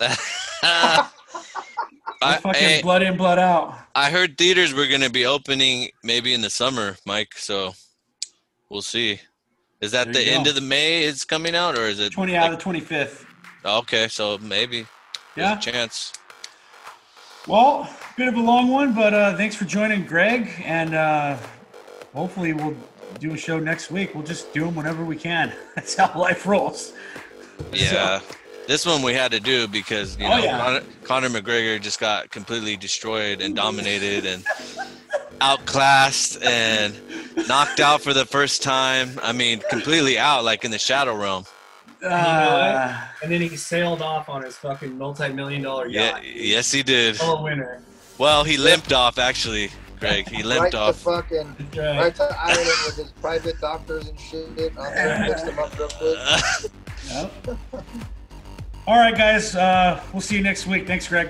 I, 2.22 2.36
fucking 2.38 2.54
hey, 2.54 2.82
blood 2.82 3.02
in, 3.02 3.16
blood 3.16 3.38
out. 3.38 3.78
I 3.94 4.10
heard 4.10 4.36
theaters 4.38 4.74
were 4.74 4.86
gonna 4.86 5.10
be 5.10 5.26
opening 5.26 5.90
maybe 6.04 6.32
in 6.34 6.40
the 6.40 6.50
summer, 6.50 6.96
Mike. 7.06 7.32
So 7.36 7.72
we'll 8.70 8.80
see. 8.82 9.20
Is 9.80 9.90
that 9.92 10.04
There 10.06 10.14
the 10.14 10.24
you 10.24 10.32
end 10.32 10.44
go. 10.44 10.50
of 10.50 10.54
the 10.54 10.60
May 10.62 11.02
it's 11.02 11.24
coming 11.24 11.54
out, 11.54 11.76
or 11.76 11.84
is 11.86 12.00
it? 12.00 12.12
Twenty 12.12 12.32
like- 12.32 12.42
out 12.42 12.52
of 12.52 12.58
the 12.58 12.62
twenty 12.62 12.80
fifth. 12.80 13.26
okay, 13.64 14.08
so 14.08 14.38
maybe 14.38 14.86
there's 15.34 15.50
Yeah. 15.50 15.58
a 15.58 15.60
chance. 15.60 16.12
Well, 17.46 17.88
bit 18.16 18.28
of 18.28 18.34
a 18.34 18.40
long 18.40 18.68
one, 18.68 18.94
but 18.94 19.14
uh, 19.14 19.36
thanks 19.36 19.56
for 19.56 19.64
joining, 19.64 20.04
Greg, 20.04 20.50
and 20.64 20.94
uh, 20.94 21.36
hopefully 22.14 22.52
we'll 22.52 22.76
do 23.18 23.32
a 23.32 23.36
show 23.36 23.58
next 23.58 23.90
week. 23.90 24.14
We'll 24.14 24.24
just 24.24 24.52
do 24.52 24.64
them 24.64 24.74
whenever 24.74 25.04
we 25.04 25.16
can. 25.16 25.52
That's 25.74 25.94
how 25.96 26.12
life 26.18 26.46
rolls. 26.46 26.92
Yeah. 27.72 28.20
This 28.66 28.84
one 28.86 29.02
we 29.02 29.14
had 29.14 29.32
to 29.32 29.40
do 29.40 29.66
because 29.66 30.16
you 30.18 30.26
Oh, 30.26 30.36
know 30.36 30.44
yeah. 30.44 30.58
Conor, 30.58 30.82
Conor 31.02 31.28
McGregor 31.30 31.80
just 31.80 31.98
got 31.98 32.30
completely 32.30 32.76
destroyed 32.76 33.40
and 33.40 33.56
dominated 33.56 34.26
and 34.26 34.44
outclassed 35.40 36.42
and 36.42 36.94
knocked 37.48 37.80
out 37.80 38.02
for 38.02 38.12
the 38.12 38.26
first 38.26 38.62
time. 38.62 39.18
I 39.22 39.32
mean, 39.32 39.60
completely 39.70 40.18
out, 40.18 40.44
like 40.44 40.64
in 40.64 40.70
the 40.70 40.78
shadow 40.78 41.14
realm. 41.16 41.44
Uh, 42.04 42.98
And 43.22 43.30
then 43.30 43.40
he 43.42 43.56
sailed 43.56 44.00
off 44.02 44.28
on 44.28 44.42
his 44.42 44.56
fucking 44.56 44.96
multi-million 44.96 45.62
dollar 45.62 45.86
Yeah, 45.86 46.16
yacht. 46.16 46.24
yes, 46.24 46.72
he 46.72 46.82
did. 46.82 47.18
Oh, 47.20 47.36
a 47.36 47.42
winner. 47.42 47.82
Well, 48.18 48.44
he 48.44 48.56
limped 48.56 48.92
off 48.92 49.18
actually, 49.18 49.70
Greg. 49.98 50.28
He 50.28 50.36
right 50.38 50.46
limped 50.46 50.70
to 50.72 50.78
off. 50.78 50.96
fucking 51.00 51.46
right. 51.76 51.98
right 51.98 52.14
to 52.14 52.36
Ireland 52.38 52.68
with 52.86 52.96
his 52.96 53.12
private 53.12 53.60
doctors 53.60 54.08
and 54.08 54.18
shit. 54.18 54.72
I'll 54.78 54.92
just 54.94 55.20
mix 55.28 55.42
them 55.42 55.58
up 55.58 55.78
real 55.78 55.88
quick. 55.88 56.72
yep. 57.10 57.58
All 58.86 58.98
right, 58.98 59.14
guys. 59.16 59.54
Uh, 59.54 60.02
we'll 60.12 60.20
see 60.22 60.36
you 60.36 60.42
next 60.42 60.66
week. 60.66 60.86
Thanks, 60.86 61.06
Greg. 61.06 61.28